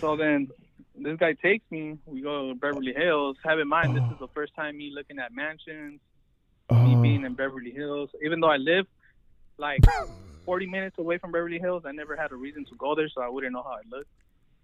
so 0.00 0.16
then 0.16 0.48
this 0.96 1.16
guy 1.18 1.32
takes 1.34 1.68
me. 1.70 1.98
We 2.06 2.20
go 2.20 2.48
to 2.48 2.54
Beverly 2.54 2.92
Hills. 2.94 3.36
Have 3.44 3.58
in 3.58 3.68
mind, 3.68 3.96
this 3.96 4.04
is 4.12 4.18
the 4.20 4.28
first 4.28 4.54
time 4.54 4.76
me 4.76 4.92
looking 4.94 5.18
at 5.18 5.32
mansions, 5.34 6.00
me 6.70 6.94
Oh, 6.96 7.02
being 7.02 7.24
in 7.24 7.34
Beverly 7.34 7.70
Hills. 7.72 8.10
Even 8.24 8.40
though 8.40 8.50
I 8.50 8.56
live 8.56 8.86
like 9.58 9.80
40 10.44 10.66
minutes 10.66 10.98
away 10.98 11.18
from 11.18 11.32
Beverly 11.32 11.58
Hills, 11.58 11.82
I 11.86 11.92
never 11.92 12.16
had 12.16 12.32
a 12.32 12.36
reason 12.36 12.64
to 12.66 12.74
go 12.76 12.94
there, 12.94 13.08
so 13.08 13.20
I 13.22 13.28
wouldn't 13.28 13.52
know 13.52 13.62
how 13.62 13.76
it 13.76 13.86
looked. 13.90 14.10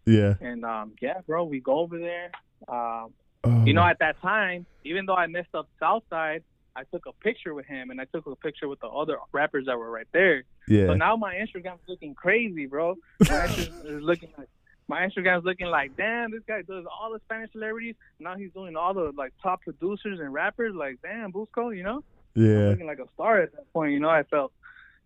yeah. 0.06 0.34
And 0.40 0.64
um, 0.64 0.92
yeah, 1.00 1.20
bro, 1.26 1.44
we 1.44 1.60
go 1.60 1.78
over 1.80 1.98
there. 1.98 2.30
Um, 2.68 3.12
Oh, 3.42 3.64
you 3.64 3.72
know, 3.72 3.82
at 3.82 3.98
that 4.00 4.20
time, 4.20 4.66
even 4.84 5.06
though 5.06 5.14
I 5.14 5.26
messed 5.26 5.54
up 5.54 5.66
Southside, 5.78 6.42
I 6.76 6.82
took 6.84 7.06
a 7.06 7.12
picture 7.24 7.54
with 7.54 7.64
him, 7.64 7.90
and 7.90 7.98
I 7.98 8.04
took 8.04 8.26
a 8.26 8.36
picture 8.36 8.68
with 8.68 8.80
the 8.80 8.86
other 8.88 9.16
rappers 9.32 9.64
that 9.64 9.78
were 9.78 9.90
right 9.90 10.06
there. 10.12 10.44
yeah. 10.68 10.88
So 10.88 10.92
now 10.94 11.16
my 11.16 11.36
Instagram's 11.36 11.80
looking 11.88 12.14
crazy, 12.14 12.66
bro. 12.66 12.96
My 13.20 13.26
Instagram 13.26 13.84
is 13.96 14.02
looking 14.02 14.28
like 14.36 14.48
my 14.90 15.06
Instagram's 15.06 15.44
looking 15.44 15.68
like, 15.68 15.96
damn, 15.96 16.32
this 16.32 16.42
guy 16.48 16.62
does 16.62 16.84
all 16.90 17.12
the 17.12 17.20
Spanish 17.20 17.52
celebrities. 17.52 17.94
Now 18.18 18.34
he's 18.34 18.50
doing 18.52 18.74
all 18.74 18.92
the 18.92 19.12
like 19.16 19.32
top 19.40 19.62
producers 19.62 20.18
and 20.18 20.32
rappers. 20.32 20.74
Like, 20.74 21.00
damn, 21.00 21.32
Busco, 21.32 21.74
you 21.74 21.84
know, 21.84 22.02
yeah. 22.34 22.70
looking 22.70 22.88
like 22.88 22.98
a 22.98 23.06
star 23.14 23.40
at 23.40 23.52
that 23.52 23.72
point. 23.72 23.92
You 23.92 24.00
know, 24.00 24.10
I 24.10 24.24
felt. 24.24 24.52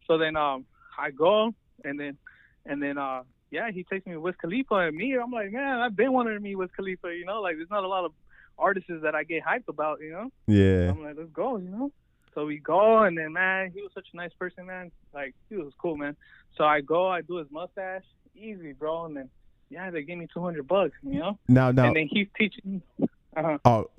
So 0.07 0.17
then, 0.17 0.37
um, 0.37 0.65
I 0.99 1.11
go 1.11 1.55
and 1.85 2.01
then, 2.01 2.17
and 2.65 2.83
then, 2.83 2.97
uh, 2.97 3.25
yeah, 3.51 3.71
he 3.71 3.85
takes 3.85 4.07
me 4.07 4.17
with 4.17 4.39
Khalifa 4.39 4.75
and 4.75 4.97
me. 4.97 5.17
I'm 5.17 5.31
like, 5.31 5.53
man, 5.53 5.81
I've 5.81 5.95
been 5.95 6.13
wanting 6.15 6.35
to 6.35 6.41
meet 6.41 6.57
with 6.57 6.75
Khalifa. 6.75 7.15
You 7.15 7.27
know, 7.27 7.43
like 7.43 7.57
there's 7.57 7.71
not 7.71 7.85
a 7.85 7.89
lot 7.89 8.07
of 8.07 8.13
artists 8.59 8.91
that 9.03 9.15
I 9.15 9.25
get 9.25 9.45
hyped 9.45 9.69
about. 9.69 10.01
You 10.01 10.13
know. 10.13 10.31
Yeah. 10.47 10.91
I'm 10.91 11.05
like, 11.05 11.17
let's 11.19 11.31
go, 11.31 11.59
you 11.59 11.69
know. 11.69 11.93
So 12.35 12.47
we 12.47 12.59
go, 12.59 13.03
and 13.03 13.19
then 13.19 13.35
man, 13.35 13.71
he 13.73 13.83
was 13.83 13.93
such 13.95 14.09
a 14.15 14.17
nice 14.17 14.33
person, 14.39 14.65
man. 14.65 14.91
Like 15.13 15.35
he 15.51 15.57
was 15.57 15.75
cool, 15.79 15.99
man. 15.99 16.17
So 16.57 16.65
I 16.65 16.81
go, 16.81 17.07
I 17.07 17.21
do 17.21 17.37
his 17.37 17.49
mustache, 17.51 18.03
easy, 18.35 18.73
bro, 18.73 19.05
and 19.05 19.17
then 19.17 19.31
yeah, 19.75 19.91
they 19.91 20.03
gave 20.03 20.19
me 20.19 20.29
two 20.33 20.41
hundred 20.41 20.69
bucks, 20.69 20.93
you 21.03 21.19
know. 21.19 21.39
Now, 21.49 21.73
now, 21.73 21.87
And 21.89 21.97
then 21.97 22.09
he's 22.11 22.29
teaching 22.39 22.81
me. 22.99 23.09
Uh-huh. 23.37 23.59
oh, 23.65 23.91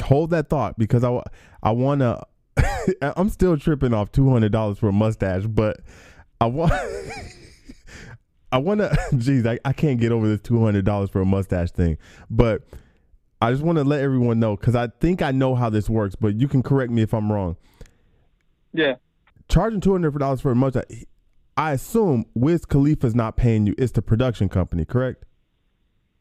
hold 0.00 0.30
that 0.30 0.48
thought 0.48 0.78
because 0.78 1.02
I, 1.02 1.20
I 1.62 1.72
want 1.72 2.00
to. 2.00 2.24
I'm 3.18 3.28
still 3.28 3.56
tripping 3.56 3.92
off 3.92 4.12
two 4.12 4.30
hundred 4.30 4.52
dollars 4.52 4.78
for 4.78 4.88
a 4.88 4.92
mustache, 4.92 5.44
but 5.46 5.80
I 6.40 6.46
want. 6.46 6.72
I 8.52 8.58
want 8.58 8.80
to. 8.80 8.96
Geez, 9.18 9.44
I, 9.44 9.58
I 9.64 9.72
can't 9.72 9.98
get 9.98 10.12
over 10.12 10.28
this 10.28 10.40
two 10.40 10.62
hundred 10.64 10.84
dollars 10.84 11.10
for 11.10 11.20
a 11.20 11.26
mustache 11.26 11.72
thing, 11.72 11.98
but 12.30 12.62
I 13.42 13.50
just 13.50 13.64
want 13.64 13.78
to 13.78 13.84
let 13.84 14.00
everyone 14.00 14.38
know 14.38 14.56
because 14.56 14.76
I 14.76 14.86
think 15.00 15.20
I 15.20 15.32
know 15.32 15.56
how 15.56 15.68
this 15.68 15.90
works, 15.90 16.14
but 16.14 16.40
you 16.40 16.46
can 16.46 16.62
correct 16.62 16.92
me 16.92 17.02
if 17.02 17.12
I'm 17.12 17.30
wrong. 17.32 17.56
Yeah, 18.72 18.94
Charging 19.48 19.80
two 19.80 19.92
hundred 19.92 20.16
dollars 20.16 20.40
for 20.40 20.52
a 20.52 20.54
mustache, 20.54 20.84
I 21.58 21.72
assume 21.72 22.24
Wiz 22.34 22.64
Khalifa's 22.64 23.16
not 23.16 23.36
paying 23.36 23.66
you. 23.66 23.74
It's 23.76 23.90
the 23.90 24.00
production 24.00 24.48
company, 24.48 24.84
correct? 24.84 25.24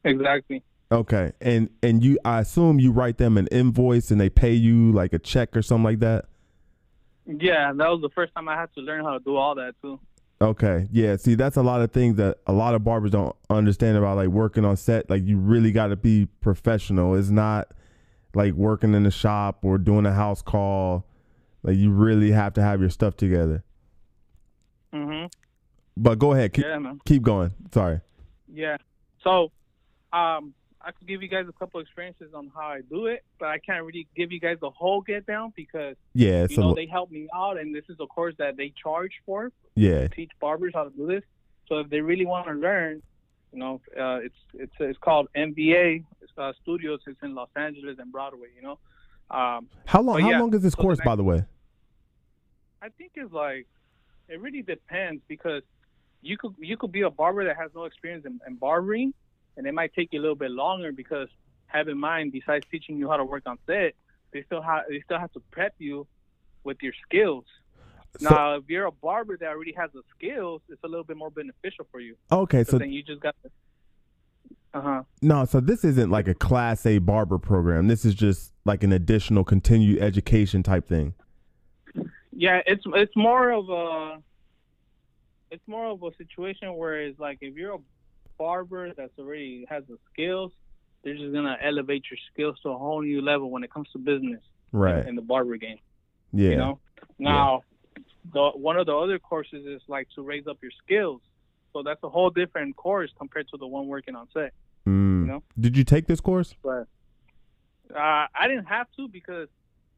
exactly. 0.04 0.64
Okay, 0.92 1.34
and 1.42 1.70
and 1.84 2.04
you, 2.04 2.18
I 2.26 2.40
assume 2.40 2.80
you 2.80 2.92
write 2.92 3.18
them 3.18 3.38
an 3.38 3.48
invoice 3.48 4.10
and 4.10 4.20
they 4.20 4.30
pay 4.30 4.54
you 4.54 4.92
like 4.94 5.14
a 5.14 5.20
check 5.20 5.56
or 5.56 5.62
something 5.62 5.84
like 5.84 6.00
that. 6.00 6.26
Yeah, 7.26 7.74
that 7.74 7.90
was 7.90 8.02
the 8.02 8.10
first 8.16 8.34
time 8.34 8.48
I 8.48 8.56
had 8.56 8.74
to 8.76 8.82
learn 8.82 9.04
how 9.04 9.18
to 9.18 9.20
do 9.20 9.36
all 9.36 9.54
that 9.56 9.76
too. 9.82 10.00
Okay, 10.42 10.88
yeah. 10.92 11.18
See, 11.18 11.36
that's 11.36 11.58
a 11.58 11.62
lot 11.62 11.82
of 11.82 11.92
things 11.92 12.16
that 12.16 12.38
a 12.48 12.54
lot 12.54 12.74
of 12.74 12.84
barbers 12.84 13.12
don't 13.12 13.36
understand 13.50 13.98
about 13.98 14.16
like 14.16 14.30
working 14.30 14.64
on 14.66 14.78
set. 14.78 15.10
Like 15.10 15.24
you 15.26 15.38
really 15.38 15.72
got 15.72 15.88
to 15.88 15.98
be 15.98 16.28
professional. 16.42 17.16
It's 17.16 17.30
not 17.30 17.74
like 18.34 18.54
working 18.54 18.94
in 18.94 19.04
the 19.04 19.12
shop 19.12 19.60
or 19.62 19.78
doing 19.78 20.06
a 20.06 20.14
house 20.14 20.42
call. 20.42 21.06
Like 21.64 21.76
you 21.76 21.92
really 21.92 22.32
have 22.32 22.54
to 22.54 22.62
have 22.62 22.80
your 22.80 22.90
stuff 22.90 23.18
together. 23.18 23.64
Mhm. 25.06 25.32
But 25.96 26.20
go 26.20 26.34
ahead, 26.34 26.54
keep, 26.54 26.66
Yeah, 26.66 26.80
man. 26.80 27.00
keep 27.06 27.24
going. 27.24 27.52
Sorry. 27.74 28.02
Yeah. 28.52 28.78
So, 29.24 29.52
um, 30.14 30.54
I 30.80 30.92
could 30.92 31.08
give 31.08 31.22
you 31.22 31.28
guys 31.28 31.46
a 31.50 31.52
couple 31.54 31.80
experiences 31.82 32.34
on 32.34 32.50
how 32.56 32.68
I 32.68 32.82
do 32.82 33.08
it, 33.08 33.24
but 33.40 33.48
I 33.50 33.58
can't 33.58 33.84
really 33.84 34.08
give 34.16 34.32
you 34.32 34.40
guys 34.40 34.58
the 34.62 34.70
whole 34.70 35.02
get 35.02 35.26
down 35.26 35.52
because 35.56 35.96
Yeah, 36.14 36.44
it's 36.44 36.54
you 36.56 36.64
know 36.64 36.72
a, 36.72 36.76
they 36.76 36.86
help 36.86 37.12
me 37.12 37.28
out, 37.36 37.58
and 37.60 37.76
this 37.76 37.84
is 37.90 37.98
a 38.00 38.06
course 38.08 38.36
that 38.38 38.56
they 38.58 38.70
charge 38.82 39.12
for. 39.26 39.52
yeah, 39.76 40.08
teach 40.08 40.32
barbers 40.40 40.74
how 40.76 40.86
to 40.86 40.90
do 40.92 41.08
this. 41.08 41.24
So 41.68 41.80
if 41.80 41.90
they 41.90 42.00
really 42.00 42.26
want 42.26 42.48
to 42.48 42.54
learn, 42.54 43.02
you 43.52 43.60
know, 43.60 43.82
uh, 44.00 44.20
it's 44.24 44.36
it's 44.54 44.74
it's 44.80 45.00
called 45.00 45.28
MBA 45.36 46.06
uh, 46.38 46.54
Studios. 46.62 47.02
It's 47.08 47.22
in 47.24 47.34
Los 47.36 47.50
Angeles 47.56 47.98
and 48.00 48.12
Broadway. 48.12 48.48
You 48.56 48.62
know, 48.62 48.80
um, 49.32 49.68
How 49.88 50.02
long? 50.02 50.22
How 50.22 50.30
yeah, 50.30 50.40
long 50.40 50.54
is 50.54 50.62
this 50.62 50.74
so 50.74 50.82
course, 50.84 51.00
next- 51.00 51.06
by 51.06 51.16
the 51.18 51.24
way? 51.24 51.44
I 52.82 52.90
think 52.90 53.12
it's 53.16 53.34
like 53.34 53.68
it 54.30 54.40
really 54.42 54.62
depends 54.62 55.22
because 55.28 55.64
you 56.22 56.38
could 56.38 56.54
you 56.60 56.78
could 56.78 56.92
be 56.92 57.02
a 57.02 57.10
barber 57.10 57.46
that 57.46 57.58
has 57.58 57.72
no 57.76 57.86
experience 57.86 58.26
in, 58.26 58.40
in 58.48 58.56
barbering, 58.56 59.14
and 59.56 59.66
it 59.68 59.74
might 59.74 59.94
take 59.94 60.14
you 60.14 60.20
a 60.20 60.24
little 60.24 60.36
bit 60.36 60.52
longer 60.52 60.92
because 60.92 61.28
have 61.68 61.88
in 61.88 61.98
mind 62.00 62.32
besides 62.32 62.66
teaching 62.72 62.98
you 62.98 63.10
how 63.10 63.18
to 63.18 63.26
work 63.26 63.44
on 63.46 63.58
set, 63.68 63.94
they 64.34 64.44
still 64.44 64.62
have 64.62 64.84
they 64.90 65.02
still 65.02 65.20
have 65.20 65.32
to 65.34 65.42
prep 65.52 65.74
you 65.80 66.08
with 66.64 66.78
your 66.82 66.94
skills. 67.06 67.46
So- 68.20 68.30
Now, 68.30 68.56
if 68.56 68.64
you're 68.68 68.86
a 68.86 68.92
barber 68.92 69.38
that 69.38 69.48
already 69.50 69.74
has 69.78 69.92
the 69.94 70.02
skills, 70.18 70.62
it's 70.70 70.84
a 70.84 70.88
little 70.88 71.04
bit 71.04 71.18
more 71.18 71.30
beneficial 71.30 71.86
for 71.92 72.00
you. 72.00 72.16
Okay, 72.32 72.64
So 72.64 72.78
then 72.78 72.92
you 72.92 73.04
just 73.04 73.22
got 73.22 73.36
to. 73.44 73.50
Uh 74.74 74.82
huh. 74.82 75.04
no, 75.22 75.46
so 75.46 75.60
this 75.60 75.84
isn't 75.86 76.12
like 76.12 76.28
a 76.28 76.34
class 76.36 76.86
A 76.86 76.98
barber 77.00 77.38
program. 77.38 77.88
This 77.88 78.06
is 78.06 78.14
just 78.14 78.54
like 78.66 78.84
an 78.84 78.92
additional 78.92 79.44
continued 79.44 80.02
education 80.02 80.62
type 80.62 80.88
thing. 80.88 81.14
Yeah, 82.40 82.62
it's 82.68 82.84
it's 82.86 83.16
more 83.16 83.52
of 83.52 83.68
a. 83.70 84.22
It's 85.50 85.68
more 85.68 85.88
of 85.88 86.04
a 86.04 86.12
situation 86.18 86.76
where 86.76 87.02
it's 87.02 87.20
like 87.20 87.40
if 87.42 87.56
you're 87.56 87.74
a 87.76 87.80
barber 88.38 88.94
that's 88.94 89.18
already 89.18 89.66
has 89.70 89.84
the 89.90 89.98
skills, 90.14 90.52
they're 91.04 91.16
just 91.18 91.34
gonna 91.34 91.58
elevate 91.62 92.04
your 92.12 92.20
skills 92.32 92.60
to 92.62 92.70
a 92.70 92.78
whole 92.78 93.02
new 93.02 93.22
level 93.22 93.50
when 93.50 93.64
it 93.64 93.72
comes 93.74 93.90
to 93.94 93.98
business 93.98 94.42
Right. 94.72 95.08
in 95.08 95.16
the 95.16 95.22
barber 95.22 95.58
game. 95.58 95.80
Yeah. 96.32 96.50
You 96.52 96.56
know. 96.58 96.80
Now, 97.18 97.64
the 98.34 98.50
one 98.50 98.78
of 98.78 98.86
the 98.86 98.96
other 98.96 99.18
courses 99.18 99.66
is 99.66 99.82
like 99.88 100.08
to 100.16 100.22
raise 100.22 100.46
up 100.46 100.58
your 100.62 100.72
skills. 100.84 101.22
So 101.74 101.82
that's 101.82 102.04
a 102.04 102.10
whole 102.10 102.30
different 102.30 102.76
course 102.76 103.10
compared 103.18 103.48
to 103.50 103.58
the 103.58 103.66
one 103.66 103.88
working 103.88 104.16
on 104.16 104.28
set. 104.32 104.54
Mm. 104.86 105.26
know? 105.26 105.44
Did 105.60 105.76
you 105.76 105.84
take 105.84 106.06
this 106.06 106.20
course? 106.20 106.54
but 106.62 106.88
uh, 107.96 108.28
I 108.36 108.48
didn't 108.48 108.66
have 108.66 108.88
to 108.98 109.08
because 109.08 109.48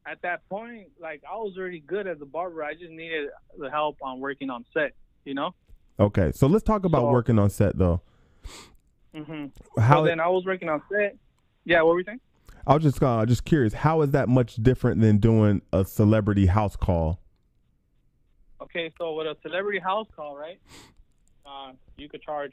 at 0.06 0.20
that 0.22 0.48
point, 0.48 0.88
like 1.00 1.22
I 1.30 1.36
was 1.36 1.56
already 1.58 1.80
good 1.80 2.06
as 2.06 2.20
a 2.20 2.26
barber. 2.26 2.62
I 2.64 2.74
just 2.74 2.90
needed 2.90 3.28
the 3.58 3.70
help 3.70 3.98
on 4.02 4.20
working 4.20 4.50
on 4.50 4.64
set. 4.72 4.92
You 5.24 5.34
know. 5.34 5.54
Okay, 5.98 6.32
so 6.32 6.46
let's 6.46 6.64
talk 6.64 6.84
about 6.84 7.02
So- 7.02 7.10
working 7.10 7.38
on 7.38 7.50
set 7.50 7.76
though. 7.76 8.00
hmm 9.14 9.46
How 9.78 10.00
so 10.00 10.04
then 10.06 10.20
I 10.20 10.28
was 10.28 10.44
working 10.46 10.68
on 10.68 10.82
set. 10.90 11.16
Yeah, 11.64 11.82
what 11.82 11.92
were 11.94 11.98
you 11.98 12.04
saying? 12.06 12.20
I 12.66 12.74
was 12.74 12.82
just 12.82 13.02
uh, 13.02 13.24
just 13.26 13.44
curious. 13.44 13.72
How 13.74 14.02
is 14.02 14.10
that 14.12 14.28
much 14.28 14.56
different 14.56 15.00
than 15.00 15.18
doing 15.18 15.62
a 15.72 15.84
celebrity 15.84 16.46
house 16.46 16.76
call? 16.76 17.20
Okay, 18.62 18.92
so 18.98 19.14
with 19.14 19.26
a 19.26 19.36
celebrity 19.42 19.78
house 19.78 20.06
call, 20.14 20.36
right? 20.36 20.58
Uh, 21.44 21.72
you 21.96 22.08
could 22.08 22.22
charge. 22.22 22.52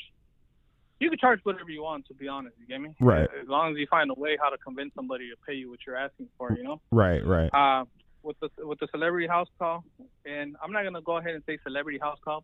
You 0.99 1.09
can 1.09 1.19
charge 1.19 1.39
whatever 1.43 1.69
you 1.69 1.83
want. 1.83 2.07
To 2.07 2.13
be 2.13 2.27
honest, 2.27 2.55
you 2.59 2.65
get 2.65 2.81
me? 2.81 2.95
Right. 2.99 3.27
As 3.41 3.47
long 3.47 3.71
as 3.71 3.77
you 3.77 3.87
find 3.89 4.09
a 4.09 4.19
way 4.19 4.37
how 4.41 4.49
to 4.49 4.57
convince 4.57 4.93
somebody 4.95 5.29
to 5.29 5.35
pay 5.47 5.53
you 5.53 5.69
what 5.69 5.79
you're 5.85 5.95
asking 5.95 6.27
for, 6.37 6.53
you 6.53 6.63
know. 6.63 6.81
Right. 6.91 7.23
Right. 7.25 7.49
uh, 7.53 7.85
with 8.23 8.37
the 8.41 8.49
with 8.65 8.79
the 8.79 8.87
celebrity 8.91 9.27
house 9.27 9.47
call, 9.57 9.83
and 10.25 10.55
I'm 10.61 10.71
not 10.71 10.83
gonna 10.83 11.01
go 11.01 11.17
ahead 11.17 11.33
and 11.35 11.43
say 11.45 11.57
celebrity 11.63 11.99
house 11.99 12.17
call 12.23 12.43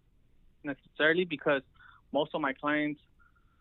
necessarily 0.64 1.26
because 1.26 1.62
most 2.14 2.32
of 2.34 2.42
my 2.42 2.54
clients, 2.54 3.02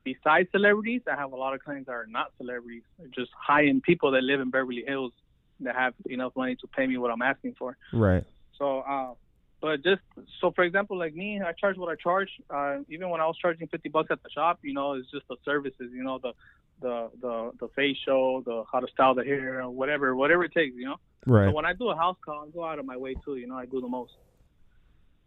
besides 0.04 0.48
celebrities, 0.52 1.02
I 1.10 1.16
have 1.16 1.32
a 1.32 1.36
lot 1.36 1.54
of 1.54 1.62
clients 1.62 1.86
that 1.86 1.92
are 1.92 2.06
not 2.06 2.32
celebrities, 2.38 2.82
They're 2.98 3.08
just 3.08 3.30
high 3.36 3.66
end 3.66 3.82
people 3.82 4.10
that 4.12 4.22
live 4.22 4.40
in 4.40 4.50
Beverly 4.50 4.84
Hills 4.86 5.12
that 5.60 5.74
have 5.74 5.94
enough 6.06 6.32
money 6.36 6.56
to 6.56 6.66
pay 6.68 6.86
me 6.86 6.96
what 6.96 7.10
I'm 7.10 7.22
asking 7.22 7.54
for. 7.58 7.76
Right. 7.92 8.24
So, 8.58 8.80
uh, 8.80 9.14
but 9.62 9.84
just 9.84 10.02
so 10.40 10.50
for 10.50 10.64
example, 10.64 10.98
like 10.98 11.14
me, 11.14 11.40
I 11.40 11.52
charge 11.52 11.78
what 11.78 11.88
I 11.88 11.94
charge. 11.94 12.28
Uh, 12.50 12.78
even 12.88 13.08
when 13.10 13.20
I 13.20 13.26
was 13.26 13.36
charging 13.40 13.68
50 13.68 13.88
bucks 13.90 14.08
at 14.10 14.20
the 14.22 14.28
shop, 14.28 14.58
you 14.62 14.74
know, 14.74 14.94
it's 14.94 15.08
just 15.12 15.26
the 15.28 15.36
services, 15.44 15.90
you 15.92 16.02
know, 16.02 16.18
the 16.18 16.32
the 16.80 17.10
the 17.20 17.52
the 17.60 17.68
facial, 17.76 18.42
the 18.42 18.64
how 18.70 18.80
to 18.80 18.88
style 18.88 19.14
the 19.14 19.22
hair, 19.22 19.62
whatever, 19.68 20.16
whatever 20.16 20.44
it 20.44 20.52
takes, 20.52 20.74
you 20.76 20.86
know. 20.86 20.96
Right. 21.26 21.48
So 21.48 21.54
when 21.54 21.64
I 21.64 21.74
do 21.74 21.90
a 21.90 21.96
house 21.96 22.16
call, 22.24 22.44
I 22.44 22.50
go 22.50 22.64
out 22.64 22.80
of 22.80 22.86
my 22.86 22.96
way 22.96 23.14
too. 23.24 23.36
You 23.36 23.46
know, 23.46 23.54
I 23.54 23.66
do 23.66 23.80
the 23.80 23.86
most. 23.86 24.12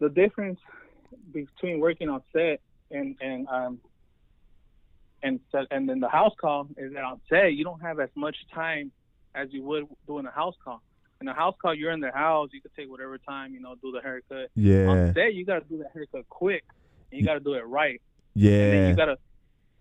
The 0.01 0.09
difference 0.09 0.59
between 1.31 1.79
working 1.79 2.09
on 2.09 2.21
set 2.33 2.59
and 2.91 3.15
and 3.21 3.47
um 3.47 3.79
and 5.23 5.39
set, 5.49 5.67
and 5.71 5.87
then 5.87 6.01
the 6.01 6.09
house 6.09 6.33
call 6.41 6.67
is 6.75 6.91
that 6.91 7.05
on 7.05 7.21
set 7.29 7.53
you 7.53 7.63
don't 7.63 7.79
have 7.79 8.01
as 8.01 8.09
much 8.15 8.35
time 8.53 8.91
as 9.33 9.47
you 9.51 9.63
would 9.63 9.85
doing 10.05 10.25
a 10.25 10.31
house 10.31 10.55
call. 10.61 10.81
In 11.21 11.27
a 11.27 11.33
house 11.33 11.55
call, 11.61 11.73
you're 11.73 11.91
in 11.91 12.01
the 12.01 12.11
house. 12.11 12.49
You 12.51 12.61
could 12.61 12.75
take 12.75 12.89
whatever 12.89 13.17
time, 13.17 13.53
you 13.53 13.61
know, 13.61 13.75
do 13.81 13.91
the 13.91 14.01
haircut. 14.01 14.49
Yeah. 14.55 14.87
On 14.87 15.13
set, 15.13 15.33
you 15.33 15.45
got 15.45 15.59
to 15.63 15.69
do 15.69 15.77
the 15.77 15.87
haircut 15.93 16.27
quick. 16.29 16.63
And 17.11 17.19
you 17.19 17.25
got 17.25 17.35
to 17.35 17.39
do 17.39 17.53
it 17.53 17.65
right. 17.65 18.01
And 18.35 18.43
then 18.43 18.73
Yeah. 18.83 18.89
you 18.89 18.95
gotta 18.95 19.17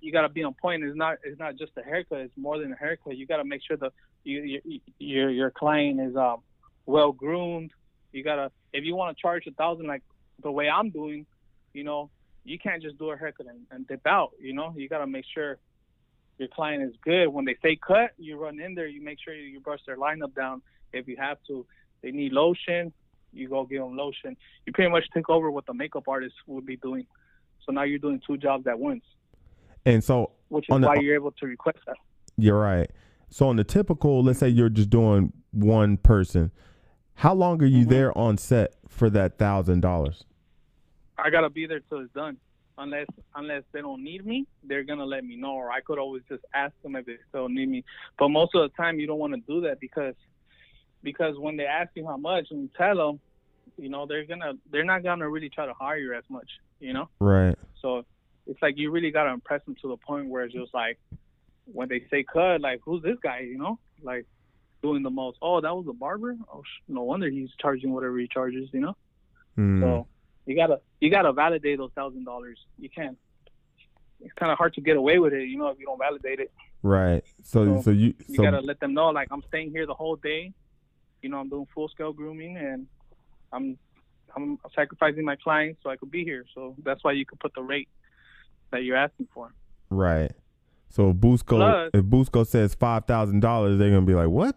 you 0.00 0.12
gotta 0.12 0.28
be 0.28 0.44
on 0.44 0.54
point. 0.54 0.84
It's 0.84 0.96
not 0.96 1.18
it's 1.24 1.38
not 1.40 1.56
just 1.56 1.72
a 1.76 1.82
haircut. 1.82 2.18
It's 2.20 2.36
more 2.36 2.58
than 2.58 2.72
a 2.72 2.76
haircut. 2.76 3.16
You 3.16 3.26
gotta 3.26 3.42
make 3.44 3.62
sure 3.66 3.76
that 3.78 3.92
you, 4.22 4.60
you, 4.64 4.80
your 4.98 5.30
your 5.30 5.50
client 5.50 5.98
is 6.00 6.14
um 6.14 6.42
well 6.86 7.10
groomed. 7.10 7.72
You 8.12 8.22
gotta 8.22 8.52
if 8.72 8.84
you 8.84 8.94
want 8.94 9.16
to 9.16 9.20
charge 9.20 9.46
a 9.48 9.50
thousand 9.52 9.86
like 9.86 10.02
the 10.42 10.52
way 10.52 10.68
I'm 10.68 10.90
doing, 10.90 11.26
you 11.72 11.82
know, 11.84 12.10
you 12.44 12.58
can't 12.58 12.80
just 12.82 12.98
do 12.98 13.10
a 13.10 13.16
haircut 13.16 13.46
and, 13.46 13.60
and 13.72 13.88
dip 13.88 14.06
out. 14.06 14.32
You 14.38 14.52
know, 14.52 14.72
you 14.76 14.88
got 14.88 14.98
to 14.98 15.06
make 15.06 15.24
sure 15.32 15.58
your 16.38 16.48
client 16.48 16.82
is 16.82 16.94
good. 17.02 17.28
When 17.28 17.44
they 17.44 17.56
say 17.62 17.76
cut, 17.76 18.10
you 18.18 18.36
run 18.36 18.60
in 18.60 18.74
there. 18.74 18.86
You 18.86 19.00
make 19.02 19.18
sure 19.24 19.34
you 19.34 19.58
brush 19.60 19.80
their 19.86 19.96
lineup 19.96 20.34
down 20.34 20.60
if 20.94 21.08
you 21.08 21.16
have 21.18 21.38
to. 21.48 21.66
They 22.02 22.10
need 22.10 22.32
lotion, 22.32 22.92
you 23.32 23.48
go 23.48 23.64
give 23.64 23.80
them 23.80 23.96
lotion. 23.96 24.36
You 24.66 24.72
pretty 24.72 24.90
much 24.90 25.04
take 25.14 25.28
over 25.28 25.50
what 25.50 25.66
the 25.66 25.74
makeup 25.74 26.04
artist 26.08 26.34
would 26.46 26.66
be 26.66 26.76
doing. 26.76 27.06
So 27.64 27.72
now 27.72 27.82
you're 27.82 27.98
doing 27.98 28.20
two 28.26 28.36
jobs 28.36 28.66
at 28.66 28.78
once. 28.78 29.04
And 29.86 30.02
so, 30.02 30.32
which 30.48 30.66
is 30.68 30.80
the, 30.80 30.86
why 30.86 30.96
you're 30.96 31.14
able 31.14 31.32
to 31.32 31.46
request 31.46 31.78
that. 31.86 31.96
You're 32.36 32.58
right. 32.58 32.90
So 33.30 33.48
on 33.48 33.56
the 33.56 33.64
typical, 33.64 34.22
let's 34.22 34.38
say 34.38 34.48
you're 34.48 34.68
just 34.68 34.90
doing 34.90 35.32
one 35.50 35.96
person, 35.96 36.50
how 37.14 37.34
long 37.34 37.62
are 37.62 37.66
you 37.66 37.80
mm-hmm. 37.80 37.90
there 37.90 38.18
on 38.18 38.38
set 38.38 38.74
for 38.88 39.10
that 39.10 39.38
thousand 39.38 39.80
dollars? 39.80 40.24
I 41.18 41.30
gotta 41.30 41.50
be 41.50 41.66
there 41.66 41.80
till 41.80 42.00
it's 42.00 42.12
done. 42.12 42.36
Unless 42.76 43.06
unless 43.36 43.62
they 43.72 43.80
don't 43.80 44.02
need 44.02 44.26
me, 44.26 44.46
they're 44.64 44.82
gonna 44.82 45.04
let 45.04 45.24
me 45.24 45.36
know, 45.36 45.52
or 45.52 45.70
I 45.70 45.80
could 45.80 45.98
always 45.98 46.22
just 46.28 46.44
ask 46.54 46.74
them 46.82 46.96
if 46.96 47.06
they 47.06 47.16
still 47.28 47.48
need 47.48 47.68
me. 47.68 47.84
But 48.18 48.28
most 48.30 48.54
of 48.54 48.68
the 48.68 48.76
time, 48.76 48.98
you 48.98 49.06
don't 49.06 49.18
want 49.18 49.32
to 49.34 49.40
do 49.40 49.60
that 49.62 49.78
because 49.78 50.14
because 51.04 51.38
when 51.38 51.56
they 51.56 51.66
ask 51.66 51.90
you 51.94 52.06
how 52.06 52.16
much 52.16 52.48
and 52.50 52.62
you 52.62 52.70
tell 52.76 52.96
them, 52.96 53.20
you 53.76 53.88
know, 53.88 54.06
they're 54.06 54.24
gonna 54.24 54.54
they're 54.72 54.84
not 54.84 55.04
gonna 55.04 55.28
really 55.28 55.50
try 55.50 55.66
to 55.66 55.74
hire 55.74 55.98
you 55.98 56.14
as 56.14 56.24
much, 56.28 56.48
you 56.80 56.92
know. 56.92 57.08
Right. 57.20 57.56
So 57.80 58.04
it's 58.46 58.60
like 58.62 58.76
you 58.76 58.90
really 58.90 59.10
gotta 59.10 59.30
impress 59.30 59.64
them 59.64 59.76
to 59.82 59.88
the 59.88 59.96
point 59.96 60.28
where 60.28 60.44
it's 60.44 60.54
just 60.54 60.74
like 60.74 60.98
when 61.66 61.88
they 61.88 62.04
say 62.10 62.24
cut, 62.24 62.60
like 62.60 62.80
who's 62.84 63.02
this 63.02 63.18
guy, 63.22 63.40
you 63.40 63.58
know, 63.58 63.78
like 64.02 64.26
doing 64.82 65.02
the 65.02 65.10
most. 65.10 65.38
Oh, 65.42 65.60
that 65.60 65.74
was 65.74 65.86
a 65.88 65.92
barber. 65.92 66.36
Oh, 66.52 66.62
no 66.88 67.02
wonder 67.02 67.28
he's 67.28 67.50
charging 67.60 67.92
whatever 67.92 68.18
he 68.18 68.26
charges, 68.26 68.68
you 68.72 68.80
know. 68.80 68.96
Mm. 69.58 69.80
So 69.80 70.06
you 70.46 70.56
gotta 70.56 70.80
you 71.00 71.10
gotta 71.10 71.32
validate 71.32 71.78
those 71.78 71.92
thousand 71.94 72.24
dollars. 72.24 72.58
You 72.78 72.88
can't. 72.88 73.18
It's 74.20 74.32
kind 74.34 74.50
of 74.50 74.56
hard 74.56 74.72
to 74.74 74.80
get 74.80 74.96
away 74.96 75.18
with 75.18 75.34
it, 75.34 75.48
you 75.48 75.58
know, 75.58 75.68
if 75.68 75.78
you 75.78 75.84
don't 75.84 75.98
validate 75.98 76.40
it. 76.40 76.52
Right. 76.82 77.24
So 77.42 77.64
so, 77.64 77.82
so 77.82 77.90
you 77.90 78.14
you 78.28 78.36
so, 78.36 78.42
gotta 78.42 78.60
let 78.60 78.80
them 78.80 78.94
know 78.94 79.08
like 79.08 79.28
I'm 79.30 79.42
staying 79.48 79.70
here 79.70 79.86
the 79.86 79.94
whole 79.94 80.16
day 80.16 80.52
you 81.24 81.30
know, 81.30 81.38
I'm 81.38 81.48
doing 81.48 81.66
full 81.74 81.88
scale 81.88 82.12
grooming 82.12 82.58
and 82.58 82.86
I'm 83.50 83.78
I'm 84.36 84.58
sacrificing 84.74 85.24
my 85.24 85.36
clients 85.36 85.80
so 85.82 85.88
I 85.88 85.96
could 85.96 86.10
be 86.10 86.22
here. 86.22 86.44
So 86.54 86.76
that's 86.84 87.02
why 87.02 87.12
you 87.12 87.24
could 87.24 87.40
put 87.40 87.54
the 87.54 87.62
rate 87.62 87.88
that 88.72 88.84
you're 88.84 88.96
asking 88.96 89.28
for. 89.32 89.54
Right. 89.88 90.32
So 90.90 91.10
if 91.10 91.16
Busco 91.16 91.56
Plus, 91.56 91.90
if 91.94 92.04
Busco 92.04 92.46
says 92.46 92.74
five 92.74 93.06
thousand 93.06 93.40
dollars, 93.40 93.78
they're 93.78 93.88
gonna 93.88 94.02
be 94.02 94.14
like, 94.14 94.28
What? 94.28 94.56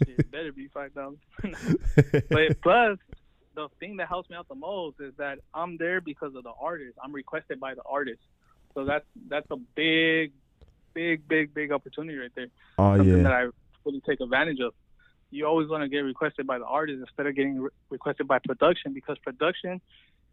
it 0.00 0.30
better 0.30 0.52
be 0.52 0.68
five 0.68 0.92
thousand. 0.92 1.20
but 2.28 2.60
plus 2.60 2.98
the 3.54 3.68
thing 3.80 3.96
that 3.96 4.08
helps 4.08 4.28
me 4.28 4.36
out 4.36 4.46
the 4.48 4.54
most 4.54 5.00
is 5.00 5.14
that 5.16 5.38
I'm 5.54 5.78
there 5.78 6.02
because 6.02 6.34
of 6.34 6.42
the 6.42 6.52
artist. 6.60 6.98
I'm 7.02 7.12
requested 7.12 7.58
by 7.58 7.74
the 7.74 7.82
artist. 7.86 8.20
So 8.74 8.84
that's 8.84 9.06
that's 9.28 9.46
a 9.50 9.56
big, 9.56 10.32
big, 10.92 11.26
big, 11.26 11.54
big 11.54 11.72
opportunity 11.72 12.18
right 12.18 12.32
there. 12.34 12.48
Oh 12.76 12.98
Something 12.98 13.16
yeah. 13.16 13.22
that 13.22 13.32
I 13.32 13.46
fully 13.82 14.02
take 14.06 14.20
advantage 14.20 14.60
of 14.60 14.74
you 15.30 15.46
always 15.46 15.68
want 15.68 15.82
to 15.82 15.88
get 15.88 16.00
requested 16.00 16.46
by 16.46 16.58
the 16.58 16.64
artist 16.64 17.00
instead 17.00 17.26
of 17.26 17.34
getting 17.34 17.60
re- 17.60 17.70
requested 17.90 18.28
by 18.28 18.38
production 18.38 18.92
because 18.92 19.18
production 19.18 19.80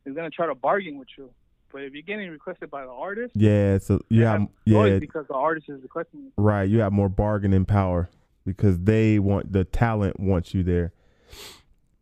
is 0.06 0.14
going 0.14 0.30
to 0.30 0.36
try 0.36 0.46
to 0.46 0.56
bargain 0.56 0.98
with 0.98 1.08
you. 1.18 1.30
But 1.72 1.84
if 1.84 1.94
you're 1.94 2.02
getting 2.02 2.30
requested 2.30 2.70
by 2.70 2.84
the 2.84 2.92
artist, 2.92 3.34
yeah, 3.36 3.78
so 3.78 4.02
you 4.10 4.24
have, 4.24 4.48
yeah, 4.66 5.00
because 5.00 5.26
the 5.28 5.36
artist 5.36 5.70
is 5.70 5.82
requesting. 5.82 6.20
You. 6.22 6.32
Right, 6.36 6.70
you 6.70 6.80
have 6.80 6.92
more 6.92 7.08
bargaining 7.08 7.66
power 7.66 8.10
because 8.46 8.78
they 8.80 9.20
want 9.20 9.54
the 9.54 9.64
talent 9.64 10.20
wants 10.20 10.54
you 10.54 10.64
there. 10.64 10.92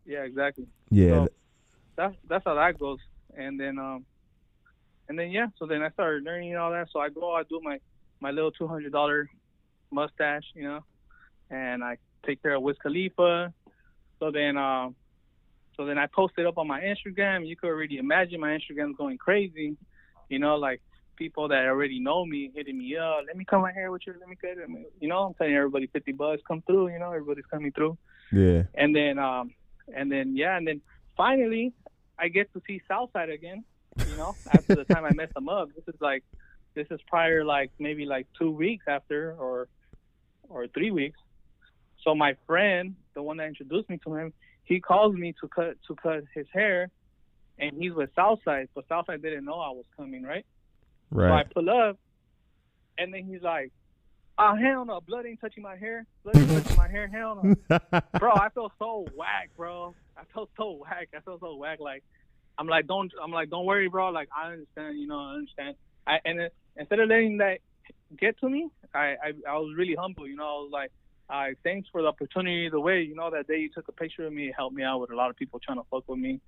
Yeah, 0.06 0.24
exactly. 0.24 0.66
Yeah, 0.90 1.10
so 1.10 1.28
that's 1.96 2.16
that's 2.28 2.46
how 2.46 2.56
that 2.56 2.80
goes. 2.80 3.00
And 3.38 3.60
then 3.60 3.78
um, 3.78 4.06
and 5.08 5.20
then 5.20 5.30
yeah, 5.30 5.48
so 5.60 5.68
then 5.68 5.84
I 5.84 5.90
started 5.92 6.24
learning 6.24 6.56
all 6.56 6.72
that. 6.72 6.88
So 6.92 7.00
I 7.00 7.10
go, 7.10 7.36
I 7.36 7.44
do 7.44 7.62
my 7.64 7.80
my 8.20 8.32
little 8.32 8.52
two 8.52 8.68
hundred 8.68 8.92
dollar 8.92 9.30
mustache, 9.92 10.46
you 10.56 10.64
know, 10.64 10.84
and 11.52 11.84
I 11.84 11.98
take 12.26 12.42
care 12.42 12.56
of 12.56 12.62
Wiz 12.62 12.78
Khalifa. 12.82 13.54
So 14.20 14.32
then, 14.32 14.58
um, 14.58 14.96
so 15.78 15.86
then 15.86 15.98
I 15.98 16.08
posted 16.08 16.46
up 16.46 16.58
on 16.58 16.68
my 16.68 16.82
Instagram. 16.82 17.48
You 17.48 17.56
could 17.56 17.70
already 17.70 17.98
imagine 17.98 18.40
my 18.40 18.58
Instagram's 18.58 18.98
going 18.98 19.18
crazy. 19.18 19.78
You 20.28 20.40
know, 20.40 20.56
like 20.56 20.82
people 21.16 21.48
that 21.50 21.66
already 21.66 22.00
know 22.00 22.26
me 22.26 22.52
hitting 22.54 22.78
me 22.78 22.98
up. 22.98 23.22
Let 23.28 23.38
me 23.38 23.46
come 23.46 23.64
out 23.64 23.74
here 23.74 23.92
with 23.92 24.02
you. 24.06 24.14
Let 24.20 24.30
me 24.30 24.38
get 24.42 24.58
it. 24.58 24.70
You 25.00 25.08
know, 25.08 25.20
I'm 25.20 25.34
telling 25.36 25.54
everybody 25.54 25.88
50 25.88 26.14
bucks. 26.14 26.42
Come 26.48 26.62
through. 26.64 26.90
You 26.90 27.00
know, 27.00 27.12
everybody's 27.12 27.46
coming 27.46 27.72
through. 27.72 27.98
Yeah. 28.32 28.64
And 28.74 28.96
then, 28.96 29.20
um, 29.20 29.54
and 29.96 30.12
then 30.12 30.36
yeah, 30.36 30.58
and 30.58 30.68
then 30.68 30.82
finally, 31.16 31.74
I 32.18 32.28
get 32.28 32.52
to 32.54 32.62
see 32.68 32.82
Southside 32.88 33.30
again. 33.30 33.64
You 33.98 34.18
know, 34.18 34.36
after 34.54 34.76
the 34.76 34.86
time 34.86 35.06
I 35.06 35.14
messed 35.14 35.34
them 35.34 35.50
up. 35.50 35.70
This 35.76 35.94
is 35.94 36.00
like, 36.02 36.24
this 36.74 36.88
is 36.92 37.00
prior 37.08 37.44
like 37.44 37.72
maybe 37.80 38.06
like 38.06 38.28
two 38.38 38.52
weeks 38.52 38.86
after 38.88 39.34
or 39.34 39.68
or 40.48 40.68
three 40.68 40.92
weeks. 40.92 41.20
So 42.04 42.16
my 42.16 42.36
friend, 42.48 42.96
the 43.14 43.22
one 43.22 43.38
that 43.38 43.48
introduced 43.48 43.90
me 43.90 44.00
to 44.06 44.16
him, 44.16 44.34
he 44.64 44.80
calls 44.80 45.16
me 45.16 45.34
to 45.42 45.48
cut 45.48 45.78
to 45.88 45.96
cut 45.96 46.24
his 46.34 46.46
hair, 46.54 46.90
and 47.58 47.76
he's 47.78 47.94
with 47.94 48.10
Southside, 48.16 48.70
but 48.76 48.88
Southside 48.88 49.22
didn't 49.22 49.46
know 49.46 49.60
I 49.60 49.72
was 49.72 49.86
coming, 49.98 50.24
right? 50.24 50.46
Right. 51.12 51.30
So 51.30 51.34
I 51.34 51.54
pull 51.54 51.70
up, 51.70 51.98
and 52.98 53.14
then 53.14 53.26
he's 53.26 53.42
like, 53.42 53.72
"Oh 54.38 54.56
hell 54.56 54.86
no, 54.86 55.02
blood 55.02 55.26
ain't 55.26 55.42
touching 55.42 55.64
my 55.64 55.76
hair. 55.76 56.06
Blood 56.24 56.38
ain't 56.38 56.50
touching 56.50 56.78
my 56.78 56.88
hair. 56.88 57.08
Hell 57.08 57.42
no, 57.44 57.80
bro. 58.20 58.32
I 58.32 58.50
felt 58.50 58.74
so 58.80 59.06
whack, 59.16 59.50
bro. 59.58 59.96
I 60.16 60.22
felt 60.34 60.50
so 60.56 60.72
whack. 60.82 61.10
I 61.16 61.20
felt 61.22 61.40
so 61.40 61.56
whack. 61.56 61.80
Like, 61.80 62.04
I'm 62.58 62.68
like, 62.68 62.88
don't. 62.88 63.12
I'm 63.22 63.32
like, 63.32 63.50
don't 63.50 63.66
worry, 63.66 63.90
bro. 63.90 64.10
Like, 64.10 64.30
I 64.36 64.52
understand. 64.52 65.00
You 65.00 65.08
know, 65.08 65.20
I 65.20 65.34
understand. 65.34 65.76
I 66.06 66.20
and 66.26 66.50
instead 66.78 67.00
of 67.00 67.10
letting 67.10 67.38
that 67.38 67.60
get 68.18 68.40
to 68.40 68.50
me, 68.50 68.70
I, 68.94 69.16
I 69.24 69.34
I 69.50 69.58
was 69.58 69.74
really 69.76 69.96
humble. 69.96 70.28
You 70.28 70.36
know, 70.36 70.44
I 70.44 70.62
was 70.62 70.70
like, 70.72 70.92
I 71.30 71.54
thanks 71.64 71.88
for 71.92 72.02
the 72.02 72.08
opportunity. 72.08 72.70
The 72.70 72.80
way 72.80 73.02
you 73.02 73.16
know 73.16 73.30
that 73.30 73.48
day 73.48 73.60
you 73.60 73.70
took 73.70 73.88
a 73.88 73.92
picture 73.92 74.26
of 74.26 74.34
me, 74.34 74.50
it 74.50 74.56
helped 74.58 74.76
me 74.76 74.84
out 74.84 75.00
with 75.00 75.12
a 75.12 75.16
lot 75.16 75.30
of 75.30 75.36
people 75.36 75.60
trying 75.60 75.78
to 75.78 75.84
fuck 75.90 76.08
with 76.08 76.20
me. 76.20 76.42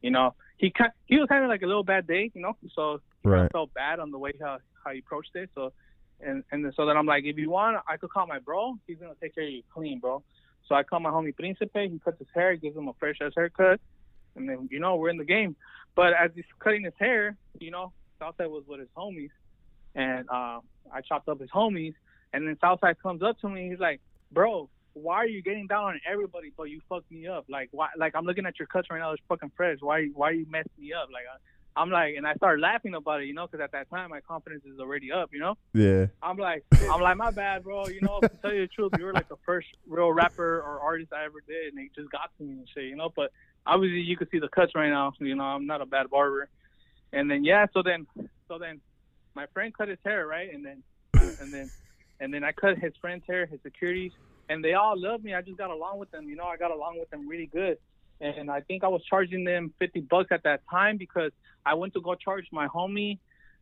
You 0.00 0.12
know, 0.12 0.34
he 0.58 0.70
kind 0.70 0.92
he 1.06 1.16
was 1.18 1.28
kind 1.28 1.42
of 1.42 1.48
like 1.48 1.62
a 1.62 1.66
little 1.66 1.82
bad 1.82 2.06
day, 2.06 2.30
you 2.34 2.40
know. 2.40 2.56
So 2.74 3.00
right. 3.24 3.50
Felt 3.50 3.74
bad 3.74 3.98
on 3.98 4.10
the 4.10 4.18
way 4.18 4.32
how 4.40 4.58
how 4.84 4.92
he 4.92 5.00
approached 5.00 5.34
it. 5.34 5.50
So 5.54 5.72
and 6.20 6.44
and 6.52 6.72
so 6.76 6.86
then 6.86 6.96
I'm 6.96 7.06
like, 7.06 7.24
if 7.24 7.36
you 7.36 7.50
want, 7.50 7.78
I 7.88 7.96
could 7.96 8.10
call 8.10 8.26
my 8.26 8.38
bro. 8.38 8.78
He's 8.86 8.98
gonna 8.98 9.14
take 9.20 9.34
care 9.34 9.44
of 9.44 9.50
you 9.50 9.62
clean, 9.74 9.98
bro. 9.98 10.22
So 10.68 10.74
I 10.74 10.84
call 10.84 11.00
my 11.00 11.10
homie 11.10 11.34
Principe. 11.34 11.90
He 11.90 11.98
cuts 11.98 12.18
his 12.18 12.28
hair, 12.34 12.54
gives 12.56 12.76
him 12.76 12.88
a 12.88 12.92
fresh 12.94 13.16
ass 13.20 13.32
haircut, 13.34 13.80
and 14.36 14.48
then 14.48 14.68
you 14.70 14.78
know 14.78 14.96
we're 14.96 15.10
in 15.10 15.16
the 15.16 15.24
game. 15.24 15.56
But 15.96 16.12
as 16.12 16.30
he's 16.34 16.44
cutting 16.60 16.84
his 16.84 16.94
hair, 16.98 17.36
you 17.58 17.72
know, 17.72 17.92
Southside 18.20 18.48
was 18.48 18.62
with 18.68 18.78
his 18.78 18.88
homies, 18.96 19.30
and 19.96 20.28
uh, 20.28 20.60
I 20.92 21.00
chopped 21.06 21.28
up 21.28 21.40
his 21.40 21.50
homies. 21.50 21.94
And 22.32 22.46
then 22.46 22.58
Southside 22.60 23.00
comes 23.02 23.22
up 23.22 23.40
to 23.40 23.48
me. 23.48 23.70
He's 23.70 23.80
like, 23.80 24.00
bro, 24.32 24.68
why 24.94 25.16
are 25.16 25.26
you 25.26 25.42
getting 25.42 25.66
down 25.66 25.84
on 25.84 26.00
everybody 26.10 26.52
but 26.56 26.64
you 26.64 26.80
fucked 26.88 27.10
me 27.10 27.26
up? 27.26 27.46
Like 27.48 27.68
why 27.72 27.88
like 27.96 28.14
I'm 28.14 28.24
looking 28.24 28.46
at 28.46 28.58
your 28.58 28.66
cuts 28.66 28.88
right 28.90 28.98
now, 28.98 29.12
it's 29.12 29.22
fucking 29.28 29.52
fresh. 29.56 29.78
Why 29.80 30.08
why 30.14 30.30
you 30.30 30.46
messing 30.48 30.70
me 30.78 30.92
up? 30.92 31.08
Like 31.12 31.24
I, 31.32 31.36
I'm 31.80 31.90
like, 31.90 32.16
and 32.16 32.26
I 32.26 32.34
started 32.34 32.60
laughing 32.60 32.94
about 32.94 33.22
it, 33.22 33.26
you 33.26 33.34
know, 33.34 33.46
because 33.46 33.62
at 33.62 33.70
that 33.70 33.88
time 33.88 34.10
my 34.10 34.20
confidence 34.20 34.64
is 34.64 34.80
already 34.80 35.12
up, 35.12 35.30
you 35.32 35.38
know. 35.38 35.56
Yeah. 35.74 36.06
I'm 36.20 36.36
like, 36.36 36.64
I'm 36.90 37.00
like, 37.00 37.16
my 37.16 37.30
bad, 37.30 37.62
bro. 37.62 37.86
You 37.86 38.00
know, 38.00 38.18
to 38.20 38.28
tell 38.42 38.52
you 38.52 38.62
the 38.62 38.66
truth, 38.66 38.92
you 38.98 39.04
were 39.04 39.12
like 39.12 39.28
the 39.28 39.36
first 39.46 39.68
real 39.86 40.12
rapper 40.12 40.60
or 40.60 40.80
artist 40.80 41.12
I 41.12 41.24
ever 41.24 41.40
did, 41.46 41.72
and 41.72 41.84
it 41.84 41.94
just 41.94 42.10
got 42.10 42.30
to 42.38 42.44
me 42.44 42.54
and 42.54 42.68
shit, 42.74 42.84
you 42.84 42.96
know. 42.96 43.12
But 43.14 43.30
obviously, 43.64 44.00
you 44.00 44.16
can 44.16 44.28
see 44.30 44.40
the 44.40 44.48
cuts 44.48 44.72
right 44.74 44.90
now. 44.90 45.12
You 45.20 45.36
know, 45.36 45.44
I'm 45.44 45.66
not 45.66 45.80
a 45.80 45.86
bad 45.86 46.10
barber. 46.10 46.48
And 47.12 47.30
then 47.30 47.44
yeah, 47.44 47.66
so 47.72 47.82
then, 47.82 48.06
so 48.48 48.58
then, 48.58 48.80
my 49.34 49.46
friend 49.54 49.72
cut 49.72 49.88
his 49.88 49.98
hair, 50.04 50.26
right, 50.26 50.52
and 50.52 50.64
then, 50.64 50.82
and 51.40 51.54
then 51.54 51.70
and 52.20 52.32
then 52.32 52.44
I 52.44 52.52
cut 52.52 52.78
his 52.78 52.92
friend's 53.00 53.24
hair, 53.26 53.46
his 53.46 53.60
securities, 53.62 54.12
and 54.48 54.64
they 54.64 54.74
all 54.74 54.94
loved 54.98 55.24
me. 55.24 55.34
I 55.34 55.42
just 55.42 55.58
got 55.58 55.70
along 55.70 55.98
with 55.98 56.10
them. 56.10 56.28
You 56.28 56.36
know, 56.36 56.44
I 56.44 56.56
got 56.56 56.70
along 56.70 56.98
with 56.98 57.10
them 57.10 57.28
really 57.28 57.46
good. 57.46 57.78
And 58.20 58.50
I 58.50 58.60
think 58.60 58.82
I 58.82 58.88
was 58.88 59.02
charging 59.08 59.44
them 59.44 59.72
50 59.78 60.00
bucks 60.00 60.32
at 60.32 60.42
that 60.42 60.62
time 60.68 60.96
because 60.96 61.30
I 61.64 61.74
went 61.74 61.94
to 61.94 62.00
go 62.00 62.16
charge 62.16 62.46
my 62.50 62.66
homie 62.66 63.18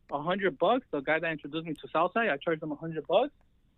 100 0.09 0.59
bucks. 0.59 0.87
The 0.91 1.01
guy 1.01 1.19
that 1.19 1.31
introduced 1.31 1.67
me 1.67 1.75
to 1.75 1.89
Southside, 1.93 2.31
I 2.31 2.39
charged 2.39 2.63
him 2.63 2.71
100 2.71 3.07
bucks. 3.07 3.33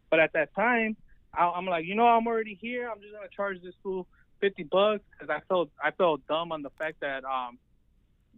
But 0.08 0.20
at 0.20 0.32
that 0.34 0.54
time, 0.54 0.96
I, 1.34 1.52
am 1.56 1.66
like, 1.66 1.84
you 1.84 1.94
know, 1.94 2.06
I'm 2.06 2.26
already 2.26 2.56
here. 2.60 2.88
I'm 2.88 3.00
just 3.00 3.12
gonna 3.12 3.26
charge 3.34 3.60
this 3.62 3.74
fool 3.82 4.06
50 4.40 4.64
bucks 4.64 5.02
because 5.12 5.30
I 5.30 5.40
felt 5.48 5.70
I 5.82 5.90
felt 5.90 6.26
dumb 6.28 6.52
on 6.52 6.62
the 6.62 6.70
fact 6.70 7.00
that 7.00 7.24
um 7.24 7.58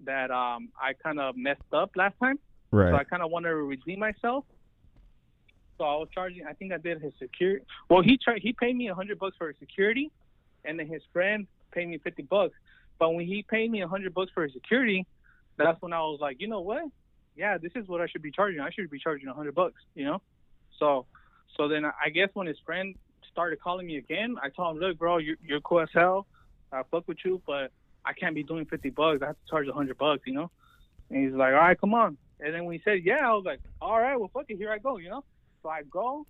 that 0.05 0.31
um 0.31 0.71
I 0.81 0.95
kind 0.95 1.21
of 1.21 1.37
messed 1.37 1.61
up 1.73 1.91
last 1.95 2.15
time. 2.21 2.39
Right. 2.71 2.91
So 2.91 2.97
I 2.97 3.05
kind 3.05 3.23
of 3.23 3.31
wanted 3.31 3.51
to 3.51 3.57
redeem 3.57 3.99
myself. 3.99 4.45
So 5.81 5.87
I 5.87 5.95
was 5.95 6.09
charging. 6.13 6.45
I 6.47 6.53
think 6.53 6.75
I 6.75 6.77
did 6.77 7.01
his 7.01 7.15
security. 7.19 7.65
Well, 7.89 8.03
he 8.03 8.19
tried. 8.19 8.43
He 8.43 8.53
paid 8.53 8.77
me 8.77 8.89
a 8.89 8.95
hundred 8.95 9.19
bucks 9.19 9.35
for 9.39 9.49
his 9.49 9.57
security, 9.59 10.11
and 10.63 10.79
then 10.79 10.87
his 10.87 11.01
friend 11.11 11.47
paid 11.73 11.89
me 11.89 11.97
fifty 11.97 12.21
bucks. 12.21 12.53
But 12.99 13.15
when 13.15 13.25
he 13.25 13.43
paid 13.43 13.71
me 13.71 13.81
a 13.81 13.89
hundred 13.89 14.13
bucks 14.13 14.31
for 14.35 14.43
his 14.43 14.53
security, 14.53 15.07
that's 15.57 15.81
when 15.81 15.95
I 15.95 16.01
was 16.01 16.19
like, 16.21 16.39
you 16.39 16.49
know 16.49 16.61
what? 16.61 16.83
Yeah, 17.35 17.57
this 17.57 17.73
is 17.77 17.89
what 17.89 18.03
I 18.03 18.09
should 18.09 18.21
be 18.21 18.31
charging. 18.31 18.61
I 18.61 18.69
should 18.69 18.91
be 18.91 18.99
charging 18.99 19.29
a 19.29 19.33
hundred 19.33 19.55
bucks. 19.55 19.81
You 19.95 20.05
know. 20.05 20.23
So, 20.79 21.07
so 21.57 21.67
then 21.67 21.87
I 21.87 22.11
guess 22.11 22.29
when 22.35 22.47
his 22.47 22.59
friend 22.67 22.95
started 23.33 23.59
calling 23.59 23.87
me 23.87 23.97
again, 23.97 24.37
I 24.43 24.51
told 24.51 24.77
him, 24.77 24.83
look, 24.83 24.99
bro, 24.99 25.17
you're, 25.17 25.37
you're 25.43 25.63
cool 25.63 25.81
as 25.81 25.89
hell. 25.95 26.27
I 26.73 26.83
fuck 26.91 27.09
with 27.09 27.25
you, 27.25 27.41
but 27.47 27.73
I 28.05 28.13
can't 28.13 28.35
be 28.35 28.43
doing 28.43 28.67
fifty 28.67 28.91
bucks. 28.91 29.23
I 29.23 29.29
have 29.29 29.37
to 29.37 29.51
charge 29.51 29.67
a 29.67 29.73
hundred 29.73 29.97
bucks. 29.97 30.25
You 30.27 30.35
know. 30.35 30.51
And 31.09 31.25
he's 31.25 31.33
like, 31.33 31.55
all 31.55 31.61
right, 31.61 31.81
come 31.81 31.95
on. 31.95 32.19
And 32.39 32.55
then 32.55 32.67
when 32.67 32.75
he 32.77 32.83
said, 32.85 32.99
yeah, 33.03 33.27
I 33.27 33.33
was 33.33 33.47
like, 33.47 33.61
all 33.81 33.99
right, 33.99 34.17
well, 34.21 34.31
fuck 34.31 34.45
it, 34.51 34.59
here 34.59 34.71
I 34.71 34.77
go, 34.77 34.99
you 34.99 35.09
know. 35.09 35.25
So 35.63 35.69
I 35.69 35.83
go, 35.83 36.27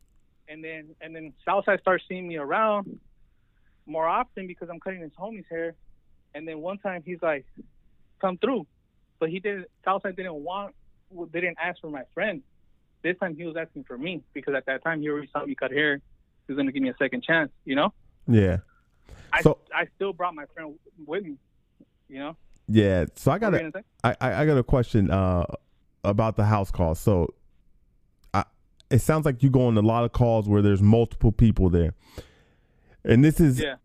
and 0.49 0.63
then 0.63 0.95
and 1.01 1.15
then 1.15 1.33
Southside 1.45 1.81
starts 1.81 2.05
seeing 2.09 2.27
me 2.27 2.37
around 2.37 2.99
more 3.87 4.07
often 4.07 4.47
because 4.47 4.69
I'm 4.71 4.81
cutting 4.81 5.01
his 5.01 5.13
homie's 5.19 5.45
hair. 5.51 5.75
And 6.35 6.47
then 6.47 6.61
one 6.61 6.79
time 6.79 7.03
he's 7.05 7.19
like, 7.23 7.45
come 8.21 8.39
through, 8.39 8.67
but 9.19 9.31
he 9.31 9.41
didn't. 9.41 9.67
Southside 9.85 10.17
didn't 10.17 10.35
want, 10.35 10.75
they 11.33 11.41
didn't 11.41 11.59
ask 11.61 11.81
for 11.81 11.91
my 11.91 12.03
friend. 12.15 12.43
This 13.03 13.17
time 13.19 13.35
he 13.35 13.45
was 13.45 13.57
asking 13.57 13.85
for 13.85 13.97
me 13.97 14.23
because 14.35 14.55
at 14.55 14.67
that 14.67 14.83
time 14.85 15.01
he 15.01 15.09
already 15.09 15.29
saw 15.33 15.45
me 15.45 15.55
cut 15.55 15.73
hair. 15.73 15.97
He 15.97 16.53
was 16.53 16.57
gonna 16.57 16.73
give 16.73 16.83
me 16.83 16.91
a 16.91 16.97
second 16.99 17.23
chance, 17.25 17.51
you 17.65 17.75
know. 17.75 17.93
Yeah. 18.29 18.59
I 19.33 19.43
So- 19.43 19.59
I 19.75 19.87
still 19.97 20.13
brought 20.13 20.35
my 20.35 20.45
friend 20.55 20.79
with 21.07 21.25
me, 21.25 21.37
you 22.09 22.19
know. 22.19 22.37
Yeah. 22.69 23.07
So 23.17 23.33
I 23.33 23.39
got 23.39 23.55
a 23.55 23.57
you 23.57 23.71
gonna 23.71 23.85
say? 24.05 24.17
I, 24.21 24.43
I 24.43 24.47
got 24.47 24.59
a 24.59 24.63
question 24.63 25.11
uh, 25.11 25.45
about 26.05 26.37
the 26.37 26.45
house 26.45 26.71
call. 26.71 26.95
So, 26.95 27.35
it 28.91 29.01
sounds 29.01 29.25
like 29.25 29.43
you 29.43 29.51
go 29.51 29.67
on 29.67 29.77
a 29.77 29.83
lot 29.83 30.05
of 30.05 30.13
calls 30.13 30.49
where 30.49 30.63
there's 30.63 30.83
multiple 30.83 31.33
people 31.33 31.71
there, 31.71 31.95
and 33.05 33.25
this 33.25 33.41
is 33.41 33.61
Yeah. 33.61 33.77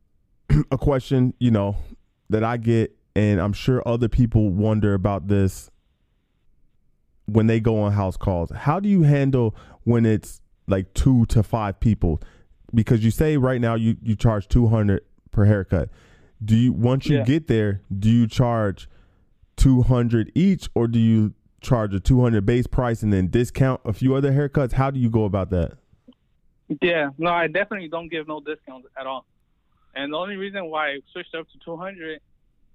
a 0.72 0.78
question 0.78 1.34
you 1.40 1.52
know 1.52 1.78
that 2.30 2.44
I 2.44 2.58
get, 2.58 2.96
and 3.16 3.40
I'm 3.40 3.54
sure 3.54 3.82
other 3.88 4.08
people 4.10 4.50
wonder 4.50 4.94
about 4.94 5.28
this 5.28 5.70
when 7.26 7.48
they 7.48 7.60
go 7.60 7.82
on 7.82 7.92
house 7.94 8.18
calls. 8.18 8.52
How 8.52 8.80
do 8.80 8.88
you 8.90 9.04
handle 9.04 9.56
when 9.84 10.06
it's 10.06 10.42
like 10.68 10.94
two 10.94 11.26
to 11.28 11.44
five 11.44 11.80
people? 11.80 12.22
Because 12.74 13.04
you 13.04 13.12
say 13.12 13.38
right 13.38 13.62
now 13.62 13.76
you 13.76 13.98
you 14.02 14.16
charge 14.16 14.48
two 14.48 14.68
hundred 14.68 15.02
per 15.32 15.46
haircut. 15.46 15.90
Do 16.44 16.56
you 16.56 16.74
once 16.74 17.08
you 17.08 17.18
Yeah. 17.18 17.24
get 17.24 17.48
there, 17.48 17.82
do 17.98 18.10
you 18.10 18.28
charge 18.28 18.90
two 19.56 19.84
hundred 19.84 20.32
each, 20.36 20.68
or 20.76 20.88
do 20.88 21.00
you 21.00 21.34
charge 21.66 21.94
a 21.94 22.00
two 22.00 22.22
hundred 22.22 22.46
base 22.46 22.68
price 22.68 23.04
and 23.04 23.12
then 23.12 23.28
discount 23.28 23.82
a 23.84 23.92
few 23.92 24.16
other 24.16 24.32
haircuts? 24.32 24.74
How 24.74 24.92
do 24.92 25.00
you 25.00 25.10
go 25.10 25.26
about 25.26 25.50
that? 25.50 25.74
Yeah, 26.82 27.10
no, 27.18 27.32
I 27.32 27.48
definitely 27.48 27.90
don't 27.90 28.10
give 28.10 28.28
no 28.28 28.40
discounts 28.40 28.88
at 28.98 29.06
all. 29.06 29.26
And 29.96 30.14
the 30.14 30.18
only 30.18 30.36
reason 30.36 30.66
why 30.66 30.90
I 30.90 31.00
switched 31.12 31.36
up 31.36 31.48
to 31.50 31.60
200, 31.64 32.20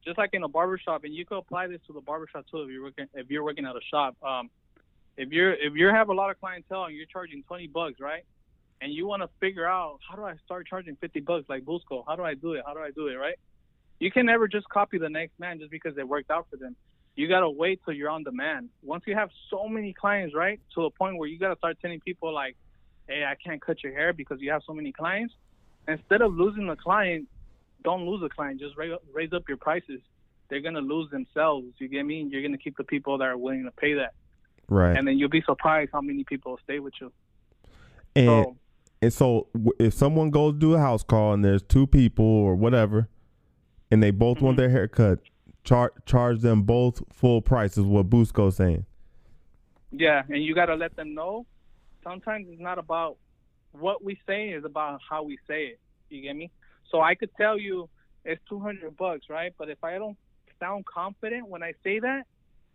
just 0.04 0.16
like 0.16 0.30
in 0.32 0.42
a 0.42 0.48
barbershop, 0.48 1.04
and 1.04 1.14
you 1.14 1.26
could 1.26 1.38
apply 1.38 1.66
this 1.66 1.80
to 1.86 1.92
the 1.92 2.00
barbershop 2.00 2.46
too 2.50 2.62
if 2.62 2.70
you're 2.70 2.82
working 2.82 3.06
if 3.14 3.30
you're 3.30 3.44
working 3.44 3.66
at 3.66 3.76
a 3.76 3.80
shop. 3.90 4.16
Um, 4.22 4.50
if 5.16 5.30
you're 5.30 5.52
if 5.52 5.74
you 5.74 5.88
have 5.88 6.08
a 6.08 6.14
lot 6.14 6.30
of 6.30 6.40
clientele 6.40 6.84
and 6.84 6.96
you're 6.96 7.06
charging 7.06 7.42
20 7.42 7.66
bucks, 7.68 8.00
right? 8.00 8.24
And 8.80 8.92
you 8.92 9.06
want 9.06 9.22
to 9.22 9.28
figure 9.40 9.66
out 9.66 9.98
how 10.08 10.16
do 10.16 10.24
I 10.24 10.34
start 10.44 10.66
charging 10.66 10.96
50 10.96 11.20
bucks 11.20 11.44
like 11.48 11.64
Busco? 11.64 12.02
How 12.06 12.16
do 12.16 12.22
I 12.22 12.34
do 12.34 12.54
it? 12.54 12.62
How 12.66 12.72
do 12.72 12.80
I 12.80 12.90
do 12.90 13.08
it? 13.08 13.14
Right? 13.14 13.36
You 13.98 14.10
can 14.10 14.24
never 14.24 14.48
just 14.48 14.66
copy 14.70 14.96
the 14.96 15.10
next 15.10 15.38
man 15.38 15.58
just 15.58 15.70
because 15.70 15.98
it 15.98 16.08
worked 16.08 16.30
out 16.30 16.46
for 16.50 16.56
them. 16.56 16.74
You 17.16 17.28
gotta 17.28 17.50
wait 17.50 17.80
till 17.84 17.94
you're 17.94 18.08
on 18.08 18.22
demand. 18.24 18.70
Once 18.82 19.04
you 19.06 19.14
have 19.14 19.30
so 19.50 19.68
many 19.68 19.92
clients, 19.92 20.34
right, 20.34 20.60
to 20.74 20.84
a 20.84 20.90
point 20.90 21.18
where 21.18 21.28
you 21.28 21.38
gotta 21.38 21.56
start 21.56 21.78
telling 21.80 22.00
people 22.00 22.32
like, 22.32 22.56
"Hey, 23.08 23.24
I 23.24 23.34
can't 23.34 23.60
cut 23.60 23.82
your 23.82 23.92
hair 23.92 24.12
because 24.12 24.40
you 24.40 24.50
have 24.50 24.62
so 24.66 24.72
many 24.72 24.92
clients." 24.92 25.34
Instead 25.88 26.22
of 26.22 26.34
losing 26.34 26.66
the 26.66 26.76
client, 26.76 27.28
don't 27.82 28.06
lose 28.06 28.20
the 28.20 28.28
client. 28.28 28.60
Just 28.60 28.76
raise, 28.76 28.96
raise 29.12 29.32
up 29.32 29.48
your 29.48 29.56
prices. 29.56 30.00
They're 30.48 30.60
gonna 30.60 30.80
lose 30.80 31.10
themselves. 31.10 31.66
You 31.78 31.88
get 31.88 32.04
me? 32.04 32.22
You're 32.22 32.42
gonna 32.42 32.58
keep 32.58 32.76
the 32.76 32.84
people 32.84 33.18
that 33.18 33.24
are 33.24 33.36
willing 33.36 33.64
to 33.64 33.70
pay 33.72 33.94
that, 33.94 34.14
Right. 34.68 34.96
and 34.96 35.06
then 35.06 35.18
you'll 35.18 35.28
be 35.28 35.42
surprised 35.42 35.90
how 35.92 36.00
many 36.00 36.24
people 36.24 36.58
stay 36.62 36.78
with 36.78 36.94
you. 37.00 37.12
And 38.16 38.26
So 38.26 38.56
and 39.02 39.12
so 39.12 39.46
if 39.78 39.94
someone 39.94 40.30
goes 40.30 40.52
to 40.54 40.58
do 40.58 40.74
a 40.74 40.78
house 40.78 41.02
call 41.02 41.32
and 41.32 41.44
there's 41.44 41.62
two 41.62 41.86
people 41.86 42.24
or 42.24 42.54
whatever, 42.54 43.08
and 43.90 44.02
they 44.02 44.10
both 44.10 44.40
want 44.42 44.56
Mhm. 44.56 44.58
their 44.58 44.68
haircut, 44.70 45.20
char- 45.70 45.92
charge 46.04 46.40
them 46.40 46.62
both 46.62 47.02
full 47.12 47.40
price 47.40 47.78
is 47.78 47.84
what 47.84 48.10
Busco's 48.10 48.56
saying. 48.56 48.84
Yeah, 49.92 50.22
and 50.28 50.42
you 50.42 50.54
got 50.54 50.66
to 50.66 50.74
let 50.74 50.96
them 50.96 51.14
know. 51.14 51.46
Sometimes 52.02 52.46
it's 52.50 52.60
not 52.60 52.78
about 52.78 53.16
what 53.72 54.02
we 54.02 54.18
say; 54.26 54.48
it's 54.48 54.66
about 54.66 55.00
how 55.08 55.22
we 55.22 55.38
say 55.46 55.66
it. 55.66 55.80
You 56.08 56.22
get 56.22 56.34
me? 56.34 56.50
So 56.90 57.00
I 57.00 57.14
could 57.14 57.30
tell 57.36 57.58
you 57.58 57.88
it's 58.24 58.40
two 58.48 58.58
hundred 58.58 58.96
bucks, 58.96 59.26
right? 59.28 59.52
But 59.56 59.70
if 59.70 59.82
I 59.84 59.98
don't 59.98 60.16
sound 60.58 60.84
confident 60.86 61.48
when 61.48 61.62
I 61.62 61.72
say 61.84 62.00
that, 62.00 62.24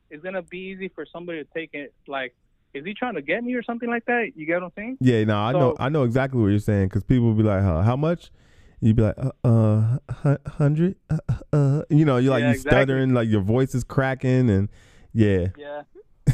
it's 0.10 0.24
gonna 0.24 0.42
be 0.42 0.60
easy 0.60 0.90
for 0.90 1.06
somebody 1.12 1.44
to 1.44 1.50
take 1.54 1.72
it 1.74 1.94
like, 2.08 2.34
is 2.74 2.86
he 2.86 2.94
trying 2.94 3.16
to 3.16 3.22
get 3.22 3.44
me 3.44 3.56
or 3.56 3.64
something 3.64 3.90
like 3.90 4.06
that? 4.06 4.32
You 4.36 4.46
get 4.46 4.62
what 4.62 4.68
I'm 4.68 4.72
saying? 4.76 4.98
Yeah, 5.02 5.24
no, 5.26 5.38
I 5.38 5.52
know, 5.52 5.76
I 5.80 5.90
know 5.90 6.04
exactly 6.04 6.42
what 6.42 6.48
you're 6.48 6.60
saying 6.60 6.88
because 6.88 7.04
people 7.04 7.28
will 7.28 7.34
be 7.34 7.44
like, 7.44 7.64
huh, 7.64 7.82
"How 7.82 7.98
much?" 7.98 8.32
You'd 8.80 8.96
be 8.96 9.04
like, 9.04 9.18
"Uh, 9.18 9.32
uh 9.44 10.38
hundred, 10.48 10.96
uh, 11.10 11.18
uh, 11.30 11.56
uh." 11.56 11.82
You 11.90 12.06
know, 12.06 12.18
you're 12.18 12.32
like 12.32 12.42
Yeah, 12.42 12.48
you 12.48 12.56
exactly. 12.56 12.84
stuttering, 12.84 13.14
like 13.14 13.30
your 13.30 13.42
voice 13.42 13.74
is 13.74 13.84
cracking, 13.84 14.50
and 14.50 14.70
yeah, 15.14 15.48
Yeah. 15.58 15.84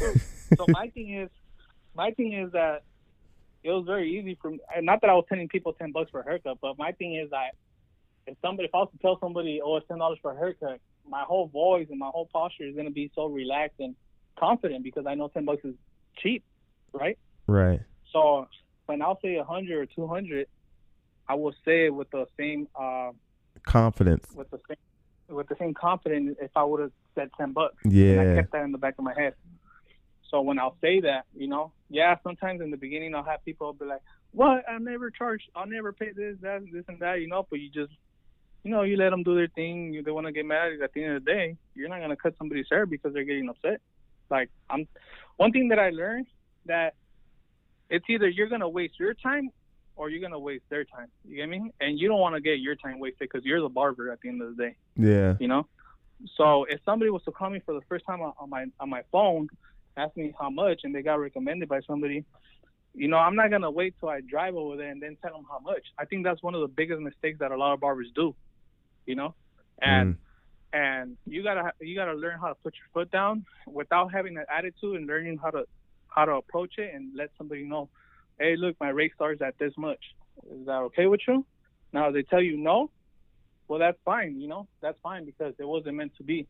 so 0.56 0.66
my 0.68 0.88
thing 0.88 1.14
is, 1.14 1.30
my 1.94 2.10
thing 2.12 2.32
is 2.32 2.52
that 2.52 2.82
it 3.62 3.70
was 3.70 3.84
very 3.86 4.18
easy 4.18 4.36
for 4.40 4.50
me. 4.50 4.58
Not 4.80 5.00
that 5.02 5.10
I 5.10 5.14
was 5.14 5.24
telling 5.28 5.48
people 5.48 5.72
ten 5.72 5.92
bucks 5.92 6.10
for 6.10 6.20
a 6.20 6.24
haircut, 6.24 6.58
but 6.60 6.78
my 6.78 6.92
thing 6.92 7.14
is 7.14 7.30
that 7.30 7.54
if 8.26 8.36
somebody, 8.42 8.68
if 8.68 8.74
I 8.74 8.78
was 8.78 8.90
to 8.92 8.98
tell 8.98 9.18
somebody, 9.20 9.60
oh, 9.64 9.76
it's 9.76 9.86
ten 9.88 9.98
dollars 9.98 10.18
for 10.20 10.32
a 10.32 10.36
haircut, 10.36 10.80
my 11.08 11.22
whole 11.22 11.46
voice 11.48 11.86
and 11.90 11.98
my 11.98 12.08
whole 12.08 12.28
posture 12.32 12.64
is 12.64 12.74
gonna 12.74 12.90
be 12.90 13.10
so 13.14 13.26
relaxed 13.26 13.80
and 13.80 13.94
confident 14.38 14.82
because 14.82 15.06
I 15.06 15.14
know 15.14 15.28
ten 15.28 15.44
bucks 15.44 15.64
is 15.64 15.74
cheap, 16.18 16.44
right? 16.92 17.18
right, 17.46 17.80
So 18.12 18.48
when 18.86 19.02
I'll 19.02 19.18
say 19.22 19.36
a 19.36 19.44
hundred 19.44 19.78
or 19.78 19.86
two 19.86 20.06
hundred, 20.06 20.48
I 21.28 21.34
will 21.34 21.54
say 21.64 21.86
it 21.86 21.94
with 21.94 22.10
the 22.10 22.26
same, 22.38 22.68
uh, 22.74 23.12
confidence. 23.64 24.26
with 24.34 24.50
the 24.50 24.60
same, 24.68 25.36
with 25.36 25.48
the 25.48 25.56
same 25.58 25.74
confidence 25.74 26.36
if 26.40 26.50
I 26.56 26.64
would 26.64 26.80
have 26.80 26.92
said 27.14 27.30
ten 27.36 27.52
bucks. 27.52 27.76
And 28.20 28.30
I 28.32 28.36
kept 28.36 28.52
that 28.52 28.62
in 28.64 28.72
the 28.72 28.78
back 28.78 28.94
of 28.98 29.04
my 29.04 29.14
head. 29.14 29.34
So 30.30 30.40
when 30.40 30.58
I'll 30.58 30.76
say 30.80 31.00
that, 31.00 31.26
you 31.36 31.46
know, 31.46 31.72
yeah, 31.90 32.16
sometimes 32.22 32.60
in 32.60 32.70
the 32.70 32.76
beginning 32.76 33.14
I'll 33.14 33.22
have 33.22 33.44
people 33.44 33.72
be 33.74 33.84
like, 33.84 34.00
"What? 34.32 34.64
I 34.68 34.78
never 34.78 35.10
charge. 35.10 35.42
I'll 35.54 35.66
never 35.66 35.92
pay 35.92 36.12
this, 36.12 36.36
that, 36.40 36.62
this, 36.72 36.84
and 36.88 36.98
that." 37.00 37.20
You 37.20 37.28
know, 37.28 37.46
but 37.48 37.60
you 37.60 37.68
just, 37.68 37.92
you 38.64 38.70
know, 38.70 38.82
you 38.82 38.96
let 38.96 39.10
them 39.10 39.22
do 39.22 39.34
their 39.34 39.48
thing. 39.48 39.92
You, 39.92 40.02
they 40.02 40.10
want 40.10 40.26
to 40.26 40.32
get 40.32 40.46
mad. 40.46 40.72
At 40.82 40.92
the 40.94 41.04
end 41.04 41.16
of 41.16 41.24
the 41.24 41.30
day, 41.30 41.56
you're 41.74 41.88
not 41.88 42.00
gonna 42.00 42.16
cut 42.16 42.34
somebody's 42.38 42.66
hair 42.70 42.86
because 42.86 43.12
they're 43.12 43.24
getting 43.24 43.48
upset. 43.48 43.80
Like 44.30 44.50
I'm, 44.70 44.88
one 45.36 45.52
thing 45.52 45.68
that 45.68 45.78
I 45.78 45.90
learned 45.90 46.26
that 46.66 46.94
it's 47.90 48.06
either 48.08 48.28
you're 48.28 48.48
gonna 48.48 48.68
waste 48.68 48.98
your 48.98 49.12
time 49.12 49.50
or 49.96 50.08
you're 50.10 50.20
gonna 50.20 50.38
waste 50.38 50.64
their 50.70 50.84
time. 50.84 51.08
You 51.24 51.36
get 51.36 51.48
me? 51.48 51.70
And 51.80 51.98
you 51.98 52.08
don't 52.08 52.20
want 52.20 52.34
to 52.34 52.40
get 52.40 52.58
your 52.60 52.76
time 52.76 52.98
wasted 52.98 53.20
because 53.20 53.44
you're 53.44 53.60
the 53.60 53.68
barber 53.68 54.10
at 54.10 54.20
the 54.22 54.28
end 54.28 54.42
of 54.42 54.56
the 54.56 54.62
day 54.64 54.76
yeah, 54.96 55.34
you 55.38 55.48
know. 55.48 55.66
So 56.36 56.64
if 56.64 56.80
somebody 56.84 57.10
was 57.10 57.22
to 57.24 57.32
call 57.32 57.50
me 57.50 57.60
for 57.64 57.74
the 57.74 57.80
first 57.88 58.04
time 58.06 58.20
on, 58.20 58.32
on 58.38 58.50
my 58.50 58.66
on 58.80 58.90
my 58.90 59.02
phone, 59.10 59.48
ask 59.96 60.16
me 60.16 60.32
how 60.38 60.50
much, 60.50 60.80
and 60.84 60.94
they 60.94 61.02
got 61.02 61.18
recommended 61.18 61.68
by 61.68 61.80
somebody, 61.86 62.24
you 62.94 63.08
know, 63.08 63.16
I'm 63.16 63.34
not 63.34 63.50
gonna 63.50 63.70
wait 63.70 63.94
till 63.98 64.08
I 64.08 64.20
drive 64.20 64.54
over 64.54 64.76
there 64.76 64.90
and 64.90 65.02
then 65.02 65.16
tell 65.22 65.32
them 65.34 65.46
how 65.50 65.58
much. 65.58 65.82
I 65.98 66.04
think 66.04 66.24
that's 66.24 66.42
one 66.42 66.54
of 66.54 66.60
the 66.60 66.68
biggest 66.68 67.00
mistakes 67.00 67.38
that 67.40 67.50
a 67.50 67.56
lot 67.56 67.72
of 67.72 67.80
barbers 67.80 68.08
do, 68.14 68.34
you 69.06 69.14
know, 69.14 69.34
and 69.80 70.14
Mm. 70.14 70.18
and 70.74 71.18
you 71.26 71.42
gotta 71.42 71.72
you 71.80 71.94
gotta 71.94 72.14
learn 72.14 72.38
how 72.38 72.48
to 72.48 72.54
put 72.62 72.74
your 72.74 72.88
foot 72.94 73.10
down 73.10 73.44
without 73.66 74.12
having 74.12 74.36
an 74.36 74.44
attitude 74.48 74.96
and 74.96 75.06
learning 75.06 75.38
how 75.38 75.50
to 75.50 75.64
how 76.08 76.24
to 76.24 76.32
approach 76.32 76.74
it 76.78 76.94
and 76.94 77.14
let 77.16 77.30
somebody 77.38 77.64
know, 77.64 77.88
hey, 78.42 78.56
look, 78.56 78.76
my 78.80 78.88
rate 78.88 79.12
starts 79.14 79.40
at 79.40 79.58
this 79.58 79.72
much. 79.78 80.00
Is 80.50 80.66
that 80.66 80.78
okay 80.78 81.06
with 81.06 81.20
you? 81.28 81.44
Now 81.92 82.08
if 82.08 82.14
they 82.14 82.22
tell 82.22 82.42
you 82.42 82.56
no, 82.56 82.90
well 83.68 83.78
that's 83.78 83.98
fine, 84.04 84.40
you 84.40 84.48
know, 84.48 84.66
that's 84.80 84.98
fine 85.02 85.24
because 85.24 85.54
it 85.58 85.66
wasn't 85.66 85.96
meant 85.96 86.12
to 86.16 86.24
be, 86.24 86.46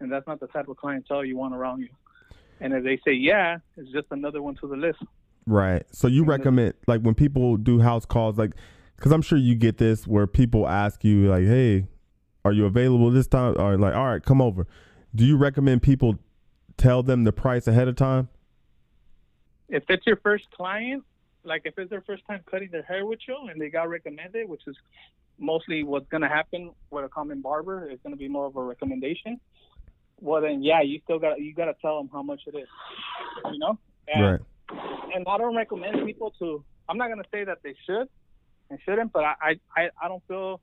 and 0.00 0.10
that's 0.10 0.26
not 0.26 0.40
the 0.40 0.48
type 0.48 0.68
of 0.68 0.76
clientele 0.76 1.24
you 1.24 1.36
want 1.36 1.54
around 1.54 1.80
you. 1.80 1.88
And 2.60 2.72
if 2.72 2.82
they 2.82 2.98
say 3.04 3.12
yeah, 3.12 3.58
it's 3.76 3.90
just 3.92 4.06
another 4.10 4.42
one 4.42 4.56
to 4.56 4.66
the 4.66 4.76
list. 4.76 4.98
right. 5.46 5.84
So 5.92 6.08
you 6.08 6.24
recommend 6.24 6.74
like 6.86 7.02
when 7.02 7.14
people 7.14 7.56
do 7.56 7.80
house 7.80 8.06
calls, 8.06 8.38
like, 8.38 8.52
because 8.96 9.12
I'm 9.12 9.22
sure 9.22 9.38
you 9.38 9.54
get 9.54 9.78
this 9.78 10.06
where 10.06 10.26
people 10.26 10.66
ask 10.66 11.04
you 11.04 11.28
like, 11.28 11.44
"Hey, 11.44 11.86
are 12.44 12.52
you 12.52 12.64
available 12.64 13.10
this 13.10 13.26
time?" 13.26 13.54
Or 13.58 13.76
like, 13.76 13.94
"All 13.94 14.06
right, 14.06 14.22
come 14.22 14.40
over." 14.40 14.66
Do 15.14 15.24
you 15.24 15.36
recommend 15.36 15.82
people 15.82 16.18
tell 16.76 17.02
them 17.02 17.24
the 17.24 17.32
price 17.32 17.66
ahead 17.66 17.88
of 17.88 17.96
time? 17.96 18.28
if 19.68 19.84
it's 19.88 20.06
your 20.06 20.16
first 20.16 20.44
client, 20.52 21.04
like 21.46 21.62
if 21.64 21.78
it's 21.78 21.90
their 21.90 22.02
first 22.02 22.22
time 22.26 22.40
cutting 22.50 22.70
their 22.70 22.82
hair 22.82 23.06
with 23.06 23.20
you 23.26 23.36
and 23.50 23.60
they 23.60 23.68
got 23.68 23.88
recommended, 23.88 24.48
which 24.48 24.62
is 24.66 24.76
mostly 25.38 25.82
what's 25.82 26.08
gonna 26.08 26.28
happen 26.28 26.72
with 26.90 27.04
a 27.04 27.08
common 27.08 27.40
barber, 27.40 27.88
it's 27.88 28.02
gonna 28.02 28.16
be 28.16 28.28
more 28.28 28.46
of 28.46 28.56
a 28.56 28.62
recommendation. 28.62 29.40
Well 30.20 30.42
then, 30.42 30.62
yeah, 30.62 30.82
you 30.82 31.00
still 31.04 31.18
got 31.18 31.36
to 31.36 31.42
you 31.42 31.54
gotta 31.54 31.74
tell 31.80 31.98
them 31.98 32.10
how 32.12 32.22
much 32.22 32.42
it 32.46 32.56
is, 32.56 32.68
you 33.52 33.58
know. 33.58 33.78
And, 34.08 34.24
Right. 34.24 34.40
And 35.14 35.24
I 35.28 35.38
don't 35.38 35.56
recommend 35.56 36.04
people 36.04 36.32
to. 36.40 36.64
I'm 36.88 36.98
not 36.98 37.08
gonna 37.08 37.22
say 37.32 37.44
that 37.44 37.58
they 37.62 37.74
should 37.86 38.08
and 38.68 38.78
shouldn't, 38.84 39.12
but 39.12 39.24
I 39.24 39.34
I 39.40 39.60
I, 39.76 39.90
I 40.02 40.08
don't 40.08 40.22
feel 40.26 40.60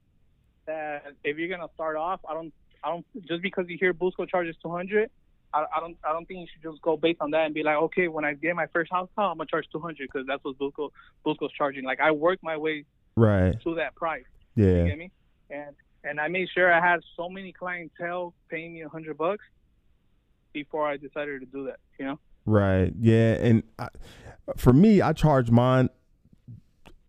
that 0.65 1.13
if 1.23 1.37
you're 1.37 1.49
gonna 1.49 1.71
start 1.73 1.95
off, 1.95 2.19
I 2.29 2.33
don't 2.33 2.53
I 2.83 2.89
don't 2.89 3.05
just 3.27 3.41
because 3.41 3.65
you 3.69 3.77
hear 3.79 3.93
Busco 3.93 4.27
charges 4.27 4.55
200. 4.61 5.09
I, 5.53 5.65
I 5.75 5.79
don't. 5.79 5.95
I 6.03 6.11
don't 6.13 6.27
think 6.27 6.39
you 6.41 6.47
should 6.51 6.63
just 6.71 6.81
go 6.81 6.97
based 6.97 7.21
on 7.21 7.31
that 7.31 7.45
and 7.45 7.53
be 7.53 7.63
like, 7.63 7.77
okay, 7.77 8.07
when 8.07 8.25
I 8.25 8.33
get 8.33 8.55
my 8.55 8.67
first 8.67 8.91
house 8.91 9.09
call, 9.15 9.31
I'm 9.31 9.37
gonna 9.37 9.47
charge 9.47 9.65
200 9.71 9.97
because 10.11 10.25
that's 10.27 10.43
what 10.43 10.57
Busco 10.57 10.89
Busco's 11.25 11.51
charging. 11.57 11.83
Like 11.83 11.99
I 11.99 12.11
worked 12.11 12.43
my 12.43 12.57
way 12.57 12.85
Right. 13.15 13.59
to 13.63 13.75
that 13.75 13.95
price. 13.95 14.23
You 14.55 14.65
Yeah. 14.67 14.87
get 14.87 14.97
me? 14.97 15.11
And 15.49 15.75
and 16.03 16.19
I 16.19 16.27
made 16.27 16.49
sure 16.53 16.71
I 16.73 16.79
had 16.81 17.01
so 17.15 17.29
many 17.29 17.51
clientele 17.53 18.33
paying 18.49 18.73
me 18.73 18.81
100 18.83 19.17
bucks 19.17 19.43
before 20.53 20.87
I 20.87 20.97
decided 20.97 21.39
to 21.41 21.45
do 21.45 21.65
that. 21.65 21.79
You 21.99 22.05
know. 22.05 22.19
Right. 22.45 22.91
Yeah. 22.99 23.33
And 23.35 23.63
I, 23.79 23.87
for 24.57 24.73
me, 24.73 25.01
I 25.01 25.13
charge 25.13 25.49
mine. 25.51 25.89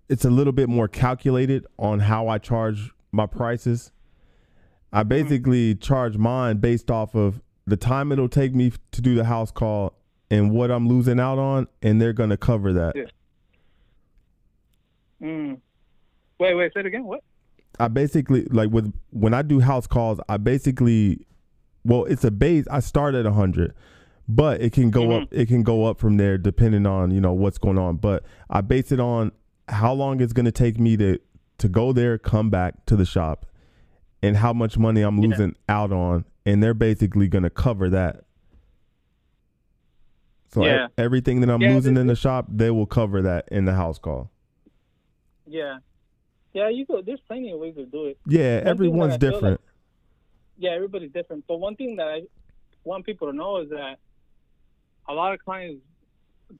It's 0.08 0.24
a 0.24 0.30
little 0.30 0.52
bit 0.52 0.68
more 0.68 0.86
calculated 0.86 1.66
on 1.78 2.00
how 2.00 2.28
I 2.28 2.38
charge 2.38 2.90
my 3.10 3.26
prices. 3.26 3.90
I 4.92 5.00
Mm-hmm. 5.00 5.08
basically 5.08 5.74
charge 5.74 6.16
mine 6.18 6.58
based 6.58 6.90
off 6.90 7.14
of 7.16 7.40
the 7.66 7.76
time 7.76 8.12
it'll 8.12 8.28
take 8.28 8.54
me 8.54 8.72
to 8.92 9.00
do 9.00 9.14
the 9.14 9.24
house 9.24 9.50
call 9.50 9.94
and 10.30 10.50
what 10.50 10.70
I'm 10.70 10.88
losing 10.88 11.20
out 11.20 11.38
on, 11.38 11.66
and 11.82 12.00
they're 12.00 12.12
gonna 12.12 12.36
cover 12.36 12.72
that. 12.72 12.96
Yeah. 12.96 13.04
Mm. 15.22 15.60
Wait, 16.38 16.54
wait. 16.54 16.72
Say 16.74 16.80
it 16.80 16.86
again. 16.86 17.04
What? 17.04 17.22
I 17.80 17.88
basically 17.88 18.44
like 18.50 18.70
with 18.70 18.92
when 19.10 19.34
I 19.34 19.42
do 19.42 19.60
house 19.60 19.86
calls, 19.86 20.20
I 20.28 20.36
basically 20.36 21.26
well, 21.84 22.04
it's 22.04 22.24
a 22.24 22.30
base. 22.30 22.66
I 22.70 22.80
start 22.80 23.14
at 23.14 23.26
hundred, 23.26 23.74
but 24.28 24.60
it 24.60 24.72
can 24.72 24.90
go 24.90 25.10
up. 25.12 25.28
It 25.30 25.46
can 25.48 25.62
go 25.62 25.84
up 25.86 25.98
from 25.98 26.16
there 26.16 26.38
depending 26.38 26.86
on 26.86 27.10
you 27.10 27.20
know 27.20 27.32
what's 27.32 27.58
going 27.58 27.78
on. 27.78 27.96
But 27.96 28.24
I 28.50 28.60
base 28.60 28.92
it 28.92 29.00
on 29.00 29.32
how 29.68 29.92
long 29.92 30.20
it's 30.20 30.32
going 30.32 30.44
to 30.44 30.52
take 30.52 30.78
me 30.78 30.96
to 30.98 31.18
to 31.58 31.68
go 31.68 31.92
there, 31.92 32.18
come 32.18 32.50
back 32.50 32.84
to 32.86 32.96
the 32.96 33.04
shop, 33.04 33.46
and 34.22 34.36
how 34.36 34.52
much 34.52 34.76
money 34.78 35.02
I'm 35.02 35.18
Yeah. 35.18 35.28
losing 35.28 35.56
out 35.68 35.92
on, 35.92 36.24
and 36.46 36.62
they're 36.62 36.74
basically 36.74 37.28
going 37.28 37.44
to 37.44 37.50
cover 37.50 37.90
that. 37.90 38.24
So 40.52 40.64
e- 40.64 40.86
everything 40.96 41.40
that 41.40 41.50
I'm 41.50 41.60
Yeah, 41.60 41.74
losing 41.74 41.96
in 41.96 42.06
the 42.06 42.14
shop, 42.14 42.46
they 42.48 42.70
will 42.70 42.86
cover 42.86 43.22
that 43.22 43.48
in 43.50 43.64
the 43.64 43.74
house 43.74 43.98
call. 43.98 44.30
Yeah. 45.46 45.78
Yeah, 46.52 46.68
you 46.68 46.86
go. 46.86 47.02
There's 47.02 47.20
plenty 47.26 47.50
of 47.50 47.58
ways 47.58 47.74
to 47.74 47.86
do 47.86 48.06
it. 48.06 48.18
Yeah, 48.26 48.60
that 48.60 48.68
everyone's 48.68 49.18
different. 49.18 49.60
Yeah, 50.56 50.70
everybody's 50.70 51.10
different. 51.10 51.44
But 51.48 51.58
one 51.58 51.74
thing 51.74 51.96
that 51.96 52.06
I 52.06 52.22
want 52.84 53.04
people 53.04 53.28
to 53.28 53.36
know 53.36 53.58
is 53.58 53.70
that 53.70 53.98
a 55.08 55.12
lot 55.12 55.34
of 55.34 55.40
clients 55.40 55.82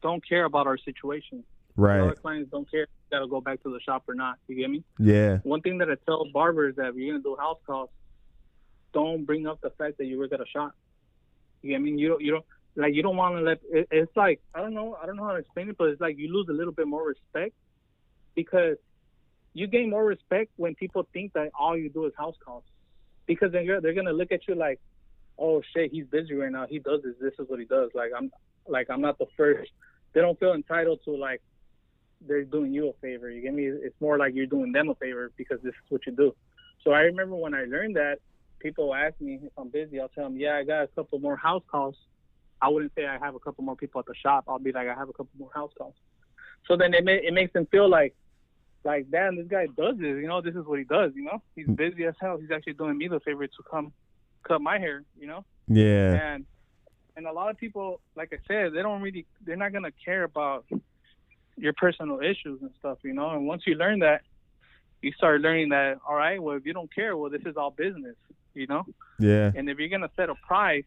don't 0.02 0.26
care 0.26 0.44
about 0.44 0.66
our 0.66 0.76
situation. 0.78 1.44
A 1.76 1.80
lot 1.80 1.86
right. 1.86 2.10
of 2.10 2.20
clients 2.20 2.50
don't 2.50 2.68
care 2.68 2.88
gotta 3.14 3.28
go 3.28 3.40
back 3.40 3.62
to 3.62 3.72
the 3.72 3.80
shop 3.80 4.04
or 4.08 4.14
not. 4.14 4.38
You 4.48 4.56
get 4.56 4.70
me? 4.70 4.82
Yeah. 4.98 5.38
One 5.42 5.60
thing 5.60 5.78
that 5.78 5.90
I 5.90 5.94
tell 6.04 6.26
barbers 6.32 6.76
that 6.76 6.88
if 6.88 6.96
you're 6.96 7.12
gonna 7.12 7.22
do 7.22 7.36
house 7.38 7.58
calls, 7.66 7.90
don't 8.94 9.24
bring 9.24 9.46
up 9.46 9.60
the 9.60 9.70
fact 9.70 9.98
that 9.98 10.06
you 10.06 10.18
were 10.18 10.24
a 10.24 10.46
shop. 10.46 10.74
You 11.60 11.70
get 11.70 11.82
me? 11.82 11.90
You 11.90 12.08
don't. 12.08 12.22
You 12.22 12.30
don't. 12.32 12.44
Like 12.76 12.94
you 12.94 13.02
don't 13.02 13.16
want 13.16 13.36
to 13.36 13.42
let. 13.42 13.60
It, 13.70 13.88
it's 13.90 14.16
like 14.16 14.40
I 14.54 14.60
don't 14.60 14.74
know. 14.74 14.96
I 15.00 15.06
don't 15.06 15.16
know 15.16 15.24
how 15.24 15.32
to 15.32 15.38
explain 15.38 15.68
it, 15.68 15.76
but 15.76 15.88
it's 15.88 16.00
like 16.00 16.16
you 16.16 16.32
lose 16.32 16.46
a 16.48 16.52
little 16.52 16.72
bit 16.72 16.86
more 16.86 17.06
respect 17.06 17.54
because 18.34 18.76
you 19.52 19.66
gain 19.66 19.90
more 19.90 20.04
respect 20.04 20.50
when 20.56 20.74
people 20.74 21.06
think 21.12 21.32
that 21.34 21.50
all 21.58 21.76
you 21.76 21.90
do 21.90 22.06
is 22.06 22.12
house 22.16 22.36
calls. 22.44 22.64
Because 23.26 23.52
then 23.52 23.64
you're, 23.64 23.80
they're 23.80 23.94
gonna 23.94 24.12
look 24.12 24.32
at 24.32 24.46
you 24.48 24.54
like, 24.54 24.80
oh 25.38 25.62
shit, 25.74 25.90
he's 25.92 26.06
busy 26.06 26.34
right 26.34 26.52
now. 26.52 26.66
He 26.66 26.78
does 26.78 27.00
this. 27.02 27.14
This 27.20 27.34
is 27.38 27.48
what 27.48 27.58
he 27.58 27.64
does. 27.66 27.90
Like 27.94 28.10
I'm, 28.16 28.30
like 28.66 28.88
I'm 28.90 29.00
not 29.00 29.18
the 29.18 29.26
first. 29.36 29.70
They 30.12 30.20
don't 30.20 30.38
feel 30.38 30.52
entitled 30.52 31.00
to 31.04 31.16
like 31.16 31.42
they're 32.26 32.44
doing 32.44 32.72
you 32.72 32.88
a 32.88 32.92
favor. 33.00 33.30
You 33.30 33.42
get 33.42 33.54
me? 33.54 33.64
It's 33.66 33.98
more 34.00 34.18
like 34.18 34.34
you're 34.34 34.46
doing 34.46 34.72
them 34.72 34.88
a 34.88 34.94
favor 34.94 35.30
because 35.36 35.60
this 35.62 35.72
is 35.72 35.90
what 35.90 36.06
you 36.06 36.12
do. 36.12 36.34
So 36.82 36.90
I 36.90 37.00
remember 37.00 37.36
when 37.36 37.54
I 37.54 37.64
learned 37.64 37.96
that, 37.96 38.18
people 38.64 38.94
ask 38.94 39.20
me 39.20 39.38
if 39.42 39.52
I'm 39.58 39.68
busy. 39.68 40.00
I'll 40.00 40.08
tell 40.08 40.24
them, 40.24 40.36
yeah, 40.36 40.56
I 40.56 40.64
got 40.64 40.84
a 40.84 40.86
couple 40.88 41.18
more 41.18 41.36
house 41.36 41.62
calls. 41.70 41.94
I 42.62 42.68
wouldn't 42.68 42.92
say 42.96 43.04
I 43.06 43.18
have 43.18 43.34
a 43.34 43.38
couple 43.38 43.62
more 43.62 43.76
people 43.76 43.98
at 43.98 44.06
the 44.06 44.14
shop. 44.14 44.44
I'll 44.48 44.58
be 44.58 44.72
like, 44.72 44.88
I 44.88 44.94
have 44.94 45.10
a 45.10 45.12
couple 45.12 45.28
more 45.38 45.50
house 45.54 45.70
calls. 45.76 45.94
So 46.66 46.76
then 46.76 46.94
it 46.94 47.04
ma- 47.04 47.12
it 47.28 47.34
makes 47.34 47.52
them 47.52 47.66
feel 47.66 47.88
like, 47.90 48.14
like, 48.82 49.10
damn, 49.10 49.36
this 49.36 49.46
guy 49.48 49.66
does 49.66 49.96
this. 49.98 50.16
You 50.22 50.26
know, 50.26 50.40
this 50.40 50.54
is 50.54 50.64
what 50.64 50.78
he 50.78 50.86
does. 50.86 51.12
You 51.14 51.24
know, 51.24 51.42
he's 51.54 51.66
mm. 51.66 51.76
busy 51.76 52.04
as 52.04 52.14
hell. 52.18 52.38
He's 52.38 52.50
actually 52.50 52.72
doing 52.72 52.96
me 52.96 53.06
the 53.06 53.20
favor 53.20 53.46
to 53.46 53.62
come 53.70 53.92
cut 54.48 54.62
my 54.62 54.78
hair. 54.78 55.04
You 55.20 55.26
know, 55.26 55.44
Yeah. 55.68 56.32
and 56.32 56.46
and 57.16 57.26
a 57.26 57.32
lot 57.32 57.50
of 57.50 57.58
people, 57.58 58.00
like 58.16 58.32
I 58.32 58.38
said, 58.48 58.72
they 58.72 58.82
don't 58.82 59.02
really, 59.02 59.26
they're 59.44 59.56
not 59.56 59.72
gonna 59.74 59.92
care 60.04 60.24
about 60.24 60.64
your 61.56 61.74
personal 61.74 62.20
issues 62.20 62.62
and 62.62 62.70
stuff, 62.78 62.98
you 63.02 63.12
know. 63.12 63.30
And 63.30 63.46
once 63.46 63.62
you 63.66 63.74
learn 63.74 63.98
that, 63.98 64.22
you 65.02 65.12
start 65.12 65.42
learning 65.42 65.68
that, 65.68 65.98
all 66.08 66.16
right, 66.16 66.42
well, 66.42 66.56
if 66.56 66.64
you 66.64 66.72
don't 66.72 66.92
care, 66.92 67.14
well, 67.14 67.30
this 67.30 67.42
is 67.44 67.56
all 67.58 67.70
business, 67.70 68.16
you 68.54 68.66
know. 68.66 68.84
Yeah. 69.18 69.52
And 69.54 69.68
if 69.68 69.78
you're 69.78 69.88
gonna 69.88 70.10
set 70.16 70.30
a 70.30 70.34
price, 70.46 70.84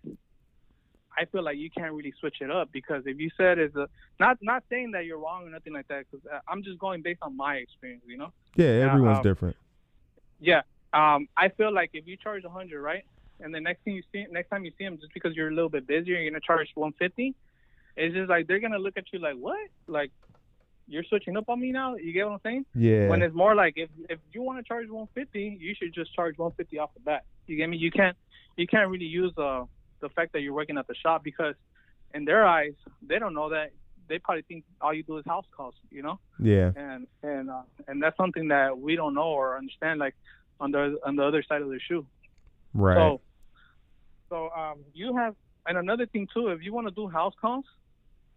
I 1.18 1.26
feel 1.26 1.44
like 1.44 1.58
you 1.58 1.70
can't 1.70 1.94
really 1.94 2.14
switch 2.20 2.38
it 2.42 2.52
up 2.52 2.72
because 2.72 3.04
if 3.06 3.20
you 3.20 3.30
said 3.38 3.58
it's 3.58 3.76
a 3.76 3.88
not 4.20 4.38
not 4.42 4.64
saying 4.70 4.92
that 4.92 5.06
you're 5.06 5.20
wrong 5.20 5.48
or 5.48 5.50
nothing 5.50 5.74
like 5.74 5.88
that, 5.88 6.06
because 6.10 6.26
I'm 6.48 6.64
just 6.64 6.80
going 6.80 7.02
based 7.02 7.22
on 7.22 7.36
my 7.36 7.56
experience, 7.56 8.04
you 8.08 8.18
know. 8.18 8.32
Yeah. 8.56 8.90
Everyone's 8.90 9.18
um, 9.18 9.24
different. 9.24 9.56
Yeah. 10.40 10.62
Um, 10.94 11.28
I 11.36 11.50
feel 11.50 11.74
like 11.74 11.92
if 11.94 12.08
you 12.08 12.18
charge 12.18 12.44
a 12.44 12.50
hundred, 12.50 12.82
right, 12.82 13.04
and 13.40 13.54
the 13.54 13.60
next 13.60 13.84
thing 13.84 13.96
you 13.96 14.04
see, 14.12 14.26
next 14.32 14.50
time 14.50 14.66
you 14.66 14.72
see 14.78 14.86
them, 14.86 14.98
just 14.98 15.14
because 15.14 15.36
you're 15.36 15.50
a 15.50 15.54
little 15.54 15.70
bit 15.70 15.86
busier, 15.86 16.20
you're 16.20 16.32
gonna 16.32 16.40
charge 16.40 16.70
one 16.76 16.94
fifty. 16.94 17.36
It's 17.96 18.14
just 18.14 18.30
like 18.30 18.48
they're 18.48 18.60
gonna 18.60 18.80
look 18.80 18.96
at 18.98 19.06
you 19.12 19.20
like, 19.20 19.36
what? 19.36 19.58
Like 19.88 20.12
you're 20.88 21.04
switching 21.04 21.36
up 21.36 21.50
on 21.50 21.60
me 21.60 21.72
now? 21.72 21.96
You 21.96 22.14
get 22.14 22.26
what 22.26 22.34
I'm 22.34 22.40
saying? 22.44 22.66
Yeah. 22.74 23.10
When 23.10 23.22
it's 23.22 23.36
more 23.36 23.56
like 23.56 23.74
if 23.76 23.90
if 24.10 24.20
you 24.32 24.42
want 24.42 24.60
to 24.60 24.64
charge 24.64 24.88
one 24.90 25.08
fifty, 25.14 25.58
you 25.60 25.76
should 25.76 25.94
just 25.94 26.14
charge 26.14 26.38
one 26.38 26.52
fifty 26.52 26.80
off 26.80 26.94
the 26.94 27.02
bat. 27.02 27.26
You 27.48 27.58
get 27.58 27.68
me? 27.68 27.78
You 27.78 27.92
can't 27.92 28.18
you 28.56 28.68
can't 28.68 28.90
really 28.90 29.06
use 29.06 29.34
uh, 29.38 29.64
the 30.00 30.10
fact 30.10 30.34
that 30.34 30.42
you're 30.42 30.54
working 30.54 30.78
at 30.78 30.88
the 30.88 30.96
shop 30.96 31.24
because 31.24 31.56
in 32.14 32.26
their 32.26 32.46
eyes 32.46 32.74
they 33.02 33.20
don't 33.20 33.34
know 33.34 33.50
that 33.50 33.72
they 34.08 34.20
probably 34.20 34.42
think 34.44 34.64
all 34.80 34.94
you 34.94 35.04
do 35.04 35.18
is 35.18 35.26
house 35.26 35.46
calls. 35.56 35.76
You 35.92 36.02
know? 36.04 36.20
yeah. 36.40 36.72
and 36.76 37.08
and 37.24 37.50
uh, 37.50 37.62
and 37.88 38.02
that's 38.02 38.18
something 38.18 38.50
that 38.50 38.78
we 38.78 38.96
don't 38.96 39.14
know 39.14 39.24
or 39.30 39.58
understand 39.58 40.00
like 40.00 40.16
on 40.60 40.72
the 40.72 40.98
on 41.06 41.16
the 41.16 41.24
other 41.24 41.44
side 41.48 41.62
of 41.62 41.70
the 41.70 41.80
shoe 41.88 42.06
Right. 42.74 42.96
so 42.98 43.22
so 44.30 44.50
um 44.52 44.80
you 44.94 45.16
have 45.16 45.36
and 45.66 45.78
another 45.78 46.06
thing 46.06 46.28
too 46.34 46.50
if 46.50 46.62
you 46.64 46.74
want 46.74 46.88
to 46.88 46.94
do 46.94 47.08
house 47.08 47.34
calls 47.40 47.66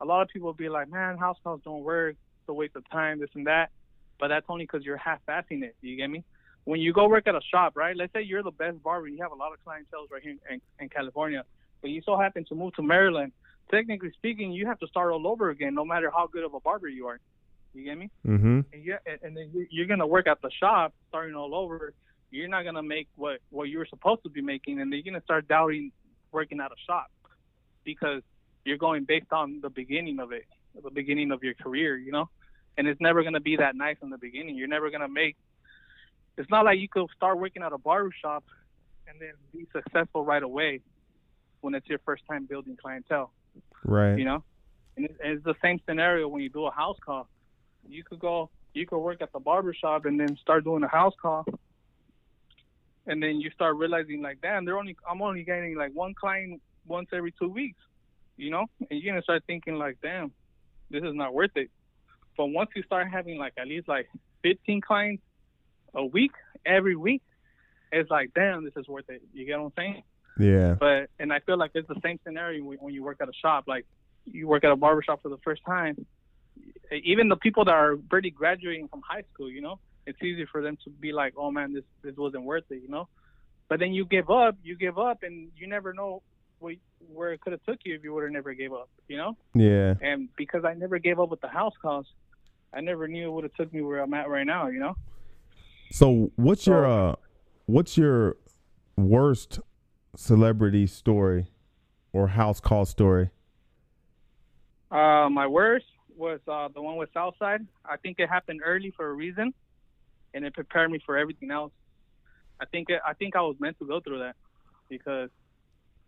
a 0.01 0.05
lot 0.05 0.23
of 0.23 0.29
people 0.29 0.47
will 0.47 0.55
be 0.55 0.69
like 0.69 0.89
man 0.91 1.19
house 1.19 1.37
calls 1.43 1.61
don't 1.65 1.83
work 1.83 2.11
it's 2.11 2.49
a 2.49 2.53
waste 2.53 2.77
of 2.77 2.89
time 2.91 3.21
this 3.21 3.29
and 3.35 3.47
that 3.47 3.71
but 4.19 4.29
that's 4.29 4.47
only 4.49 4.65
because 4.65 4.85
you're 4.85 4.97
half-assing 4.97 5.63
it 5.63 5.75
you 5.83 5.97
get 5.97 6.09
me 6.09 6.25
when 6.65 6.81
you 6.81 6.93
go 6.93 7.09
work 7.09 7.27
at 7.27 7.35
a 7.35 7.41
shop 7.53 7.73
right 7.77 7.97
let's 7.97 8.13
say 8.13 8.23
you're 8.23 8.43
the 8.43 8.51
best 8.51 8.83
barber 8.83 9.09
you 9.09 9.21
have 9.23 9.33
a 9.33 9.35
lot 9.35 9.53
of 9.53 9.63
clientele 9.65 10.07
right 10.11 10.23
here 10.23 10.37
in, 10.51 10.61
in 10.79 10.89
california 10.89 11.45
but 11.81 11.91
you 11.91 12.01
so 12.05 12.17
happen 12.19 12.45
to 12.45 12.55
move 12.55 12.73
to 12.75 12.83
maryland 12.83 13.33
technically 13.71 14.11
speaking 14.13 14.53
you 14.53 14.67
have 14.67 14.79
to 14.79 14.87
start 14.87 15.13
all 15.13 15.27
over 15.27 15.51
again 15.51 15.75
no 15.75 15.85
matter 15.85 16.11
how 16.15 16.27
good 16.27 16.45
of 16.45 16.55
a 16.55 16.61
barber 16.61 16.89
you 16.89 17.07
are 17.07 17.19
you 17.73 17.85
get 17.85 17.97
me 17.99 18.11
mm-hmm. 18.27 18.61
and 18.73 18.85
yeah, 18.85 18.97
and- 19.07 19.21
and 19.23 19.37
then 19.37 19.51
you- 19.55 19.69
you're 19.71 19.87
gonna 19.87 20.07
work 20.07 20.27
at 20.27 20.41
the 20.43 20.51
shop, 20.51 20.93
starting 21.09 21.37
all 21.37 21.55
over. 21.55 21.95
You're 22.33 22.49
not 22.49 22.65
gonna 22.65 22.83
make 22.83 23.07
what 23.15 23.39
what 23.51 23.69
you 23.69 23.79
were 23.79 23.87
supposed 23.87 24.25
to 24.25 24.29
be 24.29 24.41
making, 24.41 24.81
and 24.81 24.91
then 24.93 24.99
you're 24.99 25.13
gonna 25.13 25.23
start 25.23 25.47
doubting 25.47 25.93
working 26.33 26.59
at 26.61 26.73
a 26.73 26.77
shop 26.85 27.11
because 27.85 28.23
you're 28.65 28.77
going 28.77 29.05
based 29.05 29.33
on 29.33 29.61
the 29.61 29.71
beginning 29.71 30.19
of 30.19 30.33
it, 30.33 30.47
the 30.83 30.91
beginning 30.91 31.31
of 31.31 31.43
your 31.45 31.55
career, 31.55 31.97
you 31.97 32.11
know. 32.13 32.29
And 32.77 32.89
it's 32.89 33.01
never 33.01 33.23
gonna 33.23 33.41
be 33.41 33.57
that 33.57 33.77
nice 33.77 33.99
in 34.03 34.11
the 34.11 34.19
beginning. 34.19 34.57
You're 34.57 34.69
never 34.69 34.91
gonna 34.91 35.09
make. 35.09 35.37
It's 36.37 36.51
not 36.51 36.65
like 36.65 36.79
you 36.79 36.89
could 36.89 37.07
start 37.17 37.39
working 37.39 37.63
at 37.63 37.73
a 37.73 37.79
barber 37.79 38.13
shop 38.23 38.45
and 39.09 39.21
then 39.21 39.33
be 39.53 39.67
successful 39.73 40.25
right 40.25 40.43
away 40.43 40.81
when 41.61 41.75
it's 41.75 41.89
your 41.89 41.99
first 42.05 42.23
time 42.29 42.47
building 42.47 42.77
clientele 42.81 43.33
Right. 43.85 44.19
you 44.19 44.25
know? 44.25 44.45
And 44.97 45.09
it's 45.21 45.45
the 45.45 45.55
same 45.63 45.81
scenario 45.87 46.29
when 46.29 46.43
you 46.43 46.49
do 46.49 46.67
a 46.67 46.71
house 46.71 46.99
call. 47.05 47.29
You 47.89 48.05
could 48.05 48.19
go 48.19 48.51
you 48.75 48.87
could 48.87 48.99
work 48.99 49.21
at 49.21 49.33
the 49.33 49.41
barber 49.41 49.75
shop 49.75 50.05
and 50.05 50.19
then 50.21 50.37
start 50.37 50.65
doing 50.65 50.83
a 50.85 50.89
house 50.89 51.15
call. 51.21 51.45
And 53.07 53.23
then 53.23 53.41
you 53.41 53.51
start 53.51 53.77
realizing 53.77 54.23
like 54.23 54.41
damn 54.41 54.65
they're 54.65 54.79
only 54.79 54.97
i'm 55.09 55.23
only 55.23 55.43
getting 55.43 55.77
like 55.77 55.93
one 55.95 56.15
client 56.15 56.61
once 56.87 57.09
every 57.13 57.33
two 57.33 57.49
weeks 57.49 57.81
you 58.37 58.51
know? 58.51 58.65
And 58.91 59.01
you're 59.01 59.13
gonna 59.13 59.23
start 59.23 59.43
thinking 59.47 59.75
like 59.75 59.99
damn 60.03 60.33
this 60.91 61.03
is 61.05 61.15
not 61.15 61.33
worth 61.35 61.57
it. 61.57 61.71
But 62.37 62.47
once 62.47 62.71
you 62.75 62.83
start 62.83 63.09
having 63.11 63.39
like 63.39 63.53
at 63.59 63.67
least 63.69 63.89
like 63.89 64.09
15 64.43 64.81
clients 64.81 65.23
a 65.95 66.05
week 66.05 66.33
every 66.65 66.97
week 66.97 67.23
it's 67.93 68.11
like 68.11 68.33
damn 68.35 68.65
this 68.65 68.73
is 68.77 68.87
worth 68.89 69.09
it 69.09 69.23
you 69.33 69.45
get 69.45 69.59
what 69.59 69.67
i'm 69.67 69.73
saying 69.77 70.03
yeah. 70.41 70.75
but 70.79 71.11
and 71.19 71.33
I 71.33 71.41
feel 71.41 71.59
like 71.59 71.73
it's 71.75 71.89
the 71.89 72.01
same 72.03 72.19
scenario 72.25 72.65
when 72.65 72.95
you 72.95 73.03
work 73.03 73.19
at 73.21 73.29
a 73.29 73.33
shop. 73.33 73.65
Like 73.67 73.87
you 74.25 74.49
work 74.49 74.65
at 74.65 74.71
a 74.71 74.77
barbershop 74.77 75.23
for 75.23 75.29
the 75.29 75.39
first 75.39 75.63
time. 75.65 76.07
Even 76.91 77.29
the 77.29 77.37
people 77.37 77.65
that 77.67 77.75
are 77.75 77.97
barely 77.97 78.31
graduating 78.31 78.89
from 78.89 79.03
high 79.09 79.23
school, 79.33 79.51
you 79.51 79.61
know, 79.61 79.79
it's 80.07 80.21
easy 80.23 80.47
for 80.51 80.63
them 80.63 80.77
to 80.85 80.91
be 80.91 81.13
like, 81.13 81.35
"Oh 81.37 81.51
man, 81.51 81.73
this 81.73 81.85
this 82.03 82.17
wasn't 82.17 82.45
worth 82.45 82.65
it," 82.71 82.83
you 82.83 82.89
know. 82.89 83.09
But 83.69 83.79
then 83.79 83.93
you 83.93 84.05
give 84.05 84.31
up, 84.31 84.57
you 84.63 84.77
give 84.77 84.99
up, 84.99 85.23
and 85.23 85.51
you 85.57 85.69
never 85.69 85.93
know 85.93 86.23
what, 86.59 86.75
where 87.13 87.33
it 87.33 87.41
could 87.41 87.53
have 87.53 87.63
took 87.65 87.79
you 87.85 87.95
if 87.95 88.03
you 88.03 88.13
would 88.13 88.25
have 88.25 88.33
never 88.33 88.53
gave 88.53 88.73
up, 88.73 88.89
you 89.07 89.17
know. 89.17 89.37
Yeah. 89.55 89.95
And 90.01 90.29
because 90.37 90.65
I 90.65 90.75
never 90.75 90.99
gave 90.99 91.21
up 91.21 91.29
with 91.29 91.41
the 91.41 91.49
house 91.49 91.75
calls, 91.81 92.07
I 92.75 92.81
never 92.81 93.07
knew 93.07 93.29
it 93.29 93.31
would 93.31 93.45
have 93.45 93.55
took 93.55 93.73
me 93.73 93.81
where 93.83 94.01
I'm 94.01 94.13
at 94.15 94.29
right 94.29 94.47
now, 94.47 94.67
you 94.67 94.81
know. 94.81 94.97
So 95.91 96.31
what's 96.37 96.67
your 96.67 96.87
uh 96.87 97.17
what's 97.67 97.97
your 97.97 98.37
worst 98.97 99.61
celebrity 100.17 100.87
story 100.87 101.49
or 102.13 102.29
house 102.29 102.61
call 102.61 102.85
story? 102.87 103.31
Uh, 104.91 105.29
my 105.31 105.47
worst 105.47 105.87
was 106.17 106.41
uh, 106.49 106.69
the 106.75 106.83
one 106.83 106.97
with 106.97 107.09
Southside. 107.15 107.65
I 107.85 107.97
think 107.97 108.19
it 108.19 108.29
happened 108.29 108.61
early 108.65 108.93
for 108.97 109.09
a 109.09 109.13
reason, 109.13 109.55
and 110.35 110.45
it 110.45 110.53
prepared 110.53 110.91
me 110.91 111.01
for 111.07 111.17
everything 111.17 111.51
else. 111.53 111.73
I 112.61 112.67
think 112.67 112.91
it, 112.91 113.01
I 113.07 113.15
think 113.15 113.37
I 113.37 113.41
was 113.41 113.57
meant 113.61 113.79
to 113.79 113.87
go 113.87 114.01
through 114.01 114.19
that 114.19 114.37
because 114.89 115.31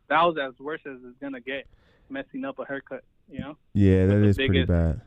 that 0.09 0.23
was 0.23 0.37
as 0.37 0.59
worse 0.59 0.81
as 0.85 0.99
it's 1.05 1.17
gonna 1.21 1.41
get, 1.41 1.67
messing 2.11 2.45
up 2.45 2.59
a 2.59 2.65
haircut. 2.65 3.05
You 3.31 3.39
know, 3.41 3.57
Yeah, 3.75 4.07
that 4.07 4.17
the 4.17 4.27
is 4.27 4.37
pretty 4.37 4.65
bad. 4.65 5.01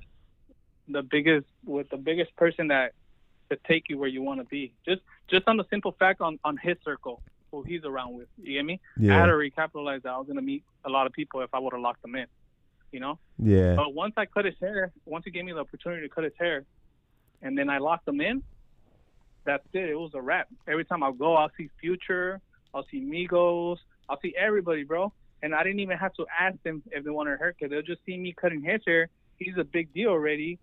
the 0.87 1.03
biggest 1.03 1.47
with 1.65 1.89
the 1.89 1.97
biggest 1.97 2.35
person 2.37 2.69
that 2.69 2.93
to 3.49 3.57
take 3.67 3.89
you 3.89 3.97
where 3.97 4.09
you 4.09 4.21
want 4.21 4.39
to 4.39 4.45
be. 4.45 4.73
Just 4.85 5.01
just 5.27 5.47
on 5.47 5.57
the 5.57 5.65
simple 5.69 5.95
fact 5.97 6.21
on 6.21 6.39
on 6.43 6.57
his 6.57 6.77
circle, 6.83 7.21
who 7.51 7.63
he's 7.63 7.83
around 7.83 8.15
with. 8.15 8.27
You 8.41 8.53
get 8.53 8.65
me? 8.65 8.79
I 9.15 9.19
had 9.19 9.25
to 9.27 9.33
recapitalize 9.33 10.03
that 10.03 10.09
I 10.09 10.17
was 10.17 10.27
gonna 10.27 10.41
meet 10.41 10.63
a 10.83 10.89
lot 10.89 11.07
of 11.07 11.13
people 11.13 11.41
if 11.41 11.53
I 11.53 11.59
would 11.59 11.73
have 11.73 11.81
locked 11.81 12.01
them 12.01 12.15
in. 12.15 12.27
You 12.91 13.01
know. 13.01 13.19
yeah, 13.39 13.75
But 13.75 13.93
once 13.93 14.13
I 14.15 14.25
cut 14.25 14.45
his 14.45 14.55
hair, 14.61 14.91
once 15.05 15.25
he 15.25 15.31
gave 15.31 15.43
me 15.43 15.51
the 15.51 15.59
opportunity 15.59 16.07
to 16.07 16.13
cut 16.13 16.23
his 16.23 16.33
hair, 16.39 16.63
and 17.41 17.57
then 17.57 17.69
I 17.69 17.79
locked 17.79 18.07
him 18.07 18.21
in, 18.21 18.41
that's 19.43 19.65
it. 19.73 19.89
It 19.89 19.99
was 19.99 20.11
a 20.13 20.21
wrap. 20.21 20.47
Every 20.67 20.85
time 20.85 21.03
I 21.03 21.11
go, 21.11 21.35
I'll 21.35 21.51
see 21.57 21.69
Future, 21.81 22.39
I'll 22.73 22.85
see 22.89 23.01
Migos, 23.01 23.77
I'll 24.07 24.19
see 24.21 24.33
everybody, 24.37 24.83
bro. 24.83 25.11
And 25.43 25.53
I 25.53 25.63
didn't 25.63 25.81
even 25.81 25.97
have 25.97 26.13
to 26.13 26.25
ask 26.39 26.55
them 26.63 26.81
if 26.91 27.03
they 27.03 27.09
wanted 27.09 27.33
a 27.33 27.37
haircut. 27.37 27.69
They'll 27.69 27.81
just 27.81 28.03
see 28.05 28.17
me 28.17 28.33
cutting 28.33 28.61
his 28.63 28.81
hair. 28.87 29.09
He's 29.37 29.57
a 29.57 29.63
big 29.63 29.93
deal 29.93 30.09
already. 30.09 30.57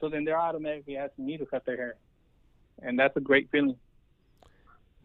So 0.00 0.08
then 0.08 0.24
they're 0.24 0.38
automatically 0.38 0.96
asking 0.96 1.24
me 1.24 1.38
to 1.38 1.46
cut 1.46 1.64
their 1.64 1.76
hair. 1.76 1.94
And 2.82 2.98
that's 2.98 3.16
a 3.16 3.20
great 3.20 3.48
feeling. 3.50 3.76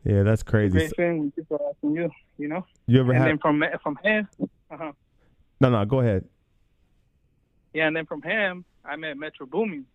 yeah. 0.04 0.24
That's 0.24 0.44
crazy. 0.44 0.74
Great 0.78 0.96
feeling 0.96 1.20
when 1.20 1.32
people 1.32 1.58
are 1.62 1.70
asking 1.70 1.96
you, 1.96 2.10
you 2.38 2.48
know? 2.48 2.66
You 2.88 3.00
ever 3.02 3.12
And 3.14 3.22
had? 3.22 3.30
then 3.30 3.38
from 3.40 3.64
from 3.84 3.98
him, 4.04 4.28
uh-huh. 4.70 4.92
No, 5.60 5.70
no. 5.70 5.86
Go 5.86 6.00
ahead. 6.00 6.26
Yeah, 7.74 7.88
and 7.88 7.96
then 7.96 8.06
from 8.06 8.22
him, 8.22 8.66
I 8.84 8.96
met 8.96 9.16
Metro 9.18 9.46
Boomin. 9.46 9.86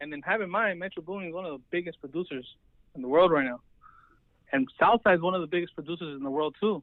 And 0.00 0.12
then 0.12 0.22
have 0.22 0.40
in 0.40 0.50
mind, 0.50 0.78
Metro 0.78 1.02
Boomin 1.02 1.28
is 1.28 1.34
one 1.34 1.44
of 1.44 1.52
the 1.52 1.62
biggest 1.70 2.00
producers 2.00 2.46
in 2.94 3.02
the 3.02 3.08
world 3.08 3.30
right 3.30 3.44
now. 3.44 3.60
And 4.52 4.66
Southside 4.80 5.16
is 5.16 5.20
one 5.20 5.34
of 5.34 5.40
the 5.40 5.46
biggest 5.46 5.74
producers 5.74 6.16
in 6.16 6.22
the 6.24 6.30
world 6.30 6.56
too. 6.60 6.82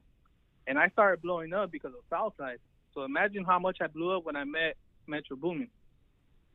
And 0.66 0.78
I 0.78 0.88
started 0.90 1.20
blowing 1.22 1.52
up 1.52 1.70
because 1.70 1.92
of 1.94 2.00
Southside. 2.08 2.58
So 2.94 3.02
imagine 3.02 3.44
how 3.44 3.58
much 3.58 3.78
I 3.80 3.86
blew 3.88 4.16
up 4.16 4.24
when 4.24 4.36
I 4.36 4.44
met 4.44 4.76
Metro 5.06 5.36
Boomin. 5.36 5.68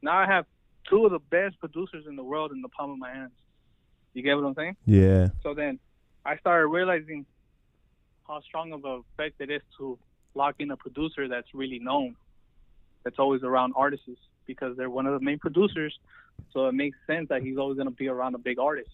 Now 0.02 0.18
I 0.18 0.26
have 0.26 0.46
two 0.90 1.06
of 1.06 1.12
the 1.12 1.20
best 1.20 1.60
producers 1.60 2.06
in 2.08 2.16
the 2.16 2.24
world 2.24 2.52
in 2.52 2.62
the 2.62 2.70
palm 2.70 2.92
of 2.92 2.98
my 2.98 3.12
hands. 3.14 3.32
You 4.14 4.24
get 4.24 4.36
what 4.36 4.46
I'm 4.46 4.56
saying? 4.56 4.76
Yeah, 4.86 5.30
So 5.44 5.54
then 5.54 5.80
I 6.26 6.38
started 6.38 6.68
realizing 6.68 7.26
how 8.28 8.42
strong 8.42 8.74
of 8.74 8.84
an 8.86 9.04
effect 9.14 9.40
it 9.40 9.50
is 9.50 9.62
to 9.78 9.98
lock 10.36 10.56
in 10.60 10.72
a 10.72 10.78
producer 10.78 11.28
that's 11.28 11.48
really 11.54 11.80
known, 11.80 12.16
that's 13.04 13.20
always 13.20 13.44
around 13.44 13.74
artists 13.76 14.10
because 14.46 14.76
they're 14.78 14.90
one 14.90 15.06
of 15.06 15.18
the 15.18 15.24
main 15.24 15.40
producers. 15.40 15.98
So 16.54 16.68
it 16.68 16.74
makes 16.74 16.98
sense 17.08 17.30
that 17.30 17.42
he's 17.42 17.58
always 17.58 17.78
going 17.78 17.88
to 17.88 17.96
be 17.96 18.08
around 18.08 18.36
a 18.36 18.38
big 18.38 18.60
artist, 18.60 18.90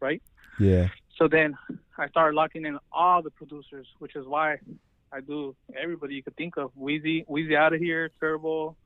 right? 0.00 0.22
yeah, 0.58 0.88
So 1.18 1.28
then 1.28 1.56
I 1.98 2.08
started 2.08 2.36
locking 2.36 2.64
in 2.64 2.78
all 2.92 3.22
the 3.22 3.30
producers, 3.30 3.86
which 3.98 4.16
is 4.16 4.26
why 4.26 4.58
I 5.12 5.20
do 5.20 5.54
everybody 5.80 6.14
you 6.14 6.22
could 6.22 6.36
think 6.36 6.56
of. 6.56 6.70
Wheezy, 6.76 7.24
Wheezy 7.26 7.56
out 7.56 7.72
of 7.72 7.80
here, 7.80 8.10
Turbo, 8.20 8.76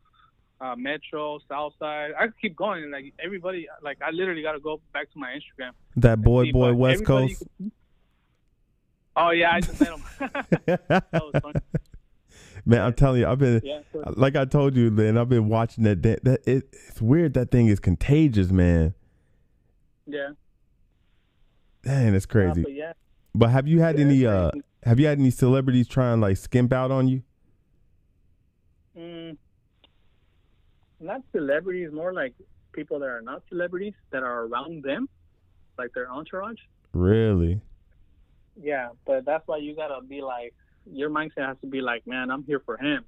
uh, 0.61 0.75
Metro, 0.77 1.39
Southside. 1.49 2.13
I 2.19 2.27
could 2.27 2.41
keep 2.41 2.57
going. 2.57 2.91
Like 2.91 3.13
everybody, 3.23 3.67
like 3.83 3.99
I 4.03 4.11
literally 4.11 4.43
got 4.43 4.53
to 4.53 4.61
go 4.61 4.81
back 4.93 5.11
to 5.13 5.19
my 5.19 5.31
Instagram. 5.33 5.71
that 5.97 6.21
boy, 6.23 6.45
See, 6.45 6.53
boy, 6.53 6.73
West 6.75 7.05
Coast. 7.05 7.43
could- 7.59 7.73
Oh 9.19 9.31
yeah, 9.31 9.53
I 9.53 9.61
just 9.61 9.81
met 9.81 9.89
him. 9.91 10.03
that 10.67 11.05
was 11.13 11.41
fun. 11.43 11.55
Man, 12.67 12.81
I'm 12.83 12.93
telling 12.95 13.21
you, 13.21 13.27
I've 13.27 13.39
been 13.39 13.61
Yeah. 13.65 13.81
so- 13.93 14.13
like 14.17 14.37
I 14.37 14.45
told 14.45 14.77
you, 14.77 14.91
man. 14.91 15.17
I've 15.17 15.29
been 15.29 15.49
watching 15.49 15.85
that. 15.85 16.03
That, 16.03 16.25
that 16.25 16.41
it, 16.47 16.65
it's 16.89 17.01
weird. 17.01 17.33
That 17.35 17.51
thing 17.51 17.69
is 17.69 17.81
contagious, 17.81 18.51
man. 18.51 18.95
yeah. 20.07 20.31
Dang, 21.83 22.15
Uh, 22.17 22.21
crazy. 22.29 22.63
but 22.63 22.73
yeah. 22.73 22.93
But 23.35 23.51
have 23.51 23.69
you 23.69 23.81
had 23.81 23.99
yeah, 23.99 24.05
any? 24.05 24.27
uh. 24.27 24.51
Have 24.83 24.99
you 25.01 25.07
had 25.07 25.19
any 25.19 25.31
celebrities 25.31 25.87
try 25.89 26.13
and 26.13 26.21
like 26.21 26.37
skimp 26.37 26.73
out 26.73 26.91
on 26.91 27.09
you? 27.09 27.23
Mm, 28.99 29.37
not 31.07 31.23
celebrities, 31.33 31.91
more 31.93 32.13
like 32.13 32.35
people 32.73 32.99
that 33.01 33.07
are 33.07 33.23
not 33.23 33.43
celebrities 33.49 33.95
that 34.11 34.23
are 34.23 34.45
around 34.45 34.83
them, 34.83 35.09
like 35.79 35.93
their 35.95 36.11
entourage. 36.11 36.59
Really? 36.93 37.61
Yeah, 38.61 38.91
but 39.07 39.25
that's 39.25 39.47
why 39.47 39.59
you 39.59 39.75
gotta 39.75 40.01
be 40.03 40.23
like, 40.23 40.55
your 40.91 41.11
mindset 41.11 41.47
has 41.47 41.57
to 41.63 41.67
be 41.67 41.81
like, 41.81 42.07
man, 42.07 42.31
I'm 42.31 42.45
here 42.45 42.61
for 42.61 42.77
him. 42.77 43.05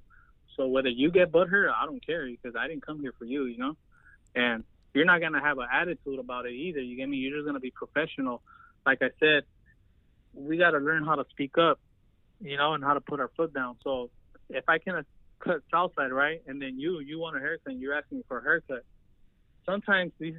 So 0.56 0.66
whether 0.66 0.88
you 0.88 1.10
get 1.10 1.30
butthurt, 1.30 1.70
I 1.70 1.86
don't 1.86 2.04
care 2.04 2.26
because 2.26 2.56
I 2.58 2.66
didn't 2.66 2.84
come 2.84 3.00
here 3.00 3.14
for 3.18 3.24
you, 3.24 3.44
you 3.44 3.58
know. 3.58 3.76
And 4.34 4.64
you're 4.94 5.04
not 5.04 5.20
gonna 5.20 5.40
have 5.40 5.58
an 5.58 5.68
attitude 5.72 6.18
about 6.18 6.46
it 6.46 6.52
either. 6.52 6.80
You 6.80 6.96
get 6.96 7.08
me? 7.08 7.18
You're 7.18 7.38
just 7.38 7.46
gonna 7.46 7.60
be 7.60 7.70
professional. 7.70 8.42
Like 8.84 8.98
I 9.02 9.10
said, 9.20 9.44
we 10.34 10.56
gotta 10.56 10.78
learn 10.78 11.04
how 11.04 11.14
to 11.14 11.24
speak 11.30 11.56
up, 11.58 11.78
you 12.40 12.56
know, 12.56 12.74
and 12.74 12.82
how 12.82 12.94
to 12.94 13.00
put 13.00 13.20
our 13.20 13.30
foot 13.36 13.52
down. 13.54 13.76
So 13.84 14.10
if 14.50 14.68
I 14.68 14.78
can 14.78 15.04
cut 15.40 15.60
Southside 15.70 16.12
right, 16.12 16.42
and 16.46 16.60
then 16.60 16.78
you 16.78 17.00
you 17.00 17.18
want 17.18 17.36
a 17.36 17.40
haircut, 17.40 17.72
and 17.72 17.80
you're 17.80 17.94
asking 17.94 18.22
for 18.28 18.38
a 18.38 18.42
haircut. 18.42 18.84
Sometimes 19.66 20.12
these 20.18 20.36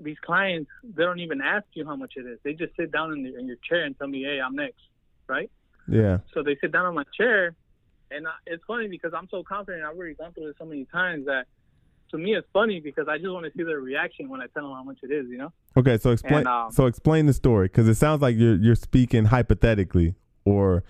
these 0.00 0.18
clients 0.24 0.70
they 0.82 1.04
don't 1.04 1.20
even 1.20 1.40
ask 1.40 1.64
you 1.74 1.86
how 1.86 1.96
much 1.96 2.14
it 2.16 2.26
is. 2.26 2.38
They 2.44 2.52
just 2.52 2.76
sit 2.76 2.92
down 2.92 3.12
in, 3.12 3.22
the, 3.22 3.38
in 3.38 3.46
your 3.46 3.56
chair 3.68 3.84
and 3.84 3.96
tell 3.98 4.08
me, 4.08 4.22
"Hey, 4.22 4.40
I'm 4.40 4.54
next," 4.54 4.82
right? 5.28 5.50
Yeah. 5.88 6.18
So 6.34 6.42
they 6.42 6.56
sit 6.60 6.72
down 6.72 6.86
on 6.86 6.94
my 6.94 7.04
chair, 7.16 7.54
and 8.10 8.26
I, 8.26 8.32
it's 8.46 8.62
funny 8.66 8.88
because 8.88 9.12
I'm 9.16 9.28
so 9.30 9.42
confident. 9.42 9.84
I've 9.84 9.96
already 9.96 10.14
gone 10.14 10.32
through 10.32 10.46
this 10.48 10.56
so 10.58 10.64
many 10.64 10.84
times 10.86 11.26
that 11.26 11.46
to 12.10 12.18
me 12.18 12.34
it's 12.36 12.46
funny 12.52 12.80
because 12.80 13.08
I 13.08 13.18
just 13.18 13.30
want 13.30 13.46
to 13.46 13.52
see 13.56 13.64
their 13.64 13.80
reaction 13.80 14.28
when 14.28 14.40
I 14.40 14.46
tell 14.46 14.62
them 14.64 14.72
how 14.72 14.84
much 14.84 14.98
it 15.02 15.10
is. 15.10 15.26
You 15.28 15.38
know? 15.38 15.52
Okay, 15.76 15.98
so 15.98 16.10
explain. 16.10 16.38
And, 16.40 16.48
um, 16.48 16.70
so 16.72 16.86
explain 16.86 17.26
the 17.26 17.32
story 17.32 17.68
because 17.68 17.88
it 17.88 17.96
sounds 17.96 18.22
like 18.22 18.36
you're 18.36 18.56
you're 18.56 18.76
speaking 18.76 19.26
hypothetically 19.26 20.14
or 20.44 20.84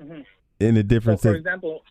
Mhm. 0.00 0.24
in 0.60 0.76
a 0.76 0.82
different. 0.82 1.20
So 1.20 1.30
for 1.30 1.36
example, 1.36 1.82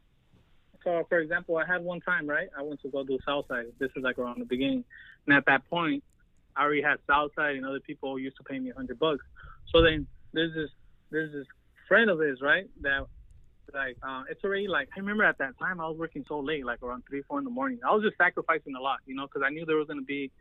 so 0.84 1.04
for 1.10 1.20
example, 1.20 1.58
I 1.58 1.66
had 1.66 1.84
one 1.84 2.02
time 2.02 2.28
right. 2.28 2.48
I 2.58 2.62
went 2.62 2.82
to 2.82 2.90
go 2.90 3.04
do 3.04 3.18
Southside. 3.26 3.66
This 3.80 3.90
is 3.96 4.04
like 4.04 4.18
around 4.18 4.40
the 4.40 4.46
beginning, 4.46 4.84
and 5.28 5.36
at 5.36 5.46
that 5.48 5.68
point, 5.70 6.04
I 6.56 6.64
already 6.64 6.82
had 6.82 6.98
Southside, 7.08 7.56
and 7.56 7.66
other 7.66 7.80
people 7.80 8.18
used 8.20 8.38
to 8.38 8.44
pay 8.44 8.60
me 8.60 8.72
a 8.72 8.74
hundred 8.74 9.00
bucks. 9.00 9.24
So 9.74 9.82
then 9.82 10.08
there's 10.34 10.54
this 10.54 10.70
there's 11.12 11.32
this 11.34 11.48
friend 11.88 12.10
of 12.10 12.20
his 12.20 12.42
right 12.42 12.66
that 12.82 13.06
like 13.74 13.98
uh, 14.08 14.24
it's 14.30 14.44
already 14.44 14.68
like 14.68 14.90
I 14.96 15.00
remember 15.00 15.24
at 15.24 15.38
that 15.40 15.58
time 15.60 15.80
I 15.80 15.88
was 15.88 15.98
working 15.98 16.26
so 16.28 16.40
late, 16.40 16.66
like 16.66 16.84
around 16.84 17.04
three 17.10 17.24
four 17.28 17.40
in 17.40 17.46
the 17.46 17.52
morning. 17.52 17.80
I 17.88 17.94
was 17.94 18.04
just 18.04 18.18
sacrificing 18.18 18.76
a 18.76 18.82
lot, 18.82 19.00
you 19.06 19.16
know, 19.16 19.28
because 19.28 19.46
I 19.46 19.50
knew 19.50 19.66
there 19.66 19.78
was 19.78 19.88
gonna 19.88 20.02
be 20.02 20.32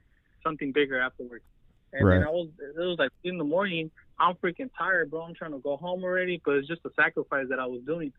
something 0.45 0.73
bigger 0.73 1.01
afterwards. 1.01 1.45
And 1.93 2.07
Right. 2.07 2.19
then 2.19 2.27
I 2.27 2.31
was 2.31 2.49
it 2.59 2.79
was 2.79 2.99
like 2.99 3.11
in 3.25 3.39
the 3.39 3.45
morning. 3.45 3.91
I'm 4.19 4.35
freaking 4.37 4.71
tired, 4.77 5.11
bro. 5.11 5.23
I'm 5.23 5.35
trying 5.35 5.53
to 5.53 5.59
go 5.59 5.77
home 5.77 6.05
already, 6.05 6.41
but 6.45 6.57
it's 6.57 6.69
just 6.69 6.85
a 6.85 6.91
sacrifice 6.95 7.47
that 7.51 7.59
I 7.59 7.67
was 7.67 7.83
doing. 7.87 8.13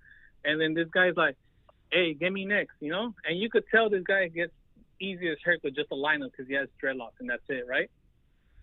And 0.43 0.59
then 0.59 0.73
this 0.73 0.87
guy's 0.93 1.15
like, 1.15 1.35
"Hey, 1.93 2.13
get 2.13 2.33
me 2.33 2.45
next," 2.45 2.75
you 2.79 2.91
know. 2.91 3.13
And 3.25 3.39
you 3.39 3.49
could 3.49 3.63
tell 3.71 3.89
this 3.89 4.03
guy 4.03 4.27
gets 4.27 4.51
easiest 4.99 5.41
haircut 5.45 5.75
just 5.75 5.91
a 5.91 5.95
lineup 5.95 6.31
because 6.31 6.47
he 6.47 6.53
has 6.55 6.67
dreadlocks 6.81 7.19
and 7.19 7.29
that's 7.29 7.43
it, 7.49 7.65
right? 7.67 7.89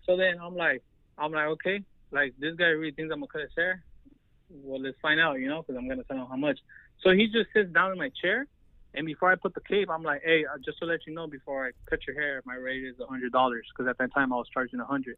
So 0.05 0.17
then 0.17 0.37
I'm 0.41 0.55
like, 0.55 0.83
I'm 1.17 1.31
like, 1.31 1.47
okay, 1.47 1.81
like 2.11 2.33
this 2.39 2.55
guy 2.55 2.65
really 2.65 2.91
thinks 2.91 3.11
I'm 3.13 3.19
gonna 3.19 3.27
cut 3.27 3.41
his 3.41 3.51
hair. 3.55 3.83
Well, 4.49 4.81
let's 4.81 4.97
find 5.01 5.19
out, 5.19 5.39
you 5.39 5.47
know, 5.47 5.61
because 5.61 5.77
I'm 5.77 5.87
gonna 5.87 6.03
tell 6.03 6.17
him 6.17 6.27
how 6.27 6.35
much. 6.35 6.59
So 7.03 7.11
he 7.11 7.27
just 7.27 7.49
sits 7.53 7.71
down 7.71 7.91
in 7.91 7.97
my 7.97 8.09
chair, 8.21 8.47
and 8.93 9.05
before 9.05 9.31
I 9.31 9.35
put 9.35 9.53
the 9.53 9.61
cape, 9.61 9.89
I'm 9.89 10.03
like, 10.03 10.21
hey, 10.23 10.45
uh, 10.45 10.57
just 10.63 10.79
to 10.79 10.85
let 10.85 10.99
you 11.07 11.13
know, 11.13 11.27
before 11.27 11.67
I 11.67 11.71
cut 11.89 11.99
your 12.07 12.19
hair, 12.19 12.41
my 12.45 12.55
rate 12.55 12.83
is 12.83 12.99
a 12.99 13.05
hundred 13.05 13.31
dollars 13.31 13.65
because 13.71 13.89
at 13.89 13.97
that 13.99 14.13
time 14.13 14.33
I 14.33 14.35
was 14.35 14.47
charging 14.53 14.79
a 14.79 14.85
hundred. 14.85 15.17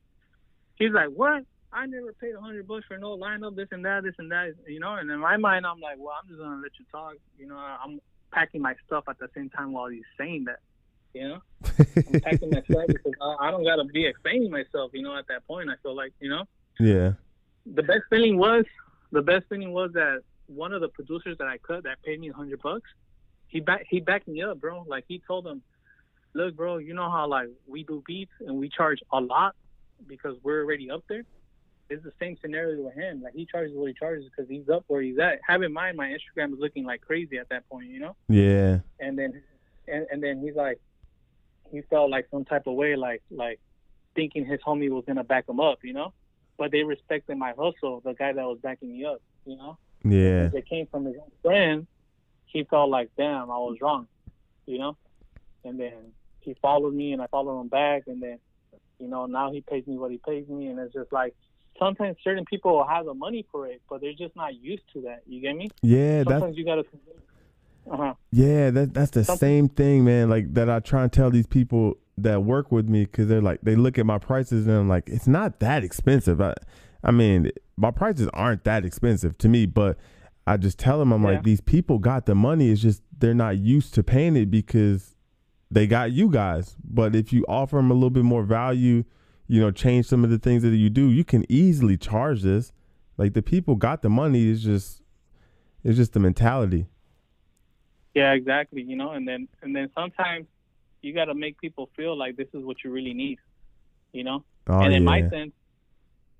He's 0.75 0.91
like, 0.91 1.09
what? 1.09 1.43
I 1.73 1.85
never 1.85 2.13
paid 2.13 2.35
a 2.35 2.41
hundred 2.41 2.67
bucks 2.67 2.85
for 2.87 2.97
no 2.97 3.17
lineup, 3.17 3.55
this 3.55 3.67
and 3.71 3.83
that, 3.85 4.03
this 4.03 4.15
and 4.19 4.31
that, 4.31 4.53
you 4.67 4.79
know. 4.79 4.95
And 4.95 5.09
in 5.09 5.19
my 5.19 5.37
mind, 5.37 5.65
I'm 5.65 5.79
like, 5.79 5.97
well, 5.97 6.15
I'm 6.21 6.27
just 6.27 6.39
gonna 6.39 6.61
let 6.61 6.71
you 6.79 6.85
talk, 6.91 7.15
you 7.37 7.47
know. 7.47 7.57
I'm 7.57 7.99
packing 8.31 8.61
my 8.61 8.75
stuff 8.85 9.05
at 9.07 9.19
the 9.19 9.27
same 9.35 9.49
time 9.49 9.71
while 9.71 9.87
he's 9.87 10.03
saying 10.17 10.45
that, 10.45 10.59
you 11.13 11.27
know. 11.27 11.41
I'm 11.79 12.19
packing 12.21 12.49
my 12.51 12.61
stuff 12.69 12.87
because 12.87 13.13
I, 13.21 13.47
I 13.47 13.51
don't 13.51 13.63
gotta 13.63 13.85
be 13.85 14.05
explaining 14.05 14.51
myself, 14.51 14.91
you 14.93 15.01
know. 15.01 15.17
At 15.17 15.27
that 15.27 15.45
point, 15.47 15.69
I 15.69 15.75
feel 15.81 15.95
like, 15.95 16.13
you 16.19 16.29
know 16.29 16.45
yeah. 16.79 17.13
the 17.65 17.83
best 17.83 18.03
feeling 18.09 18.37
was 18.37 18.65
the 19.11 19.21
best 19.21 19.45
feeling 19.49 19.71
was 19.71 19.91
that 19.93 20.21
one 20.47 20.73
of 20.73 20.81
the 20.81 20.89
producers 20.89 21.37
that 21.37 21.47
I 21.47 21.57
cut 21.57 21.83
that 21.83 22.01
paid 22.03 22.19
me 22.19 22.29
a 22.29 22.33
hundred 22.33 22.61
bucks, 22.61 22.89
he 23.47 23.59
back 23.59 23.85
he 23.89 23.99
backed 23.99 24.27
me 24.27 24.41
up, 24.41 24.59
bro. 24.59 24.83
Like 24.87 25.05
he 25.07 25.21
told 25.25 25.45
them, 25.45 25.61
look, 26.33 26.55
bro, 26.55 26.77
you 26.77 26.93
know 26.93 27.09
how 27.09 27.27
like 27.27 27.49
we 27.67 27.83
do 27.83 28.03
beats 28.05 28.31
and 28.45 28.57
we 28.57 28.69
charge 28.69 28.99
a 29.11 29.19
lot 29.19 29.55
because 30.07 30.35
we're 30.43 30.63
already 30.63 30.89
up 30.89 31.03
there. 31.07 31.23
It's 31.93 32.03
the 32.03 32.11
same 32.19 32.37
scenario 32.41 32.81
with 32.83 32.95
him. 32.95 33.21
Like 33.21 33.33
he 33.33 33.45
charges 33.45 33.75
what 33.75 33.87
he 33.87 33.93
charges 33.93 34.25
because 34.25 34.49
he's 34.49 34.67
up 34.69 34.83
where 34.87 35.01
he's 35.01 35.19
at. 35.19 35.39
Have 35.47 35.61
in 35.63 35.71
mind, 35.73 35.95
my 35.97 36.07
Instagram 36.09 36.51
was 36.51 36.59
looking 36.59 36.85
like 36.85 37.01
crazy 37.01 37.37
at 37.37 37.49
that 37.49 37.67
point, 37.69 37.87
you 37.89 37.99
know 37.99 38.15
Yeah. 38.27 38.79
and 38.99 39.17
then 39.17 39.41
and, 39.87 40.05
and 40.11 40.23
then 40.23 40.39
he's 40.41 40.55
like 40.55 40.79
he 41.71 41.81
felt 41.89 42.09
like 42.09 42.27
some 42.31 42.45
type 42.45 42.67
of 42.67 42.75
way 42.75 42.95
like 42.95 43.21
like 43.31 43.59
thinking 44.15 44.45
his 44.45 44.59
homie 44.61 44.89
was 44.89 45.03
gonna 45.07 45.23
back 45.23 45.47
him 45.49 45.59
up 45.59 45.79
you 45.83 45.91
know 45.93 46.13
but 46.57 46.71
they 46.71 46.83
respected 46.83 47.35
my 47.37 47.51
hustle 47.57 47.99
the 48.05 48.13
guy 48.13 48.31
that 48.31 48.45
was 48.45 48.59
backing 48.61 48.91
me 48.93 49.03
up 49.05 49.21
you 49.45 49.57
know 49.57 49.77
Yeah. 50.05 50.49
It 50.53 50.67
came 50.69 50.85
from 50.87 51.05
his 51.05 51.15
own 51.19 51.31
friend 51.41 51.87
he 52.45 52.63
felt 52.65 52.89
like 52.91 53.09
damn 53.17 53.49
i 53.49 53.57
was 53.57 53.77
wrong 53.81 54.07
you 54.67 54.77
know 54.77 54.95
and 55.65 55.79
then 55.79 56.13
he 56.41 56.53
followed 56.61 56.93
me 56.93 57.11
and 57.13 57.21
i 57.21 57.27
followed 57.27 57.59
him 57.59 57.67
back 57.69 58.03
and 58.07 58.21
then 58.21 58.37
you 58.99 59.07
know 59.07 59.25
now 59.25 59.51
he 59.51 59.61
pays 59.61 59.85
me 59.87 59.97
what 59.97 60.11
he 60.11 60.19
pays 60.19 60.47
me 60.47 60.67
and 60.67 60.77
it's 60.79 60.93
just 60.93 61.11
like 61.11 61.35
sometimes 61.79 62.17
certain 62.23 62.45
people 62.45 62.73
will 62.77 62.87
have 62.87 63.05
the 63.05 63.13
money 63.13 63.45
for 63.51 63.67
it, 63.67 63.81
but 63.89 64.01
they're 64.01 64.13
just 64.13 64.35
not 64.35 64.55
used 64.55 64.83
to 64.93 65.01
that. 65.01 65.23
You 65.27 65.41
get 65.41 65.55
me? 65.55 65.69
Yeah, 65.81 66.23
Sometimes 66.23 66.41
that's 66.43 66.57
you 66.57 66.65
gotta. 66.65 66.83
Uh 67.91 67.97
huh. 67.97 68.13
yeah, 68.31 68.69
that 68.71 68.93
that's 68.93 69.11
the 69.11 69.23
Something- 69.25 69.39
same 69.47 69.69
thing, 69.69 70.05
man. 70.05 70.29
Like 70.29 70.53
that, 70.53 70.69
I 70.69 70.79
try 70.79 71.03
and 71.03 71.11
tell 71.11 71.29
these 71.29 71.47
people 71.47 71.97
that 72.17 72.43
work 72.43 72.71
with 72.71 72.87
me 72.87 73.05
because 73.05 73.27
they're 73.27 73.41
like, 73.41 73.59
they 73.61 73.75
look 73.75 73.97
at 73.97 74.05
my 74.05 74.17
prices 74.19 74.67
and 74.67 74.75
I'm 74.77 74.87
like, 74.89 75.09
it's 75.09 75.27
not 75.27 75.59
that 75.59 75.83
expensive. 75.83 76.39
I, 76.39 76.53
I 77.03 77.11
mean, 77.11 77.49
my 77.75 77.91
prices 77.91 78.29
aren't 78.33 78.63
that 78.65 78.85
expensive 78.85 79.37
to 79.39 79.49
me, 79.49 79.65
but 79.65 79.97
I 80.45 80.57
just 80.57 80.77
tell 80.77 80.99
them, 80.99 81.11
I'm 81.11 81.23
Yeah. 81.23 81.29
like, 81.31 81.43
these 81.43 81.59
people 81.59 81.97
got 81.99 82.25
the 82.25 82.35
money. 82.35 82.69
It's 82.69 82.81
just 82.81 83.01
they're 83.17 83.33
not 83.33 83.57
used 83.57 83.93
to 83.95 84.03
paying 84.03 84.35
it 84.37 84.49
because 84.51 85.15
they 85.71 85.87
got 85.87 86.11
you 86.11 86.29
guys. 86.29 86.77
But 86.85 87.15
if 87.15 87.33
you 87.33 87.43
offer 87.49 87.77
them 87.77 87.89
a 87.91 87.95
little 87.95 88.09
bit 88.11 88.23
more 88.23 88.43
value, 88.43 89.03
you 89.53 89.61
know, 89.61 89.69
change 89.69 90.07
some 90.07 90.23
of 90.23 90.31
the 90.31 90.39
things 90.39 90.63
that 90.63 90.69
you 90.69 90.89
do, 90.89 91.11
you 91.11 91.23
can 91.23 91.45
easily 91.47 91.95
charge 91.95 92.41
this. 92.41 92.71
Like 93.17 93.33
the 93.33 93.43
people 93.43 93.75
got 93.75 94.01
the 94.01 94.09
money. 94.09 94.49
It's 94.49 94.63
just, 94.63 95.03
it's 95.83 95.95
just 95.95 96.13
the 96.13 96.19
mentality. 96.19 96.87
Yeah, 98.15 98.31
exactly. 98.31 98.81
You 98.81 98.95
know, 98.95 99.11
and 99.11 99.27
then 99.27 99.47
and 99.61 99.75
then 99.75 99.91
sometimes 99.93 100.47
you 101.03 101.13
got 101.13 101.25
to 101.25 101.35
make 101.35 101.61
people 101.61 101.91
feel 101.95 102.17
like 102.17 102.35
this 102.35 102.47
is 102.55 102.63
what 102.63 102.77
you 102.83 102.89
really 102.89 103.13
need. 103.13 103.37
You 104.11 104.23
know, 104.23 104.43
Oh 104.65 104.79
and 104.79 104.91
in 104.91 105.03
yeah, 105.03 105.09
my 105.09 105.29
sense, 105.29 105.51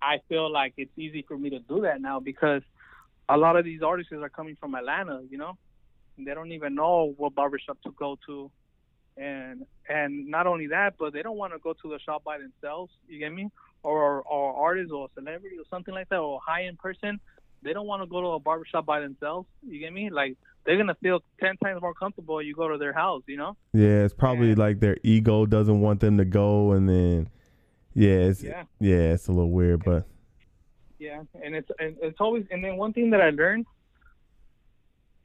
I 0.02 0.20
feel 0.28 0.52
like 0.52 0.74
it's 0.78 0.98
easy 0.98 1.24
for 1.28 1.38
me 1.38 1.52
to 1.52 1.60
do 1.60 1.82
that 1.82 2.02
now 2.02 2.20
because 2.20 2.64
a 3.30 3.38
lot 3.38 3.58
of 3.58 3.64
these 3.64 3.84
artists 3.84 4.12
are 4.12 4.28
coming 4.28 4.58
from 4.60 4.74
Atlanta. 4.74 5.22
You 5.30 5.38
know, 5.38 5.56
and 6.18 6.26
they 6.26 6.34
don't 6.34 6.52
even 6.52 6.74
know 6.74 7.14
what 7.18 7.36
barbershop 7.36 7.78
to 7.84 7.92
go 7.92 8.18
to, 8.26 8.50
and 9.18 9.66
and 9.90 10.28
not 10.28 10.48
only 10.48 10.68
that, 10.68 10.96
but 10.98 11.14
they 11.14 11.22
don't 11.22 11.38
want 11.38 11.54
to 11.54 11.60
go 11.60 11.74
to 11.74 11.90
the 11.90 12.00
shop 12.00 12.24
by 12.24 12.38
themselves. 12.38 12.92
You 13.08 13.20
get 13.20 13.32
me? 13.34 13.50
Or 13.84 14.22
or 14.22 14.54
artist 14.56 14.92
or 14.92 15.10
celebrity 15.14 15.58
or 15.58 15.66
something 15.70 15.94
like 15.94 16.10
that 16.10 16.20
or 16.20 16.40
high 16.46 16.64
end 16.66 16.80
person. 16.80 17.20
They 17.62 17.74
don't 17.74 17.88
want 17.88 18.02
to 18.02 18.08
go 18.08 18.22
to 18.22 18.28
a 18.30 18.40
barbershop 18.40 18.86
by 18.86 19.00
themselves. 19.02 19.48
You 19.62 19.80
get 19.80 19.94
me? 19.94 20.10
Like 20.10 20.38
they're 20.66 20.78
gonna 20.78 20.96
feel 20.96 21.22
ten 21.40 21.58
times 21.58 21.82
more 21.82 21.94
comfortable. 21.94 22.42
You 22.42 22.56
go 22.56 22.70
to 22.70 22.78
their 22.78 22.94
house. 22.94 23.24
You 23.28 23.38
know? 23.38 23.58
yeah. 23.74 24.04
It's 24.06 24.14
probably 24.14 24.50
and- 24.52 24.58
like 24.58 24.80
their 24.80 24.98
ego 25.04 25.46
doesn't 25.46 25.80
want 25.82 26.00
them 26.00 26.18
to 26.18 26.26
go, 26.26 26.72
and 26.72 26.88
then 26.90 27.30
yeah, 27.94 28.30
it's 28.30 28.42
Yeah. 28.44 28.64
yeah, 28.80 29.14
it's 29.14 29.28
a 29.28 29.32
little 29.32 29.52
weird, 29.52 29.84
but 29.84 30.06
Yeah, 30.98 31.24
and 31.44 31.54
it's 31.56 31.70
and 31.80 31.98
it's 32.02 32.20
always 32.22 32.46
and 32.52 32.64
then 32.64 32.78
one 32.78 32.94
thing 32.94 33.10
that 33.12 33.22
I 33.22 33.30
learned, 33.32 33.66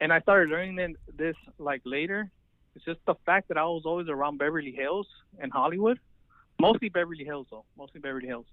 and 0.01 0.11
I 0.13 0.19
started 0.21 0.49
learning 0.49 0.95
this 1.15 1.35
like 1.57 1.81
later, 1.85 2.29
it's 2.75 2.85
just 2.85 2.99
the 3.05 3.15
fact 3.25 3.47
that 3.49 3.57
I 3.57 3.63
was 3.63 3.83
always 3.85 4.07
around 4.07 4.37
Beverly 4.37 4.71
Hills 4.71 5.07
and 5.39 5.51
Hollywood, 5.51 5.99
mostly 6.59 6.89
Beverly 6.89 7.23
Hills 7.23 7.47
though, 7.49 7.65
mostly 7.77 7.99
Beverly 7.99 8.27
Hills. 8.27 8.45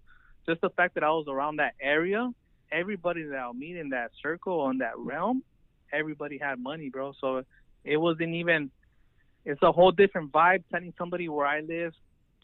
Just 0.49 0.61
the 0.61 0.71
fact 0.71 0.95
that 0.95 1.05
I 1.05 1.11
was 1.11 1.27
around 1.29 1.57
that 1.57 1.75
area, 1.81 2.31
everybody 2.71 3.25
that 3.25 3.37
I'll 3.37 3.55
meet 3.55 3.77
in 3.77 3.91
that 3.91 4.11
circle 4.23 4.69
in 4.71 4.79
that 4.79 4.97
realm, 4.97 5.43
everybody 5.93 6.39
had 6.39 6.59
money, 6.59 6.89
bro. 6.89 7.13
So 7.21 7.43
it 7.85 7.97
wasn't 7.97 8.35
even. 8.35 8.71
It's 9.45 9.63
a 9.63 9.71
whole 9.71 9.93
different 9.93 10.33
vibe 10.33 10.65
telling 10.73 10.93
somebody 10.99 11.29
where 11.29 11.47
I 11.47 11.61
live 11.61 11.93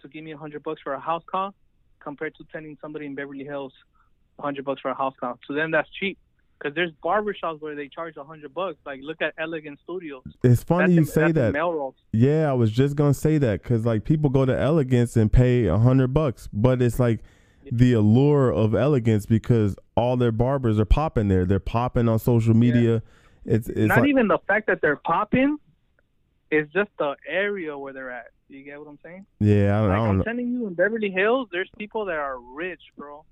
to 0.03 0.09
give 0.09 0.23
me 0.23 0.33
a 0.33 0.37
hundred 0.37 0.63
bucks 0.63 0.81
for 0.83 0.93
a 0.93 1.01
house 1.01 1.25
call, 1.29 1.55
compared 2.01 2.35
to 2.37 2.45
telling 2.53 2.77
somebody 2.81 3.07
in 3.07 3.15
Beverly 3.15 3.45
Hills 3.45 3.73
a 4.39 4.43
hundred 4.43 4.65
bucks 4.65 4.81
for 4.81 4.91
a 4.91 4.95
house 4.95 5.15
call. 5.19 5.39
To 5.49 5.55
them, 5.55 5.71
that's 5.73 5.89
cheap. 5.99 6.19
Because 6.63 6.75
there's 6.75 6.93
barbershops 7.03 7.61
where 7.61 7.75
they 7.75 7.89
charge 7.89 8.17
a 8.17 8.25
hundred 8.25 8.55
bucks. 8.55 8.77
Like 8.87 9.01
look 9.03 9.21
at 9.21 9.35
Elegant 9.39 9.79
Studios. 9.83 10.23
it's 10.45 10.63
funny 10.63 10.83
That's 10.83 10.93
you 10.95 11.23
in- 11.23 11.29
say 11.29 11.33
that. 11.33 11.53
Melrose. 11.53 11.95
Yeah, 12.13 12.49
I 12.51 12.53
was 12.53 12.71
just 12.71 12.95
gonna 12.97 13.15
say 13.15 13.39
that 13.39 13.63
because 13.63 13.85
like 13.85 14.05
people 14.05 14.31
go 14.31 14.45
to 14.45 14.57
Elegance 14.59 15.17
and 15.17 15.33
pay 15.33 15.67
a 15.67 15.79
hundred 15.79 16.09
bucks, 16.15 16.49
but 16.53 16.81
it's 16.81 17.01
like 17.01 17.21
the 17.71 17.93
allure 17.93 18.53
of 18.53 18.75
Elegance 18.75 19.25
because 19.27 19.77
all 19.97 20.17
their 20.17 20.33
barbers 20.33 20.79
are 20.79 20.85
popping 20.85 21.29
there. 21.29 21.45
They're 21.45 21.59
popping 21.61 22.09
on 22.09 22.19
social 22.19 22.55
media. 22.55 23.03
It's 23.45 23.69
it's 23.69 23.89
Not 23.89 24.01
like, 24.01 24.09
even 24.09 24.29
the 24.29 24.39
fact 24.47 24.67
that 24.69 24.81
they're 24.81 24.97
popping. 24.97 25.59
It's 26.51 26.71
just 26.73 26.91
the 26.99 27.17
area 27.27 27.77
where 27.79 27.93
they're 27.93 28.11
at. 28.11 28.27
You 28.49 28.63
get 28.63 28.79
what 28.79 28.87
I'm 28.89 28.99
saying? 29.03 29.25
yeah. 29.41 29.79
I 29.79 29.81
don't, 29.81 29.89
Like 29.89 29.93
I 29.93 29.97
don't 29.97 30.09
I'm 30.11 30.19
know. 30.19 30.25
telling 30.25 30.49
you, 30.49 30.67
in 30.67 30.75
Beverly 30.75 31.11
Hills, 31.11 31.49
there's 31.51 31.71
people 31.79 32.05
that 32.05 32.17
are 32.19 32.39
rich, 32.39 32.83
bro. 32.99 33.25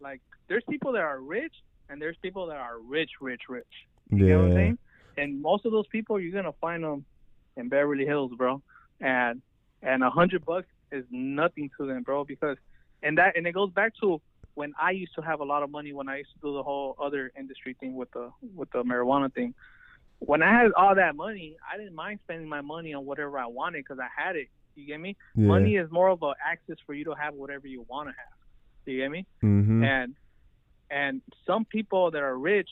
Like 0.00 0.20
there's 0.48 0.62
people 0.70 0.92
that 0.92 1.00
are 1.02 1.20
rich, 1.20 1.52
and 1.90 2.00
there's 2.00 2.16
people 2.22 2.46
that 2.46 2.56
are 2.56 2.78
rich, 2.78 3.10
rich, 3.20 3.42
rich. 3.48 3.66
You 4.10 4.26
get 4.26 4.36
what 4.36 4.44
I'm 4.44 4.48
Yeah, 4.50 4.56
saying? 4.56 4.78
And 5.16 5.42
most 5.42 5.66
of 5.66 5.72
those 5.72 5.86
people, 5.88 6.18
you're 6.20 6.32
gonna 6.32 6.54
find 6.60 6.82
them 6.84 7.04
in 7.56 7.68
Beverly 7.68 8.06
Hills, 8.06 8.32
bro. 8.36 8.62
And 9.00 9.42
and 9.82 10.02
a 10.02 10.10
hundred 10.10 10.44
bucks 10.44 10.68
is 10.92 11.04
nothing 11.10 11.70
to 11.78 11.86
them, 11.86 12.02
bro. 12.02 12.24
Because 12.24 12.56
and 13.02 13.18
that 13.18 13.36
and 13.36 13.46
it 13.46 13.52
goes 13.52 13.72
back 13.72 13.92
to 14.00 14.20
when 14.54 14.72
I 14.80 14.90
used 14.92 15.14
to 15.16 15.22
have 15.22 15.40
a 15.40 15.44
lot 15.44 15.62
of 15.62 15.70
money 15.70 15.92
when 15.92 16.08
I 16.08 16.18
used 16.18 16.30
to 16.34 16.40
do 16.40 16.54
the 16.54 16.62
whole 16.62 16.96
other 17.02 17.32
industry 17.38 17.76
thing 17.80 17.94
with 17.96 18.10
the 18.12 18.30
with 18.54 18.70
the 18.70 18.82
marijuana 18.82 19.32
thing. 19.32 19.54
When 20.20 20.42
I 20.42 20.52
had 20.52 20.72
all 20.72 20.94
that 20.94 21.16
money, 21.16 21.56
I 21.72 21.78
didn't 21.78 21.94
mind 21.94 22.20
spending 22.24 22.48
my 22.48 22.60
money 22.60 22.92
on 22.92 23.06
whatever 23.06 23.38
I 23.38 23.46
wanted 23.46 23.84
because 23.84 23.98
I 23.98 24.08
had 24.14 24.36
it. 24.36 24.48
You 24.76 24.86
get 24.86 25.00
me? 25.00 25.16
yeah. 25.34 25.46
Money 25.46 25.76
is 25.76 25.90
more 25.90 26.08
of 26.08 26.22
a 26.22 26.34
access 26.46 26.76
for 26.86 26.94
you 26.94 27.04
to 27.04 27.14
have 27.14 27.34
whatever 27.34 27.66
you 27.66 27.84
want 27.88 28.08
to 28.08 28.12
have. 28.12 28.36
You 28.86 28.98
get 29.00 29.10
me? 29.10 29.26
Mm-hmm. 29.42 29.82
and 29.84 30.14
and 30.90 31.22
some 31.46 31.64
people 31.64 32.10
that 32.10 32.22
are 32.22 32.36
rich 32.36 32.68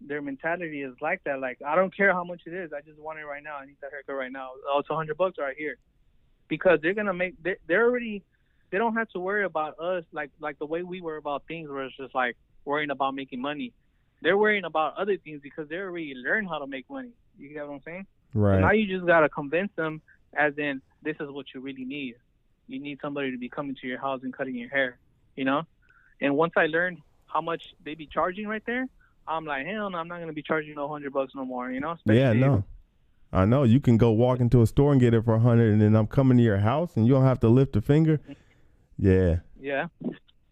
their 0.00 0.22
mentality 0.22 0.82
is 0.82 0.94
like 1.00 1.22
that. 1.24 1.40
Like 1.40 1.58
i 1.66 1.74
don't 1.74 1.94
care 1.94 2.12
how 2.12 2.24
much 2.24 2.42
it 2.46 2.52
is. 2.52 2.72
I 2.72 2.80
just 2.82 2.98
want 2.98 3.18
it 3.18 3.24
right 3.24 3.42
now. 3.42 3.56
I 3.56 3.66
need 3.66 3.76
that 3.82 3.90
haircut 3.90 4.14
right 4.14 4.32
now. 4.32 4.50
Oh 4.68 4.78
it's 4.80 4.90
a 4.90 4.94
hundred 4.94 5.16
bucks 5.16 5.38
right 5.38 5.56
here. 5.56 5.76
Because 6.48 6.78
they're 6.82 6.94
gonna 6.94 7.14
make 7.14 7.42
they, 7.42 7.56
they're 7.66 7.84
already 7.84 8.22
they 8.70 8.78
don't 8.78 8.94
have 8.94 9.08
to 9.10 9.20
worry 9.20 9.44
about 9.44 9.78
us. 9.80 10.04
Like 10.12 10.30
like 10.40 10.58
the 10.58 10.66
way 10.66 10.82
we 10.82 11.00
were 11.00 11.16
about 11.16 11.44
things 11.48 11.68
where 11.68 11.84
it's 11.84 11.96
just 11.96 12.14
like 12.14 12.36
worrying 12.64 12.90
about 12.90 13.14
making 13.14 13.40
money. 13.40 13.72
They're 14.22 14.38
worrying 14.38 14.64
about 14.64 14.96
other 14.96 15.16
things 15.16 15.40
because 15.42 15.68
they 15.68 15.76
already 15.76 16.14
learned 16.14 16.48
how 16.48 16.58
to 16.58 16.66
make 16.66 16.88
money. 16.90 17.10
You 17.38 17.52
get 17.52 17.66
what 17.66 17.74
i'm 17.74 17.80
saying? 17.84 18.06
So 18.58 18.66
now 18.66 18.72
you 18.72 18.86
just 18.86 19.06
gotta 19.06 19.28
convince 19.28 19.70
them 19.76 20.00
as 20.34 20.52
in 20.58 20.82
this 21.02 21.16
is 21.20 21.30
what 21.30 21.46
you 21.54 21.60
really 21.60 21.84
need. 21.84 22.16
You 22.66 22.80
need 22.80 22.98
somebody 23.00 23.30
to 23.30 23.38
be 23.38 23.48
coming 23.48 23.76
to 23.80 23.86
your 23.86 24.00
house 24.00 24.20
and 24.22 24.36
cutting 24.36 24.54
your 24.54 24.68
hair, 24.68 24.98
you 25.36 25.44
know? 25.44 25.62
And 26.20 26.36
once 26.36 26.52
I 26.56 26.66
learned 26.66 26.98
how 27.32 27.40
much 27.40 27.62
they 27.84 27.94
be 27.94 28.06
charging 28.06 28.46
right 28.48 28.62
there, 28.66 28.86
I'm 29.26 29.44
like, 29.44 29.66
hell 29.66 29.90
no, 29.90 29.98
I'm 29.98 30.08
not 30.08 30.20
gonna 30.20 30.32
be 30.32 30.42
charging 30.42 30.74
no 30.74 30.88
hundred 30.88 31.12
bucks 31.12 31.34
no 31.34 31.44
more, 31.44 31.70
you 31.70 31.80
know? 31.80 31.96
Yeah, 32.06 32.32
no. 32.32 32.64
I 33.32 33.44
know 33.44 33.64
you 33.64 33.78
can 33.80 33.98
go 33.98 34.10
walk 34.10 34.40
into 34.40 34.62
a 34.62 34.66
store 34.66 34.92
and 34.92 35.00
get 35.00 35.12
it 35.12 35.22
for 35.24 35.34
a 35.34 35.38
hundred, 35.40 35.72
and 35.72 35.80
then 35.82 35.94
I'm 35.94 36.06
coming 36.06 36.38
to 36.38 36.42
your 36.42 36.56
house 36.58 36.96
and 36.96 37.06
you 37.06 37.12
don't 37.12 37.24
have 37.24 37.40
to 37.40 37.48
lift 37.48 37.76
a 37.76 37.82
finger. 37.82 38.20
Yeah, 38.98 39.36
Yeah. 39.60 39.86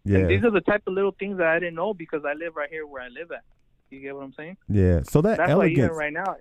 yeah, 0.05 0.17
And 0.19 0.29
these 0.29 0.43
are 0.43 0.51
the 0.51 0.61
type 0.61 0.83
of 0.87 0.93
little 0.93 1.15
things 1.19 1.37
that 1.39 1.47
I 1.47 1.59
didn't 1.59 1.75
know 1.75 1.93
because 1.93 2.23
I 2.23 2.33
live 2.33 2.55
right 2.55 2.69
here 2.69 2.85
where 2.85 3.01
I 3.01 3.07
live 3.09 3.31
at. 3.31 3.43
You 3.89 3.99
get 4.01 4.15
what 4.15 4.23
I'm 4.23 4.33
saying? 4.33 4.57
yeah. 4.69 5.01
So 5.03 5.21
that 5.21 5.37
That's 5.37 5.53
why 5.53 5.67
even 5.67 5.85
elegance. 5.85 5.97
right 5.97 6.13
now, 6.13 6.35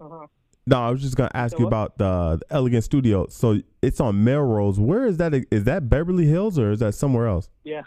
uh-huh. 0.00 0.26
No, 0.66 0.76
I 0.80 0.90
was 0.90 1.00
just 1.00 1.16
gonna 1.16 1.30
ask 1.34 1.52
So 1.52 1.58
you 1.58 1.64
what? 1.64 1.68
about 1.68 1.98
the, 1.98 2.36
the 2.46 2.54
Elegant 2.54 2.84
Studio. 2.84 3.26
So 3.30 3.60
it's 3.80 4.00
on 4.00 4.22
Melrose. 4.22 4.78
Where 4.78 5.06
is 5.06 5.16
that? 5.16 5.34
Is 5.50 5.64
that 5.64 5.88
Beverly 5.88 6.26
Hills 6.26 6.56
or 6.58 6.70
is 6.72 6.78
that 6.80 6.92
somewhere 6.94 7.26
else? 7.26 7.48
yeah, 7.64 7.82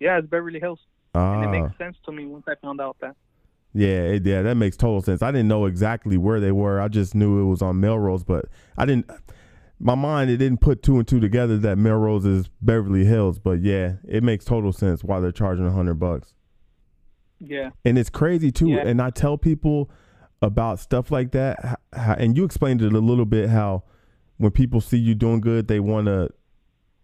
yeah, 0.00 0.18
it's 0.18 0.26
Beverly 0.28 0.58
Hills, 0.60 0.80
and 1.14 1.44
it 1.44 1.46
Ah, 1.46 1.50
makes 1.62 1.78
sense 1.78 1.96
to 2.06 2.12
me 2.12 2.26
once 2.26 2.44
I 2.48 2.54
found 2.62 2.80
out 2.80 2.96
that. 3.00 3.14
yeah, 3.72 4.02
it, 4.14 4.26
yeah, 4.26 4.42
that 4.42 4.56
makes 4.56 4.76
total 4.76 5.00
sense. 5.02 5.22
I 5.22 5.30
didn't 5.30 5.48
know 5.48 5.66
exactly 5.66 6.16
where 6.16 6.40
they 6.40 6.52
were. 6.52 6.80
I 6.80 6.88
just 6.88 7.14
knew 7.14 7.40
it 7.40 7.44
was 7.48 7.62
on 7.62 7.78
Melrose, 7.80 8.24
but 8.24 8.46
I 8.76 8.84
didn't. 8.86 9.08
My 9.82 9.94
mind 9.94 10.30
it 10.30 10.36
didn't 10.36 10.60
put 10.60 10.82
two 10.82 10.98
and 10.98 11.08
two 11.08 11.20
together 11.20 11.56
that 11.58 11.78
Melrose 11.78 12.26
is 12.26 12.50
Beverly 12.60 13.04
Hills. 13.06 13.38
But 13.38 13.60
yeah, 13.60 13.94
it 14.06 14.22
makes 14.22 14.44
total 14.44 14.72
sense 14.72 15.02
why 15.02 15.20
they're 15.20 15.32
charging 15.32 15.66
a 15.66 15.70
hundred 15.72 15.94
bucks. 15.94 16.34
Yeah, 17.38 17.70
and 17.84 17.96
it's 17.98 18.10
crazy 18.10 18.52
too. 18.52 18.68
Yeah. 18.68 18.86
And 18.86 19.00
I 19.00 19.08
tell 19.10 19.38
people 19.38 19.90
about 20.42 20.78
stuff 20.80 21.10
like 21.10 21.32
that, 21.32 21.80
how, 21.94 22.12
and 22.14 22.36
you 22.36 22.44
explained 22.44 22.82
it 22.82 22.92
a 22.92 22.98
little 22.98 23.24
bit 23.24 23.48
how 23.48 23.84
when 24.36 24.50
people 24.50 24.80
see 24.82 24.98
you 24.98 25.14
doing 25.14 25.40
good, 25.40 25.68
they 25.68 25.80
want 25.80 26.06
to 26.06 26.28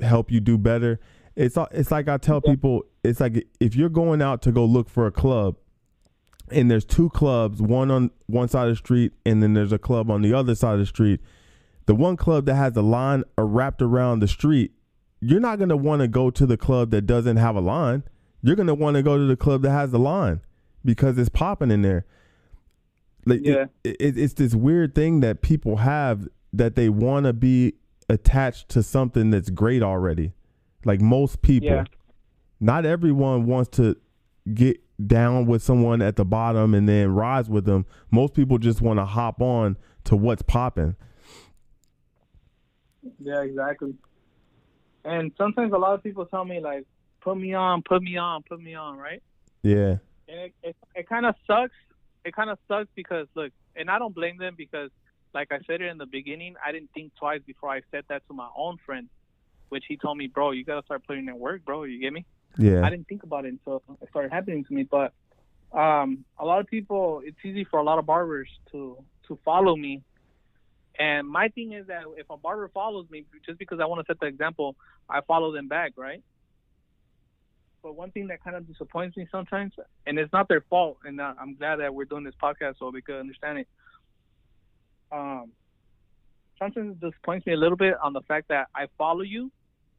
help 0.00 0.30
you 0.30 0.40
do 0.40 0.59
better. 0.59 1.00
It's 1.37 1.57
it's 1.70 1.90
like 1.90 2.09
I 2.09 2.16
tell 2.16 2.40
people, 2.40 2.85
it's 3.05 3.20
like 3.20 3.46
if 3.61 3.77
you're 3.77 3.90
going 3.90 4.22
out 4.22 4.40
to 4.42 4.53
go 4.53 4.64
look 4.64 4.88
for 4.88 5.07
a 5.07 5.12
club, 5.12 5.57
and 6.51 6.70
there's 6.70 6.85
two 6.85 7.11
clubs, 7.11 7.61
one 7.61 7.90
on 7.90 8.11
one 8.27 8.49
side 8.49 8.64
of 8.68 8.72
the 8.72 8.77
street, 8.77 9.12
and 9.27 9.42
then 9.42 9.53
there's 9.53 9.72
a 9.72 9.79
club 9.79 10.11
on 10.11 10.22
the 10.22 10.33
other 10.33 10.55
side 10.55 10.75
of 10.75 10.81
the 10.81 10.87
street. 10.87 11.20
The 11.85 11.94
one 11.94 12.16
club 12.16 12.46
that 12.46 12.55
has 12.55 12.77
a 12.77 12.83
line 12.83 13.25
wrapped 13.38 13.83
around 13.83 14.20
the 14.20 14.29
street, 14.29 14.72
you're 15.20 15.40
not 15.40 15.59
gonna 15.59 15.77
want 15.77 16.01
to 16.01 16.09
go 16.09 16.31
to 16.31 16.46
the 16.46 16.57
club 16.57 16.90
that 16.90 17.03
doesn't 17.03 17.37
have 17.37 17.55
a 17.55 17.61
line. 17.61 18.03
You're 18.42 18.57
gonna 18.57 18.75
want 18.75 18.96
to 18.96 19.03
go 19.03 19.18
to 19.18 19.25
the 19.25 19.37
club 19.37 19.62
that 19.62 19.70
has 19.72 19.90
the 19.90 19.99
line 19.99 20.40
because 20.85 21.18
it's 21.18 21.29
popping 21.29 21.70
in 21.70 21.83
there. 21.83 22.07
Like 23.27 23.40
Yeah. 23.44 23.66
it, 23.85 23.96
it, 24.01 24.18
it's 24.18 24.35
this 24.35 24.55
weird 24.55 24.94
thing 24.94 25.20
that 25.20 25.42
people 25.42 25.77
have 25.79 26.29
that 26.53 26.77
they 26.77 26.88
want 26.88 27.27
to 27.27 27.33
be 27.33 27.75
attached 28.09 28.68
to 28.70 28.83
something 28.83 29.31
that's 29.31 29.51
great 29.51 29.83
already. 29.83 30.33
Like 30.87 31.01
most 31.01 31.42
people, 31.42 31.68
Yeah. 31.68 31.85
not 32.61 32.87
everyone 32.87 33.46
wants 33.46 33.68
to 33.77 33.96
get 34.55 34.81
down 35.05 35.44
with 35.46 35.62
someone 35.62 36.01
at 36.01 36.16
the 36.16 36.25
bottom 36.25 36.72
and 36.72 36.88
then 36.88 37.09
rise 37.11 37.51
with 37.51 37.64
them. 37.66 37.85
Most 38.11 38.33
people 38.35 38.57
just 38.59 38.81
want 38.81 38.99
to 38.99 39.05
hop 39.05 39.42
on 39.42 39.77
to 40.05 40.16
what's 40.16 40.42
popping. 40.42 40.96
Yeah, 43.20 43.42
exactly. 43.42 43.94
And 45.05 45.33
sometimes 45.37 45.72
a 45.72 45.77
lot 45.77 45.94
of 45.94 46.03
people 46.03 46.27
tell 46.27 46.44
me 46.44 46.61
like, 46.61 46.85
put 47.20 47.37
me 47.37 47.55
on, 47.55 47.83
put 47.83 48.03
me 48.03 48.16
on, 48.16 48.42
put 48.42 48.61
me 48.61 48.75
on, 48.75 48.96
right? 48.96 49.22
Yeah. 49.62 49.96
And 50.29 50.40
it 50.40 50.55
it, 50.62 50.77
it 50.94 51.09
kind 51.09 51.27
of 51.27 51.35
sucks. 51.46 51.75
It 52.25 52.35
kind 52.35 52.51
of 52.51 52.59
sucks 52.66 52.88
because 52.96 53.27
look, 53.35 53.53
and 53.77 53.90
I 53.90 53.99
don't 53.99 54.14
blame 54.14 54.38
them 54.38 54.55
because, 54.57 54.90
like 55.35 55.53
I 55.53 55.59
said 55.66 55.81
it 55.81 55.88
in 55.90 55.99
the 55.99 56.07
beginning, 56.07 56.55
I 56.64 56.72
didn't 56.72 56.90
think 56.94 57.12
twice 57.16 57.40
before 57.46 57.70
I 57.70 57.83
said 57.90 58.05
that 58.09 58.27
to 58.29 58.35
my 58.35 58.49
own 58.57 58.79
friend, 58.85 59.09
which 59.68 59.85
he 59.88 59.96
told 59.96 60.16
me, 60.16 60.26
bro, 60.26 60.52
you 60.52 60.64
gotta 60.64 60.85
start 60.85 61.07
putting 61.07 61.29
in 61.29 61.38
work, 61.38 61.64
bro. 61.64 61.85
You 61.85 62.00
get 62.00 62.12
me? 62.12 62.24
Yeah. 62.59 62.83
I 62.85 62.90
didn't 62.90 63.09
think 63.09 63.22
about 63.22 63.44
it 63.44 63.48
until 63.48 63.83
it 64.00 64.09
started 64.11 64.33
happening 64.33 64.64
to 64.64 64.72
me. 64.72 64.85
But 64.85 65.12
um, 65.72 66.24
a 66.38 66.44
lot 66.44 66.61
of 66.61 66.66
people, 66.66 67.22
it's 67.24 67.37
easy 67.44 67.64
for 67.64 67.79
a 67.79 67.83
lot 67.83 67.98
of 67.98 68.07
barbers 68.07 68.48
to 68.72 68.96
to 69.29 69.38
follow 69.44 69.76
me. 69.76 70.02
And 70.98 71.29
my 71.29 71.48
thing 71.48 71.72
is 71.72 71.88
that 71.88 72.05
if 72.16 72.31
a 72.31 72.37
barber 72.37 72.70
follows 72.72 73.07
me, 73.11 73.24
just 73.44 73.59
because 73.59 73.81
I 73.81 73.85
want 73.87 74.07
to 74.07 74.11
set 74.11 74.20
the 74.20 74.26
example, 74.26 74.76
I 75.11 75.20
follow 75.20 75.52
them 75.52 75.68
back, 75.68 75.92
right? 75.96 76.22
But 77.83 77.94
one 77.94 78.11
thing 78.11 78.29
that 78.29 78.42
kind 78.42 78.57
of 78.57 78.66
disappoints 78.66 79.16
me 79.16 79.26
sometimes, 79.31 79.74
and 80.07 80.18
it's 80.18 80.33
not 80.33 80.48
their 80.48 80.62
fault, 80.62 80.98
and 81.05 81.20
uh, 81.20 81.35
I'm 81.38 81.55
glad 81.55 81.76
that 81.76 81.94
we're 81.94 82.07
doing 82.07 82.24
this 82.24 82.35
podcast 82.42 82.79
so 82.79 82.90
they 82.90 83.02
could 83.02 83.20
understand 83.20 83.59
it. 83.59 83.68
Um, 85.12 85.52
sometimes 86.59 86.96
it 86.96 87.00
disappoints 87.00 87.46
me 87.46 87.52
a 87.52 87.57
little 87.57 87.76
bit 87.76 87.94
on 88.02 88.12
the 88.12 88.22
fact 88.22 88.48
that 88.48 88.68
I 88.74 88.87
follow 88.96 89.20
you. 89.20 89.52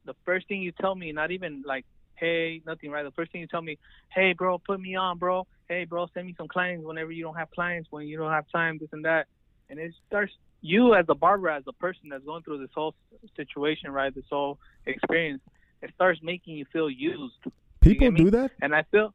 The 0.08 0.16
first 0.24 0.48
thing 0.48 0.62
you 0.62 0.72
tell 0.72 0.94
me, 0.94 1.12
not 1.12 1.30
even 1.30 1.62
like 1.66 1.84
hey, 2.18 2.60
nothing, 2.66 2.90
right? 2.90 3.04
The 3.04 3.12
first 3.12 3.32
thing 3.32 3.40
you 3.40 3.46
tell 3.46 3.62
me, 3.62 3.78
hey, 4.10 4.32
bro, 4.32 4.58
put 4.58 4.80
me 4.80 4.96
on, 4.96 5.18
bro. 5.18 5.46
Hey, 5.68 5.84
bro, 5.84 6.08
send 6.14 6.26
me 6.26 6.34
some 6.36 6.48
clients 6.48 6.84
whenever 6.84 7.12
you 7.12 7.22
don't 7.22 7.36
have 7.36 7.50
clients, 7.50 7.88
when 7.90 8.06
you 8.06 8.18
don't 8.18 8.32
have 8.32 8.46
time, 8.52 8.78
this 8.78 8.88
and 8.92 9.04
that. 9.04 9.26
And 9.70 9.78
it 9.78 9.92
starts 10.06 10.32
you 10.60 10.94
as 10.94 11.06
a 11.08 11.14
barber, 11.14 11.48
as 11.50 11.62
a 11.68 11.72
person 11.72 12.08
that's 12.10 12.24
going 12.24 12.42
through 12.42 12.58
this 12.58 12.70
whole 12.74 12.94
situation, 13.36 13.90
right? 13.90 14.14
This 14.14 14.24
whole 14.30 14.58
experience, 14.86 15.42
it 15.82 15.90
starts 15.94 16.20
making 16.22 16.56
you 16.56 16.64
feel 16.72 16.90
used. 16.90 17.36
People 17.80 18.06
get 18.06 18.12
me? 18.12 18.24
do 18.24 18.30
that? 18.32 18.50
And 18.60 18.74
I 18.74 18.82
feel, 18.90 19.14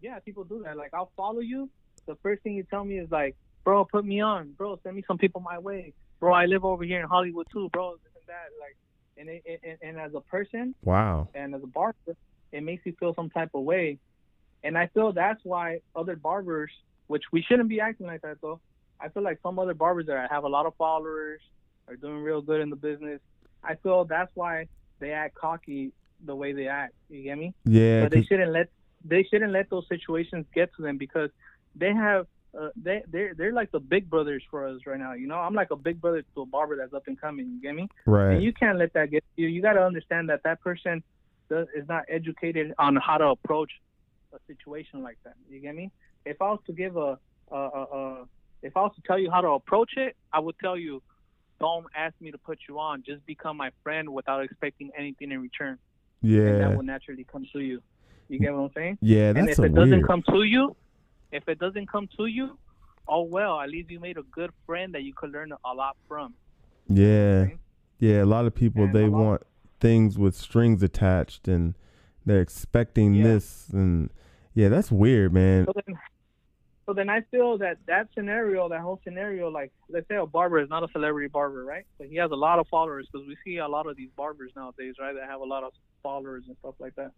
yeah, 0.00 0.18
people 0.18 0.44
do 0.44 0.62
that. 0.64 0.76
Like, 0.76 0.94
I'll 0.94 1.12
follow 1.16 1.40
you. 1.40 1.70
The 2.06 2.16
first 2.22 2.42
thing 2.42 2.54
you 2.54 2.64
tell 2.64 2.84
me 2.84 2.98
is 2.98 3.10
like, 3.10 3.36
bro, 3.64 3.84
put 3.84 4.04
me 4.04 4.20
on, 4.20 4.52
bro, 4.52 4.78
send 4.82 4.96
me 4.96 5.04
some 5.06 5.18
people 5.18 5.40
my 5.40 5.58
way, 5.58 5.92
bro. 6.18 6.32
I 6.32 6.46
live 6.46 6.64
over 6.64 6.84
here 6.84 7.00
in 7.00 7.06
Hollywood 7.08 7.46
too, 7.52 7.68
bro. 7.72 7.92
This 8.02 8.12
and 8.14 8.24
that, 8.26 8.48
like, 8.60 8.76
and 9.18 9.28
it, 9.28 9.42
it, 9.44 9.78
and 9.82 9.98
as 9.98 10.14
a 10.14 10.20
person, 10.20 10.74
Wow. 10.82 11.28
and 11.34 11.54
as 11.54 11.62
a 11.62 11.66
barber, 11.66 11.96
it 12.52 12.62
makes 12.62 12.84
you 12.86 12.94
feel 12.98 13.14
some 13.14 13.30
type 13.30 13.50
of 13.54 13.62
way. 13.62 13.98
And 14.62 14.76
I 14.76 14.86
feel 14.88 15.12
that's 15.12 15.40
why 15.44 15.80
other 15.94 16.16
barbers, 16.16 16.70
which 17.06 17.24
we 17.32 17.42
shouldn't 17.42 17.68
be 17.68 17.80
acting 17.80 18.06
like 18.06 18.22
that 18.22 18.38
though. 18.40 18.60
I 19.00 19.08
feel 19.08 19.22
like 19.22 19.38
some 19.42 19.58
other 19.58 19.74
barbers 19.74 20.06
that 20.06 20.30
have 20.30 20.44
a 20.44 20.48
lot 20.48 20.66
of 20.66 20.74
followers 20.76 21.40
are 21.88 21.96
doing 21.96 22.22
real 22.22 22.40
good 22.40 22.60
in 22.60 22.70
the 22.70 22.76
business. 22.76 23.20
I 23.62 23.74
feel 23.76 24.04
that's 24.04 24.30
why 24.34 24.68
they 24.98 25.12
act 25.12 25.34
cocky 25.34 25.92
the 26.24 26.34
way 26.34 26.52
they 26.52 26.66
act. 26.68 26.94
You 27.10 27.22
get 27.22 27.38
me? 27.38 27.54
Yeah. 27.64 28.02
but 28.02 28.12
they 28.12 28.22
shouldn't 28.22 28.52
let 28.52 28.68
they 29.04 29.22
shouldn't 29.24 29.52
let 29.52 29.70
those 29.70 29.86
situations 29.88 30.46
get 30.54 30.74
to 30.76 30.82
them 30.82 30.96
because 30.96 31.30
they 31.76 31.92
have 31.92 32.26
uh, 32.58 32.68
they 32.76 33.02
they're 33.08 33.34
they're 33.34 33.52
like 33.52 33.70
the 33.72 33.80
big 33.80 34.08
brothers 34.08 34.42
for 34.50 34.66
us 34.66 34.80
right 34.86 34.98
now. 34.98 35.12
You 35.12 35.26
know, 35.26 35.36
I'm 35.36 35.54
like 35.54 35.70
a 35.70 35.76
big 35.76 36.00
brother 36.00 36.22
to 36.34 36.40
a 36.42 36.46
barber 36.46 36.76
that's 36.76 36.94
up 36.94 37.04
and 37.06 37.20
coming. 37.20 37.46
You 37.48 37.60
get 37.60 37.74
me? 37.74 37.88
right. 38.06 38.34
And 38.34 38.42
you 38.42 38.52
can't 38.52 38.78
let 38.78 38.92
that 38.94 39.10
get 39.10 39.24
you. 39.36 39.48
You 39.48 39.62
got 39.62 39.74
to 39.74 39.82
understand 39.84 40.28
that 40.30 40.42
that 40.44 40.60
person 40.60 41.02
does, 41.50 41.66
is 41.74 41.86
not 41.88 42.04
educated 42.08 42.74
on 42.78 42.96
how 42.96 43.18
to 43.18 43.26
approach 43.26 43.70
a 44.32 44.38
situation 44.46 45.02
like 45.02 45.18
that. 45.24 45.34
You 45.50 45.60
get 45.60 45.74
me? 45.74 45.90
If 46.24 46.40
I 46.42 46.50
was 46.50 46.60
to 46.66 46.72
give 46.72 46.96
a, 46.96 47.18
a, 47.50 47.56
a, 47.56 47.82
a 47.82 48.24
if 48.62 48.76
I 48.76 48.80
was 48.80 48.92
to 48.96 49.02
tell 49.06 49.18
you 49.18 49.30
how 49.30 49.40
to 49.40 49.48
approach 49.48 49.92
it, 49.96 50.16
I 50.32 50.40
would 50.40 50.58
tell 50.58 50.76
you, 50.76 51.02
don't 51.60 51.86
ask 51.96 52.14
me 52.20 52.30
to 52.30 52.38
put 52.38 52.58
you 52.68 52.78
on. 52.78 53.02
Just 53.06 53.24
become 53.26 53.56
my 53.56 53.70
friend 53.82 54.12
without 54.12 54.42
expecting 54.42 54.90
anything 54.96 55.30
in 55.30 55.40
return, 55.40 55.78
Yeah. 56.22 56.40
and 56.40 56.60
that 56.60 56.76
will 56.76 56.82
naturally 56.84 57.24
come 57.24 57.46
to 57.52 57.60
you. 57.60 57.82
You 58.28 58.38
get 58.40 58.52
what 58.52 58.60
I'm 58.60 58.70
saying? 58.74 58.98
Yeah, 59.00 59.28
and 59.28 59.48
that's 59.48 59.52
if 59.52 59.58
a 59.60 59.62
it 59.64 59.74
doesn't 59.74 60.02
come 60.04 60.22
to 60.30 60.42
you, 60.42 60.74
if 61.32 61.48
it 61.48 61.58
doesn't 61.58 61.90
come 61.90 62.08
to 62.16 62.26
you, 62.26 62.58
oh 63.08 63.22
well. 63.22 63.60
At 63.60 63.70
least 63.70 63.90
you 63.90 64.00
made 64.00 64.16
a 64.18 64.22
good 64.22 64.50
friend 64.66 64.94
that 64.94 65.02
you 65.02 65.12
could 65.14 65.30
learn 65.32 65.52
a 65.52 65.74
lot 65.74 65.96
from. 66.08 66.34
yeah. 66.88 67.44
Okay. 67.46 67.56
Yeah, 67.98 68.22
a 68.22 68.26
lot 68.26 68.44
of 68.44 68.54
people 68.54 68.84
And 68.84 68.94
they 68.94 69.08
want 69.08 69.42
things 69.80 70.18
with 70.18 70.34
strings 70.36 70.82
attached 70.82 71.48
and 71.48 71.74
they're 72.26 72.42
expecting 72.42 73.14
Yeah. 73.14 73.24
this 73.24 73.68
and 73.72 74.10
yeah, 74.54 74.68
that's 74.68 74.90
weird, 74.92 75.32
man. 75.32 75.64
So 75.66 75.72
then, 75.86 75.98
so 76.86 76.92
then 76.92 77.08
I 77.08 77.22
feel 77.30 77.56
that 77.58 77.78
that 77.86 78.08
scenario, 78.14 78.68
that 78.68 78.80
whole 78.80 79.00
scenario, 79.02 79.48
like 79.50 79.72
let's 79.88 80.06
say 80.08 80.16
a 80.16 80.26
barber 80.26 80.60
is 80.60 80.68
not 80.68 80.82
a 80.82 80.88
celebrity 80.92 81.28
barber, 81.28 81.64
right? 81.64 81.84
But 81.98 82.08
he 82.08 82.16
has 82.16 82.30
a 82.30 82.36
lot 82.36 82.58
of 82.58 82.66
followers 82.68 83.08
because 83.10 83.26
we 83.26 83.36
see 83.44 83.56
a 83.58 83.68
lot 83.68 83.86
of 83.86 83.96
these 83.96 84.10
barbers 84.16 84.52
nowadays, 84.54 84.94
right? 85.00 85.14
That 85.14 85.28
have 85.28 85.40
a 85.40 85.44
lot 85.44 85.64
of 85.64 85.72
followers 86.02 86.44
and 86.48 86.56
stuff 86.58 86.74
like 86.78 86.94
that. 86.96 87.12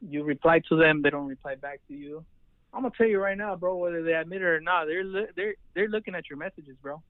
You 0.00 0.22
reply 0.22 0.60
to 0.68 0.76
them, 0.76 1.02
they 1.02 1.10
don't 1.10 1.26
reply 1.26 1.56
back 1.56 1.80
to 1.88 1.94
you. 1.94 2.24
I'm 2.72 2.82
gonna 2.82 2.94
tell 2.96 3.06
you 3.06 3.18
right 3.18 3.36
now, 3.36 3.56
bro. 3.56 3.76
Whether 3.76 4.02
they 4.02 4.14
admit 4.14 4.42
it 4.42 4.44
or 4.44 4.60
not, 4.60 4.86
they're 4.86 5.04
li- 5.04 5.26
they're 5.36 5.54
they're 5.74 5.88
looking 5.88 6.14
at 6.14 6.28
your 6.28 6.38
messages, 6.38 6.76
bro. 6.82 7.02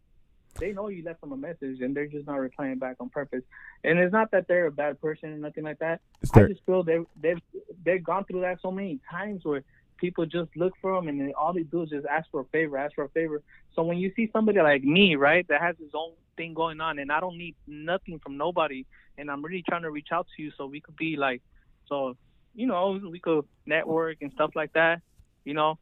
They 0.58 0.72
know 0.72 0.88
you 0.88 1.04
left 1.04 1.20
them 1.20 1.32
a 1.32 1.36
message 1.36 1.80
and 1.80 1.94
they're 1.94 2.06
just 2.06 2.26
not 2.26 2.36
replying 2.40 2.78
back 2.78 2.96
on 3.00 3.10
purpose. 3.10 3.42
And 3.84 3.98
it's 3.98 4.12
not 4.12 4.30
that 4.32 4.48
they're 4.48 4.66
a 4.66 4.72
bad 4.72 5.00
person 5.00 5.32
or 5.32 5.36
nothing 5.36 5.64
like 5.64 5.78
that. 5.78 6.00
I 6.34 6.48
just 6.48 6.64
feel 6.64 6.82
they 6.82 6.98
they've 7.20 7.40
they've 7.84 8.02
gone 8.02 8.24
through 8.24 8.40
that 8.42 8.60
so 8.60 8.70
many 8.70 9.00
times 9.10 9.44
where 9.44 9.62
people 9.98 10.26
just 10.26 10.50
look 10.56 10.72
for 10.80 10.94
them 10.94 11.08
and 11.08 11.34
all 11.34 11.52
they 11.52 11.64
do 11.64 11.82
is 11.82 11.90
just 11.90 12.06
ask 12.06 12.30
for 12.30 12.40
a 12.40 12.44
favor, 12.46 12.78
ask 12.78 12.94
for 12.94 13.04
a 13.04 13.08
favor. 13.10 13.42
So 13.74 13.82
when 13.82 13.98
you 13.98 14.12
see 14.16 14.30
somebody 14.32 14.60
like 14.60 14.82
me, 14.82 15.16
right, 15.16 15.46
that 15.48 15.60
has 15.60 15.76
his 15.78 15.90
own 15.94 16.12
thing 16.36 16.54
going 16.54 16.80
on, 16.80 16.98
and 16.98 17.12
I 17.12 17.20
don't 17.20 17.36
need 17.36 17.56
nothing 17.66 18.20
from 18.20 18.36
nobody, 18.36 18.86
and 19.16 19.30
I'm 19.30 19.44
really 19.44 19.64
trying 19.68 19.82
to 19.82 19.90
reach 19.90 20.08
out 20.12 20.26
to 20.36 20.42
you 20.42 20.52
so 20.56 20.66
we 20.66 20.80
could 20.80 20.96
be 20.96 21.16
like, 21.16 21.42
so 21.88 22.16
you 22.54 22.66
know, 22.66 23.00
we 23.10 23.20
could 23.20 23.44
network 23.66 24.18
and 24.20 24.32
stuff 24.32 24.50
like 24.54 24.72
that, 24.72 25.00
you 25.48 25.54
know. 25.54 25.78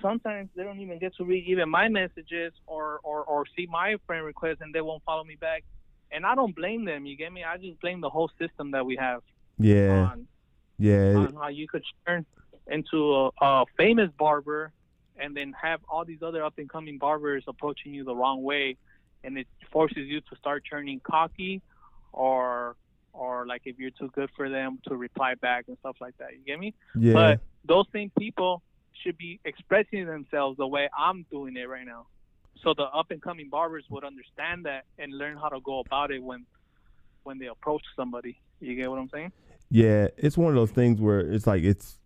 Sometimes 0.00 0.48
they 0.54 0.62
don't 0.62 0.78
even 0.78 0.98
get 1.00 1.16
to 1.16 1.24
read 1.24 1.44
even 1.48 1.68
my 1.68 1.88
messages 1.88 2.52
or, 2.66 3.00
or, 3.02 3.24
or 3.24 3.44
see 3.56 3.66
my 3.66 3.96
friend 4.06 4.24
request 4.24 4.60
and 4.60 4.72
they 4.72 4.80
won't 4.80 5.02
follow 5.02 5.24
me 5.24 5.34
back. 5.34 5.64
And 6.12 6.24
I 6.24 6.34
don't 6.36 6.54
blame 6.54 6.84
them, 6.84 7.04
you 7.04 7.16
get 7.16 7.32
me? 7.32 7.42
I 7.42 7.56
just 7.56 7.80
blame 7.80 8.00
the 8.00 8.08
whole 8.08 8.30
system 8.38 8.70
that 8.70 8.86
we 8.86 8.96
have 8.96 9.22
yeah, 9.58 10.10
on 10.10 10.26
yeah, 10.78 11.14
on 11.14 11.34
how 11.34 11.48
you 11.48 11.66
could 11.66 11.82
turn 12.06 12.24
into 12.68 13.14
a, 13.14 13.30
a 13.40 13.64
famous 13.76 14.10
barber 14.16 14.72
and 15.16 15.36
then 15.36 15.52
have 15.60 15.80
all 15.88 16.04
these 16.04 16.22
other 16.22 16.44
up 16.44 16.54
and 16.58 16.68
coming 16.70 16.98
barbers 16.98 17.44
approaching 17.48 17.92
you 17.94 18.04
the 18.04 18.14
wrong 18.14 18.42
way 18.42 18.76
and 19.24 19.36
it 19.38 19.48
forces 19.72 20.06
you 20.06 20.20
to 20.20 20.36
start 20.36 20.62
turning 20.68 21.00
cocky 21.00 21.62
or 22.12 22.76
or 23.12 23.46
like 23.46 23.62
if 23.64 23.78
you're 23.78 23.90
too 23.90 24.10
good 24.14 24.28
for 24.36 24.48
them 24.48 24.78
to 24.86 24.96
reply 24.96 25.34
back 25.34 25.64
and 25.68 25.76
stuff 25.78 25.96
like 26.00 26.16
that 26.18 26.32
you 26.32 26.40
get 26.44 26.58
me 26.58 26.74
yeah. 26.98 27.12
but 27.12 27.40
those 27.64 27.86
same 27.92 28.10
people 28.18 28.62
should 29.02 29.16
be 29.18 29.40
expressing 29.44 30.06
themselves 30.06 30.56
the 30.56 30.66
way 30.66 30.88
i'm 30.96 31.24
doing 31.30 31.56
it 31.56 31.68
right 31.68 31.86
now. 31.86 32.06
So 32.62 32.72
the 32.74 32.84
up 32.84 33.10
and 33.10 33.20
coming 33.20 33.48
barbers 33.50 33.84
would 33.90 34.04
understand 34.04 34.64
that 34.64 34.84
and 34.98 35.12
learn 35.12 35.36
how 35.36 35.48
to 35.48 35.60
go 35.60 35.80
about 35.80 36.10
it 36.10 36.22
when 36.22 36.46
when 37.24 37.38
they 37.38 37.46
approach 37.46 37.82
somebody. 37.96 38.38
You 38.60 38.74
get 38.76 38.88
what 38.90 38.98
i'm 38.98 39.08
saying? 39.10 39.32
Yeah, 39.70 40.08
it's 40.16 40.38
one 40.38 40.48
of 40.50 40.54
those 40.54 40.70
things 40.70 41.00
where 41.00 41.20
it's 41.20 41.46
like 41.46 41.62
it's 41.62 41.98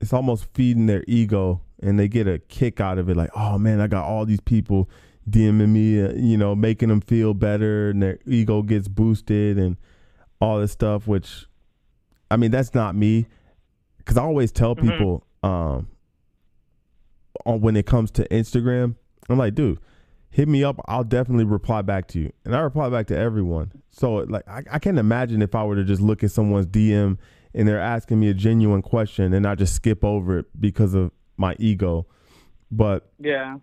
it's 0.00 0.12
almost 0.12 0.46
feeding 0.52 0.86
their 0.86 1.04
ego 1.06 1.60
and 1.80 1.98
they 1.98 2.08
get 2.08 2.26
a 2.26 2.38
kick 2.38 2.80
out 2.80 2.98
of 2.98 3.08
it 3.08 3.16
like, 3.16 3.30
"Oh 3.36 3.56
man, 3.58 3.80
I 3.80 3.86
got 3.86 4.04
all 4.04 4.26
these 4.26 4.40
people 4.40 4.90
DMing 5.30 5.70
me, 5.70 6.02
uh, 6.02 6.12
you 6.14 6.36
know, 6.36 6.54
making 6.54 6.88
them 6.90 7.00
feel 7.00 7.32
better 7.32 7.90
and 7.90 8.02
their 8.02 8.18
ego 8.26 8.60
gets 8.62 8.88
boosted 8.88 9.56
and 9.58 9.76
all 10.40 10.58
this 10.60 10.72
stuff 10.72 11.06
which 11.06 11.46
I 12.30 12.36
mean, 12.36 12.50
that's 12.50 12.74
not 12.74 12.94
me 12.96 13.26
cuz 14.04 14.18
I 14.18 14.22
always 14.22 14.52
tell 14.52 14.74
Mhm. 14.74 14.82
people 14.82 15.26
um 15.42 15.88
on 17.44 17.60
when 17.60 17.76
it 17.76 17.86
comes 17.86 18.10
to 18.12 18.28
Instagram, 18.28 18.96
I'm 19.28 19.38
like, 19.38 19.54
"Dude, 19.54 19.78
hit 20.30 20.48
me 20.48 20.64
up. 20.64 20.80
I'll 20.86 21.04
definitely 21.04 21.44
reply 21.44 21.82
back 21.82 22.08
to 22.08 22.20
you. 22.20 22.32
And 22.44 22.54
I 22.54 22.60
reply 22.60 22.88
back 22.88 23.06
to 23.08 23.16
everyone. 23.16 23.72
So 23.90 24.14
like 24.14 24.46
I, 24.48 24.62
I 24.70 24.78
can't 24.78 24.98
imagine 24.98 25.42
if 25.42 25.54
I 25.54 25.64
were 25.64 25.76
to 25.76 25.84
just 25.84 26.02
look 26.02 26.24
at 26.24 26.30
someone's 26.30 26.66
DM 26.66 27.18
and 27.54 27.68
they're 27.68 27.80
asking 27.80 28.18
me 28.18 28.28
a 28.28 28.34
genuine 28.34 28.82
question 28.82 29.32
and 29.32 29.46
I 29.46 29.54
just 29.54 29.74
skip 29.74 30.04
over 30.04 30.40
it 30.40 30.46
because 30.60 30.94
of 30.94 31.12
my 31.36 31.54
ego. 31.58 32.06
But 32.70 33.12
yeah 33.20 33.58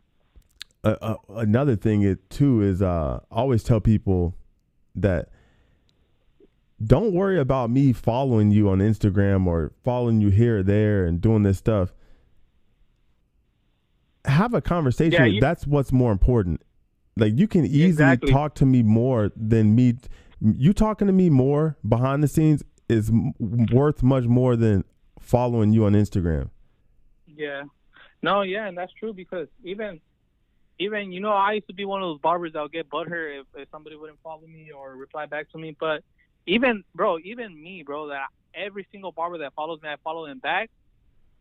uh, 0.83 0.95
uh, 1.01 1.15
another 1.29 1.75
thing 1.75 2.01
it 2.01 2.29
too 2.29 2.61
is 2.61 2.81
uh, 2.81 3.19
I 3.31 3.35
always 3.35 3.63
tell 3.63 3.79
people 3.79 4.35
that 4.95 5.29
don't 6.83 7.13
worry 7.13 7.39
about 7.39 7.69
me 7.69 7.93
following 7.93 8.51
you 8.51 8.69
on 8.69 8.79
Instagram 8.79 9.45
or 9.45 9.73
following 9.83 10.21
you 10.21 10.29
here 10.29 10.59
or 10.59 10.63
there 10.63 11.05
and 11.05 11.21
doing 11.21 11.43
this 11.43 11.59
stuff. 11.59 11.93
Have 14.25 14.53
a 14.53 14.61
conversation. 14.61 15.13
Yeah, 15.13 15.25
you- 15.25 15.41
That's 15.41 15.65
what's 15.65 15.91
more 15.91 16.11
important. 16.11 16.61
Like 17.17 17.37
you 17.37 17.47
can 17.47 17.65
easily 17.65 17.85
Exactly. 17.89 18.31
talk 18.31 18.55
to 18.55 18.65
me 18.65 18.83
more 18.83 19.31
than 19.35 19.75
me. 19.75 19.95
You 20.39 20.73
talking 20.73 21.07
to 21.07 21.13
me 21.13 21.29
more 21.29 21.77
behind 21.87 22.23
the 22.23 22.27
scenes 22.27 22.63
is 22.89 23.09
m- 23.09 23.33
worth 23.71 24.01
much 24.01 24.25
more 24.25 24.55
than 24.55 24.83
following 25.19 25.71
you 25.73 25.85
on 25.85 25.93
Instagram. 25.93 26.49
Yeah. 27.27 27.63
No, 28.23 28.41
yeah, 28.43 28.67
and 28.67 28.77
that's 28.77 28.93
true 28.93 29.13
because 29.13 29.47
even 29.63 29.99
even 30.79 31.11
you 31.11 31.19
know, 31.19 31.31
I 31.33 31.53
used 31.53 31.67
to 31.67 31.73
be 31.73 31.85
one 31.85 32.01
of 32.01 32.07
those 32.09 32.19
barbers 32.21 32.53
that 32.53 32.61
would 32.61 32.71
get 32.71 32.89
butthurt 32.89 33.41
if, 33.41 33.47
if 33.55 33.69
somebody 33.71 33.95
wouldn't 33.95 34.19
follow 34.23 34.47
me 34.47 34.71
or 34.71 34.95
reply 34.95 35.25
back 35.25 35.49
to 35.51 35.57
me. 35.57 35.75
But 35.79 36.03
even 36.47 36.83
bro, 36.95 37.17
even 37.19 37.61
me, 37.61 37.83
bro, 37.85 38.07
that 38.07 38.27
every 38.55 38.87
single 38.91 39.11
barber 39.11 39.39
that 39.39 39.53
follows 39.53 39.81
me, 39.81 39.89
I 39.89 39.95
follow 40.03 40.25
them 40.27 40.39
back. 40.39 40.69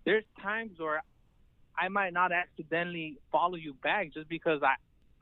There's 0.04 0.24
times 0.42 0.72
where 0.78 1.02
I 1.80 1.88
might 1.88 2.12
not 2.12 2.30
accidentally 2.30 3.16
follow 3.32 3.56
you 3.56 3.74
back 3.74 4.12
just 4.12 4.28
because 4.28 4.62
I 4.62 4.74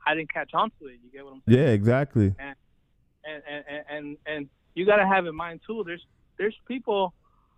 I 0.05 0.15
didn't 0.15 0.33
catch 0.33 0.51
on 0.53 0.71
to 0.79 0.87
it. 0.87 0.99
You 1.03 1.11
get 1.11 1.23
what 1.23 1.33
I'm 1.33 1.41
saying? 1.47 1.59
Yeah, 1.59 1.69
exactly. 1.69 2.35
And 2.37 2.55
and 3.23 3.43
and 3.47 3.83
and, 3.89 4.17
and 4.25 4.49
you 4.75 4.85
gotta 4.85 5.07
have 5.07 5.25
in 5.25 5.35
mind 5.35 5.61
too. 5.65 5.83
There's 5.85 6.05
there's 6.37 6.55
people 6.67 7.13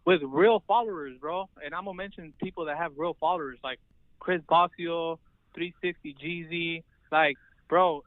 with 0.06 0.22
real 0.24 0.64
followers, 0.68 1.18
bro. 1.20 1.50
And 1.64 1.74
I'm 1.74 1.86
gonna 1.86 1.98
mention 1.98 2.34
people 2.42 2.66
that 2.66 2.78
have 2.78 2.92
real 2.96 3.16
followers, 3.20 3.58
like 3.64 3.80
Chris 4.20 4.42
Bosio, 4.50 5.18
360 5.56 6.16
Jeezy. 6.24 6.84
Like, 7.12 7.38
bro, 7.68 8.04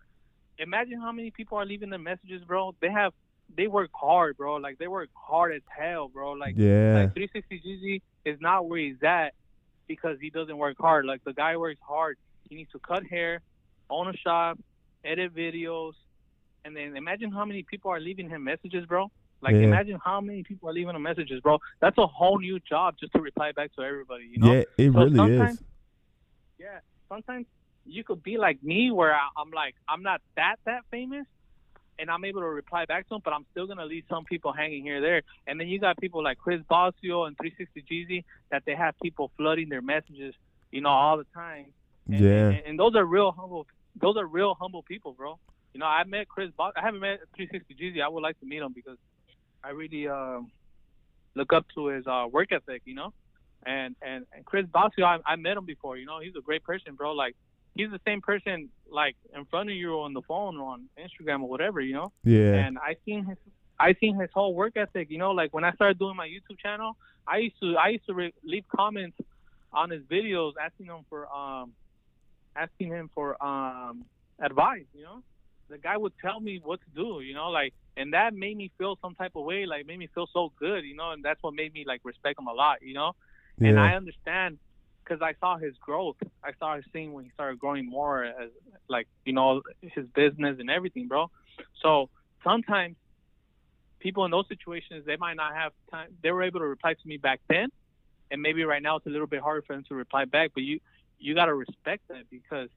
imagine 0.59 1.01
how 1.01 1.13
many 1.13 1.31
people 1.31 1.59
are 1.59 1.67
leaving 1.67 1.91
the 1.91 1.99
messages, 1.99 2.43
bro. 2.45 2.75
They 2.81 2.91
have 2.91 3.13
they 3.57 3.67
work 3.67 3.91
hard, 3.93 4.37
bro. 4.37 4.57
Like 4.57 4.79
they 4.79 4.89
work 4.89 5.11
hard 5.15 5.55
as 5.55 5.63
hell, 5.77 6.09
bro. 6.09 6.33
Like, 6.33 6.55
yeah. 6.57 6.95
like 6.95 7.15
360 7.15 7.63
Jeezy 7.67 8.03
is 8.25 8.41
not 8.41 8.69
where 8.69 8.79
he's 8.79 9.03
at 9.03 9.35
because 9.87 10.19
he 10.21 10.31
doesn't 10.31 10.57
work 10.57 10.77
hard. 10.79 11.07
Like 11.07 11.23
the 11.25 11.33
guy 11.33 11.57
works 11.57 11.81
hard. 11.87 12.17
He 12.49 12.55
needs 12.57 12.71
to 12.73 12.79
cut 12.79 13.05
hair, 13.07 13.41
own 13.91 14.09
a 14.09 14.17
shop, 14.17 14.59
edit 15.05 15.35
videos, 15.35 15.93
and 16.65 16.77
then 16.77 16.97
imagine 16.97 17.31
how 17.31 17.45
many 17.45 17.65
people 17.69 17.91
are 17.91 18.01
leaving 18.01 18.29
him 18.29 18.45
messages, 18.45 18.87
bro. 18.87 19.11
Like 19.43 19.55
Yeah. 19.55 19.63
imagine 19.63 19.99
how 20.03 20.21
many 20.21 20.43
people 20.43 20.69
are 20.69 20.73
leaving 20.73 20.95
him 20.95 21.03
messages, 21.03 21.41
bro. 21.41 21.59
That's 21.81 21.99
a 21.99 22.07
whole 22.07 22.39
new 22.39 22.59
job 22.61 22.97
just 22.99 23.13
to 23.13 23.21
reply 23.21 23.53
back 23.53 23.75
to 23.75 23.83
everybody. 23.83 24.25
You 24.25 24.39
know? 24.39 24.53
Yeah, 24.53 24.65
it 24.79 24.93
So 24.93 25.05
really 25.05 25.33
is. 25.37 25.63
Yeah, 26.59 26.79
sometimes 27.09 27.47
you 27.85 28.05
could 28.05 28.23
be 28.23 28.39
like 28.39 28.63
me, 28.63 28.91
where 28.91 29.15
I, 29.15 29.29
I'm 29.37 29.51
like, 29.51 29.75
I'm 29.89 30.03
not 30.03 30.23
that 30.37 30.57
that 30.65 30.83
famous, 30.91 31.27
and 31.99 32.11
I'm 32.11 32.25
able 32.25 32.41
to 32.41 32.47
reply 32.49 32.85
back 32.87 33.05
to 33.09 33.15
them, 33.15 33.21
but 33.25 33.33
I'm 33.33 33.47
still 33.53 33.67
gonna 33.67 33.85
leave 33.85 34.05
some 34.09 34.25
people 34.25 34.53
hanging 34.53 34.83
here 34.83 35.01
there. 35.01 35.23
And 35.47 35.59
then 35.59 35.69
you 35.69 35.79
got 35.79 35.97
people 35.99 36.23
like 36.23 36.39
Chris 36.39 36.61
Bosio 36.71 37.27
and 37.27 37.37
360 37.39 37.83
Jeezy 37.91 38.25
that 38.51 38.63
they 38.67 38.75
have 38.75 38.95
people 39.03 39.31
flooding 39.37 39.69
their 39.69 39.83
messages, 39.83 40.35
you 40.71 40.81
know, 40.81 40.89
all 40.91 41.17
the 41.17 41.27
time. 41.35 41.67
And, 42.11 42.21
Yeah. 42.21 42.49
and, 42.51 42.63
and 42.67 42.79
those 42.79 42.95
are 42.97 43.05
real 43.05 43.33
humble. 43.33 43.67
Those 44.01 44.17
are 44.17 44.27
real 44.27 44.55
humble 44.61 44.83
people, 44.83 45.13
bro. 45.13 45.39
You 45.73 45.81
know, 45.81 45.87
I 45.87 46.05
met 46.05 46.29
Chris. 46.29 46.51
Bos- 46.57 46.73
I 46.77 46.83
haven't 46.83 47.01
met 47.01 47.21
360 47.37 47.75
Jeezy. 47.75 48.03
I 48.03 48.09
would 48.09 48.23
like 48.23 48.39
to 48.41 48.47
meet 48.47 48.63
him 48.63 48.73
because 48.75 48.99
I 49.63 49.71
really 49.71 50.09
um, 50.09 50.51
look 51.35 51.53
up 51.53 51.67
to 51.75 51.87
his 51.89 52.07
uh, 52.07 52.27
work 52.31 52.53
ethic. 52.53 52.83
You 52.85 52.95
know, 52.95 53.13
and 53.67 53.97
and, 54.03 54.25
and 54.35 54.45
Chris 54.45 54.67
Bosio, 54.67 55.05
I, 55.05 55.19
I 55.27 55.37
met 55.37 55.57
him 55.57 55.65
before. 55.65 55.97
You 55.97 56.07
know, 56.07 56.21
he's 56.21 56.35
a 56.37 56.43
great 56.43 56.65
person, 56.65 56.95
bro. 56.95 57.13
Like 57.13 57.35
he's 57.75 57.91
the 57.91 58.01
same 58.05 58.21
person 58.21 58.69
like 58.91 59.17
in 59.35 59.45
front 59.47 59.71
of 59.71 59.77
you 59.77 59.95
on 60.01 60.13
the 60.13 60.23
phone 60.23 60.57
or 60.57 60.73
on 60.73 60.89
Instagram 60.99 61.43
or 61.43 61.49
whatever. 61.49 61.81
You 61.81 61.95
know, 61.95 62.13
Yeah. 62.25 62.55
and 62.55 62.79
I 62.79 62.97
seen 63.05 63.25
his 63.25 63.39
I 63.79 63.95
seen 63.95 64.19
his 64.19 64.31
whole 64.33 64.55
work 64.55 64.77
ethic. 64.77 65.11
You 65.11 65.19
know, 65.19 65.33
like 65.33 65.53
when 65.53 65.65
I 65.65 65.73
started 65.73 65.99
doing 65.99 66.17
my 66.17 66.29
YouTube 66.29 66.59
channel, 66.61 66.97
I 67.27 67.39
used 67.39 67.59
to 67.61 67.77
I 67.77 67.89
used 67.89 68.07
to 68.07 68.15
re- 68.15 68.35
leave 68.45 68.65
comments 68.75 69.17
on 69.73 69.91
his 69.91 70.03
videos 70.03 70.53
asking 70.61 70.87
him 70.87 71.05
for 71.09 71.27
um 71.35 71.73
asking 72.57 72.89
him 72.89 73.11
for 73.15 73.43
um 73.45 74.05
advice. 74.41 74.87
You 74.95 75.03
know, 75.05 75.23
the 75.69 75.79
guy 75.79 75.97
would 75.97 76.13
tell 76.21 76.41
me 76.41 76.61
what 76.63 76.81
to 76.81 76.91
do. 76.95 77.21
You 77.21 77.35
know, 77.35 77.49
like 77.51 77.75
and 77.97 78.13
that 78.13 78.35
made 78.35 78.57
me 78.57 78.71
feel 78.79 78.99
some 79.03 79.15
type 79.15 79.33
of 79.37 79.45
way. 79.45 79.67
Like 79.67 79.87
made 79.87 79.99
me 79.99 80.09
feel 80.15 80.29
so 80.33 80.53
good. 80.59 80.85
You 80.85 80.95
know, 80.97 81.11
and 81.13 81.25
that's 81.25 81.43
what 81.43 81.55
made 81.55 81.73
me 81.73 81.85
like 81.87 82.01
respect 82.05 82.39
him 82.39 82.47
a 82.47 82.53
lot. 82.53 82.79
You 82.83 82.95
know, 82.95 83.13
and 83.61 83.79
I 83.79 83.95
understand 83.95 84.59
because 85.05 85.23
I 85.23 85.35
saw 85.41 85.59
his 85.59 85.75
growth. 85.81 86.17
I 86.45 86.53
saw 86.59 86.77
his 86.77 86.85
thing 86.93 87.13
when 87.13 87.25
he 87.25 87.31
started 87.33 87.59
growing 87.59 87.89
more 87.89 88.25
as 88.25 88.51
like 88.89 89.07
you 89.25 89.33
know 89.33 89.63
his 89.83 90.07
business 90.15 90.57
and 90.59 90.71
everything, 90.71 91.09
bro. 91.09 91.31
So 91.83 92.09
sometimes 92.43 92.97
people 94.01 94.25
in 94.25 94.31
those 94.31 94.47
situations 94.49 95.05
they 95.07 95.17
might 95.17 95.35
not 95.35 95.55
have 95.55 95.73
time. 95.91 96.09
They 96.23 96.31
were 96.33 96.43
able 96.43 96.61
to 96.61 96.67
reply 96.67 96.95
to 96.95 97.09
me 97.09 97.17
back 97.17 97.41
then, 97.49 97.69
and 98.31 98.43
maybe 98.43 98.65
right 98.65 98.83
now 98.83 98.97
it's 98.97 99.07
a 99.07 99.11
little 99.11 99.27
bit 99.27 99.41
harder 99.41 99.63
for 99.67 99.75
them 99.75 99.85
to 99.89 99.95
reply 99.95 100.25
back. 100.25 100.51
But 100.55 100.63
you 100.63 100.81
you 101.19 101.35
got 101.35 101.47
to 101.47 101.55
respect 101.55 102.03
that 102.09 102.25
because 102.31 102.69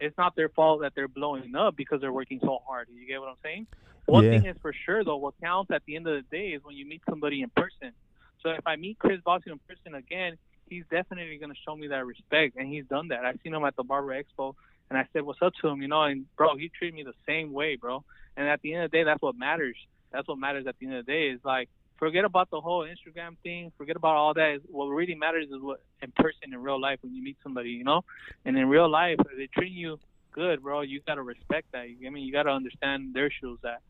it's 0.00 0.16
not 0.16 0.34
their 0.34 0.48
fault 0.48 0.80
that 0.80 0.92
they're 0.96 1.08
blowing 1.08 1.54
up 1.54 1.76
because 1.76 2.00
they're 2.00 2.12
working 2.12 2.40
so 2.42 2.58
hard. 2.66 2.88
You 2.90 3.06
get 3.06 3.20
what 3.20 3.28
I'm 3.28 3.36
saying? 3.44 3.66
One 4.06 4.24
Yeah. 4.24 4.30
thing 4.30 4.46
is 4.46 4.56
for 4.62 4.72
sure 4.72 5.04
though, 5.04 5.18
what 5.18 5.34
counts 5.42 5.70
at 5.70 5.82
the 5.86 5.96
end 5.96 6.06
of 6.08 6.14
the 6.14 6.36
day 6.36 6.48
is 6.48 6.62
when 6.64 6.74
you 6.74 6.86
meet 6.86 7.02
somebody 7.08 7.42
in 7.42 7.50
person. 7.50 7.92
So 8.42 8.50
if 8.50 8.66
I 8.66 8.76
meet 8.76 8.98
Chris 8.98 9.20
Bosio 9.20 9.52
in 9.52 9.60
person 9.68 9.94
again, 9.94 10.38
he's 10.70 10.84
definitely 10.90 11.36
going 11.36 11.52
to 11.52 11.58
show 11.66 11.76
me 11.76 11.88
that 11.88 12.06
respect, 12.06 12.56
and 12.56 12.68
he's 12.68 12.86
done 12.86 13.08
that. 13.08 13.24
I've 13.24 13.38
seen 13.42 13.52
him 13.52 13.64
at 13.64 13.76
the 13.76 13.82
Barber 13.82 14.14
Expo, 14.14 14.54
and 14.88 14.98
I 14.98 15.06
said, 15.12 15.22
"What's 15.22 15.42
up 15.42 15.52
to 15.60 15.68
him?" 15.68 15.82
You 15.82 15.88
know, 15.88 16.02
and 16.04 16.24
bro, 16.36 16.56
he 16.56 16.70
treated 16.70 16.94
me 16.94 17.02
the 17.02 17.14
same 17.26 17.52
way, 17.52 17.76
bro. 17.76 18.02
And 18.36 18.48
at 18.48 18.62
the 18.62 18.72
end 18.72 18.84
of 18.84 18.90
the 18.90 18.96
day, 18.96 19.04
that's 19.04 19.20
what 19.20 19.36
matters. 19.36 19.76
That's 20.12 20.26
what 20.26 20.38
matters 20.38 20.66
at 20.66 20.76
the 20.78 20.86
end 20.86 20.94
of 20.96 21.04
the 21.04 21.12
day. 21.12 21.28
Is 21.28 21.40
like 21.44 21.68
forget 21.98 22.24
about 22.24 22.50
the 22.50 22.60
whole 22.60 22.86
Instagram 22.86 23.36
thing. 23.42 23.72
Forget 23.76 23.96
about 23.96 24.16
all 24.16 24.34
that. 24.34 24.60
What 24.66 24.86
really 24.86 25.14
matters 25.14 25.46
is 25.50 25.60
what 25.60 25.82
in 26.02 26.10
person 26.16 26.52
in 26.52 26.62
real 26.62 26.80
life 26.80 26.98
when 27.02 27.14
you 27.14 27.22
meet 27.22 27.36
somebody, 27.42 27.70
you 27.70 27.84
know. 27.84 28.02
And 28.44 28.56
in 28.56 28.68
real 28.68 28.88
life, 28.88 29.18
if 29.20 29.36
they 29.36 29.48
treat 29.48 29.72
you 29.72 29.98
good, 30.32 30.62
bro, 30.62 30.80
you 30.80 31.00
gotta 31.06 31.22
respect 31.22 31.72
that. 31.72 31.88
You 31.90 31.96
get 31.96 32.12
me? 32.12 32.22
You 32.22 32.32
gotta 32.32 32.50
understand 32.50 33.14
their 33.14 33.30
shoes 33.30 33.58
that 33.62 33.82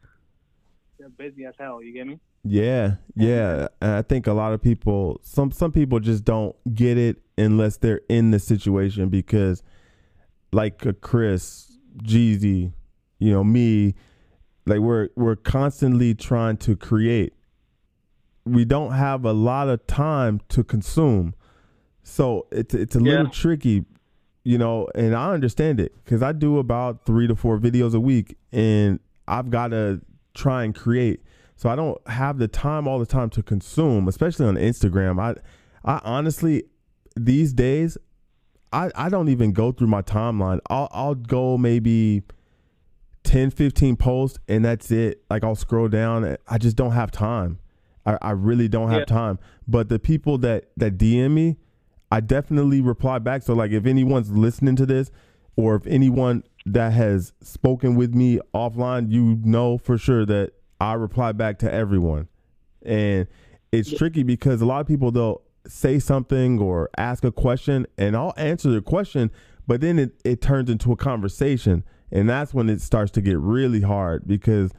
they're 0.98 1.08
busy 1.08 1.44
as 1.44 1.54
hell. 1.58 1.82
You 1.82 1.92
get 1.92 2.06
me? 2.06 2.18
Yeah, 2.42 2.96
yeah. 3.16 3.68
And 3.80 3.92
I 3.92 4.02
think 4.02 4.26
a 4.26 4.32
lot 4.32 4.52
of 4.52 4.62
people, 4.62 5.20
some 5.22 5.52
some 5.52 5.72
people 5.72 6.00
just 6.00 6.24
don't 6.24 6.56
get 6.74 6.96
it 6.96 7.18
unless 7.36 7.76
they're 7.76 8.00
in 8.08 8.30
the 8.30 8.38
situation 8.38 9.08
because, 9.08 9.62
like 10.52 11.00
Chris, 11.02 11.76
Jeezy, 12.02 12.72
you 13.18 13.30
know 13.30 13.44
me, 13.44 13.94
like 14.66 14.80
we're 14.80 15.08
we're 15.16 15.36
constantly 15.36 16.14
trying 16.14 16.56
to 16.58 16.76
create. 16.76 17.34
We 18.46 18.64
don't 18.64 18.92
have 18.92 19.26
a 19.26 19.32
lot 19.32 19.68
of 19.68 19.86
time 19.86 20.40
to 20.48 20.64
consume, 20.64 21.34
so 22.02 22.46
it's 22.50 22.74
it's 22.74 22.96
a 22.96 23.00
little 23.00 23.28
tricky, 23.28 23.84
you 24.44 24.56
know. 24.56 24.88
And 24.94 25.14
I 25.14 25.32
understand 25.34 25.78
it 25.78 25.94
because 26.04 26.22
I 26.22 26.32
do 26.32 26.58
about 26.58 27.04
three 27.04 27.26
to 27.26 27.36
four 27.36 27.58
videos 27.58 27.94
a 27.94 28.00
week, 28.00 28.38
and 28.50 28.98
I've 29.28 29.50
got 29.50 29.68
to 29.68 30.00
try 30.32 30.64
and 30.64 30.74
create. 30.74 31.20
So 31.60 31.68
I 31.68 31.76
don't 31.76 32.00
have 32.08 32.38
the 32.38 32.48
time 32.48 32.88
all 32.88 32.98
the 32.98 33.04
time 33.04 33.28
to 33.30 33.42
consume, 33.42 34.08
especially 34.08 34.46
on 34.46 34.54
Instagram. 34.54 35.20
I 35.20 35.34
I 35.84 36.00
honestly 36.02 36.62
these 37.16 37.52
days 37.52 37.98
I 38.72 38.90
I 38.94 39.10
don't 39.10 39.28
even 39.28 39.52
go 39.52 39.70
through 39.70 39.88
my 39.88 40.00
timeline. 40.00 40.60
I'll 40.70 40.88
I'll 40.90 41.14
go 41.14 41.58
maybe 41.58 42.22
10 43.24 43.50
15 43.50 43.96
posts 43.96 44.38
and 44.48 44.64
that's 44.64 44.90
it. 44.90 45.22
Like 45.28 45.44
I'll 45.44 45.54
scroll 45.54 45.88
down. 45.88 46.38
I 46.48 46.56
just 46.56 46.76
don't 46.76 46.92
have 46.92 47.10
time. 47.10 47.58
I, 48.06 48.16
I 48.22 48.30
really 48.30 48.66
don't 48.66 48.88
have 48.88 49.00
Yeah. 49.00 49.04
time. 49.04 49.38
But 49.68 49.90
the 49.90 49.98
people 49.98 50.38
that 50.38 50.70
that 50.78 50.96
DM 50.96 51.32
me, 51.32 51.58
I 52.10 52.20
definitely 52.20 52.80
reply 52.80 53.18
back. 53.18 53.42
So 53.42 53.52
like 53.52 53.70
if 53.70 53.84
anyone's 53.84 54.30
listening 54.30 54.76
to 54.76 54.86
this 54.86 55.10
or 55.56 55.74
if 55.74 55.86
anyone 55.86 56.42
that 56.64 56.94
has 56.94 57.34
spoken 57.42 57.96
with 57.96 58.14
me 58.14 58.40
offline, 58.54 59.10
you 59.10 59.38
know 59.44 59.76
for 59.76 59.98
sure 59.98 60.24
that 60.24 60.54
I 60.80 60.94
reply 60.94 61.32
back 61.32 61.58
to 61.60 61.72
everyone. 61.72 62.28
And 62.82 63.26
it's 63.72 63.92
tricky 63.92 64.22
because 64.22 64.60
a 64.60 64.66
lot 64.66 64.80
of 64.80 64.86
people 64.86 65.10
they'll 65.10 65.42
say 65.66 65.98
something 65.98 66.58
or 66.58 66.88
ask 66.96 67.22
a 67.24 67.30
question 67.32 67.86
and 67.98 68.16
I'll 68.16 68.34
answer 68.36 68.70
the 68.70 68.80
question, 68.80 69.30
but 69.66 69.80
then 69.80 69.98
it, 69.98 70.12
it 70.24 70.40
turns 70.40 70.70
into 70.70 70.90
a 70.92 70.96
conversation. 70.96 71.84
And 72.10 72.28
that's 72.28 72.52
when 72.52 72.68
it 72.68 72.80
starts 72.80 73.12
to 73.12 73.20
get 73.20 73.38
really 73.38 73.82
hard 73.82 74.26
because, 74.26 74.72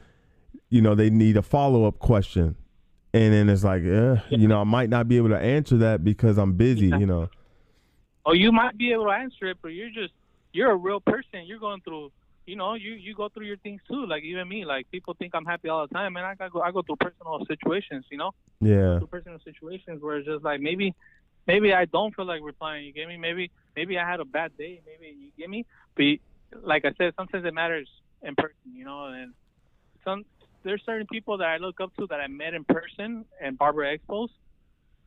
you 0.68 0.82
know, 0.82 0.94
they 0.94 1.08
need 1.08 1.36
a 1.36 1.42
follow 1.42 1.84
up 1.84 1.98
question. 1.98 2.56
And 3.14 3.32
then 3.32 3.48
it's 3.48 3.64
like, 3.64 3.84
eh, 3.84 4.16
you 4.30 4.48
know, 4.48 4.60
I 4.60 4.64
might 4.64 4.90
not 4.90 5.06
be 5.06 5.18
able 5.18 5.28
to 5.30 5.38
answer 5.38 5.76
that 5.78 6.02
because 6.02 6.38
I'm 6.38 6.54
busy, 6.54 6.86
you 6.86 7.06
know. 7.06 7.28
Oh, 8.24 8.32
you 8.32 8.52
might 8.52 8.76
be 8.78 8.92
able 8.92 9.04
to 9.04 9.10
answer 9.10 9.46
it, 9.46 9.58
but 9.62 9.68
you're 9.68 9.90
just 9.90 10.12
you're 10.52 10.70
a 10.70 10.76
real 10.76 11.00
person. 11.00 11.44
You're 11.44 11.58
going 11.58 11.80
through, 11.80 12.10
you 12.46 12.56
know, 12.56 12.74
you 12.74 12.92
you 12.94 13.14
go 13.14 13.28
through 13.28 13.46
your 13.46 13.56
things 13.58 13.80
too. 13.88 14.06
Like 14.06 14.22
even 14.24 14.48
me, 14.48 14.64
like 14.64 14.90
people 14.90 15.14
think 15.18 15.34
I'm 15.34 15.44
happy 15.44 15.68
all 15.68 15.86
the 15.86 15.94
time, 15.94 16.16
and 16.16 16.26
I 16.26 16.34
got 16.34 16.52
go 16.52 16.60
I 16.60 16.70
go 16.72 16.82
through 16.82 16.96
personal 16.96 17.44
situations, 17.46 18.06
you 18.10 18.18
know, 18.18 18.32
Yeah. 18.60 18.98
through 18.98 19.08
personal 19.08 19.38
situations 19.44 20.02
where 20.02 20.16
it's 20.18 20.26
just 20.26 20.44
like 20.44 20.60
maybe 20.60 20.94
maybe 21.46 21.72
I 21.72 21.84
don't 21.86 22.14
feel 22.14 22.24
like 22.26 22.40
replying. 22.42 22.84
You 22.86 22.92
get 22.92 23.08
me? 23.08 23.16
Maybe 23.16 23.50
maybe 23.76 23.98
I 23.98 24.08
had 24.08 24.20
a 24.20 24.24
bad 24.24 24.56
day. 24.56 24.80
Maybe 24.86 25.14
you 25.16 25.30
get 25.38 25.48
me. 25.50 25.64
But 25.96 26.16
like 26.62 26.84
I 26.84 26.92
said, 26.98 27.12
sometimes 27.16 27.44
it 27.44 27.54
matters 27.54 27.88
in 28.22 28.34
person, 28.36 28.74
you 28.74 28.84
know, 28.84 29.06
and 29.06 29.32
some 30.04 30.24
there's 30.64 30.82
certain 30.84 31.06
people 31.10 31.38
that 31.38 31.48
I 31.48 31.56
look 31.58 31.80
up 31.80 31.92
to 31.98 32.06
that 32.08 32.20
I 32.20 32.26
met 32.26 32.54
in 32.54 32.64
person 32.64 33.24
and 33.40 33.58
Barber 33.58 33.82
Expos, 33.84 34.28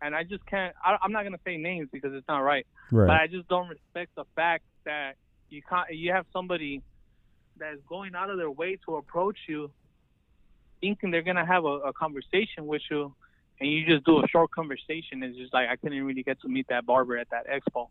and 0.01 0.15
I 0.15 0.23
just 0.23 0.45
can't. 0.45 0.73
I, 0.83 0.97
I'm 1.01 1.11
not 1.11 1.23
gonna 1.23 1.39
say 1.45 1.57
names 1.57 1.89
because 1.91 2.13
it's 2.13 2.27
not 2.27 2.39
right 2.39 2.65
Right. 2.91 3.07
but 3.07 3.15
I 3.17 3.27
just 3.27 3.47
don't 3.47 3.67
respect 3.67 4.11
the 4.15 4.25
fact 4.35 4.63
that 4.85 5.15
you 5.49 5.61
can't. 5.69 5.87
You 5.93 6.11
have 6.11 6.25
somebody 6.33 6.81
that's 7.57 7.79
going 7.87 8.15
out 8.15 8.29
of 8.29 8.37
their 8.37 8.51
way 8.51 8.77
to 8.85 8.95
approach 8.95 9.37
you, 9.47 9.71
thinking 10.81 11.11
they're 11.11 11.21
gonna 11.21 11.45
have 11.45 11.65
a, 11.65 11.77
a 11.89 11.93
conversation 11.93 12.65
with 12.65 12.81
you, 12.89 13.13
and 13.59 13.71
you 13.71 13.85
just 13.85 14.05
do 14.05 14.23
a 14.23 14.27
short 14.27 14.51
conversation. 14.51 15.23
It's 15.23 15.37
just 15.37 15.53
like 15.53 15.69
I 15.69 15.75
couldn't 15.75 16.03
really 16.03 16.23
get 16.23 16.41
to 16.41 16.47
meet 16.47 16.67
that 16.69 16.85
barber 16.85 17.17
at 17.17 17.29
that 17.29 17.47
expo, 17.47 17.89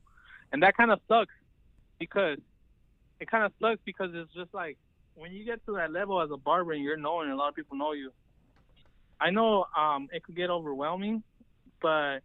and 0.53 0.63
that 0.63 0.77
kind 0.77 0.91
of 0.91 1.01
sucks 1.09 1.35
because 1.99 2.39
it 3.21 3.31
kind 3.31 3.45
of 3.45 3.53
sucks 3.61 3.81
because 3.85 4.11
it's 4.15 4.33
just 4.35 4.53
like 4.53 4.77
when 5.15 5.33
you 5.33 5.45
get 5.45 5.65
to 5.67 5.75
that 5.75 5.93
level 5.93 6.21
as 6.21 6.31
a 6.31 6.37
barber 6.37 6.73
and 6.73 6.83
you're 6.83 6.97
known 6.97 7.25
and 7.25 7.33
a 7.33 7.37
lot 7.37 7.49
of 7.49 7.55
people 7.55 7.77
know 7.77 7.93
you, 7.93 8.11
I 9.21 9.31
know 9.31 9.67
um, 9.77 10.09
it 10.13 10.25
could 10.25 10.37
get 10.37 10.51
overwhelming, 10.51 11.23
but 11.81 12.19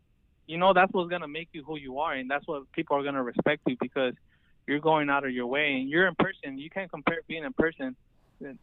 you 0.47 0.57
know 0.57 0.73
that's 0.73 0.91
what's 0.91 1.09
gonna 1.09 1.27
make 1.27 1.49
you 1.53 1.63
who 1.63 1.77
you 1.77 1.99
are, 1.99 2.13
and 2.13 2.29
that's 2.29 2.47
what 2.47 2.71
people 2.71 2.97
are 2.97 3.03
gonna 3.03 3.23
respect 3.23 3.61
you 3.67 3.77
because 3.79 4.13
you're 4.69 4.79
going 4.79 5.09
out 5.09 5.25
of 5.25 5.31
your 5.31 5.47
way 5.47 5.73
and 5.73 5.89
you're 5.89 6.07
in 6.07 6.13
person. 6.15 6.59
You 6.59 6.69
can't 6.69 6.91
compare 6.91 7.17
being 7.27 7.43
in 7.43 7.53
person 7.53 7.95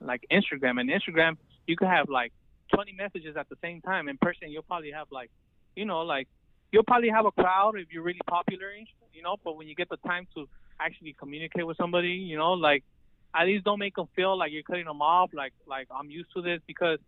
like 0.01 0.25
Instagram. 0.31 0.81
And 0.81 0.89
Instagram, 0.89 1.37
you 1.67 1.77
could 1.77 1.89
have 1.89 2.09
like 2.09 2.33
20 2.73 2.93
messages 2.93 3.37
at 3.37 3.49
the 3.49 3.57
same 3.61 3.81
time. 3.81 4.09
In 4.09 4.17
person, 4.17 4.51
you'll 4.51 4.63
probably 4.63 4.93
have 4.93 5.09
like, 5.11 5.31
you 5.75 5.85
know, 5.85 6.03
like 6.03 6.29
you'll 6.71 6.85
probably 6.85 7.09
have 7.09 7.27
a 7.27 7.33
crowd 7.33 7.73
if 7.77 7.89
you're 7.91 8.05
really 8.05 8.21
popular, 8.29 8.69
you 9.13 9.23
know. 9.23 9.37
But 9.43 9.57
when 9.57 9.67
you 9.67 9.75
get 9.75 9.89
the 9.89 9.97
time 9.99 10.29
to 10.37 10.49
actually 10.79 11.15
communicate 11.19 11.67
with 11.67 11.77
somebody, 11.77 12.11
you 12.11 12.37
know, 12.37 12.53
like 12.53 12.85
at 13.35 13.47
least 13.47 13.65
don't 13.65 13.81
make 13.81 13.97
them 13.97 14.07
feel 14.15 14.39
like 14.39 14.53
you're 14.53 14.63
cutting 14.63 14.87
them 14.87 15.03
off. 15.03 15.31
Like 15.35 15.55
like 15.67 15.89
I'm 15.91 16.09
used 16.09 16.33
to 16.37 16.41
this 16.43 16.61
because 16.69 17.01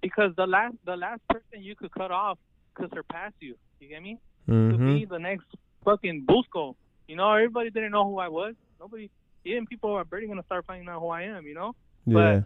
because 0.00 0.30
the 0.36 0.46
last 0.46 0.76
the 0.86 0.96
last 0.96 1.22
person 1.28 1.62
you 1.62 1.74
could 1.74 1.90
cut 1.90 2.12
off 2.12 2.38
could 2.74 2.90
surpass 2.94 3.32
you. 3.40 3.56
You 3.80 3.88
get 3.88 4.00
me? 4.00 4.18
Mm-hmm. 4.48 4.70
Could 4.70 4.94
be 5.00 5.04
the 5.06 5.18
next 5.18 5.46
fucking 5.84 6.24
Busco. 6.24 6.76
You 7.08 7.16
know, 7.16 7.32
everybody 7.32 7.70
didn't 7.70 7.92
know 7.92 8.04
who 8.04 8.18
I 8.18 8.28
was. 8.28 8.54
Nobody, 8.78 9.10
even 9.44 9.66
people 9.66 9.92
are 9.94 10.04
barely 10.04 10.26
gonna 10.26 10.44
start 10.44 10.66
finding 10.66 10.88
out 10.88 11.00
who 11.00 11.08
I 11.08 11.22
am. 11.22 11.46
You 11.46 11.54
know. 11.54 11.74
Yeah. 12.06 12.42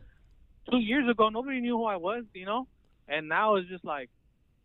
But 0.64 0.70
two 0.72 0.78
years 0.78 1.08
ago, 1.10 1.28
nobody 1.28 1.60
knew 1.60 1.76
who 1.76 1.84
I 1.84 1.96
was. 1.96 2.24
You 2.32 2.46
know, 2.46 2.66
and 3.08 3.28
now 3.28 3.56
it's 3.56 3.68
just 3.68 3.84
like 3.84 4.08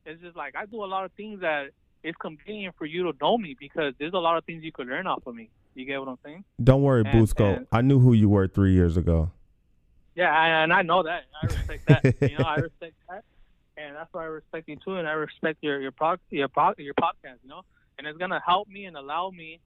it's 0.05 0.21
just 0.21 0.37
like 0.37 0.55
I 0.55 0.65
do 0.67 0.83
a 0.83 0.85
lot 0.85 1.03
of 1.03 1.11
things 1.13 1.41
that 1.41 1.71
it's 2.03 2.17
convenient 2.17 2.75
for 2.77 2.85
you 2.85 3.11
to 3.11 3.17
know 3.19 3.37
me 3.37 3.55
because 3.59 3.93
there's 3.99 4.13
a 4.13 4.19
lot 4.19 4.37
of 4.37 4.45
things 4.45 4.63
you 4.63 4.71
could 4.71 4.87
learn 4.87 5.07
off 5.07 5.25
of 5.25 5.35
me. 5.35 5.49
You 5.73 5.85
get 5.85 5.99
what 5.99 6.07
I'm 6.09 6.17
saying? 6.23 6.43
Don't 6.63 6.81
worry, 6.83 7.03
And- 7.05 7.09
Busco. 7.27 7.57
and- 7.57 7.67
I 7.71 7.81
knew 7.81 7.99
who 7.99 8.13
you 8.13 8.29
were 8.29 8.47
three 8.47 8.73
years 8.73 8.97
ago. 8.97 9.31
Yeah, 10.15 10.31
I- 10.35 10.63
and 10.63 10.71
I 10.71 10.83
know 10.83 11.03
that. 11.03 11.23
I 11.41 11.45
respect 11.47 11.85
that. 11.87 12.21
you 12.31 12.37
know, 12.37 12.45
I 12.45 12.55
respect 12.55 12.93
that, 13.09 13.23
and 13.77 13.95
that's 13.95 14.11
why 14.13 14.23
I 14.23 14.27
respect 14.27 14.67
you 14.69 14.77
too, 14.77 14.95
and 14.95 15.07
I 15.07 15.11
respect 15.13 15.57
your 15.61 15.81
your 15.81 15.91
pro 15.91 16.15
your 16.29 16.47
pro, 16.47 16.73
your 16.77 16.93
podcast. 16.93 17.37
You 17.43 17.49
know, 17.49 17.61
and 17.97 18.07
it's 18.07 18.17
gonna 18.17 18.41
help 18.45 18.67
me 18.67 18.85
and 18.85 18.95
allow 18.95 19.29
me 19.31 19.59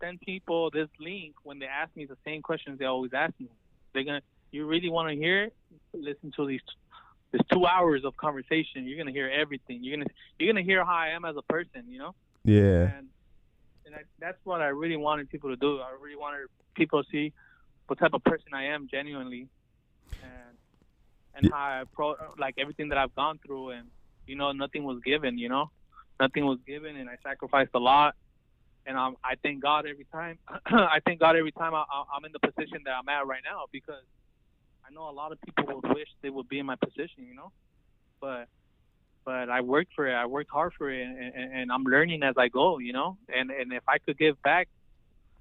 send 0.00 0.20
people 0.20 0.70
this 0.70 0.88
link 1.00 1.34
when 1.42 1.58
they 1.58 1.66
ask 1.66 1.94
me 1.96 2.04
the 2.06 2.16
same 2.24 2.42
questions 2.42 2.78
they 2.78 2.84
always 2.84 3.12
ask 3.14 3.32
me. 3.40 3.48
They're 3.92 4.04
gonna. 4.04 4.22
You 4.52 4.66
really 4.66 4.88
want 4.90 5.08
to 5.08 5.16
hear? 5.16 5.44
it? 5.44 5.54
Listen 5.92 6.32
to 6.36 6.46
these. 6.46 6.60
This 7.32 7.40
two 7.52 7.66
hours 7.66 8.04
of 8.04 8.16
conversation. 8.16 8.86
You're 8.86 8.98
gonna 8.98 9.10
hear 9.10 9.28
everything. 9.28 9.82
You're 9.82 9.96
gonna 9.96 10.10
you're 10.38 10.52
gonna 10.52 10.64
hear 10.64 10.84
how 10.84 10.94
I 10.94 11.08
am 11.08 11.24
as 11.24 11.36
a 11.36 11.42
person. 11.42 11.84
You 11.88 11.98
know. 11.98 12.14
Yeah. 12.44 12.96
and 12.96 13.08
and 13.86 13.94
I, 13.94 14.02
that's 14.18 14.38
what 14.44 14.60
I 14.60 14.68
really 14.68 14.96
wanted 14.96 15.28
people 15.30 15.50
to 15.50 15.56
do. 15.56 15.80
I 15.80 15.90
really 16.00 16.16
wanted 16.16 16.46
people 16.74 17.02
to 17.02 17.10
see 17.10 17.32
what 17.86 17.98
type 17.98 18.14
of 18.14 18.22
person 18.24 18.54
I 18.54 18.66
am 18.66 18.88
genuinely, 18.90 19.48
and 20.22 20.56
and 21.34 21.44
Yeah. 21.46 21.50
how 21.52 21.58
I 21.80 21.84
pro 21.92 22.14
like 22.38 22.54
everything 22.58 22.90
that 22.90 22.98
I've 22.98 23.14
gone 23.14 23.38
through, 23.44 23.70
and 23.70 23.88
you 24.26 24.36
know 24.36 24.52
nothing 24.52 24.84
was 24.84 25.00
given. 25.04 25.36
You 25.38 25.48
know, 25.48 25.70
nothing 26.20 26.44
was 26.46 26.58
given, 26.66 26.96
and 26.96 27.10
I 27.10 27.16
sacrificed 27.22 27.70
a 27.74 27.78
lot. 27.80 28.14
And 28.86 28.98
um, 28.98 29.16
I 29.24 29.34
thank 29.42 29.62
God 29.62 29.86
every 29.86 30.06
time. 30.12 30.38
I 30.66 31.00
thank 31.06 31.20
God 31.20 31.36
every 31.36 31.52
time 31.52 31.74
I, 31.74 31.84
I, 31.90 32.04
I'm 32.16 32.24
in 32.24 32.32
the 32.32 32.40
position 32.40 32.82
that 32.84 32.92
I'm 32.92 33.08
at 33.08 33.26
right 33.26 33.42
now 33.44 33.64
because 33.72 34.04
I 34.86 34.92
know 34.92 35.08
a 35.08 35.12
lot 35.12 35.32
of 35.32 35.38
people 35.40 35.80
would 35.80 35.94
wish 35.94 36.08
they 36.22 36.30
would 36.30 36.48
be 36.48 36.58
in 36.58 36.66
my 36.66 36.76
position. 36.76 37.24
You 37.26 37.34
know, 37.34 37.52
but 38.20 38.48
but 39.24 39.48
I 39.48 39.62
worked 39.62 39.92
for 39.94 40.06
it. 40.06 40.14
I 40.14 40.26
worked 40.26 40.50
hard 40.50 40.74
for 40.76 40.90
it, 40.90 41.02
and, 41.02 41.18
and, 41.18 41.54
and 41.54 41.72
I'm 41.72 41.84
learning 41.84 42.22
as 42.22 42.34
I 42.36 42.48
go. 42.48 42.78
You 42.78 42.92
know, 42.92 43.16
and 43.34 43.50
and 43.50 43.72
if 43.72 43.82
I 43.88 43.98
could 43.98 44.18
give 44.18 44.40
back 44.42 44.68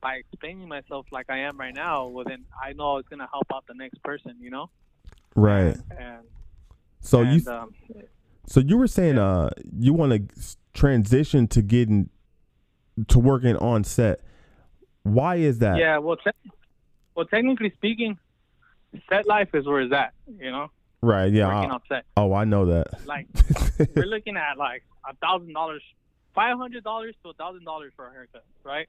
by 0.02 0.16
explaining 0.16 0.68
myself 0.68 1.06
like 1.12 1.30
I 1.30 1.40
am 1.40 1.58
right 1.58 1.74
now, 1.74 2.08
well 2.08 2.26
then 2.26 2.46
I 2.62 2.74
know 2.74 2.98
it's 2.98 3.10
gonna 3.10 3.30
help 3.32 3.48
out 3.54 3.66
the 3.68 3.74
next 3.74 4.02
person. 4.04 4.36
You 4.40 4.52
know, 4.52 4.70
Right. 5.36 5.76
and 5.98 6.24
So 7.02 7.22
and, 7.22 7.42
you 7.42 7.52
um, 7.52 7.74
so 8.46 8.60
you 8.60 8.78
were 8.78 8.88
saying 8.88 9.18
uh 9.18 9.50
you 9.78 9.94
want 9.94 10.12
to 10.12 10.58
transition 10.74 11.48
to 11.48 11.62
getting 11.62 12.10
to 13.08 13.20
working 13.20 13.56
on 13.58 13.84
set. 13.84 14.22
Why 15.04 15.36
is 15.36 15.60
that? 15.60 15.78
yeah, 15.78 15.98
well, 15.98 16.16
te- 16.18 16.52
well, 17.16 17.26
technically 17.26 17.72
speaking, 17.76 18.18
set 19.10 19.28
life 19.28 19.50
is 19.54 19.66
where 19.66 19.82
it's 19.82 19.94
at. 19.94 20.14
You 20.40 20.52
know, 20.52 20.72
Right. 21.02 21.32
Yeah. 21.32 21.48
working 21.54 21.72
I- 21.72 21.74
on 21.76 21.82
set. 21.90 22.06
oh, 22.18 22.34
I 22.34 22.46
know 22.46 22.66
that. 22.68 23.06
Like 23.06 23.28
we're 23.96 24.06
looking 24.06 24.38
at 24.38 24.58
like 24.58 24.84
a 25.10 25.14
thousand 25.16 25.54
dollars, 25.54 25.82
five 26.34 26.58
hundred 26.58 26.84
dollars 26.84 27.16
to 27.24 27.30
a 27.30 27.34
thousand 27.34 27.66
dollars 27.66 27.92
for 27.96 28.08
a 28.08 28.12
haircut, 28.14 28.46
right? 28.64 28.88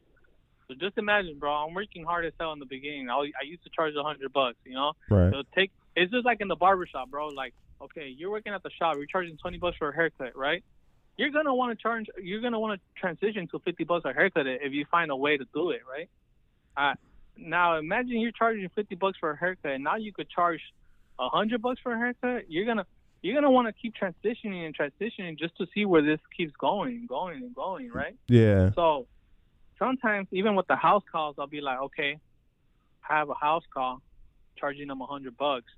So 0.69 0.75
just 0.75 0.97
imagine, 0.97 1.39
bro. 1.39 1.53
I'm 1.53 1.75
working 1.75 2.05
hard 2.05 2.25
as 2.25 2.33
hell 2.41 2.53
in 2.53 2.59
the 2.59 2.65
beginning. 2.67 3.11
I, 3.11 3.15
I 3.17 3.45
used 3.45 3.65
to 3.65 3.71
charge 3.71 3.95
a 3.99 4.03
hundred 4.03 4.33
bucks, 4.33 4.57
you 4.65 4.75
know. 4.75 4.93
right. 5.11 5.33
So 5.33 5.43
take 5.55 5.71
it's 5.97 6.11
just 6.13 6.25
like 6.25 6.41
in 6.41 6.49
the 6.49 6.57
barber 6.57 6.87
shop, 6.87 7.11
bro. 7.11 7.29
Like, 7.29 7.53
okay, 7.83 8.09
you're 8.17 8.31
working 8.31 8.53
at 8.53 8.63
the 8.63 8.71
shop, 8.71 8.97
you're 8.97 9.07
charging 9.07 9.37
twenty 9.37 9.59
bucks 9.59 9.77
for 9.79 9.89
a 9.91 9.95
haircut, 9.95 10.37
right? 10.37 10.63
You're 11.17 11.31
gonna 11.31 11.55
want 11.55 11.77
to 11.77 11.83
charge. 11.83 12.07
You're 12.21 12.41
gonna 12.41 12.59
want 12.59 12.81
to 12.81 13.01
transition 13.01 13.47
to 13.49 13.59
fifty 13.61 13.85
bucks 13.85 14.05
a 14.05 14.13
haircut 14.13 14.47
if 14.47 14.73
you 14.73 14.85
find 14.91 15.11
a 15.11 15.17
way 15.17 15.37
to 15.37 15.45
do 15.55 15.71
it, 15.71 15.83
right? 15.89 16.09
Uh, 16.77 16.95
now 17.37 17.79
imagine 17.79 18.21
you're 18.21 18.33
charging 18.33 18.69
fifty 18.71 18.95
bucks 18.95 19.19
for 19.19 19.31
a 19.31 19.37
haircut, 19.37 19.73
and 19.73 19.85
now 19.85 19.97
you 19.97 20.13
could 20.13 20.29
charge 20.29 20.61
a 21.19 21.29
hundred 21.29 21.63
bucks 21.63 21.81
for 21.81 21.93
a 21.93 21.99
haircut. 21.99 22.51
You're 22.51 22.67
gonna 22.67 22.87
you're 23.23 23.35
gonna 23.35 23.51
want 23.51 23.69
to 23.69 23.73
keep 23.73 23.95
transitioning 23.95 24.67
and 24.67 24.77
transitioning 24.77 25.39
just 25.39 25.57
to 25.59 25.67
see 25.73 25.85
where 25.85 26.03
this 26.03 26.21
keeps 26.37 26.53
going 26.59 26.97
and 26.97 27.09
going 27.09 27.43
and 27.43 27.55
going, 27.55 27.91
right? 27.91 28.17
Yeah. 28.29 28.71
So 28.75 29.07
sometimes 29.79 30.29
even 30.33 30.57
with 30.57 30.67
the 30.67 30.77
house 30.77 31.05
calls, 31.11 31.37
I'll 31.39 31.47
be 31.47 31.61
like, 31.61 31.81
okay, 31.81 32.19
I 33.09 33.19
have 33.19 33.31
a 33.31 33.35
house 33.35 33.65
call, 33.73 34.03
charging 34.57 34.89
them 34.89 35.01
a 35.01 35.07
hundred 35.07 35.37
bucks. 35.37 35.73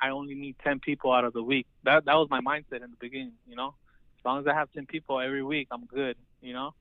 I 0.00 0.10
only 0.10 0.34
need 0.34 0.56
ten 0.62 0.80
people 0.80 1.12
out 1.12 1.24
of 1.24 1.32
the 1.32 1.42
week. 1.42 1.66
That 1.84 2.06
that 2.06 2.14
was 2.14 2.28
my 2.30 2.40
mindset 2.40 2.82
in 2.82 2.90
the 2.90 2.96
beginning, 2.98 3.32
you 3.46 3.56
know. 3.56 3.74
As 4.26 4.28
long 4.28 4.40
as 4.40 4.46
I 4.48 4.54
have 4.54 4.68
ten 4.72 4.86
people 4.86 5.20
every 5.20 5.44
week, 5.44 5.68
I'm 5.70 5.86
good, 5.86 6.16
you 6.40 6.52
know. 6.52 6.72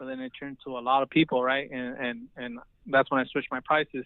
But 0.00 0.06
then 0.06 0.18
it 0.18 0.32
turned 0.36 0.58
to 0.64 0.76
a 0.76 0.80
lot 0.80 1.04
of 1.04 1.08
people, 1.10 1.40
right? 1.40 1.70
And 1.70 1.96
and 1.96 2.28
and 2.36 2.58
that's 2.86 3.08
when 3.08 3.20
I 3.20 3.24
switched 3.26 3.52
my 3.52 3.60
prices. 3.64 4.04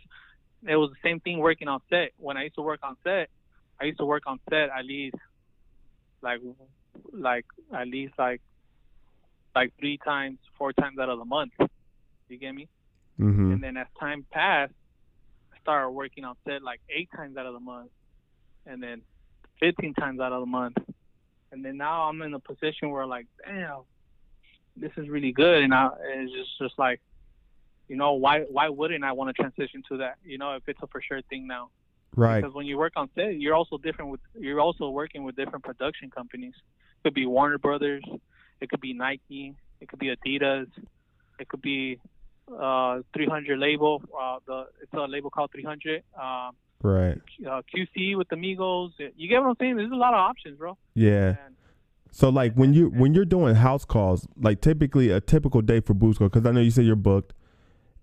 It 0.69 0.77
was 0.77 0.91
the 0.91 1.09
same 1.09 1.21
thing 1.21 1.39
working 1.39 1.69
on 1.69 1.81
set. 1.89 2.11
When 2.19 2.37
I 2.37 2.43
used 2.43 2.57
to 2.57 2.61
work 2.61 2.81
on 2.83 2.97
set, 3.03 3.31
I 3.81 3.85
used 3.87 3.99
to 3.99 4.05
work 4.05 4.25
on 4.27 4.39
set 4.51 4.69
at 4.69 4.85
least 4.85 5.17
like 6.21 6.41
like 7.15 7.47
at 7.75 7.89
least 7.89 8.13
like 8.19 8.43
like 9.55 9.73
three 9.81 9.97
times, 10.05 10.39
four 10.59 10.75
times 10.75 10.99
out 10.99 11.09
of 11.09 11.19
the 11.19 11.25
month. 11.25 11.53
You 12.29 12.37
get 12.37 12.55
me? 12.55 12.69
Mhm. 13.19 13.55
And 13.55 13.63
then 13.63 13.79
as 13.79 13.87
time 13.99 14.27
passed, 14.31 14.75
I 15.55 15.59
started 15.61 15.93
working 15.93 16.27
on 16.27 16.37
set 16.47 16.63
like 16.63 16.83
eight 16.91 17.09
times 17.17 17.39
out 17.39 17.47
of 17.47 17.55
the 17.55 17.61
month, 17.61 17.91
and 18.67 18.83
then 18.83 19.01
15 19.61 19.95
times 19.95 20.21
out 20.21 20.33
of 20.33 20.41
the 20.41 20.47
month. 20.47 20.77
And 21.53 21.65
then 21.65 21.77
now 21.77 22.03
I'm 22.03 22.23
in 22.23 22.33
a 22.35 22.39
position 22.39 22.91
where 22.91 23.07
like, 23.07 23.27
damn, 23.45 23.81
this 24.77 24.93
is 24.97 25.09
really 25.09 25.33
good, 25.33 25.63
and 25.63 25.75
I, 25.75 25.91
it's 26.15 26.33
just 26.33 26.51
just 26.61 26.79
like, 26.79 27.01
you 27.89 27.97
know, 27.97 28.13
why 28.15 28.41
why 28.43 28.69
wouldn't 28.69 29.05
I 29.05 29.13
want 29.13 29.35
to 29.35 29.43
transition 29.43 29.83
to 29.89 29.99
that? 29.99 30.17
You 30.25 30.39
know, 30.39 30.55
if 30.55 30.63
it's 30.69 30.81
a 30.83 30.87
for 30.87 31.03
sure 31.03 31.23
thing 31.23 31.47
now. 31.47 31.71
Right. 32.17 32.41
Because 32.41 32.55
when 32.55 32.67
you 32.67 32.77
work 32.77 32.95
on 32.97 33.09
set, 33.15 33.37
you're 33.41 33.55
also 33.55 33.79
different 33.79 34.11
with 34.11 34.21
you're 34.39 34.61
also 34.61 34.89
working 34.91 35.25
with 35.25 35.37
different 35.37 35.65
production 35.65 36.11
companies. 36.11 36.55
It 36.57 37.05
could 37.05 37.15
be 37.15 37.27
Warner 37.27 37.59
Brothers, 37.59 38.03
it 38.61 38.69
could 38.69 38.81
be 38.81 38.93
Nike, 38.93 39.55
it 39.81 39.89
could 39.89 39.99
be 39.99 40.15
Adidas, 40.15 40.67
it 41.39 41.49
could 41.49 41.63
be 41.63 41.99
uh 42.59 43.01
300 43.15 43.59
label. 43.59 44.03
Uh, 44.19 44.39
the 44.47 44.67
it's 44.83 44.93
a 44.93 45.03
label 45.03 45.31
called 45.31 45.51
300. 45.53 46.03
Um, 46.21 46.57
Right. 46.83 47.19
uh, 47.47 47.63
QC 47.75 48.17
with 48.17 48.29
the 48.29 48.37
Migos. 48.37 48.93
You 49.17 49.29
get 49.29 49.41
what 49.41 49.51
I'm 49.51 49.57
saying? 49.61 49.77
There's 49.77 49.93
a 49.93 49.97
lot 49.97 50.15
of 50.15 50.19
options, 50.19 50.59
bro. 50.59 50.79
Yeah. 50.95 51.37
And 51.45 51.57
So 52.11 52.29
like 52.31 52.55
when 52.55 52.73
you 52.73 52.89
when 52.89 53.15
you're 53.15 53.25
doing 53.27 53.55
house 53.57 53.85
calls, 53.85 54.27
like 54.41 54.61
typically 54.61 55.11
a 55.11 55.21
typical 55.21 55.61
day 55.61 55.81
for 55.81 55.95
Busco, 55.95 56.21
because 56.21 56.47
I 56.47 56.53
know 56.53 56.61
you 56.61 56.71
say 56.71 56.83
you're 56.83 56.97
booked, 56.97 57.35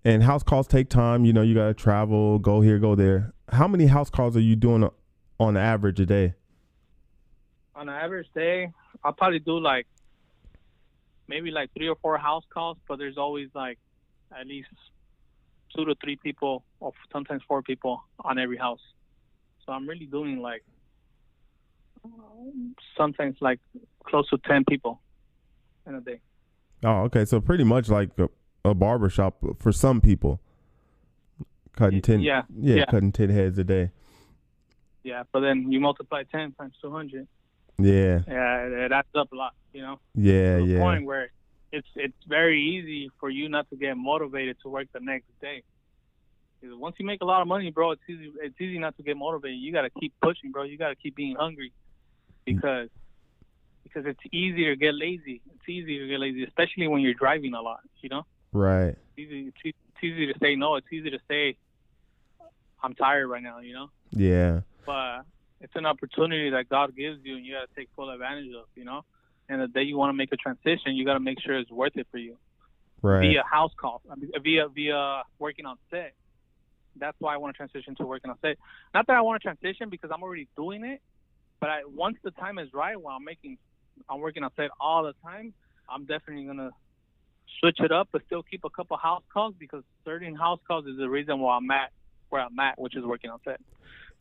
and 0.04 0.22
house 0.22 0.42
calls 0.42 0.66
take 0.68 0.88
time. 0.88 1.24
You 1.24 1.32
know, 1.32 1.42
you 1.42 1.54
gotta 1.54 1.74
travel, 1.74 2.38
go 2.38 2.60
here, 2.60 2.78
go 2.78 2.94
there. 2.94 3.32
How 3.50 3.66
many 3.66 3.86
house 3.86 4.10
calls 4.10 4.36
are 4.36 4.40
you 4.40 4.54
doing 4.56 4.88
on 5.40 5.56
average 5.56 5.98
a 6.00 6.06
day? 6.06 6.34
on 7.74 7.88
an 7.88 7.94
average 7.94 8.26
day, 8.34 8.72
I'll 9.04 9.12
probably 9.12 9.38
do 9.38 9.60
like 9.60 9.86
maybe 11.28 11.52
like 11.52 11.70
three 11.74 11.88
or 11.88 11.94
four 12.02 12.18
house 12.18 12.42
calls, 12.52 12.76
but 12.88 12.98
there's 12.98 13.16
always 13.16 13.48
like 13.54 13.78
at 14.36 14.48
least 14.48 14.68
two 15.74 15.84
to 15.84 15.94
three 16.02 16.16
people, 16.16 16.64
or 16.80 16.92
sometimes 17.12 17.42
four 17.46 17.62
people 17.62 18.02
on 18.24 18.38
every 18.38 18.56
house. 18.56 18.80
So 19.64 19.72
I'm 19.72 19.88
really 19.88 20.06
doing 20.06 20.40
like 20.40 20.62
sometimes 22.96 23.36
like 23.40 23.60
close 24.04 24.28
to 24.30 24.38
ten 24.38 24.64
people 24.64 25.00
in 25.86 25.94
a 25.94 26.00
day. 26.00 26.20
Oh, 26.84 27.02
okay. 27.02 27.24
So 27.24 27.40
pretty 27.40 27.64
much 27.64 27.88
like 27.88 28.10
a, 28.18 28.28
a 28.64 28.74
barber 28.74 29.08
shop 29.10 29.36
for 29.58 29.72
some 29.72 30.00
people. 30.00 30.40
Cutting 31.76 32.00
ten, 32.02 32.20
Yeah, 32.20 32.42
yeah, 32.60 32.76
yeah. 32.76 32.84
cutting 32.86 33.12
ten 33.12 33.30
heads 33.30 33.58
a 33.58 33.64
day. 33.64 33.90
yeah. 35.04 35.22
But 35.32 35.40
then 35.40 35.70
you 35.70 35.80
multiply 35.80 36.24
ten 36.24 36.52
times 36.52 36.74
two 36.82 36.90
hundred. 36.90 37.26
Yeah, 37.80 38.20
Yeah, 38.26 38.66
it, 38.66 38.90
adds 38.92 39.06
up 39.14 39.30
a 39.32 39.36
lot, 39.36 39.54
you 39.72 39.82
know. 39.82 40.00
yeah, 40.16 40.56
to 40.58 40.64
the 40.66 40.72
yeah, 40.72 40.80
point 40.80 41.04
where 41.04 41.30
it's 41.72 41.86
it's 41.96 42.14
very 42.26 42.60
easy 42.60 43.10
for 43.20 43.28
you 43.30 43.48
not 43.48 43.68
to 43.70 43.76
get 43.76 43.96
motivated 43.96 44.56
to 44.62 44.68
work 44.68 44.88
the 44.92 45.00
next 45.00 45.26
day. 45.40 45.62
Once 46.62 46.96
you 46.98 47.06
make 47.06 47.20
a 47.20 47.24
lot 47.24 47.40
of 47.40 47.46
money, 47.48 47.70
bro, 47.70 47.92
it's 47.92 48.02
easy 48.08 48.32
it's 48.42 48.60
easy 48.60 48.78
not 48.78 48.96
to 48.96 49.02
get 49.02 49.16
motivated. 49.16 49.58
You 49.58 49.72
gotta 49.72 49.90
keep 49.90 50.12
pushing, 50.22 50.50
bro. 50.50 50.64
You 50.64 50.76
gotta 50.78 50.96
keep 50.96 51.14
being 51.14 51.36
hungry. 51.36 51.72
because 52.44 52.88
because 53.84 54.04
it's 54.06 54.20
easier 54.32 54.74
to 54.74 54.76
get 54.76 54.94
lazy. 54.94 55.40
It's 55.54 55.68
easier 55.68 56.00
to 56.02 56.08
get 56.08 56.20
lazy, 56.20 56.44
especially 56.44 56.88
when 56.88 57.00
you're 57.00 57.14
driving 57.14 57.54
a 57.54 57.62
lot. 57.62 57.80
You 58.00 58.08
know, 58.10 58.26
Right. 58.52 58.96
it's 59.16 59.18
easy. 59.18 59.52
It's 59.64 60.02
easy 60.02 60.32
to 60.32 60.38
say 60.38 60.56
no. 60.56 60.76
It's 60.76 60.86
easy 60.92 61.10
to 61.10 61.18
say 61.28 61.56
I'm 62.82 62.94
tired 62.94 63.28
right 63.28 63.42
now. 63.42 63.58
You 63.60 63.74
know, 63.74 63.90
Yeah. 64.10 64.60
but 64.86 65.22
it's 65.60 65.74
an 65.76 65.86
opportunity 65.86 66.50
that 66.50 66.68
God 66.68 66.94
gives 66.96 67.24
you, 67.24 67.36
and 67.36 67.44
you 67.44 67.54
got 67.54 67.68
to 67.68 67.74
take 67.74 67.88
full 67.96 68.10
advantage 68.10 68.52
of. 68.54 68.66
You 68.76 68.84
know, 68.84 69.04
and 69.48 69.60
the 69.60 69.68
day 69.68 69.82
you 69.82 69.96
want 69.96 70.10
to 70.10 70.16
make 70.16 70.32
a 70.32 70.36
transition, 70.36 70.94
you 70.94 71.04
got 71.04 71.14
to 71.14 71.20
make 71.20 71.40
sure 71.40 71.58
it's 71.58 71.70
worth 71.70 71.96
it 71.96 72.06
for 72.10 72.18
you. 72.18 72.36
Right. 73.00 73.20
via 73.20 73.44
house 73.44 73.70
calls, 73.80 74.02
via 74.42 74.68
via 74.68 75.22
working 75.38 75.66
on 75.66 75.76
set. 75.90 76.14
That's 76.96 77.16
why 77.20 77.34
I 77.34 77.36
want 77.36 77.54
to 77.54 77.56
transition 77.56 77.94
to 77.96 78.06
working 78.06 78.30
on 78.30 78.38
set. 78.42 78.56
Not 78.92 79.06
that 79.06 79.14
I 79.14 79.20
want 79.20 79.40
to 79.40 79.46
transition 79.46 79.88
because 79.88 80.10
I'm 80.12 80.22
already 80.22 80.48
doing 80.56 80.84
it, 80.84 81.00
but 81.60 81.70
I, 81.70 81.82
once 81.86 82.16
the 82.24 82.32
time 82.32 82.58
is 82.58 82.68
right, 82.72 83.00
while 83.00 83.16
I'm 83.16 83.24
making, 83.24 83.56
I'm 84.10 84.20
working 84.20 84.42
on 84.42 84.50
set 84.56 84.70
all 84.80 85.04
the 85.04 85.14
time. 85.22 85.54
I'm 85.88 86.06
definitely 86.06 86.44
gonna 86.44 86.70
switch 87.60 87.78
it 87.78 87.92
up, 87.92 88.08
but 88.10 88.22
still 88.26 88.42
keep 88.42 88.64
a 88.64 88.70
couple 88.70 88.96
house 88.96 89.22
calls 89.32 89.54
because 89.58 89.84
certain 90.04 90.34
house 90.34 90.60
calls 90.66 90.86
is 90.86 90.96
the 90.98 91.08
reason 91.08 91.38
why 91.38 91.56
I'm 91.56 91.70
at 91.70 91.92
where 92.30 92.42
I'm 92.42 92.58
at, 92.58 92.78
which 92.78 92.96
is 92.96 93.04
working 93.04 93.30
on 93.30 93.38
set. 93.44 93.60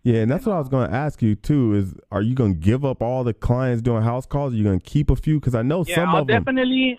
Yeah, 0.07 0.21
and 0.21 0.31
that's 0.31 0.45
what 0.45 0.55
I 0.55 0.59
was 0.59 0.69
going 0.69 0.89
to 0.89 0.95
ask 0.95 1.21
you 1.21 1.35
too. 1.35 1.73
Is 1.73 1.93
are 2.11 2.21
you 2.21 2.33
going 2.33 2.53
to 2.53 2.59
give 2.59 2.85
up 2.85 3.01
all 3.01 3.25
the 3.25 3.33
clients 3.33 3.81
doing 3.81 4.03
house 4.03 4.25
calls? 4.25 4.53
Are 4.53 4.55
you 4.55 4.63
going 4.63 4.79
to 4.79 4.85
keep 4.85 5.09
a 5.09 5.17
few? 5.17 5.37
Because 5.37 5.53
I 5.53 5.63
know 5.63 5.83
Yeah, 5.85 5.95
some 5.95 6.07
I'll 6.07 6.21
of 6.21 6.27
them. 6.27 6.45
definitely, 6.45 6.97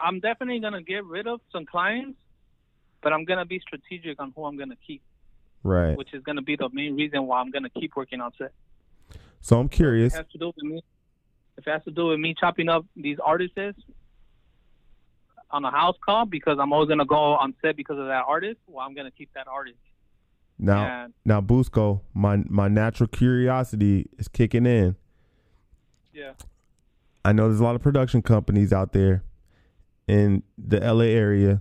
I'm 0.00 0.18
definitely 0.18 0.58
gonna 0.60 0.80
get 0.82 1.04
rid 1.04 1.26
of 1.26 1.42
some 1.52 1.66
clients, 1.66 2.18
but 3.02 3.12
I'm 3.12 3.26
gonna 3.26 3.44
be 3.44 3.60
strategic 3.60 4.18
on 4.18 4.32
who 4.34 4.46
I'm 4.46 4.56
gonna 4.56 4.78
keep. 4.86 5.02
Right. 5.62 5.94
which 5.94 6.14
is 6.14 6.22
going 6.22 6.36
to 6.36 6.42
be 6.42 6.56
the 6.56 6.70
main 6.72 6.96
reason 6.96 7.26
why 7.26 7.38
I'm 7.38 7.50
going 7.50 7.62
to 7.64 7.70
keep 7.70 7.94
working 7.94 8.20
on 8.20 8.32
set. 8.36 8.52
So 9.42 9.60
I'm 9.60 9.68
curious. 9.68 10.14
If 10.14 10.20
it 10.20 10.22
has 10.24 10.32
to 10.32 10.38
do 10.38 10.46
with 10.46 10.64
me, 10.64 10.82
if 11.58 11.66
it 11.66 11.70
has 11.70 11.84
to 11.84 11.90
do 11.92 12.06
with 12.06 12.18
me 12.18 12.34
chopping 12.34 12.68
up 12.68 12.84
these 12.96 13.18
artists 13.24 13.56
on 15.52 15.64
a 15.64 15.70
house 15.70 15.96
call 16.04 16.24
because 16.24 16.58
I'm 16.58 16.72
always 16.72 16.88
going 16.88 16.98
to 16.98 17.04
go 17.04 17.14
on 17.14 17.54
set 17.62 17.76
because 17.76 17.98
of 17.98 18.06
that 18.06 18.24
artist, 18.26 18.58
well, 18.66 18.84
I'm 18.84 18.94
going 18.94 19.04
to 19.04 19.12
keep 19.16 19.28
that 19.34 19.46
artist. 19.46 19.76
Now, 20.58 20.86
And 20.86 21.14
now, 21.24 21.40
Busco, 21.40 22.02
my 22.14 22.42
my 22.48 22.68
natural 22.68 23.08
curiosity 23.08 24.08
is 24.18 24.28
kicking 24.28 24.66
in. 24.66 24.96
yeah, 26.12 26.32
I 27.24 27.32
know 27.32 27.48
there's 27.48 27.60
a 27.60 27.64
lot 27.64 27.74
of 27.74 27.82
production 27.82 28.22
companies 28.22 28.72
out 28.72 28.92
there 28.92 29.24
in 30.06 30.42
the 30.58 30.78
LA 30.80 31.04
area. 31.06 31.60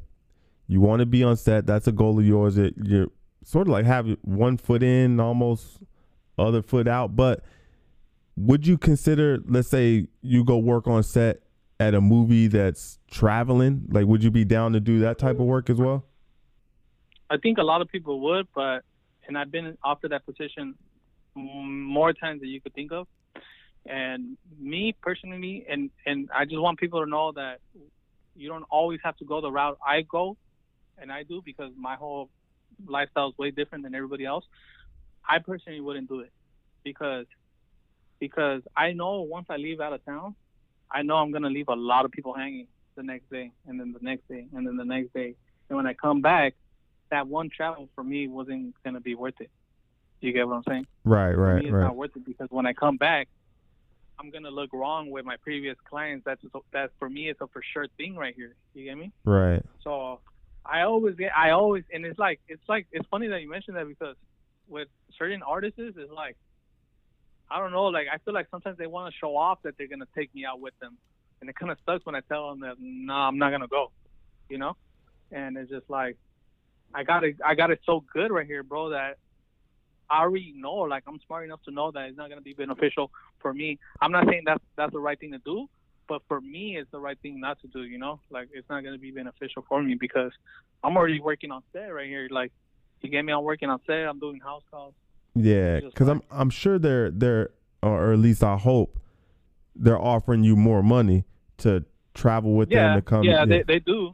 You 0.67 0.81
want 0.81 0.99
to 1.01 1.05
be 1.05 1.23
on 1.23 1.35
set. 1.37 1.65
That's 1.65 1.87
a 1.87 1.91
goal 1.91 2.19
of 2.19 2.25
yours. 2.25 2.57
It, 2.57 2.75
you're 2.83 3.07
sort 3.43 3.67
of 3.67 3.71
like 3.71 3.85
have 3.85 4.07
one 4.21 4.57
foot 4.57 4.83
in, 4.83 5.19
almost 5.19 5.79
other 6.37 6.61
foot 6.61 6.87
out. 6.87 7.15
But 7.15 7.43
would 8.37 8.65
you 8.65 8.77
consider, 8.77 9.39
let's 9.45 9.67
say, 9.67 10.07
you 10.21 10.43
go 10.45 10.57
work 10.57 10.87
on 10.87 11.03
set 11.03 11.41
at 11.79 11.93
a 11.93 12.01
movie 12.01 12.47
that's 12.47 12.99
traveling? 13.09 13.83
Like, 13.89 14.05
would 14.05 14.23
you 14.23 14.31
be 14.31 14.45
down 14.45 14.73
to 14.73 14.79
do 14.79 14.99
that 14.99 15.17
type 15.17 15.39
of 15.39 15.45
work 15.45 15.69
as 15.69 15.77
well? 15.77 16.05
I 17.31 17.37
think 17.37 17.59
a 17.59 17.63
lot 17.63 17.81
of 17.81 17.87
people 17.87 18.19
would, 18.19 18.47
but 18.53 18.83
and 19.25 19.37
I've 19.37 19.51
been 19.51 19.77
offered 19.83 20.11
that 20.11 20.25
position 20.25 20.75
more 21.33 22.11
times 22.11 22.41
than 22.41 22.49
you 22.49 22.59
could 22.59 22.73
think 22.73 22.91
of. 22.91 23.07
And 23.85 24.37
me 24.59 24.93
personally, 25.01 25.65
and 25.69 25.89
and 26.05 26.29
I 26.35 26.43
just 26.43 26.59
want 26.59 26.77
people 26.77 27.01
to 27.01 27.09
know 27.09 27.31
that 27.31 27.59
you 28.35 28.49
don't 28.49 28.65
always 28.69 28.99
have 29.05 29.15
to 29.17 29.25
go 29.25 29.39
the 29.39 29.49
route 29.49 29.77
I 29.85 30.01
go, 30.01 30.35
and 30.97 31.09
I 31.09 31.23
do 31.23 31.41
because 31.43 31.71
my 31.77 31.95
whole 31.95 32.29
lifestyle 32.85 33.29
is 33.29 33.37
way 33.37 33.51
different 33.51 33.85
than 33.85 33.95
everybody 33.95 34.25
else. 34.25 34.43
I 35.27 35.39
personally 35.39 35.79
wouldn't 35.79 36.09
do 36.09 36.19
it 36.19 36.33
because 36.83 37.27
because 38.19 38.61
I 38.75 38.91
know 38.91 39.21
once 39.21 39.47
I 39.49 39.55
leave 39.55 39.79
out 39.79 39.93
of 39.93 40.03
town, 40.03 40.35
I 40.91 41.01
know 41.01 41.15
I'm 41.15 41.31
gonna 41.31 41.49
leave 41.49 41.69
a 41.69 41.75
lot 41.75 42.03
of 42.03 42.11
people 42.11 42.33
hanging 42.33 42.67
the 42.97 43.03
next 43.03 43.29
day, 43.31 43.51
and 43.67 43.79
then 43.79 43.93
the 43.93 44.03
next 44.05 44.27
day, 44.27 44.47
and 44.53 44.67
then 44.67 44.75
the 44.75 44.85
next 44.85 45.13
day. 45.13 45.35
And 45.69 45.77
when 45.77 45.87
I 45.87 45.93
come 45.93 46.21
back, 46.21 46.55
that 47.11 47.27
one 47.27 47.49
travel 47.55 47.89
for 47.93 48.03
me 48.03 48.27
wasn't 48.27 48.73
gonna 48.83 49.01
be 49.01 49.15
worth 49.15 49.39
it. 49.39 49.51
You 50.21 50.33
get 50.33 50.47
what 50.47 50.55
I'm 50.55 50.63
saying? 50.67 50.87
Right, 51.03 51.33
right, 51.33 51.59
me, 51.59 51.65
it's 51.65 51.73
right. 51.73 51.83
not 51.83 51.95
worth 51.95 52.15
it 52.15 52.25
because 52.25 52.47
when 52.49 52.65
I 52.65 52.73
come 52.73 52.97
back, 52.97 53.27
I'm 54.19 54.29
gonna 54.29 54.51
look 54.51 54.71
wrong 54.73 55.09
with 55.09 55.25
my 55.25 55.35
previous 55.37 55.75
clients. 55.89 56.25
That's 56.25 56.41
that 56.73 56.91
for 56.99 57.09
me, 57.09 57.29
it's 57.29 57.41
a 57.41 57.47
for 57.47 57.61
sure 57.73 57.87
thing 57.97 58.15
right 58.15 58.35
here. 58.35 58.55
You 58.73 58.85
get 58.85 58.97
me? 58.97 59.11
Right. 59.25 59.63
So 59.83 60.19
I 60.65 60.81
always 60.81 61.15
get, 61.15 61.31
I 61.35 61.51
always, 61.51 61.83
and 61.91 62.05
it's 62.05 62.19
like, 62.19 62.39
it's 62.47 62.61
like, 62.69 62.87
it's 62.91 63.07
funny 63.09 63.27
that 63.29 63.41
you 63.41 63.49
mentioned 63.49 63.77
that 63.77 63.87
because 63.87 64.15
with 64.67 64.87
certain 65.17 65.41
artists, 65.41 65.79
it's 65.79 66.11
like, 66.11 66.37
I 67.49 67.59
don't 67.59 67.71
know, 67.71 67.85
like 67.85 68.07
I 68.13 68.17
feel 68.19 68.33
like 68.33 68.47
sometimes 68.51 68.77
they 68.77 68.87
want 68.87 69.11
to 69.11 69.17
show 69.19 69.35
off 69.35 69.59
that 69.63 69.77
they're 69.77 69.87
gonna 69.87 70.05
take 70.15 70.33
me 70.35 70.45
out 70.45 70.59
with 70.59 70.77
them, 70.79 70.97
and 71.41 71.49
it 71.49 71.55
kind 71.55 71.71
of 71.71 71.77
sucks 71.85 72.05
when 72.05 72.15
I 72.15 72.21
tell 72.21 72.49
them 72.49 72.61
that 72.61 72.75
no, 72.79 73.13
I'm 73.13 73.37
not 73.37 73.49
gonna 73.49 73.67
go, 73.67 73.91
you 74.49 74.57
know, 74.59 74.77
and 75.31 75.57
it's 75.57 75.69
just 75.69 75.89
like, 75.89 76.15
I 76.93 77.03
got 77.03 77.23
it, 77.23 77.37
I 77.45 77.55
got 77.55 77.71
it 77.71 77.79
so 77.85 78.03
good 78.13 78.31
right 78.31 78.45
here, 78.45 78.63
bro, 78.63 78.89
that 78.89 79.17
I 80.09 80.21
already 80.21 80.53
know, 80.55 80.73
like 80.73 81.03
I'm 81.07 81.19
smart 81.25 81.45
enough 81.45 81.61
to 81.63 81.71
know 81.71 81.91
that 81.91 82.09
it's 82.09 82.17
not 82.17 82.29
gonna 82.29 82.41
be 82.41 82.53
beneficial 82.53 83.11
for 83.39 83.53
me. 83.53 83.79
I'm 84.01 84.11
not 84.11 84.27
saying 84.27 84.43
that's 84.45 84.63
that's 84.75 84.91
the 84.91 84.99
right 84.99 85.19
thing 85.19 85.31
to 85.31 85.39
do, 85.39 85.67
but 86.11 86.21
for 86.27 86.41
me 86.41 86.75
it's 86.77 86.91
the 86.91 86.99
right 86.99 87.17
thing 87.21 87.39
not 87.39 87.57
to 87.61 87.67
do 87.67 87.83
you 87.83 87.97
know? 87.97 88.19
Like 88.29 88.49
it's 88.53 88.69
not 88.69 88.83
going 88.83 88.93
to 88.93 88.99
be 88.99 89.11
beneficial 89.11 89.63
for 89.69 89.81
me 89.81 89.95
because 89.95 90.33
i'm 90.83 90.97
already 90.97 91.21
working 91.21 91.51
on 91.51 91.63
set 91.71 91.87
right 91.87 92.07
here. 92.07 92.27
Like 92.29 92.51
you 92.99 93.09
get 93.09 93.23
me? 93.23 93.31
I'm 93.31 93.43
working 93.43 93.69
on 93.69 93.79
set. 93.87 94.05
I'm 94.07 94.19
doing 94.19 94.41
house 94.41 94.63
calls. 94.69 94.93
Yeah, 95.35 95.79
because 95.79 96.09
I'm 96.09 96.21
I'm 96.29 96.49
sure 96.49 96.77
they're 96.77 97.11
they're 97.11 97.51
or 97.81 98.11
at 98.11 98.19
least 98.19 98.43
I 98.43 98.57
hope 98.57 98.99
they're 99.73 100.01
offering 100.01 100.43
you 100.43 100.57
more 100.57 100.83
money 100.83 101.23
to 101.59 101.85
travel 102.13 102.55
with 102.55 102.69
them 102.69 102.97
to 102.97 103.01
come. 103.01 103.23
yeah 103.23 103.45
they, 103.45 103.63
they 103.63 103.79
do. 103.79 104.13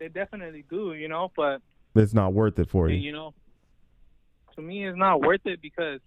They 0.00 0.08
definitely 0.08 0.64
do 0.68 0.94
you 0.94 1.06
know? 1.06 1.30
But 1.36 1.62
it's 1.94 2.14
not 2.14 2.32
worth 2.32 2.58
it 2.58 2.68
for 2.68 2.88
you. 2.88 2.96
you 2.96 3.12
know 3.12 3.32
to 4.54 4.62
me 4.62 4.86
it's 4.86 4.96
not 4.96 5.20
worth 5.20 5.44
it 5.46 5.60
because 5.60 6.00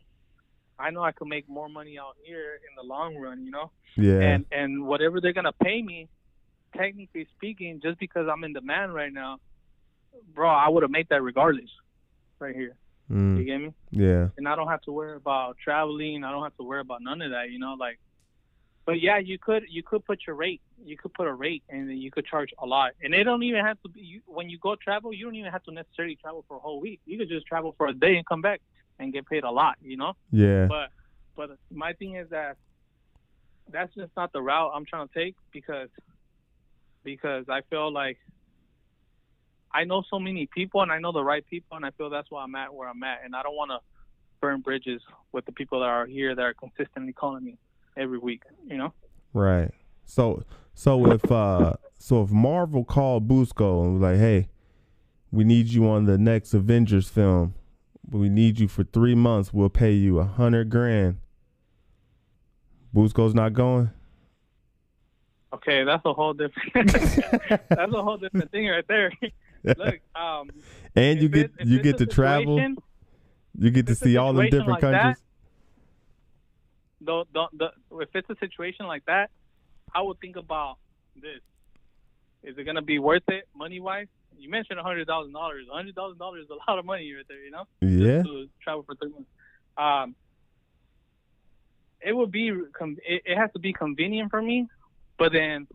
i 0.80 0.90
know 0.90 1.04
i 1.04 1.12
could 1.12 1.28
make 1.28 1.48
more 1.50 1.70
money 1.70 1.98
out 2.00 2.16
here 2.24 2.56
in 2.68 2.76
the 2.76 2.84
long 2.84 3.16
run 3.18 3.44
you 3.44 3.52
know 3.52 3.72
Yeah, 3.96 4.20
and 4.20 4.46
and 4.52 4.86
whatever 4.86 5.20
they're 5.22 5.34
gonna 5.34 5.52
pay 5.64 5.82
me, 5.82 6.08
technically 6.76 7.26
speaking, 7.36 7.80
just 7.82 7.98
because 8.00 8.28
I'm 8.32 8.44
in 8.44 8.54
demand 8.54 8.94
right 8.94 9.12
now, 9.12 9.40
bro, 10.36 10.48
I 10.50 10.70
would 10.70 10.84
have 10.84 10.92
made 10.92 11.08
that 11.10 11.24
regardless, 11.24 11.72
right 12.40 12.56
here. 12.56 12.76
Mm. 13.12 13.38
You 13.40 13.44
get 13.46 13.58
me? 13.60 13.74
yeah, 13.90 14.28
And 14.38 14.48
I 14.48 14.56
don't 14.56 14.68
have 14.68 14.82
to 14.84 14.92
worry 14.92 15.16
about 15.16 15.58
traveling. 15.64 16.24
I 16.24 16.30
don't 16.32 16.44
have 16.44 16.56
to 16.58 16.64
worry 16.64 16.82
about 16.82 17.02
none 17.02 17.22
of 17.24 17.32
that. 17.32 17.50
You 17.50 17.58
know, 17.60 17.74
like. 17.80 17.98
But 18.88 19.02
yeah, 19.02 19.18
you 19.18 19.38
could 19.38 19.64
you 19.70 19.84
could 19.84 20.06
put 20.06 20.20
your 20.26 20.38
rate. 20.38 20.62
You 20.82 20.96
could 20.96 21.14
put 21.14 21.28
a 21.28 21.34
rate, 21.34 21.62
and 21.68 21.90
then 21.90 21.98
you 21.98 22.10
could 22.10 22.26
charge 22.26 22.54
a 22.58 22.66
lot. 22.66 22.94
And 23.04 23.14
it 23.14 23.26
don't 23.26 23.44
even 23.44 23.66
have 23.66 23.78
to 23.82 23.90
be 23.90 24.00
you, 24.00 24.22
when 24.26 24.50
you 24.50 24.58
go 24.60 24.78
travel. 24.82 25.14
You 25.14 25.26
don't 25.26 25.36
even 25.36 25.52
have 25.52 25.64
to 25.64 25.74
necessarily 25.74 26.16
travel 26.16 26.46
for 26.48 26.56
a 26.56 26.60
whole 26.62 26.80
week. 26.80 27.02
You 27.06 27.18
could 27.18 27.28
just 27.28 27.46
travel 27.46 27.76
for 27.78 27.88
a 27.88 27.94
day 27.94 28.16
and 28.16 28.26
come 28.26 28.42
back 28.42 28.62
and 28.98 29.12
get 29.12 29.28
paid 29.28 29.44
a 29.44 29.52
lot. 29.52 29.76
You 29.82 29.98
know. 29.98 30.14
yeah, 30.32 30.68
But 30.68 30.92
but 31.36 31.50
my 31.70 31.92
thing 31.92 32.16
is 32.16 32.30
that 32.30 32.56
that's 33.70 33.94
just 33.94 34.12
not 34.16 34.32
the 34.32 34.42
route 34.42 34.72
I'm 34.74 34.86
trying 34.86 35.10
to 35.10 35.14
take 35.14 35.36
because 35.52 35.90
because 37.04 37.44
I 37.50 37.64
feel 37.70 37.92
like 37.92 38.18
I 39.74 39.84
know 39.84 40.02
so 40.10 40.18
many 40.18 40.48
people 40.56 40.82
and 40.82 40.94
I 40.94 41.00
know 41.00 41.12
the 41.12 41.26
right 41.26 41.46
people 41.46 41.76
and 41.76 41.86
I 41.86 41.92
feel 41.92 42.10
that's 42.10 42.32
why 42.32 42.42
I'm 42.42 42.56
at 42.56 42.74
where 42.74 42.88
I'm 42.88 43.04
at 43.04 43.26
and 43.26 43.36
I 43.36 43.44
don't 43.44 43.58
want 43.58 43.72
to 43.72 43.80
burn 44.40 44.62
bridges 44.62 45.02
with 45.34 45.46
the 45.46 45.52
people 45.52 45.82
that 45.82 45.88
are 45.88 46.06
here 46.06 46.34
that 46.34 46.42
are 46.42 46.54
consistently 46.54 47.12
calling 47.12 47.44
me 47.44 47.58
every 47.98 48.18
week. 48.20 48.44
You 48.66 48.78
know? 48.78 48.94
right. 49.34 49.72
So 50.06 50.44
so 50.74 51.12
if 51.12 51.30
uh 51.32 51.74
so 51.98 52.22
if 52.24 52.30
Marvel 52.32 52.84
called 52.86 53.28
Busco 53.28 53.84
and 53.84 53.94
was 53.94 54.02
like, 54.02 54.18
hey, 54.18 54.48
we 55.32 55.44
need 55.44 55.68
you 55.68 55.88
on 55.90 56.06
the 56.06 56.18
next 56.18 56.54
Avengers 56.54 57.10
film, 57.10 57.56
we 58.10 58.30
need 58.30 58.60
you 58.60 58.68
for 58.68 58.84
three 58.84 59.16
months. 59.16 59.52
We'll 59.54 59.70
pay 59.70 59.92
you 59.94 60.20
a 60.20 60.24
hundred 60.26 60.70
grand. 60.70 61.18
Busco's 62.96 63.34
not 63.36 63.54
going. 63.54 63.92
Okay, 65.54 65.84
that's 65.84 66.04
a 66.06 66.14
whole 66.14 66.34
different 66.34 66.92
that's 67.70 67.94
a 67.94 68.04
whole 68.04 68.18
different 68.18 68.52
thing 68.52 68.68
right 68.68 68.86
there. 68.88 69.12
Look, 69.64 70.00
um, 70.16 70.50
and 70.96 71.22
you 71.22 71.30
get 71.30 71.52
it- 71.58 71.68
you 71.68 71.82
get 71.82 71.98
to 71.98 72.06
travel. 72.06 72.60
You 73.60 73.72
get 73.72 73.88
to 73.88 73.96
see 73.96 74.18
all 74.18 74.34
the 74.34 74.50
different 74.50 74.70
like 74.70 74.82
countries. 74.82 75.18
The, 77.02 77.26
the, 77.34 77.46
the, 77.54 78.00
if 78.00 78.10
it's 78.14 78.30
a 78.30 78.36
situation 78.40 78.88
like 78.88 79.06
that, 79.06 79.30
I 79.94 80.02
would 80.02 80.20
think 80.20 80.36
about 80.36 80.78
this. 81.16 81.42
Is 82.44 82.58
it 82.58 82.64
going 82.64 82.76
to 82.76 82.82
be 82.82 83.00
worth 83.00 83.28
it 83.28 83.48
money 83.56 83.80
wise? 83.80 84.08
You 84.38 84.50
mentioned 84.50 84.80
a 84.80 84.84
hundred 84.84 85.08
thousand 85.08 85.34
dollars. 85.34 85.66
A 85.72 85.76
hundred 85.76 85.96
thousand 85.96 86.20
dollars 86.20 86.46
is 86.46 86.50
a 86.50 86.72
lot 86.72 86.80
of 86.80 86.86
money 86.86 87.12
right 87.14 87.26
there, 87.28 87.44
you 87.44 87.52
know, 87.52 87.66
yeah, 87.82 88.22
to 88.22 88.48
travel 88.62 88.84
for 88.84 88.96
three 88.96 89.10
months. 89.10 89.30
Um, 89.78 90.16
it 92.02 92.16
would 92.16 92.32
be 92.32 92.52
com- 92.74 92.98
it, 93.06 93.24
it 93.26 93.38
has 93.38 93.52
to 93.54 93.60
be 93.60 93.74
convenient 93.74 94.30
for 94.30 94.42
me, 94.42 94.68
but 95.18 95.32
then 95.32 95.68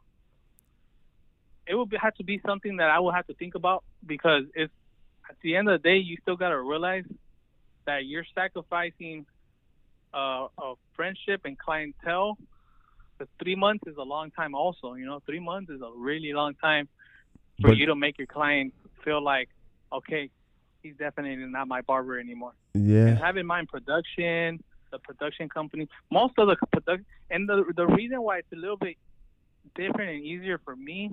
it 1.66 1.74
would 1.74 1.88
be, 1.88 1.96
have 1.96 2.14
to 2.14 2.24
be 2.24 2.40
something 2.46 2.76
that 2.76 2.90
I 2.90 3.00
will 3.00 3.12
have 3.12 3.26
to 3.26 3.34
think 3.34 3.54
about 3.54 3.82
because 4.06 4.44
it's 4.54 4.72
at 5.28 5.36
the 5.42 5.56
end 5.56 5.68
of 5.68 5.80
the 5.80 5.88
day, 5.88 5.96
you 5.96 6.16
still 6.22 6.36
got 6.36 6.50
to 6.50 6.60
realize 6.60 7.04
that 7.86 8.06
you're 8.06 8.26
sacrificing 8.34 9.26
uh, 10.14 10.46
a 10.60 10.74
friendship 10.94 11.42
and 11.44 11.58
clientele, 11.58 12.36
the 13.18 13.28
three 13.42 13.54
months 13.56 13.84
is 13.86 13.96
a 13.96 14.02
long 14.02 14.30
time. 14.32 14.54
Also, 14.54 14.94
you 14.94 15.06
know, 15.06 15.20
three 15.26 15.40
months 15.40 15.70
is 15.70 15.80
a 15.80 15.90
really 15.96 16.32
long 16.32 16.54
time 16.54 16.88
for 17.60 17.68
But- 17.68 17.76
you 17.78 17.86
to 17.86 17.94
make 17.94 18.18
your 18.18 18.26
client 18.26 18.74
feel 19.04 19.22
like, 19.22 19.48
okay, 19.92 20.30
he's 20.82 20.96
definitely 20.96 21.36
not 21.46 21.68
my 21.68 21.80
barber 21.82 22.18
anymore. 22.18 22.54
And 22.74 22.88
Yeah. 22.88 23.14
have 23.14 23.36
in 23.36 23.46
mind 23.46 23.68
production, 23.68 24.62
the 24.90 24.98
production 24.98 25.48
company, 25.48 25.88
most 26.10 26.34
of 26.38 26.48
the 26.48 26.56
production, 26.72 27.06
and 27.30 27.48
the 27.48 27.64
the 27.76 27.86
reason 27.86 28.20
why 28.22 28.38
it's 28.38 28.52
a 28.52 28.56
little 28.56 28.76
bit 28.76 28.96
different 29.74 30.10
and 30.10 30.24
easier 30.24 30.58
for 30.58 30.74
me 30.76 31.10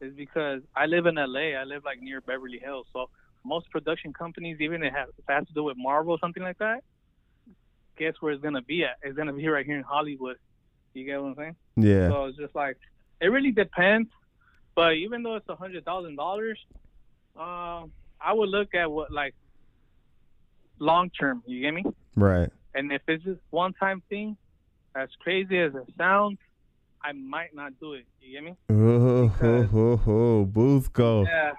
is 0.00 0.12
because 0.14 0.62
I 0.74 0.86
live 0.86 1.06
in 1.06 1.16
LA. 1.16 1.54
I 1.54 1.64
live 1.64 1.84
like 1.84 2.00
near 2.00 2.20
Beverly 2.20 2.58
Hills, 2.58 2.86
so 2.92 3.08
most 3.44 3.70
production 3.70 4.12
companies, 4.12 4.60
even 4.60 4.82
if 4.82 4.92
it 4.92 4.96
has, 4.96 5.08
if 5.18 5.24
it 5.28 5.32
has 5.32 5.46
to 5.46 5.54
do 5.54 5.62
with 5.64 5.76
Marvel 5.78 6.12
or 6.14 6.18
something 6.18 6.42
like 6.42 6.58
that, 6.58 6.82
guess 7.96 8.14
where 8.20 8.32
it's 8.32 8.42
gonna 8.42 8.62
be 8.62 8.84
at? 8.84 8.96
It's 9.02 9.16
gonna 9.16 9.32
be 9.32 9.46
right 9.48 9.64
here 9.66 9.76
in 9.76 9.82
Hollywood. 9.84 10.36
You 10.94 11.04
get 11.04 11.20
what 11.20 11.28
I'm 11.28 11.34
saying? 11.36 11.56
Yeah. 11.76 12.08
So 12.08 12.24
it's 12.26 12.38
just 12.38 12.54
like 12.54 12.76
it 13.20 13.26
really 13.28 13.52
depends. 13.52 14.08
But 14.74 14.94
even 14.94 15.22
though 15.22 15.36
it's 15.36 15.48
a 15.48 15.56
hundred 15.56 15.84
thousand 15.84 16.16
dollars, 16.16 16.58
um, 17.36 17.90
I 18.20 18.32
would 18.32 18.48
look 18.48 18.74
at 18.74 18.90
what 18.90 19.10
like 19.10 19.34
long 20.78 21.10
term. 21.10 21.42
You 21.46 21.60
get 21.60 21.72
me? 21.72 21.84
Right. 22.14 22.50
And 22.74 22.92
if 22.92 23.02
it's 23.08 23.24
just 23.24 23.40
one 23.50 23.72
time 23.74 24.02
thing, 24.08 24.36
as 24.94 25.08
crazy 25.20 25.58
as 25.58 25.74
it 25.74 25.84
sounds, 25.96 26.38
I 27.02 27.12
might 27.12 27.54
not 27.54 27.72
do 27.80 27.94
it. 27.94 28.04
You 28.20 28.32
get 28.32 28.44
me? 28.44 28.56
Oh, 28.70 29.28
Because- 29.28 29.70
ho, 29.70 29.96
ho, 29.96 29.96
ho. 29.96 30.46
Busco. 30.46 31.24
Yeah. 31.26 31.52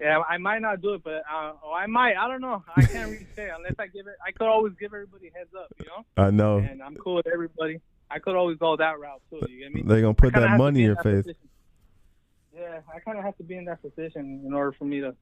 Yeah, 0.00 0.22
I 0.26 0.38
might 0.38 0.62
not 0.62 0.80
do 0.80 0.94
it, 0.94 1.04
but 1.04 1.22
uh, 1.30 1.52
or 1.62 1.76
I 1.76 1.86
might. 1.86 2.16
I 2.16 2.26
don't 2.26 2.40
know. 2.40 2.64
I 2.74 2.82
can't 2.82 3.10
really 3.10 3.26
say 3.36 3.50
unless 3.54 3.74
I 3.78 3.86
give 3.86 4.06
it. 4.06 4.14
I 4.26 4.32
could 4.32 4.46
always 4.46 4.72
give 4.80 4.94
everybody 4.94 5.28
a 5.28 5.38
heads 5.38 5.50
up, 5.54 5.66
you 5.78 5.84
know. 5.86 6.06
I 6.16 6.30
know. 6.30 6.56
And 6.58 6.82
I'm 6.82 6.96
cool 6.96 7.16
with 7.16 7.26
everybody. 7.26 7.80
I 8.10 8.18
could 8.18 8.34
always 8.34 8.56
go 8.56 8.76
that 8.76 8.98
route 8.98 9.20
too. 9.28 9.40
You 9.48 9.60
get 9.60 9.74
me? 9.74 9.82
They're 9.84 10.00
gonna 10.00 10.14
put 10.14 10.32
that 10.32 10.56
money 10.56 10.80
in 10.80 10.86
your 10.86 10.96
face. 10.96 11.24
position. 11.24 11.48
Yeah, 12.56 12.80
I 12.94 12.98
kind 13.00 13.18
of 13.18 13.24
have 13.24 13.36
to 13.36 13.42
be 13.42 13.56
in 13.56 13.66
that 13.66 13.82
position 13.82 14.42
in 14.44 14.54
order 14.54 14.72
for 14.72 14.84
me 14.84 15.00
to, 15.00 15.14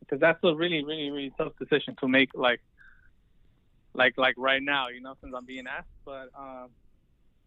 because 0.00 0.20
that's 0.20 0.42
a 0.44 0.54
really, 0.54 0.84
really, 0.84 1.10
really 1.10 1.32
tough 1.36 1.52
decision 1.58 1.96
to 2.00 2.08
make. 2.08 2.30
Like, 2.34 2.60
like, 3.94 4.16
like 4.16 4.36
right 4.38 4.62
now, 4.62 4.88
you 4.88 5.00
know, 5.00 5.14
since 5.20 5.34
I'm 5.36 5.44
being 5.44 5.66
asked. 5.66 5.88
But 6.04 6.30
um, 6.38 6.68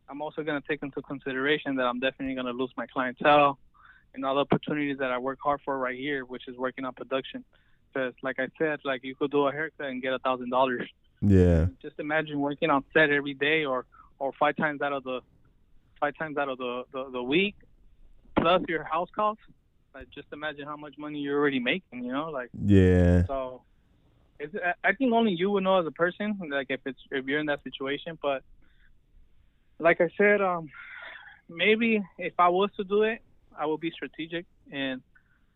I'm 0.10 0.22
also 0.22 0.43
gonna 0.43 0.62
take 0.68 0.84
into 0.84 1.02
consideration 1.02 1.78
that 1.78 1.86
I'm 1.86 2.02
definitely 2.02 2.36
gonna 2.36 2.52
lose 2.52 2.72
my 2.76 2.88
clientele 2.88 3.58
and 4.14 4.26
all 4.26 4.36
the 4.36 4.41
opportunities 4.41 4.97
that 4.99 5.12
I 5.12 5.18
work 5.18 5.39
hard 5.43 5.62
for 5.64 5.78
right 5.78 5.97
here, 5.97 6.26
which 6.26 6.47
is 6.47 6.57
working 6.57 6.86
on 6.86 6.93
production. 6.93 7.43
Because, 7.93 8.14
like 8.24 8.39
I 8.39 8.47
said, 8.57 8.80
like 8.86 9.03
you 9.03 9.16
could 9.16 9.32
do 9.32 9.47
a 9.47 9.51
haircut 9.51 9.88
and 9.88 10.01
get 10.01 10.14
a 10.14 10.20
thousand 10.20 10.49
dollars 10.49 10.88
Yeah. 11.22 11.68
just 11.82 11.99
imagine 11.99 12.39
working 12.39 12.70
on 12.70 12.84
set 12.93 13.09
every 13.09 13.34
day 13.34 13.66
or 13.66 13.86
or 14.20 14.32
five 14.39 14.55
times 14.55 14.82
out 14.82 14.93
of 14.93 15.03
the 15.03 15.20
five 15.99 16.14
times 16.18 16.38
out 16.38 16.47
of 16.49 16.57
the 16.57 16.84
the, 16.93 17.09
the 17.12 17.24
week 17.24 17.55
plus 18.39 18.62
your 18.70 18.84
house 18.86 19.09
costs 19.14 19.43
like 19.93 20.07
just 20.18 20.28
imagine 20.32 20.66
how 20.66 20.78
much 20.78 20.95
money 20.97 21.20
you're 21.20 21.38
already 21.38 21.59
making 21.59 22.03
you 22.05 22.12
know 22.14 22.30
like 22.30 22.49
Yeah. 22.66 23.26
so 23.26 23.62
it's, 24.39 24.55
I- 24.55 24.89
i 24.89 24.93
think 24.93 25.12
only 25.14 25.34
you 25.34 25.51
would 25.51 25.64
know 25.66 25.80
as 25.82 25.86
a 25.86 25.91
person 25.91 26.39
like 26.49 26.68
if 26.70 26.80
it's 26.86 26.99
if 27.12 27.26
you're 27.26 27.39
in 27.39 27.47
that 27.47 27.62
situation 27.64 28.18
but 28.22 28.41
like 29.80 29.99
i 30.01 30.09
said 30.18 30.41
um 30.41 30.70
maybe 31.49 32.01
if 32.18 32.34
i 32.39 32.47
was 32.47 32.70
to 32.78 32.84
do 32.86 33.03
it 33.03 33.20
i 33.58 33.66
will 33.66 33.78
be 33.78 33.91
strategic 33.91 34.45
and 34.72 35.02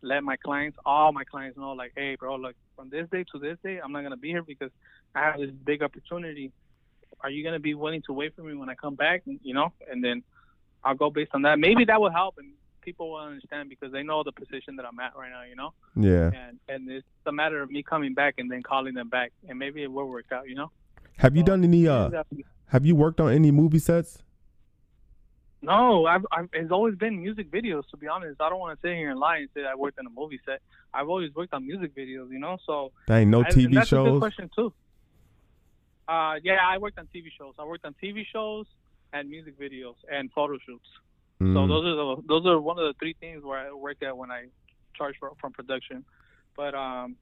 let 0.01 0.23
my 0.23 0.35
clients 0.35 0.77
all 0.85 1.11
my 1.11 1.23
clients 1.23 1.57
know 1.57 1.71
like 1.71 1.91
hey 1.95 2.15
bro 2.15 2.35
like 2.35 2.55
from 2.75 2.89
this 2.89 3.07
day 3.11 3.23
to 3.31 3.39
this 3.39 3.57
day 3.63 3.79
i'm 3.83 3.91
not 3.91 4.01
going 4.01 4.11
to 4.11 4.17
be 4.17 4.29
here 4.29 4.43
because 4.43 4.71
i 5.15 5.19
have 5.21 5.39
this 5.39 5.51
big 5.63 5.81
opportunity 5.81 6.51
are 7.21 7.29
you 7.29 7.41
going 7.43 7.53
to 7.53 7.59
be 7.59 7.73
willing 7.73 8.01
to 8.03 8.13
wait 8.13 8.35
for 8.35 8.43
me 8.43 8.53
when 8.53 8.69
i 8.69 8.75
come 8.75 8.95
back 8.95 9.23
you 9.25 9.53
know 9.53 9.71
and 9.89 10.03
then 10.03 10.21
i'll 10.83 10.95
go 10.95 11.09
based 11.09 11.31
on 11.33 11.41
that 11.43 11.57
maybe 11.59 11.85
that 11.85 11.99
will 11.99 12.11
help 12.11 12.35
and 12.37 12.51
people 12.81 13.09
will 13.09 13.17
understand 13.17 13.67
because 13.67 13.91
they 13.91 14.03
know 14.03 14.21
the 14.23 14.31
position 14.31 14.75
that 14.75 14.85
i'm 14.85 14.99
at 14.99 15.15
right 15.15 15.31
now 15.31 15.43
you 15.43 15.55
know 15.55 15.73
Yeah. 15.95 16.29
and 16.39 16.59
and 16.69 16.89
it's 16.91 17.07
a 17.25 17.31
matter 17.31 17.61
of 17.63 17.71
me 17.71 17.81
coming 17.81 18.13
back 18.13 18.35
and 18.37 18.51
then 18.51 18.61
calling 18.61 18.93
them 18.93 19.09
back, 19.09 19.31
and 19.49 19.57
maybe 19.57 19.81
it 19.81 19.91
will 19.91 20.07
work 20.07 20.31
out. 20.31 20.47
You 20.47 20.53
know. 20.53 20.69
Have 21.17 21.35
you 21.35 21.41
So, 21.41 21.47
done 21.47 21.63
any 21.63 21.87
uh 21.87 22.23
have 22.67 22.85
you 22.85 22.95
worked 22.95 23.19
on 23.19 23.31
any 23.31 23.49
movie 23.49 23.79
sets? 23.79 24.21
No, 25.65 26.05
I've, 26.05 26.25
I've 26.31 26.49
it's 26.53 26.71
always 26.71 26.95
been 26.95 27.21
music 27.21 27.51
videos. 27.51 27.83
To 27.91 27.97
be 27.97 28.07
honest, 28.07 28.39
I 28.41 28.49
don't 28.49 28.59
want 28.59 28.79
to 28.79 28.87
sit 28.87 28.95
here 28.95 29.09
and 29.11 29.19
lie 29.19 29.37
and 29.37 29.49
say 29.53 29.65
I 29.65 29.75
worked 29.75 29.99
in 29.99 30.05
a 30.05 30.09
movie 30.09 30.39
set. 30.45 30.61
I've 30.93 31.09
always 31.09 31.33
worked 31.35 31.53
on 31.53 31.65
music 31.65 31.95
videos. 31.95 32.31
You 32.31 32.39
know, 32.39 32.57
so 32.65 32.91
Dang, 33.07 33.29
no 33.29 33.41
I- 33.41 33.49
TV 33.49 33.73
that's 33.73 33.91
a 33.91 33.95
good 33.97 34.19
question 34.19 34.49
too. 34.55 34.73
Uh, 36.07 36.35
yeah, 36.43 36.59
I 36.63 36.77
worked 36.77 36.99
on 36.99 37.07
TV 37.13 37.27
shows. 37.37 37.55
I 37.57 37.65
worked 37.65 37.85
on 37.85 37.95
TV 38.01 38.25
shows 38.31 38.67
and 39.11 39.29
music 39.29 39.59
videos 39.59 39.95
and 40.11 40.31
photo 40.31 40.57
shoots. 40.65 40.87
So 41.39 41.45
Mm. 41.45 41.67
those 41.67 41.85
are 41.85 41.95
the, 41.95 42.23
those 42.27 42.45
are 42.45 42.59
one 42.61 42.77
of 42.79 42.85
the 42.85 42.93
three 42.99 43.13
things 43.19 43.43
where 43.43 43.59
I 43.59 43.71
work 43.73 44.01
at 44.03 44.15
when 44.15 44.31
I 44.31 44.45
charge 44.95 45.15
for 45.19 45.31
from 45.41 45.51
production. 45.51 46.05
But 46.55 46.73
um, 46.75 47.17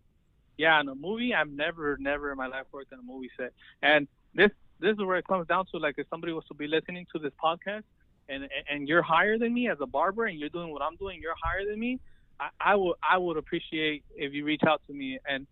yeah, 0.57 0.79
in 0.81 0.87
a 0.89 0.93
movie, 0.95 1.33
I've 1.33 1.49
never 1.49 1.97
never 1.99 2.31
in 2.31 2.37
my 2.37 2.47
life 2.47 2.65
worked 2.71 2.91
in 2.91 2.99
a 2.99 3.03
movie 3.03 3.31
set. 3.37 3.53
And 3.81 4.07
this 4.35 4.51
this 4.79 4.93
is 4.93 4.99
where 5.03 5.17
it 5.17 5.25
comes 5.27 5.47
down 5.47 5.65
to 5.71 5.77
like 5.77 5.95
if 5.97 6.07
somebody 6.09 6.33
was 6.33 6.45
to 6.45 6.53
be 6.53 6.67
listening 6.67 7.07
to 7.13 7.19
this 7.19 7.31
podcast 7.41 7.83
and 8.30 8.47
and 8.69 8.88
you're 8.88 9.01
higher 9.01 9.38
than 9.38 9.53
me 9.53 9.69
as 9.69 9.78
a 9.82 9.86
barber 9.86 10.26
and 10.26 10.39
you're 10.39 10.49
doing 10.49 10.71
what 10.71 10.82
I'm 10.82 10.95
doing, 10.95 11.19
you're 11.21 11.36
higher 11.41 11.65
than 11.69 11.80
me. 11.80 11.99
I, 12.39 12.49
I 12.59 12.76
would 12.76 12.95
I 13.07 13.17
would 13.17 13.38
appreciate 13.38 14.03
if 14.15 14.34
you 14.34 14.45
reach 14.45 14.63
out 14.67 14.82
to 14.88 14.93
me 14.93 15.19
and 15.28 15.47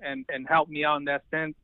and 0.00 0.24
and 0.28 0.46
help 0.46 0.68
me 0.68 0.84
out 0.84 0.96
in 0.96 1.04
that 1.06 1.22
sense. 1.30 1.54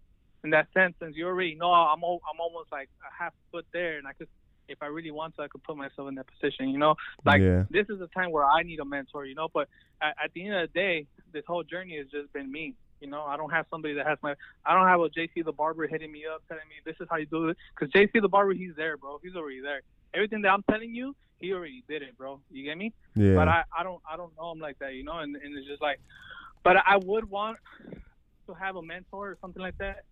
In 0.45 0.51
that 0.51 0.67
sense, 0.75 0.95
since 1.01 1.17
you 1.17 1.27
already 1.27 1.55
know 1.55 1.73
I'm 1.73 2.03
al- 2.03 2.21
I'm 2.29 2.41
almost 2.41 2.73
like 2.73 2.89
a 3.09 3.23
half 3.23 3.33
foot 3.53 3.65
there, 3.73 3.99
and 3.99 4.09
I 4.09 4.13
could 4.13 4.29
if 4.69 4.83
I 4.83 4.87
really 4.87 5.11
want 5.11 5.37
to, 5.37 5.43
I 5.43 5.49
could 5.49 5.63
put 5.63 5.77
myself 5.77 6.09
in 6.09 6.15
that 6.17 6.27
position. 6.27 6.71
You 6.71 6.79
know, 6.79 6.97
like 7.25 7.41
yeah. 7.41 7.65
this 7.71 7.87
is 7.89 8.01
a 8.01 8.09
time 8.09 8.31
where 8.33 8.45
I 8.45 8.63
need 8.63 8.81
a 8.81 8.85
mentor, 8.85 9.25
you 9.27 9.35
know. 9.35 9.49
But 9.53 9.69
at, 10.01 10.17
at 10.25 10.33
the 10.35 10.47
end 10.47 10.55
of 10.55 10.73
the 10.73 10.79
day, 10.79 11.07
this 11.33 11.45
whole 11.47 11.63
journey 11.63 11.97
has 11.99 12.07
just 12.09 12.33
been 12.33 12.51
me. 12.51 12.75
You 13.01 13.09
know, 13.09 13.23
I 13.23 13.37
don't 13.37 13.51
have 13.51 13.67
somebody 13.71 13.95
that 13.95 14.07
has 14.07 14.19
my. 14.23 14.35
I 14.65 14.75
don't 14.75 14.87
have 14.87 15.01
a 15.01 15.09
JC 15.09 15.45
the 15.45 15.53
barber 15.53 15.87
hitting 15.87 16.11
me 16.11 16.25
up 16.33 16.43
telling 16.49 16.69
me 16.69 16.77
this 16.85 16.97
is 17.01 17.09
how 17.11 17.17
you 17.17 17.27
do 17.27 17.49
it. 17.49 17.57
Because 17.75 17.93
JC 17.93 18.21
the 18.21 18.29
barber, 18.29 18.53
he's 18.53 18.75
there, 18.77 18.97
bro. 18.97 19.21
He's 19.23 19.37
already 19.37 19.61
there. 19.61 19.83
Everything 20.15 20.43
that 20.43 20.51
I'm 20.51 20.63
telling 20.71 20.95
you, 20.95 21.15
he 21.41 21.53
already 21.53 21.83
did 21.89 22.03
it, 22.03 22.17
bro. 22.17 22.41
You 22.51 22.65
get 22.65 22.79
me? 22.79 22.93
Yeah. 23.15 23.35
But 23.35 23.49
I, 23.49 23.65
I 23.77 23.83
don't 23.83 24.01
I 24.11 24.17
don't 24.17 24.33
know 24.37 24.53
him 24.53 24.61
like 24.61 24.79
that, 24.79 24.95
you 24.95 25.05
know. 25.05 25.19
And, 25.19 25.35
and 25.37 25.57
it's 25.57 25.67
just 25.67 25.83
like, 25.83 26.01
but 26.63 26.77
I 26.77 26.97
would 26.97 27.29
want 27.29 27.59
to 28.47 28.55
have 28.55 28.77
a 28.77 28.83
mentor 28.83 29.31
or 29.31 29.39
something 29.41 29.63
like 29.63 29.79
that 29.79 30.05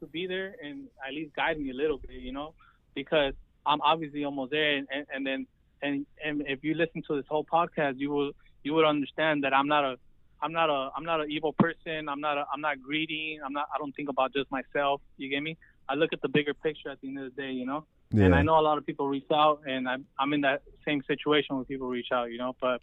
to 0.00 0.06
be 0.06 0.26
there 0.26 0.54
and 0.62 0.88
at 1.06 1.12
least 1.12 1.34
guide 1.34 1.58
me 1.58 1.70
a 1.70 1.74
little 1.74 1.98
bit, 1.98 2.20
you 2.20 2.32
know, 2.32 2.54
because 2.94 3.34
I'm 3.66 3.80
obviously 3.82 4.24
almost 4.24 4.52
there. 4.52 4.76
And, 4.76 4.86
and, 4.90 5.06
and 5.12 5.26
then 5.26 5.46
and 5.82 6.06
and 6.24 6.42
if 6.46 6.64
you 6.64 6.74
listen 6.74 7.02
to 7.08 7.16
this 7.16 7.26
whole 7.28 7.44
podcast, 7.44 7.98
you 7.98 8.10
will 8.10 8.32
you 8.62 8.74
would 8.74 8.84
understand 8.84 9.44
that 9.44 9.54
I'm 9.54 9.68
not 9.68 9.84
a 9.84 9.96
I'm 10.40 10.52
not 10.52 10.70
a 10.70 10.90
I'm 10.96 11.04
not 11.04 11.20
an 11.20 11.30
evil 11.30 11.52
person. 11.52 12.08
I'm 12.08 12.20
not 12.20 12.38
a, 12.38 12.44
I'm 12.52 12.60
not 12.60 12.80
greedy. 12.82 13.38
I'm 13.44 13.52
not 13.52 13.68
I 13.74 13.78
don't 13.78 13.92
think 13.92 14.08
about 14.08 14.32
just 14.32 14.50
myself. 14.50 15.00
You 15.16 15.28
get 15.28 15.42
me? 15.42 15.56
I 15.88 15.94
look 15.94 16.12
at 16.12 16.20
the 16.20 16.28
bigger 16.28 16.54
picture 16.54 16.90
at 16.90 17.00
the 17.00 17.08
end 17.08 17.18
of 17.18 17.34
the 17.34 17.42
day, 17.42 17.50
you 17.50 17.66
know. 17.66 17.84
Yeah. 18.10 18.24
And 18.24 18.34
I 18.34 18.42
know 18.42 18.58
a 18.58 18.62
lot 18.62 18.78
of 18.78 18.86
people 18.86 19.08
reach 19.08 19.30
out, 19.32 19.60
and 19.66 19.88
I'm 19.88 20.06
I'm 20.18 20.32
in 20.32 20.40
that 20.42 20.62
same 20.84 21.02
situation 21.06 21.56
where 21.56 21.64
people 21.64 21.88
reach 21.88 22.08
out, 22.12 22.30
you 22.30 22.38
know. 22.38 22.56
But 22.60 22.80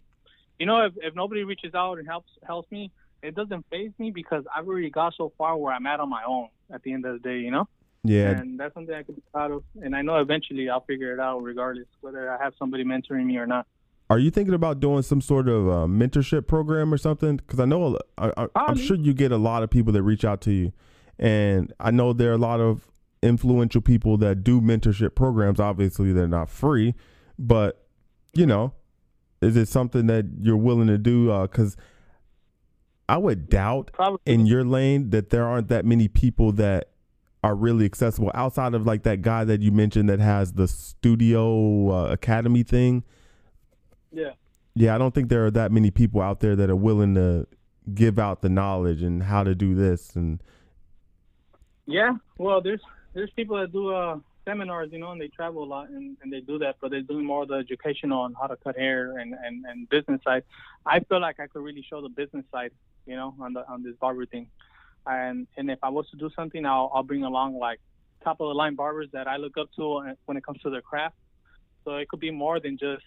you 0.58 0.66
know, 0.66 0.84
if 0.86 0.92
if 0.98 1.14
nobody 1.14 1.44
reaches 1.44 1.74
out 1.74 1.98
and 1.98 2.06
helps 2.06 2.30
helps 2.46 2.70
me, 2.70 2.90
it 3.22 3.34
doesn't 3.34 3.66
phase 3.70 3.92
me 3.98 4.10
because 4.10 4.44
I've 4.54 4.68
already 4.68 4.90
got 4.90 5.14
so 5.16 5.32
far 5.36 5.56
where 5.56 5.72
I'm 5.72 5.86
at 5.86 6.00
on 6.00 6.08
my 6.08 6.22
own. 6.26 6.48
At 6.68 6.82
the 6.82 6.92
end 6.92 7.06
of 7.06 7.12
the 7.12 7.28
day, 7.28 7.38
you 7.38 7.52
know. 7.52 7.68
yeah. 8.02 8.30
And 8.30 8.58
that's 8.58 8.74
something 8.74 8.92
I 8.92 9.04
can 9.04 9.14
be 9.14 9.22
proud 9.32 9.52
of. 9.52 9.62
And 9.82 9.94
I 9.94 10.02
know 10.02 10.16
eventually 10.16 10.68
I'll 10.68 10.80
figure 10.80 11.12
it 11.12 11.20
out, 11.20 11.44
regardless 11.44 11.86
whether 12.00 12.28
I 12.28 12.42
have 12.42 12.54
somebody 12.58 12.82
mentoring 12.82 13.24
me 13.24 13.36
or 13.36 13.46
not. 13.46 13.68
Are 14.08 14.18
you 14.18 14.30
thinking 14.30 14.54
about 14.54 14.80
doing 14.80 15.02
some 15.02 15.20
sort 15.20 15.48
of 15.48 15.68
uh, 15.68 15.86
mentorship 15.86 16.46
program 16.46 16.92
or 16.92 16.98
something? 16.98 17.36
Because 17.36 17.60
I 17.60 17.64
know 17.64 17.98
I, 18.18 18.32
I, 18.36 18.46
I'm 18.54 18.76
sure 18.76 18.96
you 18.96 19.12
get 19.14 19.32
a 19.32 19.36
lot 19.36 19.62
of 19.62 19.70
people 19.70 19.92
that 19.92 20.02
reach 20.02 20.24
out 20.24 20.40
to 20.42 20.52
you, 20.52 20.72
and 21.18 21.72
I 21.80 21.90
know 21.90 22.12
there 22.12 22.30
are 22.30 22.34
a 22.34 22.38
lot 22.38 22.60
of 22.60 22.88
influential 23.26 23.80
people 23.80 24.16
that 24.18 24.44
do 24.44 24.60
mentorship 24.60 25.14
programs. 25.14 25.60
Obviously, 25.60 26.12
they're 26.12 26.28
not 26.28 26.48
free, 26.48 26.94
but 27.38 27.86
you 28.32 28.46
know, 28.46 28.72
is 29.40 29.56
it 29.56 29.68
something 29.68 30.06
that 30.06 30.26
you're 30.40 30.56
willing 30.56 30.86
to 30.88 30.98
do? 30.98 31.26
Because 31.42 31.76
I 33.08 33.18
would 33.18 33.48
doubt 33.48 33.90
Probably. 33.92 34.18
in 34.26 34.46
your 34.46 34.64
lane 34.64 35.10
that 35.10 35.30
there 35.30 35.44
aren't 35.44 35.68
that 35.68 35.84
many 35.84 36.08
people 36.08 36.52
that 36.52 36.90
are 37.44 37.54
really 37.54 37.84
accessible 37.84 38.30
outside 38.34 38.74
of 38.74 38.86
like 38.86 39.04
that 39.04 39.22
guy 39.22 39.44
that 39.44 39.60
you 39.60 39.70
mentioned 39.70 40.08
that 40.08 40.18
has 40.18 40.54
the 40.54 40.66
studio 40.66 41.90
uh, 41.90 42.10
academy 42.10 42.64
thing 42.64 43.04
yeah. 44.10 44.30
yeah 44.74 44.92
i 44.94 44.98
don't 44.98 45.14
think 45.14 45.28
there 45.28 45.46
are 45.46 45.50
that 45.50 45.70
many 45.70 45.92
people 45.92 46.20
out 46.20 46.40
there 46.40 46.56
that 46.56 46.68
are 46.68 46.74
willing 46.74 47.14
to 47.14 47.46
give 47.94 48.18
out 48.18 48.42
the 48.42 48.48
knowledge 48.48 49.00
and 49.00 49.22
how 49.22 49.44
to 49.44 49.54
do 49.54 49.76
this 49.76 50.16
and 50.16 50.42
Yeah, 51.86 52.14
well, 52.38 52.60
there's 52.60 52.80
there's 53.16 53.30
people 53.30 53.56
that 53.58 53.72
do 53.72 53.94
uh, 53.94 54.18
seminars, 54.44 54.90
you 54.92 54.98
know, 54.98 55.10
and 55.10 55.20
they 55.20 55.28
travel 55.28 55.64
a 55.64 55.68
lot 55.74 55.88
and, 55.88 56.18
and 56.22 56.30
they 56.30 56.40
do 56.40 56.58
that, 56.58 56.76
but 56.82 56.90
they're 56.90 57.00
doing 57.00 57.24
more 57.24 57.42
of 57.44 57.48
the 57.48 57.54
educational 57.54 58.20
on 58.20 58.34
how 58.38 58.46
to 58.46 58.56
cut 58.56 58.76
hair 58.76 59.16
and, 59.16 59.34
and, 59.42 59.64
and 59.64 59.88
business 59.88 60.20
side. 60.22 60.44
I 60.84 61.00
feel 61.00 61.18
like 61.18 61.40
I 61.40 61.46
could 61.46 61.62
really 61.62 61.84
show 61.88 62.02
the 62.02 62.10
business 62.10 62.44
side, 62.52 62.72
you 63.06 63.16
know, 63.16 63.34
on 63.40 63.54
the 63.54 63.66
on 63.68 63.82
this 63.82 63.94
barber 63.98 64.26
thing. 64.26 64.48
And 65.06 65.46
and 65.56 65.70
if 65.70 65.78
I 65.82 65.88
was 65.88 66.08
to 66.10 66.16
do 66.16 66.30
something, 66.36 66.66
I'll 66.66 66.90
I'll 66.94 67.02
bring 67.02 67.24
along 67.24 67.58
like 67.58 67.80
top 68.22 68.40
of 68.40 68.48
the 68.48 68.54
line 68.54 68.74
barbers 68.74 69.08
that 69.12 69.26
I 69.26 69.36
look 69.38 69.56
up 69.56 69.70
to 69.76 70.14
when 70.26 70.36
it 70.36 70.44
comes 70.44 70.60
to 70.62 70.70
their 70.70 70.82
craft. 70.82 71.16
So 71.84 71.96
it 71.96 72.08
could 72.08 72.20
be 72.20 72.30
more 72.30 72.60
than 72.60 72.76
just 72.76 73.04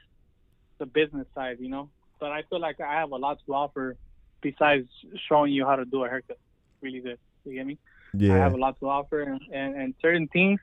the 0.80 0.88
business 0.88 1.28
side, 1.36 1.57
you 1.60 1.70
know. 1.70 1.89
But 2.20 2.32
I 2.32 2.41
feel 2.49 2.60
like 2.60 2.82
I 2.82 2.93
have 2.93 3.12
a 3.12 3.18
lot 3.18 3.39
to 3.45 3.53
offer 3.53 3.95
besides 4.41 4.88
showing 5.28 5.53
you 5.53 5.66
how 5.66 5.76
to 5.76 5.86
do 5.86 6.03
a 6.03 6.10
haircut 6.10 6.39
really 6.82 6.99
good. 6.99 7.20
You 7.45 7.53
get 7.53 7.68
me? 7.68 7.78
Yeah. 8.14 8.34
I 8.34 8.38
have 8.38 8.53
a 8.53 8.57
lot 8.57 8.80
to 8.80 8.89
offer, 8.89 9.22
and, 9.22 9.41
and, 9.53 9.76
and 9.76 9.93
certain 10.01 10.28
things 10.28 10.60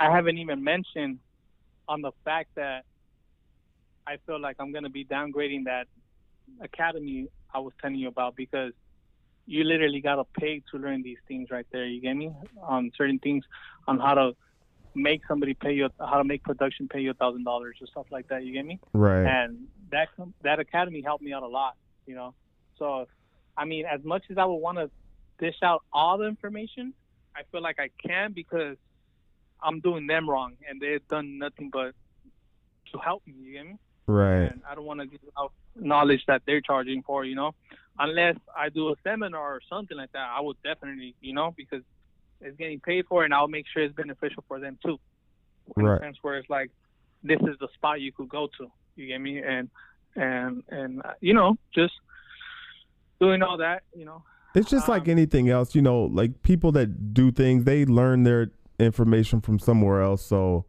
I 0.00 0.10
haven't 0.10 0.38
even 0.38 0.62
mentioned 0.62 1.18
on 1.88 2.02
the 2.02 2.12
fact 2.24 2.50
that 2.54 2.84
I 4.06 4.18
feel 4.26 4.40
like 4.40 4.56
I'm 4.58 4.72
gonna 4.72 4.90
be 4.90 5.04
downgrading 5.04 5.64
that 5.64 5.86
academy 6.60 7.28
I 7.52 7.58
was 7.58 7.72
telling 7.80 7.96
you 7.96 8.08
about 8.08 8.36
because 8.36 8.72
you 9.46 9.64
literally 9.64 10.00
gotta 10.00 10.24
pay 10.38 10.62
to 10.70 10.78
learn 10.78 11.02
these 11.02 11.18
things 11.26 11.50
right 11.50 11.66
there. 11.72 11.86
You 11.86 12.00
get 12.00 12.14
me? 12.14 12.30
On 12.62 12.90
certain 12.96 13.18
things, 13.18 13.44
on 13.86 13.98
how 13.98 14.14
to 14.14 14.32
make 14.94 15.22
somebody 15.26 15.54
pay 15.54 15.72
you, 15.72 15.88
how 15.98 16.18
to 16.18 16.24
make 16.24 16.42
production 16.42 16.88
pay 16.88 17.00
you 17.00 17.10
a 17.10 17.14
thousand 17.14 17.44
dollars 17.44 17.76
or 17.80 17.86
stuff 17.86 18.06
like 18.10 18.28
that. 18.28 18.44
You 18.44 18.52
get 18.52 18.66
me? 18.66 18.78
Right. 18.92 19.26
And 19.26 19.66
that 19.90 20.08
that 20.42 20.60
academy 20.60 21.02
helped 21.02 21.24
me 21.24 21.32
out 21.32 21.42
a 21.42 21.48
lot. 21.48 21.76
You 22.06 22.14
know, 22.14 22.34
so 22.78 23.06
I 23.56 23.64
mean, 23.64 23.84
as 23.86 24.04
much 24.04 24.24
as 24.30 24.38
I 24.38 24.44
would 24.44 24.56
want 24.56 24.78
to 24.78 24.90
dish 25.38 25.56
out 25.62 25.82
all 25.92 26.18
the 26.18 26.24
information, 26.26 26.94
I 27.36 27.42
feel 27.50 27.62
like 27.62 27.76
I 27.78 27.90
can 28.06 28.32
because 28.32 28.76
I'm 29.62 29.80
doing 29.80 30.06
them 30.06 30.28
wrong 30.28 30.54
and 30.68 30.80
they've 30.80 31.06
done 31.08 31.38
nothing 31.38 31.70
but 31.72 31.92
to 32.92 32.98
help 32.98 33.22
me. 33.26 33.34
You 33.38 33.52
get 33.52 33.66
me? 33.66 33.76
Right. 34.06 34.50
And 34.50 34.62
I 34.68 34.74
don't 34.74 34.84
want 34.84 35.00
to 35.00 35.06
give 35.06 35.20
out 35.38 35.52
knowledge 35.76 36.22
that 36.26 36.42
they're 36.46 36.60
charging 36.60 37.02
for. 37.02 37.24
You 37.24 37.34
know, 37.34 37.52
unless 37.98 38.36
I 38.56 38.68
do 38.68 38.88
a 38.88 38.94
seminar 39.04 39.54
or 39.54 39.60
something 39.68 39.96
like 39.96 40.12
that, 40.12 40.28
I 40.36 40.40
would 40.40 40.56
definitely, 40.64 41.14
you 41.20 41.34
know, 41.34 41.52
because 41.56 41.82
it's 42.40 42.56
getting 42.56 42.80
paid 42.80 43.04
for, 43.08 43.24
and 43.24 43.34
I'll 43.34 43.48
make 43.48 43.66
sure 43.72 43.82
it's 43.82 43.94
beneficial 43.94 44.44
for 44.48 44.60
them 44.60 44.78
too. 44.84 44.98
In 45.76 45.84
Right. 45.84 46.00
a 46.00 46.04
sense 46.04 46.16
where 46.22 46.38
it's 46.38 46.48
like, 46.48 46.70
this 47.22 47.40
is 47.42 47.56
the 47.60 47.68
spot 47.74 48.00
you 48.00 48.12
could 48.12 48.28
go 48.28 48.48
to. 48.58 48.68
You 48.96 49.08
get 49.08 49.20
me? 49.20 49.42
And 49.42 49.68
and 50.16 50.62
and 50.68 51.02
uh, 51.04 51.14
you 51.20 51.34
know, 51.34 51.56
just 51.74 51.92
doing 53.20 53.42
all 53.42 53.58
that. 53.58 53.82
You 53.94 54.04
know, 54.04 54.22
It's 54.58 54.70
just 54.70 54.88
like 54.88 55.04
Um, 55.04 55.10
anything 55.10 55.48
else, 55.48 55.74
you 55.74 55.82
know, 55.82 56.04
like 56.04 56.42
people 56.42 56.72
that 56.72 57.14
do 57.14 57.30
things, 57.30 57.64
they 57.64 57.84
learn 57.84 58.24
their 58.24 58.50
information 58.78 59.40
from 59.40 59.58
somewhere 59.58 60.02
else. 60.02 60.22
So, 60.22 60.64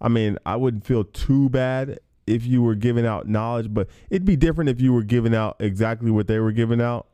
I 0.00 0.08
mean, 0.08 0.38
I 0.46 0.56
wouldn't 0.56 0.84
feel 0.84 1.04
too 1.04 1.48
bad 1.50 1.98
if 2.26 2.46
you 2.46 2.62
were 2.62 2.74
giving 2.74 3.04
out 3.06 3.28
knowledge, 3.28 3.72
but 3.72 3.88
it'd 4.10 4.24
be 4.24 4.36
different 4.36 4.70
if 4.70 4.80
you 4.80 4.92
were 4.92 5.02
giving 5.02 5.34
out 5.34 5.56
exactly 5.60 6.10
what 6.10 6.26
they 6.26 6.38
were 6.38 6.52
giving 6.52 6.80
out, 6.80 7.06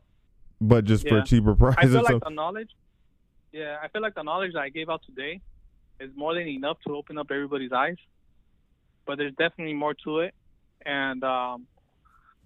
but 0.61 0.85
just 0.85 1.07
for 1.07 1.17
a 1.17 1.23
cheaper 1.23 1.53
price. 1.61 1.75
I 1.77 1.83
feel 1.83 1.95
like 1.95 2.07
something. 2.07 2.19
the 2.23 2.29
knowledge. 2.29 2.69
Yeah, 3.51 3.77
I 3.83 3.89
feel 3.89 4.01
like 4.01 4.15
the 4.15 4.23
knowledge 4.23 4.53
that 4.53 4.61
I 4.61 4.69
gave 4.69 4.89
out 4.89 5.01
today 5.05 5.41
is 5.99 6.09
more 6.15 6.33
than 6.33 6.47
enough 6.47 6.77
to 6.87 6.95
open 6.95 7.17
up 7.17 7.27
everybody's 7.29 7.73
eyes. 7.73 7.97
But 9.05 9.17
there's 9.17 9.33
definitely 9.35 9.73
more 9.73 9.93
to 10.05 10.19
it, 10.19 10.33
and 10.85 11.23
um, 11.23 11.67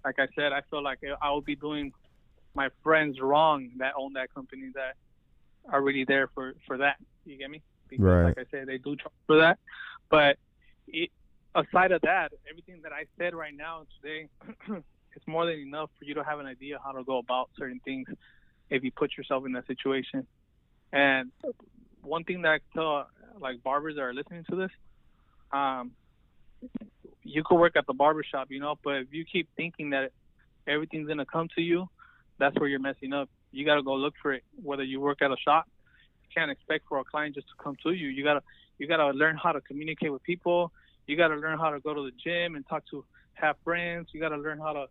like 0.04 0.18
I 0.18 0.26
said, 0.34 0.52
I 0.52 0.62
feel 0.70 0.82
like 0.82 0.98
I 1.22 1.30
will 1.30 1.42
be 1.42 1.54
doing 1.54 1.92
my 2.56 2.70
friends 2.82 3.20
wrong 3.20 3.70
that 3.78 3.92
own 3.96 4.14
that 4.14 4.32
company 4.34 4.70
that 4.74 4.94
are 5.72 5.82
really 5.82 6.04
there 6.04 6.28
for 6.34 6.54
for 6.66 6.78
that. 6.78 6.96
You 7.24 7.38
get 7.38 7.50
me? 7.50 7.62
Because 7.88 8.04
Right. 8.04 8.24
like 8.24 8.38
I 8.38 8.44
said, 8.50 8.66
they 8.66 8.78
do 8.78 8.96
charge 8.96 9.12
for 9.26 9.38
that. 9.38 9.58
But 10.10 10.38
it, 10.88 11.10
aside 11.54 11.92
of 11.92 12.00
that, 12.02 12.32
everything 12.50 12.80
that 12.82 12.92
I 12.92 13.04
said 13.18 13.34
right 13.34 13.54
now 13.54 13.84
today, 14.00 14.28
it's 15.14 15.26
more 15.28 15.46
than 15.46 15.58
enough 15.58 15.90
for 15.98 16.04
you 16.04 16.14
to 16.14 16.24
have 16.24 16.40
an 16.40 16.46
idea 16.46 16.78
how 16.82 16.92
to 16.92 17.04
go 17.04 17.18
about 17.18 17.50
certain 17.58 17.80
things 17.84 18.08
if 18.70 18.82
you 18.82 18.90
put 18.96 19.16
yourself 19.16 19.44
in 19.46 19.52
that 19.52 19.66
situation. 19.66 20.26
And 20.92 21.30
one 22.02 22.24
thing 22.24 22.42
that 22.42 22.48
I 22.48 22.58
tell 22.74 23.08
like 23.38 23.62
barbers 23.62 23.96
that 23.96 24.02
are 24.02 24.14
listening 24.14 24.44
to 24.50 24.56
this, 24.56 24.70
um, 25.52 25.92
you 27.22 27.42
could 27.44 27.56
work 27.58 27.76
at 27.76 27.86
the 27.86 27.94
barber 27.94 28.24
shop, 28.24 28.48
you 28.50 28.60
know, 28.60 28.76
but 28.82 28.96
if 28.96 29.08
you 29.12 29.24
keep 29.30 29.48
thinking 29.56 29.90
that 29.90 30.10
everything's 30.66 31.08
gonna 31.08 31.26
come 31.26 31.48
to 31.56 31.62
you, 31.62 31.86
that's 32.38 32.56
where 32.58 32.68
you're 32.68 32.80
messing 32.80 33.12
up. 33.12 33.28
You 33.52 33.64
gotta 33.64 33.82
go 33.82 33.94
look 33.94 34.14
for 34.20 34.32
it. 34.32 34.44
Whether 34.62 34.84
you 34.84 35.00
work 35.00 35.22
at 35.22 35.30
a 35.30 35.36
shop, 35.36 35.68
you 36.22 36.28
can't 36.34 36.50
expect 36.50 36.86
for 36.88 36.98
a 36.98 37.04
client 37.04 37.34
just 37.34 37.48
to 37.48 37.54
come 37.62 37.76
to 37.82 37.92
you. 37.92 38.08
You 38.08 38.24
gotta 38.24 38.42
you 38.78 38.86
gotta 38.86 39.10
learn 39.10 39.36
how 39.36 39.52
to 39.52 39.60
communicate 39.60 40.12
with 40.12 40.22
people. 40.22 40.72
You 41.06 41.16
gotta 41.16 41.36
learn 41.36 41.58
how 41.58 41.70
to 41.70 41.80
go 41.80 41.94
to 41.94 42.02
the 42.02 42.12
gym 42.12 42.56
and 42.56 42.66
talk 42.68 42.84
to 42.90 43.04
have 43.34 43.56
friends. 43.64 44.08
You 44.12 44.20
gotta 44.20 44.36
learn 44.36 44.58
how 44.58 44.72
to 44.72 44.86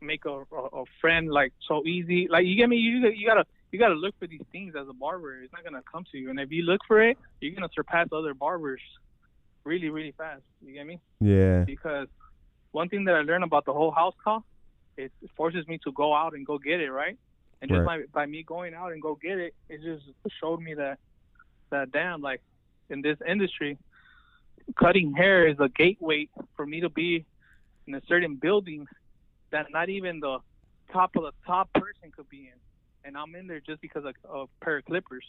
make 0.00 0.24
a, 0.24 0.30
a, 0.30 0.82
a 0.82 0.84
friend 1.00 1.30
like 1.30 1.52
so 1.66 1.84
easy. 1.86 2.28
Like 2.28 2.46
you 2.46 2.56
get 2.56 2.68
me? 2.68 2.76
You 2.76 3.08
you 3.08 3.26
gotta 3.26 3.44
you 3.70 3.78
gotta 3.78 3.94
look 3.94 4.14
for 4.18 4.26
these 4.26 4.44
things 4.52 4.74
as 4.78 4.88
a 4.88 4.92
barber. 4.92 5.42
It's 5.42 5.52
not 5.52 5.64
gonna 5.64 5.82
come 5.90 6.04
to 6.12 6.18
you, 6.18 6.30
and 6.30 6.38
if 6.40 6.50
you 6.50 6.62
look 6.62 6.80
for 6.86 7.02
it, 7.02 7.18
you're 7.40 7.54
gonna 7.54 7.70
surpass 7.74 8.08
other 8.12 8.34
barbers 8.34 8.80
really 9.64 9.90
really 9.90 10.12
fast. 10.12 10.42
You 10.64 10.72
get 10.72 10.86
me? 10.86 11.00
yeah. 11.20 11.64
because 11.64 12.08
one 12.72 12.88
thing 12.88 13.04
that 13.04 13.14
I 13.14 13.20
learned 13.20 13.44
about 13.44 13.64
the 13.64 13.72
whole 13.72 13.90
house 13.90 14.14
call, 14.22 14.44
it 14.96 15.12
forces 15.36 15.66
me 15.68 15.78
to 15.84 15.92
go 15.92 16.14
out 16.14 16.34
and 16.34 16.46
go 16.46 16.58
get 16.58 16.80
it, 16.80 16.90
right? 16.90 17.16
And 17.60 17.70
just 17.70 17.84
by, 17.86 18.00
by 18.12 18.26
me 18.26 18.42
going 18.42 18.74
out 18.74 18.92
and 18.92 19.00
go 19.00 19.16
get 19.20 19.38
it, 19.38 19.54
it 19.68 19.80
just 19.82 20.04
showed 20.40 20.60
me 20.60 20.74
that 20.74 20.98
that 21.70 21.92
damn, 21.92 22.20
like 22.20 22.42
in 22.90 23.02
this 23.02 23.16
industry, 23.26 23.78
cutting 24.78 25.14
hair 25.14 25.46
is 25.46 25.56
a 25.60 25.68
gateway 25.68 26.28
for 26.56 26.66
me 26.66 26.80
to 26.80 26.88
be 26.90 27.24
in 27.86 27.94
a 27.94 28.00
certain 28.06 28.36
building 28.36 28.86
that 29.50 29.66
not 29.70 29.88
even 29.88 30.20
the 30.20 30.38
top 30.92 31.16
of 31.16 31.22
the 31.22 31.32
top 31.46 31.72
person 31.72 32.10
could 32.14 32.28
be 32.28 32.48
in, 32.52 32.58
and 33.04 33.16
I'm 33.16 33.34
in 33.34 33.46
there 33.46 33.60
just 33.60 33.80
because 33.80 34.04
of 34.04 34.14
a 34.34 34.64
pair 34.64 34.78
of 34.78 34.84
clippers 34.84 35.24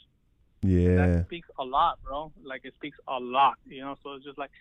Yeah. 0.61 0.95
that 0.95 1.25
speaks 1.25 1.47
a 1.59 1.63
lot, 1.63 1.99
bro. 2.03 2.31
Like 2.43 2.61
it 2.63 2.73
speaks 2.75 2.97
a 3.07 3.19
lot, 3.19 3.55
you 3.65 3.81
know. 3.81 3.95
So 4.03 4.13
it's 4.13 4.25
just 4.25 4.37
like 4.37 4.51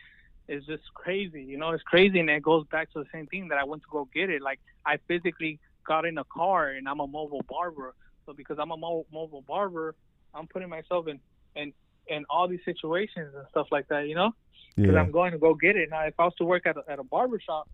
it's 0.49 0.67
just 0.67 0.83
crazy, 0.95 1.43
you 1.43 1.57
know. 1.57 1.71
It's 1.71 1.83
crazy, 1.83 2.19
and 2.21 2.29
it 2.29 2.43
goes 2.43 2.67
back 2.71 2.93
to 2.93 2.99
the 3.01 3.07
same 3.13 3.27
thing 3.27 3.49
that 3.49 3.59
I 3.59 3.65
went 3.65 3.83
to 3.83 3.89
go 3.91 4.09
get 4.13 4.31
it. 4.31 4.43
Like 4.43 4.61
I 4.85 4.99
physically 5.09 5.61
got 5.87 6.05
in 6.05 6.19
a 6.19 6.25
car, 6.25 6.71
and 6.71 6.89
I'm 6.89 7.01
a 7.01 7.07
mobile 7.07 7.45
barber. 7.49 7.95
So 8.27 8.33
because 8.33 8.59
I'm 8.61 8.71
a 8.71 8.77
mo- 8.77 9.07
mobile 9.13 9.43
barber, 9.47 9.95
I'm 10.35 10.47
putting 10.47 10.69
myself 10.69 11.09
in 11.09 11.21
in 11.55 11.73
in 12.09 12.25
all 12.29 12.49
these 12.49 12.65
situations 12.65 13.35
and 13.35 13.47
stuff 13.51 13.69
like 13.71 13.87
that, 13.89 14.09
you 14.09 14.15
know. 14.15 14.33
Because 14.77 14.95
Yeah. 14.95 15.01
I'm 15.01 15.11
going 15.13 15.33
to 15.33 15.39
go 15.39 15.55
get 15.55 15.77
it. 15.77 15.91
Now, 15.91 16.03
if 16.07 16.15
I 16.19 16.25
was 16.25 16.35
to 16.39 16.45
work 16.45 16.67
at 16.67 16.77
a, 16.77 16.83
at 16.89 16.99
a 16.99 17.05
barber 17.05 17.39
shop, 17.39 17.69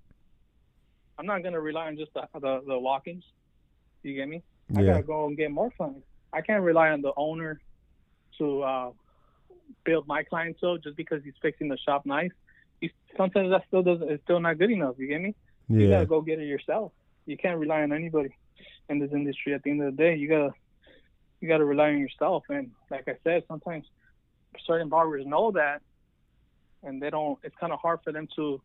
I'm 1.19 1.27
not 1.27 1.43
gonna 1.43 1.61
rely 1.61 1.87
on 1.87 1.97
just 1.97 2.13
the 2.15 2.23
the, 2.35 2.63
the 2.67 2.79
walk-ins. 2.79 3.25
You 4.03 4.15
get 4.15 4.29
me? 4.29 4.43
Yeah. 4.71 4.81
I 4.81 4.85
gotta 4.85 5.03
go 5.03 5.27
and 5.27 5.37
get 5.37 5.51
more 5.51 5.71
clients. 5.77 6.07
I 6.33 6.43
can't 6.43 6.63
rely 6.63 6.91
on 6.91 7.03
the 7.03 7.13
owner 7.17 7.61
to 8.39 8.63
uh, 8.63 8.91
build 9.85 10.07
my 10.07 10.23
clientele 10.23 10.79
just 10.79 10.97
because 10.97 11.23
he's 11.25 11.35
fixing 11.41 11.69
the 11.69 11.79
shop 11.79 12.05
nice. 12.05 12.31
Sometimes 13.17 13.51
that 13.51 13.65
still 13.67 13.83
doesn't. 13.83 14.11
It's 14.11 14.23
still 14.25 14.41
not 14.41 14.59
good 14.59 14.71
enough. 14.71 14.95
You 14.99 15.09
get 15.09 15.21
me? 15.21 15.35
You 15.69 15.89
gotta 15.91 16.07
go 16.07 16.21
get 16.21 16.39
it 16.41 16.47
yourself. 16.47 16.93
You 17.27 17.37
can't 17.37 17.59
rely 17.59 17.83
on 17.83 17.93
anybody 17.93 18.31
in 18.89 18.99
this 19.01 19.11
industry. 19.13 19.55
At 19.55 19.63
the 19.63 19.71
end 19.71 19.83
of 19.83 19.97
the 19.97 20.03
day, 20.03 20.17
you 20.17 20.29
gotta 20.29 20.55
you 21.41 21.49
gotta 21.49 21.65
rely 21.65 21.91
on 21.91 21.99
yourself. 21.99 22.45
And 22.49 22.71
like 22.91 23.09
I 23.09 23.17
said, 23.25 23.45
sometimes 23.49 23.85
certain 24.67 24.89
barbers 24.89 25.27
know 25.27 25.53
that, 25.53 25.83
and 26.83 27.03
they 27.03 27.11
don't. 27.11 27.39
It's 27.43 27.57
kind 27.57 27.73
of 27.73 27.81
hard 27.81 28.01
for 28.03 28.13
them 28.13 28.29
to 28.37 28.61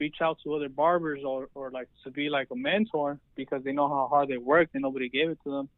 reach 0.00 0.16
out 0.20 0.38
to 0.42 0.54
other 0.54 0.68
barbers 0.68 1.22
or, 1.24 1.48
or 1.54 1.70
like 1.70 1.88
to 2.02 2.10
be 2.10 2.28
like 2.28 2.48
a 2.50 2.56
mentor 2.56 3.18
because 3.36 3.62
they 3.62 3.72
know 3.72 3.88
how 3.88 4.08
hard 4.08 4.28
they 4.28 4.38
worked 4.38 4.74
and 4.74 4.82
nobody 4.82 5.08
gave 5.08 5.30
it 5.30 5.38
to 5.44 5.50
them. 5.50 5.68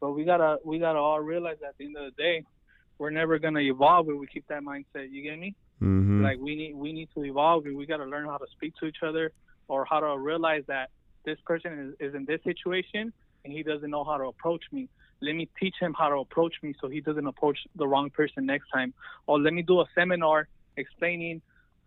But 0.00 0.12
we 0.12 0.24
gotta 0.24 0.58
we 0.64 0.78
gotta 0.78 0.98
all 0.98 1.20
realize 1.20 1.58
at 1.66 1.78
the 1.78 1.86
end 1.86 1.96
of 1.96 2.04
the 2.04 2.22
day, 2.22 2.44
we're 2.98 3.10
never 3.10 3.38
gonna 3.38 3.60
evolve 3.60 4.08
if 4.08 4.16
we 4.18 4.26
keep 4.26 4.46
that 4.48 4.62
mindset. 4.62 5.10
You 5.10 5.22
get 5.22 5.38
me? 5.38 5.54
Mm-hmm. 5.82 6.22
Like 6.22 6.38
we 6.38 6.54
need 6.54 6.76
we 6.76 6.92
need 6.92 7.08
to 7.14 7.24
evolve 7.24 7.66
and 7.66 7.76
we 7.76 7.86
gotta 7.86 8.04
learn 8.04 8.26
how 8.26 8.38
to 8.38 8.46
speak 8.52 8.74
to 8.76 8.86
each 8.86 9.02
other 9.02 9.32
or 9.68 9.84
how 9.84 10.00
to 10.00 10.16
realize 10.18 10.62
that 10.68 10.90
this 11.24 11.38
person 11.44 11.96
is, 12.00 12.08
is 12.08 12.14
in 12.14 12.24
this 12.24 12.40
situation 12.44 13.12
and 13.44 13.52
he 13.52 13.62
doesn't 13.62 13.90
know 13.90 14.04
how 14.04 14.16
to 14.16 14.24
approach 14.24 14.62
me. 14.70 14.88
Let 15.20 15.34
me 15.34 15.48
teach 15.58 15.74
him 15.80 15.94
how 15.98 16.08
to 16.08 16.16
approach 16.16 16.54
me 16.62 16.74
so 16.80 16.88
he 16.88 17.00
doesn't 17.00 17.26
approach 17.26 17.58
the 17.76 17.86
wrong 17.86 18.10
person 18.10 18.46
next 18.46 18.68
time. 18.72 18.94
Or 19.26 19.40
let 19.40 19.52
me 19.52 19.62
do 19.62 19.80
a 19.80 19.86
seminar 19.94 20.48
explaining 20.76 21.42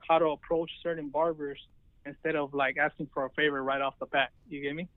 how 0.08 0.20
to 0.20 0.28
approach 0.28 0.72
certain 0.84 1.10
barbers 1.10 1.60
instead 2.06 2.36
of 2.36 2.54
like 2.54 2.78
asking 2.78 3.10
for 3.14 3.26
a 3.26 3.30
favor 3.32 3.64
right 3.64 3.82
off 3.82 3.96
the 4.00 4.06
bat. 4.08 4.32
You 4.50 4.62
get 4.62 4.76
me? 4.76 4.88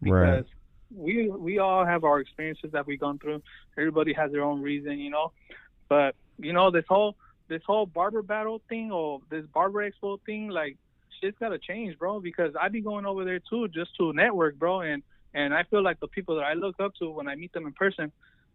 right. 0.00 0.38
because 0.38 0.46
we 0.94 1.28
we 1.28 1.58
all 1.58 1.84
have 1.84 2.04
our 2.04 2.20
experiences 2.20 2.72
that 2.72 2.86
we've 2.86 3.00
gone 3.00 3.18
through. 3.18 3.42
Everybody 3.76 4.12
has 4.14 4.32
their 4.32 4.42
own 4.42 4.62
reason, 4.62 4.98
you 4.98 5.10
know. 5.10 5.32
But 5.88 6.14
you 6.38 6.52
know 6.52 6.70
this 6.70 6.84
whole 6.88 7.16
this 7.48 7.62
whole 7.66 7.86
barber 7.86 8.22
battle 8.22 8.60
thing 8.68 8.90
or 8.92 9.20
this 9.30 9.44
barber 9.52 9.88
expo 9.90 10.18
thing, 10.24 10.48
like 10.48 10.76
shit's 11.20 11.38
gotta 11.38 11.58
change, 11.58 11.98
bro. 11.98 12.20
Because 12.20 12.54
I 12.60 12.68
be 12.68 12.80
going 12.80 13.06
over 13.06 13.24
there 13.24 13.40
too 13.40 13.68
just 13.68 13.96
to 13.96 14.12
network, 14.12 14.58
bro. 14.58 14.80
And 14.80 15.02
and 15.34 15.54
I 15.54 15.64
feel 15.64 15.82
like 15.82 16.00
the 16.00 16.08
people 16.08 16.36
that 16.36 16.44
I 16.44 16.54
look 16.54 16.80
up 16.80 16.94
to 16.96 17.10
when 17.10 17.28
I 17.28 17.34
meet 17.34 17.52
them 17.52 17.66
in 17.66 17.72
person, 17.72 18.12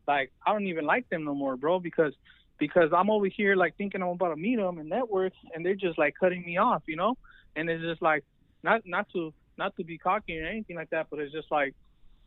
like 0.07 0.31
I 0.45 0.51
don't 0.51 0.67
even 0.67 0.85
like 0.85 1.09
them 1.09 1.23
no 1.23 1.33
more, 1.33 1.55
bro. 1.55 1.79
Because 1.79 2.13
because 2.57 2.91
I'm 2.95 3.09
over 3.09 3.27
here 3.27 3.55
like 3.55 3.75
thinking 3.77 4.01
I'm 4.01 4.09
about 4.09 4.29
to 4.29 4.35
meet 4.35 4.57
them 4.57 4.77
and 4.77 4.89
network, 4.89 5.33
and 5.53 5.65
they're 5.65 5.75
just 5.75 5.97
like 5.97 6.15
cutting 6.19 6.45
me 6.45 6.57
off, 6.57 6.83
you 6.87 6.95
know. 6.95 7.17
And 7.55 7.69
it's 7.69 7.83
just 7.83 8.01
like 8.01 8.23
not 8.63 8.81
not 8.85 9.07
to 9.13 9.33
not 9.57 9.75
to 9.77 9.83
be 9.83 9.97
cocky 9.97 10.39
or 10.39 10.45
anything 10.45 10.75
like 10.75 10.89
that, 10.91 11.07
but 11.09 11.19
it's 11.19 11.33
just 11.33 11.51
like 11.51 11.73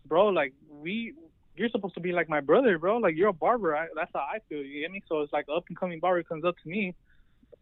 bro, 0.07 0.29
like 0.29 0.53
we 0.71 1.15
you're 1.57 1.69
supposed 1.71 1.95
to 1.95 2.01
be 2.01 2.13
like 2.13 2.29
my 2.29 2.41
brother, 2.41 2.79
bro. 2.79 2.99
Like 2.99 3.17
you're 3.17 3.29
a 3.29 3.33
barber. 3.33 3.77
I, 3.77 3.89
that's 3.95 4.11
how 4.15 4.21
I 4.21 4.39
feel. 4.49 4.63
You 4.63 4.83
get 4.83 4.91
me? 4.91 5.03
So 5.09 5.23
it's 5.23 5.33
like 5.33 5.47
up 5.55 5.65
and 5.69 5.77
coming 5.77 6.01
barber 6.01 6.23
comes 6.23 6.45
up 6.45 6.57
to 6.63 6.69
me, 6.69 6.95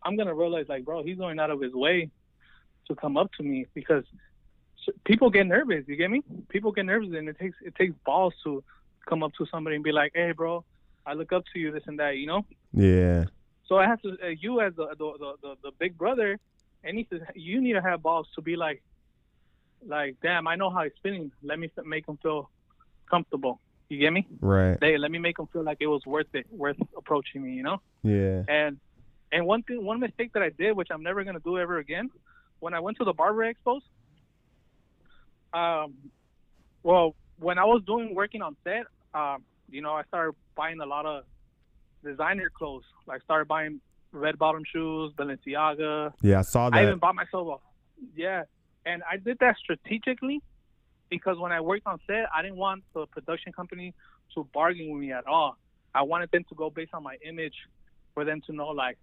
I'm 0.02 0.16
gonna 0.16 0.34
realize 0.34 0.66
like, 0.68 0.84
bro, 0.84 1.02
he's 1.02 1.18
going 1.18 1.38
out 1.38 1.50
of 1.50 1.60
his 1.60 1.72
way 1.72 2.10
to 2.88 2.94
come 2.94 3.16
up 3.16 3.32
to 3.38 3.42
me 3.42 3.66
because 3.74 4.04
people 5.04 5.30
get 5.30 5.46
nervous. 5.46 5.84
You 5.86 5.96
get 5.96 6.10
me? 6.10 6.22
People 6.48 6.72
get 6.72 6.86
nervous, 6.86 7.10
and 7.14 7.28
it 7.28 7.38
takes 7.38 7.56
it 7.62 7.74
takes 7.74 7.94
balls 8.04 8.34
to 8.44 8.62
come 9.06 9.22
up 9.22 9.32
to 9.38 9.46
somebody 9.50 9.76
and 9.76 9.84
be 9.84 9.92
like, 9.92 10.12
hey, 10.14 10.32
bro, 10.32 10.64
I 11.06 11.14
look 11.14 11.32
up 11.32 11.44
to 11.52 11.58
you, 11.58 11.72
this 11.72 11.82
and 11.86 11.98
that. 11.98 12.16
You 12.16 12.26
know? 12.26 12.44
Yeah. 12.72 13.24
So 13.66 13.78
I 13.78 13.86
have 13.86 14.00
to, 14.02 14.16
uh, 14.22 14.28
you 14.28 14.60
as 14.60 14.74
the 14.76 14.88
the, 14.88 15.12
the 15.18 15.34
the 15.42 15.54
the 15.62 15.70
big 15.78 15.96
brother, 15.96 16.38
and 16.82 16.96
needs 16.96 17.10
to, 17.10 17.20
you 17.34 17.60
need 17.60 17.74
to 17.74 17.82
have 17.82 18.02
balls 18.02 18.26
to 18.34 18.42
be 18.42 18.56
like, 18.56 18.82
like, 19.86 20.16
damn, 20.22 20.46
I 20.46 20.56
know 20.56 20.70
how 20.70 20.82
he's 20.82 20.92
feeling. 21.02 21.32
Let 21.42 21.58
me 21.58 21.70
make 21.84 22.06
him 22.06 22.18
feel 22.22 22.50
comfortable. 23.08 23.60
You 23.88 23.98
get 23.98 24.12
me? 24.12 24.26
Right. 24.40 24.78
They 24.80 24.96
let 24.96 25.10
me 25.10 25.18
make 25.18 25.36
them 25.36 25.48
feel 25.52 25.62
like 25.62 25.78
it 25.80 25.86
was 25.86 26.04
worth 26.06 26.26
it, 26.32 26.46
worth 26.50 26.76
approaching 26.96 27.42
me. 27.42 27.52
You 27.52 27.62
know? 27.62 27.80
Yeah. 28.02 28.42
And 28.48 28.78
and 29.30 29.46
one 29.46 29.62
thing, 29.62 29.84
one 29.84 30.00
mistake 30.00 30.32
that 30.34 30.42
I 30.42 30.50
did, 30.50 30.76
which 30.76 30.88
I'm 30.90 31.02
never 31.02 31.24
gonna 31.24 31.40
do 31.40 31.58
ever 31.58 31.78
again, 31.78 32.10
when 32.60 32.74
I 32.74 32.80
went 32.80 32.96
to 32.98 33.04
the 33.04 33.12
barber 33.12 33.52
expos, 33.52 33.80
um, 35.52 35.94
well, 36.82 37.14
when 37.38 37.58
I 37.58 37.64
was 37.64 37.82
doing 37.86 38.14
working 38.14 38.42
on 38.42 38.56
set, 38.64 38.86
um, 39.12 39.44
you 39.68 39.82
know, 39.82 39.92
I 39.92 40.02
started 40.04 40.34
buying 40.56 40.80
a 40.80 40.86
lot 40.86 41.04
of 41.06 41.24
designer 42.02 42.50
clothes. 42.50 42.84
Like 43.06 43.22
started 43.22 43.48
buying 43.48 43.80
red 44.12 44.38
bottom 44.38 44.62
shoes, 44.72 45.12
Balenciaga. 45.16 46.12
Yeah, 46.22 46.38
I 46.38 46.42
saw 46.42 46.70
that. 46.70 46.76
I 46.76 46.84
even 46.84 46.98
bought 46.98 47.14
myself 47.14 47.60
a 47.60 48.06
yeah, 48.16 48.44
and 48.86 49.02
I 49.10 49.16
did 49.16 49.38
that 49.40 49.56
strategically 49.58 50.42
because 51.10 51.38
when 51.38 51.52
I 51.52 51.60
worked 51.60 51.86
on 51.86 51.98
set, 52.06 52.26
I 52.34 52.42
didn't 52.42 52.56
want 52.56 52.84
the 52.94 53.06
production 53.06 53.52
company 53.52 53.94
to 54.34 54.44
bargain 54.52 54.90
with 54.92 55.00
me 55.00 55.12
at 55.12 55.26
all. 55.26 55.56
I 55.94 56.02
wanted 56.02 56.30
them 56.32 56.44
to 56.48 56.54
go 56.54 56.70
based 56.70 56.92
on 56.94 57.02
my 57.02 57.16
image, 57.24 57.54
for 58.14 58.24
them 58.24 58.40
to 58.46 58.52
know 58.52 58.68
like, 58.68 58.98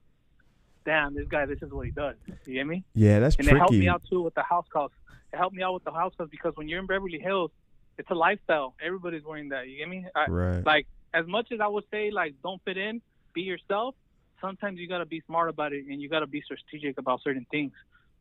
damn, 0.86 1.14
this 1.16 1.28
guy, 1.30 1.45
this 1.45 1.60
is 1.62 1.72
what 1.72 1.86
he 1.86 1.91
does. 1.91 2.16
You 2.45 2.54
get 2.56 2.66
me? 2.68 2.84
yeah, 2.93 3.20
that's 3.20 3.36
And 3.36 3.45
tricky. 3.45 3.56
it 3.56 3.60
helped 3.60 3.74
me 3.74 3.88
out 3.88 4.02
too 4.10 4.22
with 4.22 4.34
the 4.34 4.43
house 4.43 4.66
calls. 4.72 4.91
It 5.34 5.38
helped 5.38 5.56
me 5.56 5.64
out 5.64 5.74
with 5.74 5.84
the 5.84 5.91
house 5.91 6.14
calls 6.18 6.30
because 6.30 6.54
when 6.56 6.68
you're 6.68 6.80
in 6.80 6.88
Beverly 6.88 7.20
Hills, 7.20 7.52
it's 7.97 8.10
a 8.10 8.16
lifestyle. 8.16 8.74
Everybody's 8.84 9.24
wearing 9.24 9.49
that. 9.49 9.68
You 9.68 9.78
get 9.78 9.88
me? 9.89 10.06
I, 10.16 10.26
Right. 10.30 10.66
Like 10.66 10.88
as 11.14 11.28
much 11.28 11.52
as 11.52 11.60
I 11.62 11.68
would 11.68 11.84
say 11.91 12.10
like 12.12 12.36
don't 12.43 12.62
fit 12.64 12.78
in, 12.78 13.02
be 13.34 13.41
yourself. 13.41 13.95
Sometimes 14.41 14.80
you 14.80 14.88
gotta 14.88 15.06
be 15.06 15.22
smart 15.28 15.49
about 15.49 15.72
it 15.72 15.86
and 15.89 16.02
you 16.02 16.10
gotta 16.10 16.28
be 16.28 16.41
strategic 16.41 16.97
about 16.97 17.22
certain 17.22 17.45
things, 17.52 17.74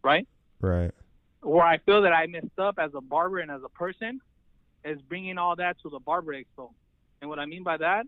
right? 0.04 0.28
Right. 0.60 0.90
Where 1.42 1.64
I 1.64 1.78
feel 1.78 2.02
that 2.02 2.12
I 2.12 2.26
messed 2.26 2.58
up 2.58 2.78
as 2.78 2.90
a 2.94 3.00
barber 3.00 3.38
and 3.38 3.50
as 3.50 3.62
a 3.64 3.68
person 3.68 4.20
is 4.84 5.00
bringing 5.02 5.38
all 5.38 5.56
that 5.56 5.76
to 5.82 5.90
the 5.90 5.98
barber 5.98 6.34
expo. 6.34 6.70
And 7.20 7.30
what 7.30 7.38
I 7.38 7.46
mean 7.46 7.62
by 7.62 7.76
that 7.78 8.06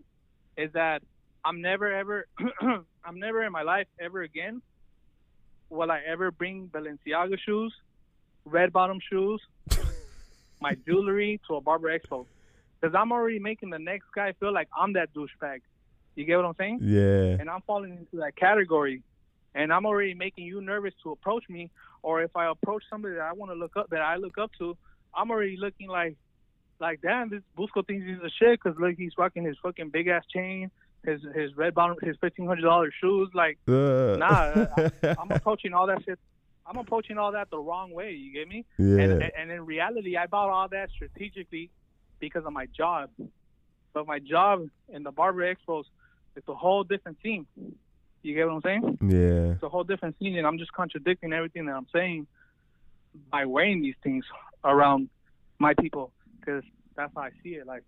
is 0.57 0.71
that 0.73 1.01
I'm 1.43 1.61
never 1.61 1.91
ever, 1.91 2.27
I'm 2.61 3.19
never 3.19 3.43
in 3.43 3.51
my 3.51 3.63
life 3.63 3.87
ever 3.99 4.21
again 4.21 4.61
will 5.73 5.91
I 5.91 6.01
ever 6.07 6.31
bring 6.31 6.67
Balenciaga 6.67 7.37
shoes, 7.39 7.73
red 8.45 8.71
bottom 8.71 8.99
shoes, 9.09 9.41
my 10.61 10.75
jewelry 10.85 11.41
to 11.47 11.55
a 11.55 11.61
barber 11.61 11.97
expo. 11.97 12.25
Because 12.79 12.95
I'm 12.95 13.11
already 13.11 13.39
making 13.39 13.69
the 13.69 13.79
next 13.79 14.05
guy 14.13 14.33
feel 14.39 14.53
like 14.53 14.67
I'm 14.77 14.93
that 14.93 15.13
douchebag. 15.13 15.61
You 16.15 16.25
get 16.25 16.37
what 16.37 16.45
I'm 16.45 16.55
saying? 16.57 16.79
Yeah. 16.81 17.37
and 17.39 17.49
I'm 17.49 17.61
falling 17.61 17.91
into 17.91 18.17
that 18.17 18.35
category, 18.35 19.01
and 19.55 19.71
I'm 19.71 19.85
already 19.85 20.13
making 20.13 20.45
you 20.45 20.61
nervous 20.61 20.93
to 21.03 21.11
approach 21.11 21.43
me, 21.49 21.69
or 22.01 22.21
if 22.21 22.35
I 22.35 22.49
approach 22.49 22.83
somebody 22.89 23.15
that 23.15 23.23
I 23.23 23.33
want 23.33 23.51
to 23.51 23.55
look 23.55 23.75
up, 23.77 23.89
that 23.91 24.01
I 24.01 24.15
look 24.17 24.37
up 24.37 24.51
to, 24.59 24.77
I'm 25.15 25.31
already 25.31 25.57
looking 25.57 25.87
like, 25.87 26.15
like 26.79 27.01
damn, 27.01 27.29
this 27.29 27.41
Busco 27.57 27.85
thinks 27.85 28.05
he's 28.05 28.17
a 28.17 28.29
shit 28.29 28.59
because 28.61 28.79
look, 28.79 28.95
he's 28.97 29.13
rocking 29.17 29.43
his 29.45 29.57
fucking 29.61 29.89
big 29.89 30.07
ass 30.07 30.23
chain, 30.33 30.71
his 31.05 31.21
his 31.35 31.55
red 31.55 31.73
bottom, 31.73 31.97
his 32.01 32.17
fifteen 32.19 32.47
hundred 32.47 32.63
dollars 32.63 32.93
shoes. 32.99 33.29
Like, 33.33 33.57
Uh, 33.67 34.15
nah, 34.17 34.65
I, 34.77 34.91
I'm 35.19 35.31
approaching 35.31 35.73
all 35.73 35.87
that 35.87 36.03
shit. 36.03 36.19
I'm 36.65 36.77
approaching 36.77 37.17
all 37.17 37.33
that 37.33 37.49
the 37.49 37.59
wrong 37.59 37.91
way. 37.91 38.11
You 38.11 38.31
get 38.33 38.47
me? 38.47 38.65
yeah. 38.77 38.97
And, 39.03 39.11
and, 39.23 39.31
and 39.37 39.51
in 39.51 39.65
reality, 39.65 40.15
I 40.15 40.27
bought 40.27 40.49
all 40.49 40.69
that 40.69 40.89
strategically 40.91 41.69
because 42.19 42.45
of 42.45 42.53
my 42.53 42.67
job. 42.67 43.09
But 43.93 44.07
my 44.07 44.19
job 44.19 44.67
in 44.89 45.03
the 45.03 45.11
barber 45.11 45.41
expos, 45.53 45.83
it's 46.35 46.47
a 46.47 46.55
whole 46.55 46.83
different 46.85 47.17
scene. 47.21 47.45
You 48.23 48.33
get 48.33 48.47
what 48.47 48.55
I'm 48.55 48.61
saying? 48.61 48.97
yeah. 49.01 49.53
It's 49.53 49.63
a 49.63 49.69
whole 49.69 49.83
different 49.83 50.17
scene, 50.17 50.37
and 50.37 50.47
I'm 50.47 50.57
just 50.57 50.71
contradicting 50.71 51.33
everything 51.33 51.65
that 51.65 51.73
I'm 51.75 51.87
saying 51.93 52.25
by 53.31 53.45
weighing 53.45 53.81
these 53.81 53.95
things 54.01 54.25
around 54.63 55.09
my 55.59 55.73
people 55.75 56.11
because 56.39 56.63
that's 56.95 57.11
how 57.15 57.21
I 57.21 57.29
see 57.43 57.49
it. 57.55 57.67
Like, 57.67 57.83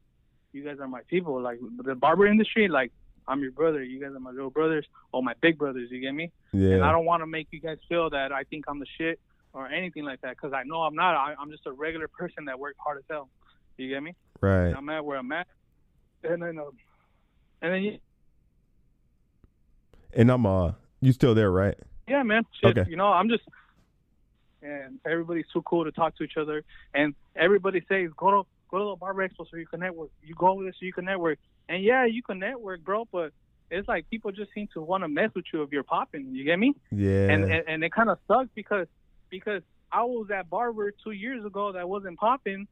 you 0.52 0.64
guys 0.64 0.78
are 0.80 0.88
my 0.88 1.02
people. 1.08 1.42
Like 1.42 1.60
the 1.84 1.96
barber 1.96 2.28
industry, 2.28 2.68
like 2.68 2.92
I'm 3.28 3.42
your 3.42 3.52
brother. 3.52 3.84
You 3.84 4.00
guys 4.00 4.12
are 4.16 4.20
my 4.20 4.32
little 4.32 4.50
brothers 4.50 4.86
or 5.12 5.24
my 5.24 5.34
big 5.42 5.58
brothers. 5.58 5.90
You 5.92 6.00
get 6.00 6.14
me? 6.14 6.32
Yeah. 6.54 6.76
And 6.76 6.84
I 6.84 6.92
don't 6.92 7.06
want 7.06 7.22
to 7.22 7.28
make 7.28 7.48
you 7.52 7.60
guys 7.60 7.78
feel 7.90 8.10
that 8.12 8.32
I 8.32 8.44
think 8.44 8.66
I'm 8.68 8.80
the 8.80 8.86
shit 8.98 9.20
or 9.54 9.68
anything 9.68 10.04
like 10.04 10.22
that 10.22 10.32
because 10.32 10.54
I 10.54 10.64
know 10.64 10.82
I'm 10.82 10.96
not. 10.96 11.16
I, 11.16 11.36
I'm 11.40 11.52
just 11.52 11.66
a 11.66 11.72
regular 11.72 12.08
person 12.08 12.46
that 12.46 12.60
worked 12.60 12.80
hard 12.84 13.00
as 13.00 13.04
hell. 13.10 13.30
You 13.78 13.90
get 13.90 14.04
me? 14.04 14.16
Right. 14.42 14.68
And 14.68 14.76
I'm 14.76 14.90
at 14.90 15.04
where 15.04 15.18
I'm 15.18 15.32
at. 15.32 15.48
And 16.24 16.42
then, 16.42 16.58
uh, 16.58 16.64
and 17.62 17.74
then, 17.74 17.84
yeah, 17.84 17.98
And 20.16 20.32
I'm 20.32 20.46
uh 20.46 20.72
you 21.02 21.12
still 21.12 21.36
there, 21.36 21.52
right? 21.52 21.78
yeah, 22.08 22.24
man. 22.24 22.44
Shit, 22.62 22.78
Okay. 22.78 22.90
You 22.90 22.98
know, 22.98 23.08
I'm 23.08 23.30
just, 23.30 23.44
and 24.62 25.00
everybody's 25.06 25.46
too 25.52 25.62
cool 25.64 25.86
to 25.86 25.92
talk 25.92 26.16
to 26.18 26.24
each 26.24 26.38
other. 26.38 26.64
And 26.94 27.14
everybody 27.36 27.84
says, 27.90 28.10
go 28.16 28.32
to 28.32 28.48
go 28.70 28.78
to 28.80 28.86
the 28.92 28.96
barber 28.96 29.28
expo 29.28 29.46
so 29.50 29.58
you 29.58 29.68
can 29.68 29.80
network. 29.82 30.10
You 30.24 30.36
go 30.36 30.48
over 30.48 30.64
there 30.64 30.74
so 30.74 30.86
you 30.86 30.94
can 30.94 31.06
network. 31.06 31.40
And 31.70 31.84
yeah, 31.84 32.06
you 32.06 32.24
can 32.24 32.40
network, 32.40 32.84
bro. 32.84 33.06
But 33.12 33.34
it's 33.70 33.88
like 33.88 34.10
people 34.10 34.32
just 34.32 34.54
seem 34.54 34.68
to 34.74 34.82
want 34.82 35.04
to 35.04 35.08
mess 35.08 35.32
with 35.36 35.46
you 35.54 35.64
if 35.64 35.72
you're 35.72 35.84
popping. 35.84 36.34
You 36.34 36.44
get 36.44 36.58
me? 36.58 36.76
Yeah. 36.92 37.30
and 37.30 37.44
and, 37.44 37.64
and 37.68 37.84
it 37.84 37.92
kind 37.92 38.10
of 38.10 38.18
sucks 38.28 38.50
because 38.56 38.88
because 39.30 39.62
I 39.92 40.04
was 40.04 40.30
at 40.32 40.50
barber 40.50 40.94
two 41.04 41.12
years 41.12 41.46
ago 41.46 41.72
that 41.74 41.88
wasn't 41.88 42.18
popping, 42.20 42.68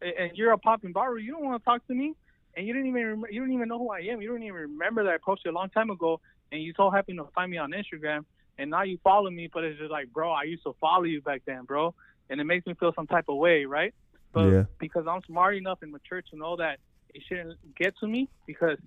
and 0.00 0.30
you're 0.34 0.52
a 0.52 0.58
popping 0.58 0.92
barber. 0.92 1.18
You 1.18 1.32
don't 1.32 1.44
want 1.44 1.60
to 1.62 1.64
talk 1.64 1.86
to 1.88 1.94
me, 1.94 2.14
and 2.56 2.66
you 2.66 2.72
didn't 2.72 2.88
even 2.88 3.06
rem- 3.06 3.24
you 3.30 3.40
don't 3.40 3.52
even 3.52 3.68
know 3.68 3.78
who 3.78 3.90
I 3.90 4.00
am. 4.00 4.20
You 4.20 4.28
don't 4.28 4.42
even 4.42 4.54
remember 4.54 5.04
that 5.04 5.14
I 5.14 5.18
posted 5.18 5.52
a 5.52 5.54
long 5.54 5.70
time 5.70 5.90
ago, 5.90 6.20
and 6.54 6.62
you 6.62 6.72
so 6.76 6.88
happen 6.88 7.16
to 7.16 7.24
find 7.34 7.50
me 7.50 7.58
on 7.58 7.72
Instagram, 7.72 8.24
and 8.58 8.70
now 8.70 8.82
you 8.82 8.98
follow 9.02 9.28
me. 9.28 9.50
But 9.52 9.64
it's 9.64 9.78
just 9.78 9.90
like, 9.90 10.12
bro, 10.12 10.30
I 10.30 10.44
used 10.44 10.62
to 10.62 10.74
follow 10.80 11.02
you 11.02 11.20
back 11.20 11.42
then, 11.46 11.64
bro, 11.64 11.94
and 12.30 12.40
it 12.40 12.44
makes 12.44 12.64
me 12.64 12.74
feel 12.74 12.92
some 12.94 13.08
type 13.08 13.24
of 13.28 13.36
way, 13.36 13.64
right? 13.64 13.92
But 14.32 14.50
Yeah. 14.50 14.64
because 14.78 15.06
I'm 15.08 15.20
smart 15.26 15.56
enough 15.56 15.80
and 15.82 15.90
mature 15.90 16.22
to 16.22 16.36
know 16.36 16.56
that 16.56 16.78
it 17.12 17.22
shouldn't 17.28 17.58
get 17.76 17.94
to 17.98 18.06
me 18.06 18.28
because 18.46 18.78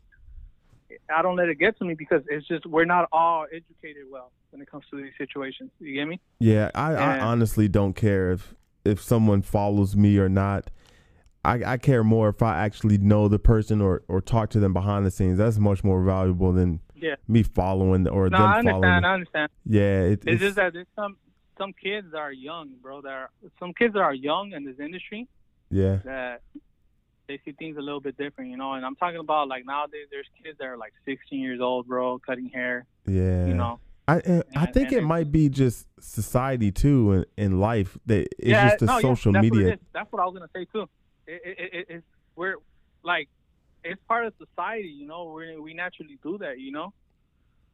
I 1.14 1.22
don't 1.22 1.36
let 1.36 1.50
it 1.50 1.60
get 1.60 1.78
to 1.80 1.86
me 1.86 1.94
because 1.94 2.22
it's 2.30 2.48
just 2.48 2.66
we're 2.66 2.86
not 2.86 3.10
all 3.12 3.46
educated 3.52 4.04
well 4.10 4.32
when 4.52 4.62
it 4.62 4.72
comes 4.72 4.86
to 4.92 4.98
these 4.98 5.12
situations. 5.18 5.70
You 5.80 5.94
get 5.94 6.06
me? 6.06 6.22
Yeah, 6.40 6.72
I, 6.74 6.94
I 6.94 7.20
honestly 7.20 7.68
don't 7.68 7.94
care 7.94 8.32
if 8.32 8.56
if 8.86 9.02
someone 9.02 9.42
follows 9.42 9.98
me 9.98 10.18
or 10.18 10.30
not. 10.30 10.70
I, 11.44 11.74
I 11.74 11.78
care 11.78 12.04
more 12.04 12.30
if 12.30 12.42
I 12.42 12.58
actually 12.64 12.98
know 12.98 13.28
the 13.28 13.40
person 13.40 13.82
or, 13.82 14.04
or 14.08 14.20
talk 14.22 14.50
to 14.52 14.60
them 14.60 14.74
behind 14.74 15.06
the 15.06 15.12
scenes. 15.12 15.38
That's 15.38 15.58
much 15.60 15.84
more 15.84 16.02
valuable 16.04 16.52
than 16.52 16.82
Yeah. 17.00 17.16
me 17.28 17.44
following 17.44 18.08
or 18.08 18.30
No, 18.30 18.38
them 18.38 18.48
I 18.48 18.62
following. 18.64 18.84
understand. 18.84 19.04
me. 19.04 19.08
I 19.08 19.14
understand. 19.14 19.52
Yeah, 19.66 19.82
it, 19.82 20.12
It's, 20.14 20.26
it's, 20.28 20.42
just 20.42 20.56
that 20.56 20.74
there's 20.74 20.88
some 20.96 21.18
some 21.58 21.74
kids 21.74 22.12
that 22.12 22.20
are 22.20 22.32
young, 22.32 22.70
bro. 22.82 23.02
That 23.02 23.10
are 23.10 23.30
some 23.60 23.74
kids 23.74 23.94
that 23.94 24.02
are 24.02 24.14
young 24.14 24.52
in 24.52 24.64
this 24.64 24.80
industry 24.80 25.28
yeah, 25.70 25.98
that 26.06 26.42
they 27.28 27.40
see 27.44 27.52
things 27.52 27.78
a 27.78 27.82
little 27.82 28.00
bit 28.00 28.18
different, 28.18 28.52
you 28.52 28.58
know. 28.58 28.74
And 28.74 28.86
I'm 28.86 28.96
talking 28.96 29.20
about 29.20 29.48
like 29.48 29.66
nowadays, 29.66 30.08
there's 30.12 30.28
kids 30.44 30.58
that 30.60 30.66
are 30.66 30.78
like 30.78 30.94
16 31.06 31.40
years 31.40 31.60
old, 31.60 31.88
bro, 31.88 32.20
cutting 32.20 32.50
hair, 32.50 32.86
yeah. 33.06 33.46
you 33.46 33.54
know. 33.54 33.80
I 34.08 34.20
and 34.20 34.44
I 34.56 34.66
think 34.68 34.94
and 34.94 35.02
it 35.02 35.06
might 35.06 35.32
be 35.34 35.50
just 35.50 35.86
society 36.00 36.72
too 36.72 37.26
in, 37.38 37.46
in 37.52 37.60
life 37.60 37.98
that 38.06 38.22
it's 38.40 38.50
yeah, 38.50 38.70
just 38.70 38.80
the 38.80 38.86
no, 38.86 38.96
yeah, 38.96 39.02
social 39.02 39.34
that's 39.34 39.44
What 39.50 39.54
media. 39.58 39.74
is. 39.74 39.80
That's 39.94 40.12
what 40.12 40.22
I 40.22 40.26
was 40.26 40.34
gonna 40.34 40.50
say 40.56 40.66
too. 40.72 40.88
It, 41.28 41.42
it, 41.44 41.74
it, 41.74 41.86
it's 41.90 42.06
we're 42.38 42.56
like 43.04 43.28
it's 43.92 44.02
part 44.08 44.26
of 44.26 44.34
society, 44.38 44.90
you 44.90 45.08
know. 45.08 45.34
We 45.36 45.60
we 45.60 45.74
naturally 45.74 46.20
do 46.24 46.38
that, 46.40 46.60
you 46.60 46.72
know. 46.72 46.94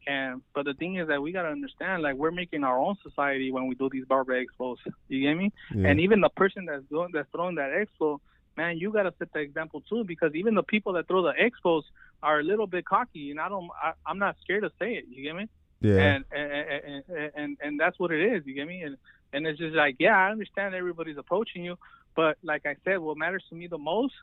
And 0.06 0.42
but 0.54 0.66
the 0.66 0.74
thing 0.74 0.98
is 0.98 1.08
that 1.08 1.22
we 1.22 1.32
gotta 1.32 1.50
understand, 1.50 2.04
like 2.04 2.16
we're 2.16 2.32
making 2.32 2.64
our 2.64 2.78
own 2.78 2.96
society 3.04 3.52
when 3.52 3.68
we 3.68 3.76
do 3.76 3.90
these 3.90 4.06
barber 4.06 4.34
expos. 4.34 4.78
You 5.08 5.22
get 5.22 5.36
me? 5.36 5.52
Yeah. 5.74 5.90
And 5.90 6.00
even 6.00 6.22
the 6.22 6.30
person 6.30 6.66
that's 6.66 6.84
doing 6.90 7.10
that's 7.14 7.30
throwing 7.32 7.56
that 7.56 7.72
expo, 7.72 8.20
man, 8.58 8.78
you 8.78 8.92
gotta 8.92 9.14
set 9.20 9.32
the 9.34 9.40
example 9.40 9.82
too, 9.90 10.04
because 10.04 10.36
even 10.36 10.56
the 10.56 10.64
people 10.64 10.94
that 10.94 11.08
throw 11.08 11.24
the 11.24 11.34
expos 11.34 11.84
are 12.22 12.40
a 12.40 12.44
little 12.44 12.68
bit 12.68 12.86
cocky, 12.86 13.32
and 13.32 13.40
I 13.40 13.50
don't, 13.50 13.70
I, 13.82 13.94
I'm 14.06 14.20
not 14.20 14.36
scared 14.42 14.64
to 14.64 14.72
say 14.80 14.94
it. 14.94 15.06
You 15.10 15.24
get 15.24 15.36
me? 15.36 15.48
yeah, 15.82 15.98
and 15.98 16.26
and, 16.32 16.52
and 16.52 17.04
and 17.10 17.32
and 17.36 17.58
and 17.62 17.80
that's 17.80 18.00
what 18.00 18.12
it 18.12 18.34
is. 18.34 18.46
You 18.46 18.54
get 18.54 18.68
me? 18.68 18.82
And 18.82 18.98
and 19.34 19.46
it's 19.46 19.60
just 19.60 19.76
like, 19.76 19.98
yeah, 20.00 20.18
I 20.18 20.32
understand 20.32 20.76
everybody's 20.76 21.18
approaching 21.18 21.64
you, 21.64 21.78
but 22.16 22.38
like 22.44 22.66
I 22.66 22.76
said, 22.84 23.00
what 23.00 23.18
matters 23.18 23.44
to 23.50 23.56
me 23.56 23.68
the 23.68 23.78
most 23.78 24.14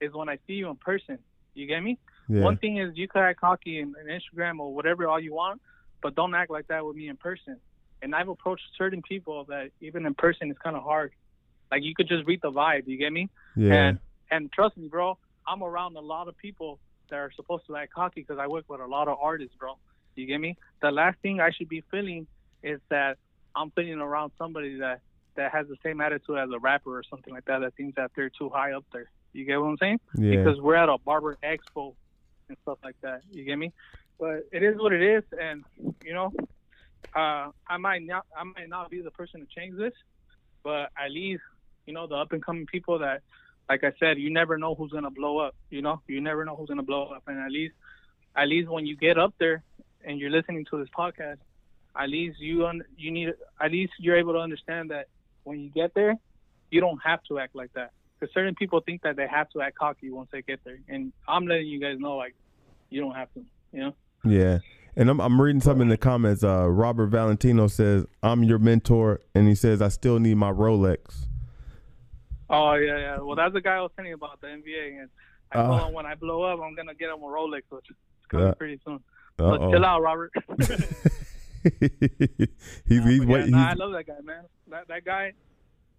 is 0.00 0.12
when 0.12 0.28
I 0.28 0.38
see 0.46 0.54
you 0.54 0.68
in 0.68 0.76
person. 0.76 1.18
You 1.54 1.66
get 1.66 1.80
me? 1.80 1.98
yeah, 2.28 2.42
One 2.42 2.56
thing 2.56 2.78
is 2.78 2.96
you 2.96 3.08
can 3.08 3.22
act 3.22 3.40
cocky 3.40 3.78
in, 3.78 3.94
in 4.00 4.06
Instagram 4.06 4.58
or 4.58 4.74
whatever 4.74 5.06
all 5.08 5.20
you 5.20 5.34
want, 5.34 5.60
but 6.02 6.14
don't 6.14 6.34
act 6.34 6.50
like 6.50 6.68
that 6.68 6.84
with 6.84 6.96
me 6.96 7.08
in 7.08 7.16
person. 7.16 7.58
And 8.02 8.14
I've 8.14 8.28
approached 8.28 8.64
certain 8.76 9.02
people 9.02 9.44
that 9.44 9.70
even 9.80 10.06
in 10.06 10.14
person 10.14 10.50
it's 10.50 10.58
kind 10.58 10.76
of 10.76 10.82
hard. 10.82 11.12
Like 11.70 11.82
you 11.82 11.94
could 11.94 12.08
just 12.08 12.26
read 12.26 12.40
the 12.42 12.50
vibe. 12.50 12.86
You 12.86 12.96
get 12.98 13.12
me? 13.12 13.30
yeah, 13.56 13.74
And 13.74 13.98
and 14.30 14.52
trust 14.52 14.76
me, 14.76 14.88
bro, 14.88 15.18
I'm 15.46 15.62
around 15.62 15.96
a 15.96 16.00
lot 16.00 16.28
of 16.28 16.36
people 16.36 16.78
that 17.10 17.16
are 17.16 17.30
supposed 17.36 17.66
to 17.66 17.76
act 17.76 17.92
cocky 17.92 18.22
because 18.22 18.38
I 18.38 18.46
work 18.46 18.64
with 18.68 18.80
a 18.80 18.86
lot 18.86 19.08
of 19.08 19.18
artists, 19.20 19.54
bro. 19.58 19.76
You 20.16 20.26
get 20.26 20.38
me? 20.38 20.56
The 20.80 20.90
last 20.90 21.18
thing 21.20 21.40
I 21.40 21.50
should 21.50 21.68
be 21.68 21.82
feeling 21.90 22.26
is 22.62 22.80
that 22.90 23.18
I'm 23.54 23.70
feeling 23.72 24.00
around 24.00 24.32
somebody 24.38 24.78
that 24.78 25.00
that 25.36 25.52
has 25.52 25.66
the 25.68 25.76
same 25.82 26.00
attitude 26.00 26.38
as 26.38 26.50
a 26.50 26.58
rapper 26.58 26.96
or 26.98 27.02
something 27.08 27.32
like 27.32 27.44
that 27.46 27.60
that 27.60 27.74
thinks 27.74 27.96
that 27.96 28.10
they're 28.14 28.30
too 28.30 28.50
high 28.50 28.72
up 28.72 28.84
there. 28.92 29.10
You 29.32 29.44
get 29.44 29.60
what 29.60 29.68
I'm 29.68 29.78
saying? 29.78 30.00
Yeah. 30.16 30.36
Because 30.36 30.60
we're 30.60 30.74
at 30.74 30.88
a 30.88 30.98
barber 30.98 31.36
expo 31.42 31.94
and 32.48 32.56
stuff 32.62 32.78
like 32.84 32.96
that. 33.02 33.22
You 33.30 33.44
get 33.44 33.56
me? 33.56 33.72
But 34.18 34.46
it 34.52 34.62
is 34.62 34.76
what 34.78 34.92
it 34.92 35.02
is, 35.02 35.24
and 35.40 35.64
you 36.04 36.14
know, 36.14 36.32
uh, 37.14 37.50
I 37.66 37.76
might 37.78 38.02
not 38.02 38.24
I 38.36 38.44
might 38.44 38.68
not 38.68 38.90
be 38.90 39.00
the 39.00 39.10
person 39.10 39.40
to 39.40 39.46
change 39.46 39.76
this, 39.76 39.94
but 40.62 40.90
at 40.96 41.10
least 41.10 41.42
you 41.86 41.92
know 41.92 42.06
the 42.06 42.14
up 42.14 42.32
and 42.32 42.44
coming 42.44 42.66
people 42.66 43.00
that, 43.00 43.22
like 43.68 43.82
I 43.84 43.92
said, 43.98 44.18
you 44.18 44.30
never 44.30 44.58
know 44.58 44.74
who's 44.74 44.92
gonna 44.92 45.10
blow 45.10 45.38
up. 45.38 45.56
You 45.70 45.82
know, 45.82 46.02
you 46.06 46.20
never 46.20 46.44
know 46.44 46.54
who's 46.54 46.68
gonna 46.68 46.82
blow 46.82 47.06
up, 47.06 47.22
and 47.26 47.38
at 47.38 47.50
least, 47.50 47.74
at 48.36 48.48
least 48.48 48.68
when 48.68 48.86
you 48.86 48.96
get 48.96 49.18
up 49.18 49.34
there 49.38 49.62
and 50.04 50.18
you're 50.18 50.30
listening 50.30 50.66
to 50.70 50.78
this 50.78 50.88
podcast, 50.96 51.38
at 51.96 52.08
least 52.08 52.38
you 52.38 52.66
un- 52.66 52.84
you 52.96 53.10
need 53.10 53.32
at 53.60 53.72
least 53.72 53.94
you're 53.98 54.16
able 54.16 54.34
to 54.34 54.40
understand 54.40 54.90
that 54.90 55.08
when 55.44 55.58
you 55.58 55.70
get 55.70 55.94
there, 55.94 56.16
you 56.70 56.80
don't 56.80 57.00
have 57.04 57.22
to 57.24 57.38
act 57.38 57.54
like 57.54 57.72
that. 57.72 57.90
Because 58.22 58.32
certain 58.34 58.54
people 58.54 58.80
think 58.80 59.02
that 59.02 59.16
they 59.16 59.26
have 59.26 59.50
to 59.50 59.60
act 59.62 59.76
cocky 59.76 60.08
once 60.10 60.28
they 60.30 60.42
get 60.42 60.60
there, 60.64 60.78
and 60.88 61.12
I'm 61.26 61.44
letting 61.48 61.66
you 61.66 61.80
guys 61.80 61.96
know 61.98 62.16
like 62.16 62.36
you 62.88 63.00
don't 63.00 63.16
have 63.16 63.26
to. 63.34 63.44
You 63.72 63.80
know. 63.80 63.94
Yeah. 64.24 64.58
And 64.94 65.10
I'm, 65.10 65.20
I'm 65.20 65.40
reading 65.40 65.60
something 65.60 65.82
in 65.82 65.88
the 65.88 65.96
comments. 65.96 66.44
Uh, 66.44 66.68
Robert 66.68 67.06
Valentino 67.08 67.66
says, 67.66 68.06
I'm 68.22 68.44
your 68.44 68.58
mentor. 68.60 69.20
And 69.34 69.48
he 69.48 69.56
says, 69.56 69.82
I 69.82 69.88
still 69.88 70.20
need 70.20 70.36
my 70.36 70.52
Rolex. 70.52 71.24
Oh 72.48 72.74
yeah, 72.74 72.98
yeah. 72.98 73.18
Well, 73.18 73.34
that's 73.34 73.54
the 73.54 73.60
guy 73.60 73.76
I 73.76 73.80
was 73.80 73.90
telling 73.96 74.10
you 74.10 74.14
about 74.14 74.40
the 74.40 74.46
NBA, 74.48 75.00
and 75.00 75.08
I 75.50 75.56
told 75.66 75.80
Uh. 75.80 75.86
him 75.88 75.94
when 75.94 76.06
I 76.06 76.14
blow 76.14 76.42
up, 76.44 76.60
I'm 76.62 76.76
gonna 76.76 76.94
get 76.94 77.08
him 77.08 77.22
a 77.22 77.26
Rolex, 77.26 77.62
which 77.70 77.90
is 77.90 77.96
coming 78.28 78.46
Yeah. 78.46 78.54
pretty 78.54 78.80
soon. 78.84 79.00
Uh 79.40 79.50
But 79.58 79.70
chill 79.72 79.84
out, 79.84 80.00
Robert. 80.02 80.30
he's 81.62 81.70
he's, 82.86 83.20
Nah, 83.20 83.24
but 83.24 83.26
wait, 83.26 83.44
yeah, 83.44 83.46
nah, 83.50 83.70
I 83.70 83.72
love 83.74 83.92
that 83.92 84.06
guy, 84.06 84.20
man. 84.22 84.44
That 84.70 84.86
that 84.88 85.04
guy, 85.04 85.32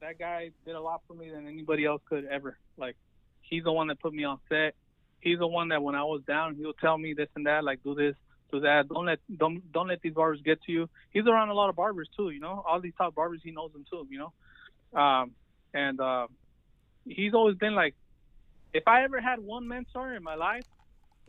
that 0.04 0.20
guy 0.20 0.51
did 0.66 0.76
a 0.76 0.82
lot 0.82 1.01
for 1.08 1.14
me 1.14 1.30
than 1.30 1.47
anybody 1.47 1.86
else 1.86 2.01
could 2.08 2.26
ever. 2.26 2.58
Like, 2.78 2.95
he's 3.41 3.64
the 3.64 3.72
one 3.72 3.88
that 3.88 3.99
put 3.99 4.14
me 4.14 4.24
on 4.26 4.39
set. 4.49 4.76
He's 5.22 5.39
the 5.39 5.47
one 5.47 5.70
that 5.70 5.82
when 5.82 5.95
I 5.95 6.04
was 6.04 6.22
down, 6.28 6.56
he'll 6.56 6.74
tell 6.74 6.97
me 6.97 7.14
this 7.14 7.30
and 7.36 7.45
that, 7.45 7.64
like 7.64 7.82
do 7.84 7.95
this, 7.95 8.16
do 8.51 8.60
that. 8.60 8.89
Don't 8.89 9.06
let 9.06 9.20
don't 9.38 9.72
don't 9.72 9.88
let 9.88 10.01
these 10.01 10.14
barbers 10.14 10.41
get 10.43 10.62
to 10.64 10.72
you. 10.72 10.89
He's 11.12 11.26
around 11.26 11.49
a 11.49 11.54
lot 11.54 11.70
of 11.70 11.76
barbers 11.78 12.10
too, 12.16 12.30
you 12.30 12.41
know. 12.41 12.64
All 12.68 12.82
these 12.82 12.93
top 12.97 13.16
barbers, 13.16 13.39
he 13.41 13.51
knows 13.51 13.72
them 13.72 13.86
too, 13.89 14.06
you 14.10 14.20
know. 14.20 14.99
Um, 14.99 15.32
and 15.74 15.99
uh, 16.01 16.28
he's 17.06 17.34
always 17.34 17.56
been 17.56 17.74
like, 17.74 17.95
if 18.74 18.84
I 18.86 19.04
ever 19.04 19.22
had 19.22 19.39
one 19.39 19.68
mentor 19.68 20.14
in 20.14 20.24
my 20.24 20.36
life, 20.36 20.66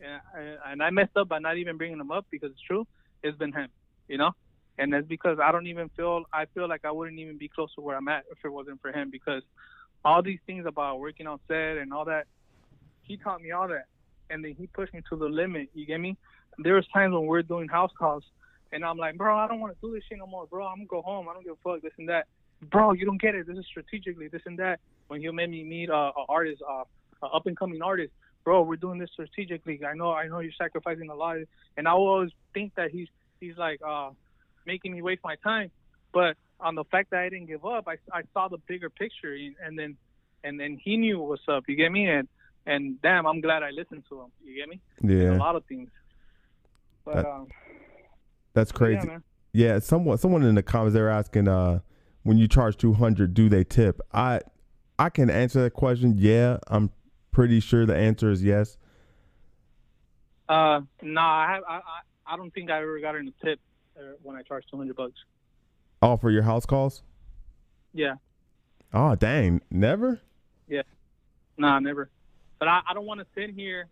and 0.00 0.20
I, 0.34 0.72
and 0.72 0.82
I 0.82 0.90
messed 0.90 1.16
up 1.16 1.28
by 1.28 1.38
not 1.38 1.56
even 1.56 1.76
bringing 1.76 2.00
him 2.00 2.10
up 2.10 2.26
because 2.30 2.50
it's 2.50 2.60
true, 2.60 2.84
it's 3.22 3.38
been 3.38 3.52
him, 3.52 3.68
you 4.08 4.18
know 4.18 4.32
and 4.78 4.92
that's 4.92 5.06
because 5.06 5.38
I 5.42 5.52
don't 5.52 5.66
even 5.66 5.88
feel 5.90 6.24
I 6.32 6.46
feel 6.46 6.68
like 6.68 6.84
I 6.84 6.90
wouldn't 6.90 7.18
even 7.18 7.38
be 7.38 7.48
close 7.48 7.74
to 7.74 7.80
where 7.80 7.96
I'm 7.96 8.08
at 8.08 8.24
if 8.30 8.38
it 8.44 8.48
wasn't 8.48 8.80
for 8.80 8.92
him 8.92 9.10
because 9.10 9.42
all 10.04 10.22
these 10.22 10.40
things 10.46 10.66
about 10.66 11.00
working 11.00 11.26
on 11.26 11.38
set 11.48 11.78
and 11.78 11.92
all 11.92 12.04
that 12.06 12.26
he 13.02 13.16
taught 13.16 13.40
me 13.42 13.50
all 13.50 13.68
that. 13.68 13.86
And 14.30 14.42
then 14.44 14.54
he 14.58 14.66
pushed 14.66 14.94
me 14.94 15.02
to 15.10 15.16
the 15.16 15.26
limit 15.26 15.68
you 15.74 15.86
get 15.86 16.00
me? 16.00 16.16
There 16.58 16.74
was 16.74 16.86
times 16.88 17.12
when 17.12 17.26
we're 17.26 17.42
doing 17.42 17.68
house 17.68 17.92
calls 17.98 18.24
and 18.72 18.84
I'm 18.84 18.98
like 18.98 19.16
bro 19.16 19.36
I 19.36 19.46
don't 19.46 19.60
want 19.60 19.74
to 19.74 19.86
do 19.86 19.94
this 19.94 20.02
shit 20.08 20.18
no 20.18 20.26
more. 20.26 20.46
Bro 20.46 20.66
I'm 20.66 20.78
gonna 20.78 20.86
go 20.86 21.02
home. 21.02 21.28
I 21.28 21.34
don't 21.34 21.44
give 21.44 21.54
a 21.54 21.56
fuck 21.62 21.82
this 21.82 21.92
and 21.98 22.08
that. 22.08 22.26
Bro 22.70 22.92
you 22.92 23.04
don't 23.04 23.20
get 23.20 23.34
it. 23.34 23.46
This 23.46 23.58
is 23.58 23.66
strategically 23.66 24.28
this 24.28 24.42
and 24.46 24.58
that. 24.58 24.80
When 25.08 25.20
he 25.20 25.30
made 25.30 25.50
me 25.50 25.64
meet 25.64 25.90
uh, 25.90 26.12
a 26.16 26.24
artist 26.28 26.62
uh, 26.68 26.84
up 27.22 27.46
and 27.46 27.56
coming 27.56 27.80
artist 27.82 28.12
bro 28.44 28.62
we're 28.62 28.76
doing 28.76 28.98
this 28.98 29.10
strategically. 29.12 29.80
I 29.84 29.94
know 29.94 30.12
I 30.12 30.28
know 30.28 30.40
you're 30.40 30.52
sacrificing 30.56 31.08
a 31.10 31.14
lot. 31.14 31.38
And 31.76 31.88
I 31.88 31.92
always 31.92 32.30
think 32.52 32.74
that 32.76 32.90
he's 32.90 33.08
he's 33.40 33.56
like 33.56 33.80
uh 33.86 34.10
making 34.66 34.92
me 34.92 35.02
waste 35.02 35.20
my 35.24 35.36
time. 35.36 35.70
But 36.12 36.36
on 36.60 36.74
the 36.74 36.84
fact 36.84 37.10
that 37.10 37.20
I 37.20 37.28
didn't 37.28 37.46
give 37.46 37.64
up, 37.64 37.88
I, 37.88 37.96
I 38.12 38.22
saw 38.32 38.48
the 38.48 38.58
bigger 38.68 38.90
picture, 38.90 39.36
and 39.64 39.78
then 39.78 39.96
and 40.44 40.58
then 40.60 40.78
he 40.82 40.96
knew 40.96 41.18
what's 41.20 41.42
up. 41.48 41.64
You 41.68 41.76
get 41.76 41.90
me? 41.92 42.06
And 42.08 42.28
and 42.66 43.00
damn, 43.02 43.26
I'm 43.26 43.40
glad 43.40 43.62
I 43.62 43.70
listened 43.70 44.04
to 44.08 44.20
him. 44.22 44.28
You 44.42 44.56
get 44.56 44.68
me? 44.68 44.80
Yeah. 45.02 45.36
A 45.36 45.38
lot 45.38 45.56
of 45.56 45.64
things. 45.66 45.90
But 47.04 47.16
That- 47.16 47.26
um, 47.26 47.48
that's 48.54 48.72
crazy. 48.72 49.06
yeah. 49.06 49.18
Yeah, 49.56 49.78
someone 49.78 50.18
someone 50.18 50.42
in 50.42 50.54
the 50.56 50.62
comments 50.64 50.94
they're 50.94 51.10
asking, 51.10 51.46
uh, 51.46 51.80
when 52.24 52.38
you 52.38 52.48
charge 52.48 52.76
two 52.76 52.92
hundred, 52.92 53.34
do 53.34 53.48
they 53.48 53.62
tip? 53.64 54.00
I 54.12 54.40
I 54.98 55.10
can 55.10 55.30
answer 55.30 55.62
that 55.62 55.74
question. 55.74 56.14
Yeah, 56.18 56.58
I'm 56.68 56.90
pretty 57.30 57.60
sure 57.60 57.86
the 57.86 57.96
answer 57.96 58.30
is 58.30 58.42
yes. 58.42 58.76
Uh, 60.48 60.80
nah, 61.02 61.22
I, 61.46 61.52
have, 61.54 61.62
I 61.68 61.74
I 61.76 62.34
I 62.34 62.36
don't 62.36 62.52
think 62.52 62.70
I 62.70 62.80
ever 62.82 62.98
got 63.00 63.14
in 63.16 63.28
a 63.28 63.44
tip 63.44 63.60
when 64.22 64.36
I 64.36 64.42
charge 64.42 64.64
200 64.70 64.96
bucks. 64.96 65.14
All 66.02 66.16
for 66.16 66.30
your 66.30 66.42
house 66.42 66.66
calls? 66.66 67.02
Yeah, 67.92 68.14
Oh 68.94 69.16
dang, 69.16 69.60
never. 69.72 70.20
Yeah. 70.68 70.82
Nah, 71.58 71.80
never. 71.80 72.08
But 72.60 72.68
I, 72.68 72.80
I 72.88 72.94
don't 72.94 73.06
want 73.06 73.20
to 73.20 73.26
sit 73.34 73.50
here 73.50 73.88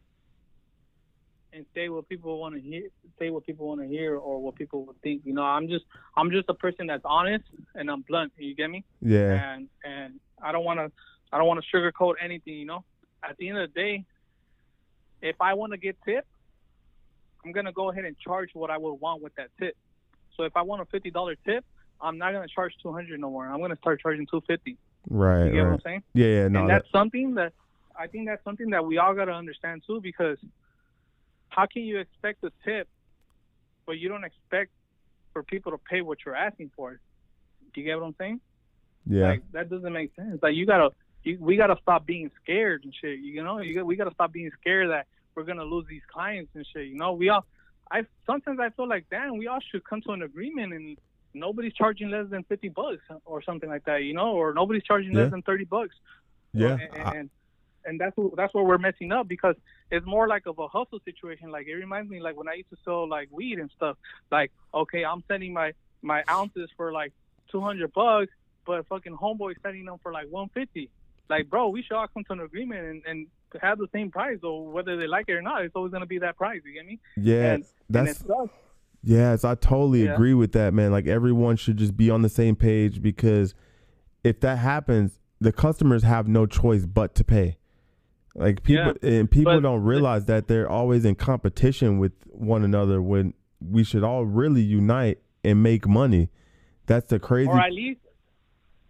and 1.52 1.66
say 1.74 1.88
what 1.88 2.08
people 2.08 2.38
want 2.38 2.54
to 2.54 2.60
hear, 2.60 2.84
say 3.18 3.30
what 3.30 3.44
people 3.44 3.66
want 3.66 3.80
to 3.80 3.88
hear, 3.88 4.16
or 4.16 4.40
what 4.40 4.54
people 4.54 4.84
would 4.86 5.00
think. 5.02 5.22
You 5.24 5.34
know, 5.34 5.42
I'm 5.42 5.68
just 5.68 5.84
I'm 6.16 6.30
just 6.30 6.48
a 6.48 6.54
person 6.54 6.86
that's 6.86 7.02
honest 7.04 7.44
and 7.74 7.90
I'm 7.90 8.02
blunt. 8.02 8.32
You 8.38 8.54
get 8.54 8.70
me? 8.70 8.84
Yeah, 9.00 9.54
and 9.54 9.68
and 9.84 10.20
I 10.40 10.52
don't 10.52 10.64
want 10.64 10.78
to 10.78 10.92
I 11.32 11.38
don't 11.38 11.48
want 11.48 11.62
to 11.62 11.76
sugarcoat 11.76 12.14
anything. 12.22 12.54
You 12.54 12.66
know, 12.66 12.84
at 13.28 13.36
the 13.38 13.48
end 13.48 13.58
of 13.58 13.74
the 13.74 13.80
day, 13.80 14.04
if 15.20 15.34
I 15.40 15.54
want 15.54 15.72
to 15.72 15.78
get 15.78 15.96
tipped, 16.04 16.28
I'm 17.44 17.50
gonna 17.50 17.72
go 17.72 17.90
ahead 17.90 18.04
and 18.04 18.16
charge 18.20 18.50
what 18.54 18.70
I 18.70 18.78
would 18.78 18.94
want 18.94 19.20
with 19.20 19.34
that 19.34 19.48
tip. 19.58 19.76
So 20.36 20.44
if 20.44 20.56
I 20.56 20.62
want 20.62 20.82
a 20.82 20.84
fifty 20.86 21.10
dollar 21.10 21.36
tip, 21.44 21.64
I'm 22.00 22.18
not 22.18 22.32
gonna 22.32 22.48
charge 22.48 22.74
two 22.82 22.92
hundred 22.92 23.20
no 23.20 23.30
more. 23.30 23.46
I'm 23.46 23.60
gonna 23.60 23.76
start 23.76 24.00
charging 24.00 24.26
two 24.26 24.42
fifty. 24.46 24.76
right, 25.08 25.46
You 25.46 25.52
get 25.52 25.64
what. 25.64 25.72
I'm 25.74 25.80
saying? 25.80 26.02
Yeah, 26.14 26.26
yeah, 26.26 26.48
no, 26.48 26.60
and 26.60 26.70
that, 26.70 26.82
that's 26.82 26.92
something 26.92 27.34
that 27.34 27.52
I 27.98 28.06
think 28.06 28.26
that's 28.28 28.42
something 28.44 28.70
that 28.70 28.84
we 28.84 28.98
all 28.98 29.14
gotta 29.14 29.32
understand 29.32 29.82
too, 29.86 30.00
because 30.00 30.38
how 31.48 31.66
can 31.66 31.82
you 31.82 31.98
expect 31.98 32.42
a 32.44 32.52
tip, 32.64 32.88
but 33.86 33.98
you 33.98 34.08
don't 34.08 34.24
expect 34.24 34.70
for 35.32 35.42
people 35.42 35.72
to 35.72 35.78
pay 35.78 36.00
what 36.00 36.18
you're 36.24 36.36
asking 36.36 36.70
for? 36.74 36.98
Do 37.74 37.80
you 37.80 37.86
get 37.86 37.98
what 37.98 38.06
I'm 38.06 38.14
saying? 38.18 38.40
yeah, 39.06 39.28
Like 39.28 39.52
that 39.52 39.70
doesn't 39.70 39.92
make 39.92 40.14
sense. 40.14 40.42
Like 40.42 40.54
you 40.54 40.66
gotta, 40.66 40.90
you, 41.24 41.38
we 41.40 41.56
gotta 41.56 41.76
stop 41.82 42.06
being 42.06 42.30
scared 42.42 42.84
and 42.84 42.94
shit. 43.00 43.18
You 43.20 43.42
know, 43.42 43.58
you 43.58 43.84
we 43.84 43.96
gotta 43.96 44.12
stop 44.14 44.32
being 44.32 44.50
scared 44.60 44.90
that 44.90 45.06
we're 45.34 45.44
gonna 45.44 45.64
lose 45.64 45.86
these 45.88 46.02
clients 46.12 46.50
and 46.54 46.66
shit. 46.72 46.86
You 46.88 46.96
know, 46.96 47.12
we 47.12 47.28
all. 47.28 47.44
I 47.92 48.06
sometimes 48.26 48.58
I 48.60 48.70
feel 48.70 48.88
like, 48.88 49.04
damn, 49.10 49.36
we 49.36 49.46
all 49.46 49.60
should 49.70 49.84
come 49.84 50.00
to 50.02 50.12
an 50.12 50.22
agreement 50.22 50.72
and 50.72 50.98
nobody's 51.34 51.74
charging 51.74 52.10
less 52.10 52.26
than 52.30 52.42
fifty 52.44 52.68
bucks 52.68 53.02
or 53.24 53.42
something 53.42 53.68
like 53.68 53.84
that. 53.84 54.02
You 54.02 54.14
know, 54.14 54.32
or 54.32 54.54
nobody's 54.54 54.82
charging 54.82 55.12
Yeah. 55.12 55.22
less 55.22 55.30
than 55.30 55.42
thirty 55.42 55.64
bucks. 55.64 55.94
yeah. 56.52 56.76
and, 56.94 57.16
and 57.16 57.30
and 57.84 58.00
that's 58.00 58.16
what, 58.16 58.36
that's 58.36 58.54
where 58.54 58.62
we're 58.64 58.78
messing 58.78 59.10
up 59.12 59.26
because 59.26 59.56
it's 59.90 60.06
more 60.06 60.28
like 60.28 60.46
of 60.46 60.58
a 60.58 60.68
hustle 60.68 61.00
situation. 61.04 61.50
Like 61.50 61.66
it 61.66 61.74
reminds 61.74 62.08
me 62.10 62.20
like 62.20 62.36
when 62.36 62.48
I 62.48 62.54
used 62.54 62.70
to 62.70 62.76
sell 62.84 63.08
like 63.08 63.28
weed 63.30 63.58
and 63.58 63.70
stuff. 63.76 63.96
Like 64.30 64.50
okay, 64.72 65.04
I'm 65.04 65.22
selling 65.28 65.52
my 65.52 65.72
my 66.00 66.22
ounces 66.30 66.70
for 66.76 66.92
like 66.92 67.12
two 67.50 67.60
hundred 67.60 67.92
bucks, 67.92 68.32
but 68.66 68.86
fucking 68.88 69.16
homeboy 69.16 69.54
selling 69.62 69.84
them 69.84 69.98
for 70.02 70.12
like 70.12 70.28
one 70.28 70.48
fifty. 70.50 70.90
Like 71.28 71.50
bro, 71.50 71.68
we 71.68 71.82
should 71.82 71.96
all 71.96 72.08
come 72.08 72.24
to 72.24 72.32
an 72.34 72.40
agreement 72.40 72.84
and, 72.86 73.02
and 73.06 73.26
have 73.60 73.78
the 73.78 73.88
same 73.92 74.10
price, 74.10 74.38
or 74.42 74.66
whether 74.70 74.96
they 74.96 75.06
like 75.06 75.26
it 75.28 75.32
or 75.34 75.42
not, 75.42 75.62
it's 75.64 75.74
always 75.76 75.92
gonna 75.92 76.06
be 76.06 76.18
that 76.18 76.36
price. 76.36 76.60
You 76.64 76.72
get 76.72 76.86
me? 76.86 77.00
yeah, 77.16 77.54
and, 77.54 77.64
that's 77.90 78.20
and. 78.22 78.50
Yes, 79.04 79.44
I 79.44 79.56
totally 79.56 80.04
Yeah. 80.04 80.14
agree 80.14 80.34
with 80.34 80.52
that, 80.52 80.72
man. 80.72 80.92
Like 80.92 81.06
everyone 81.08 81.56
should 81.56 81.76
just 81.76 81.96
be 81.96 82.08
on 82.08 82.22
the 82.22 82.28
same 82.28 82.54
page 82.54 83.02
because 83.02 83.54
if 84.22 84.38
that 84.40 84.58
happens, 84.58 85.18
the 85.40 85.50
customers 85.52 86.04
have 86.04 86.28
no 86.28 86.46
choice 86.46 86.86
but 86.86 87.14
to 87.16 87.24
pay. 87.24 87.58
Like 88.34 88.62
people 88.62 88.94
and 89.02 89.30
people 89.30 89.54
but- 89.54 89.60
don't 89.60 89.82
realize 89.82 90.26
that 90.26 90.46
they're 90.48 90.68
always 90.68 91.04
in 91.04 91.16
competition 91.16 91.98
with 91.98 92.12
one 92.28 92.62
another 92.64 93.02
when 93.02 93.34
we 93.60 93.82
should 93.84 94.04
all 94.04 94.24
really 94.24 94.62
unite 94.62 95.18
and 95.44 95.62
make 95.62 95.86
money. 95.86 96.30
That's 96.86 97.08
the 97.10 97.18
crazy 97.18 97.48
or 97.50 97.60
at 97.60 97.72
least, 97.72 98.00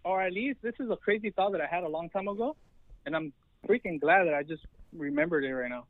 or 0.03 0.21
at 0.21 0.31
least, 0.33 0.59
this 0.61 0.75
is 0.79 0.89
a 0.91 0.95
crazy 0.95 1.31
thought 1.31 1.51
that 1.53 1.61
I 1.61 1.65
had 1.67 1.83
a 1.83 1.87
long 1.89 2.09
time 2.09 2.27
ago, 2.27 2.55
and 3.05 3.15
I'm 3.15 3.33
freaking 3.67 3.99
glad 3.99 4.25
that 4.25 4.33
I 4.33 4.43
just 4.43 4.63
remembered 4.95 5.43
it 5.43 5.53
right 5.53 5.69
now. 5.69 5.85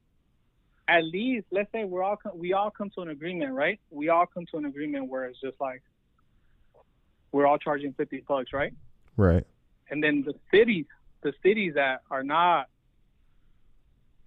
At 0.88 1.04
least, 1.06 1.48
let's 1.52 1.72
say 1.72 1.86
we're 1.86 2.04
all 2.04 2.18
we 2.34 2.54
all 2.54 2.70
come 2.70 2.90
to 2.96 3.02
an 3.02 3.10
agreement, 3.10 3.54
right? 3.54 3.80
We 3.90 4.10
all 4.10 4.26
come 4.26 4.46
to 4.52 4.58
an 4.58 4.66
agreement 4.66 5.10
where 5.10 5.26
it's 5.26 5.40
just 5.40 5.60
like 5.62 5.82
we're 7.32 7.48
all 7.48 7.58
charging 7.58 7.94
fifty 7.94 8.24
bucks, 8.28 8.52
right? 8.54 8.74
right. 9.18 9.46
And 9.90 10.04
then 10.04 10.24
the 10.26 10.34
cities, 10.52 10.86
the 11.22 11.34
cities 11.42 11.74
that 11.76 12.02
are 12.12 12.24
not 12.24 12.68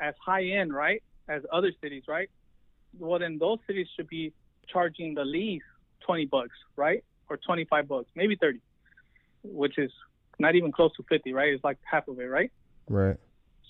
as 0.00 0.14
high 0.24 0.44
end, 0.44 0.74
right, 0.74 1.02
as 1.28 1.42
other 1.52 1.72
cities, 1.82 2.04
right? 2.08 2.30
Well, 2.98 3.18
then 3.18 3.38
those 3.38 3.58
cities 3.66 3.86
should 3.94 4.08
be 4.08 4.32
charging 4.66 5.14
the 5.14 5.24
least 5.24 5.64
twenty 6.00 6.24
bucks, 6.24 6.56
right, 6.74 7.04
or 7.28 7.36
twenty 7.36 7.64
five 7.64 7.86
bucks, 7.86 8.08
maybe 8.14 8.36
thirty, 8.36 8.60
which 9.42 9.76
is 9.76 9.90
not 10.38 10.54
even 10.54 10.72
close 10.72 10.94
to 10.96 11.02
fifty, 11.08 11.34
right? 11.34 11.52
It's 11.52 11.64
like 11.64 11.78
half 11.82 12.08
of 12.08 12.18
it, 12.18 12.24
right? 12.24 12.50
Right. 12.88 13.16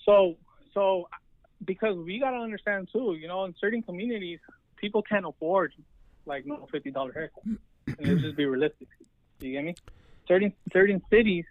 So, 0.07 0.37
so 0.73 1.09
because 1.63 1.97
we 1.97 2.19
gotta 2.19 2.37
understand 2.37 2.89
too. 2.91 3.15
You 3.19 3.27
know, 3.27 3.45
in 3.45 3.53
certain 3.59 3.81
communities, 3.83 4.39
people 4.77 5.01
can't 5.01 5.25
afford 5.25 5.73
like 6.25 6.45
no 6.45 6.67
fifty 6.71 6.91
dollar 6.91 7.11
haircut. 7.11 7.43
And 7.45 8.07
let's 8.07 8.21
just 8.21 8.35
be 8.35 8.45
realistic. 8.45 8.87
You 9.39 9.51
get 9.51 9.63
me? 9.65 9.75
Certain 10.27 10.53
certain 10.73 11.01
cities, 11.09 11.45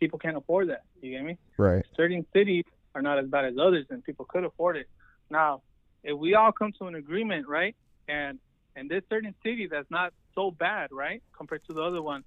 people 0.00 0.18
can't 0.18 0.36
afford 0.36 0.68
that. 0.68 0.82
You 1.00 1.10
get 1.12 1.24
me? 1.24 1.38
Right. 1.56 1.84
Certain 1.96 2.26
cities 2.32 2.64
are 2.94 3.02
not 3.02 3.18
as 3.18 3.26
bad 3.26 3.44
as 3.46 3.54
others, 3.58 3.86
and 3.90 4.04
people 4.04 4.24
could 4.24 4.44
afford 4.44 4.76
it. 4.76 4.88
Now, 5.30 5.62
if 6.02 6.16
we 6.16 6.34
all 6.34 6.52
come 6.52 6.72
to 6.78 6.86
an 6.86 6.94
agreement, 6.94 7.48
right, 7.48 7.74
and 8.08 8.38
and 8.76 8.90
this 8.90 9.02
certain 9.08 9.34
city 9.42 9.66
that's 9.66 9.90
not 9.90 10.12
so 10.34 10.50
bad, 10.50 10.90
right, 10.92 11.22
compared 11.36 11.64
to 11.68 11.74
the 11.74 11.82
other 11.82 12.02
one, 12.02 12.24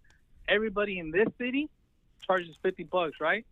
everybody 0.48 0.98
in 1.00 1.12
this 1.12 1.28
city 1.38 1.70
charges 2.26 2.56
fifty 2.64 2.84
bucks, 2.84 3.20
right? 3.20 3.46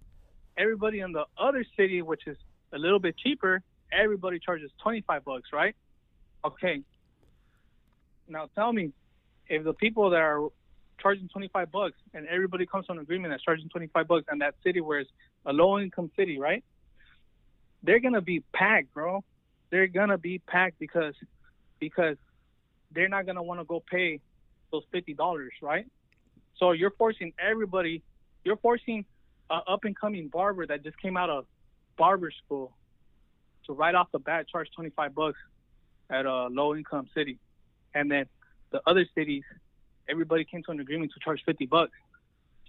Everybody 0.58 1.00
in 1.00 1.12
the 1.12 1.26
other 1.38 1.66
city, 1.78 2.02
which 2.02 2.28
is 2.28 2.38
a 2.74 2.78
little 2.78 3.00
bit 3.00 3.18
cheaper, 3.18 3.62
everybody 3.92 4.40
charges 4.40 4.72
twenty 4.82 5.02
five 5.02 5.24
bucks, 5.26 5.50
right? 5.54 5.76
Okay. 6.44 6.82
Now 8.28 8.50
tell 8.56 8.72
me, 8.74 8.92
if 9.48 9.64
the 9.64 9.74
people 9.74 10.10
that 10.12 10.22
are 10.22 10.50
charging 11.00 11.28
25 11.28 11.72
bucks 11.72 11.98
and 12.14 12.28
everybody 12.28 12.66
comes 12.66 12.86
to 12.88 12.94
an 12.94 13.00
agreement 13.00 13.32
that's 13.32 13.44
charging 13.44 13.70
25 13.70 14.08
bucks 14.08 14.26
and 14.30 14.42
that 14.42 14.56
city 14.64 14.82
where 14.82 15.00
it's 15.00 15.10
a 15.46 15.54
low 15.54 15.80
income 15.80 16.10
city, 16.16 16.40
right? 16.40 16.64
They're 17.84 18.00
gonna 18.00 18.22
be 18.22 18.44
packed, 18.54 18.94
bro. 18.94 19.24
They're 19.70 19.88
gonna 19.88 20.18
be 20.18 20.40
packed 20.40 20.80
because 20.80 21.14
because 21.80 22.18
they're 22.92 23.10
not 23.10 23.26
gonna 23.26 23.44
want 23.44 23.60
to 23.60 23.66
go 23.66 23.84
pay 23.92 24.20
those 24.72 24.84
fifty 24.92 25.14
dollars, 25.14 25.52
right? 25.62 25.86
So 26.58 26.72
you're 26.72 26.92
forcing 26.92 27.34
everybody. 27.38 28.02
You're 28.44 28.58
forcing 28.58 29.06
an 29.50 29.62
up 29.68 29.84
and 29.84 29.96
coming 29.98 30.28
barber 30.28 30.66
that 30.68 30.84
just 30.84 31.00
came 31.00 31.18
out 31.18 31.30
of 31.30 31.46
barber 31.98 32.32
school 32.46 32.74
to 33.66 33.74
right 33.74 33.96
off 33.96 34.08
the 34.12 34.20
bat 34.20 34.48
charge 34.48 34.68
25 34.76 35.16
bucks 35.16 35.38
at 36.10 36.26
a 36.26 36.48
low 36.48 36.76
income 36.76 37.08
city, 37.16 37.40
and 37.94 38.12
then 38.12 38.26
the 38.72 38.82
other 38.86 39.06
cities, 39.16 39.44
everybody 40.10 40.46
came 40.46 40.62
to 40.64 40.72
an 40.72 40.80
agreement 40.80 41.12
to 41.14 41.20
charge 41.20 41.42
50 41.46 41.66
bucks. 41.66 41.94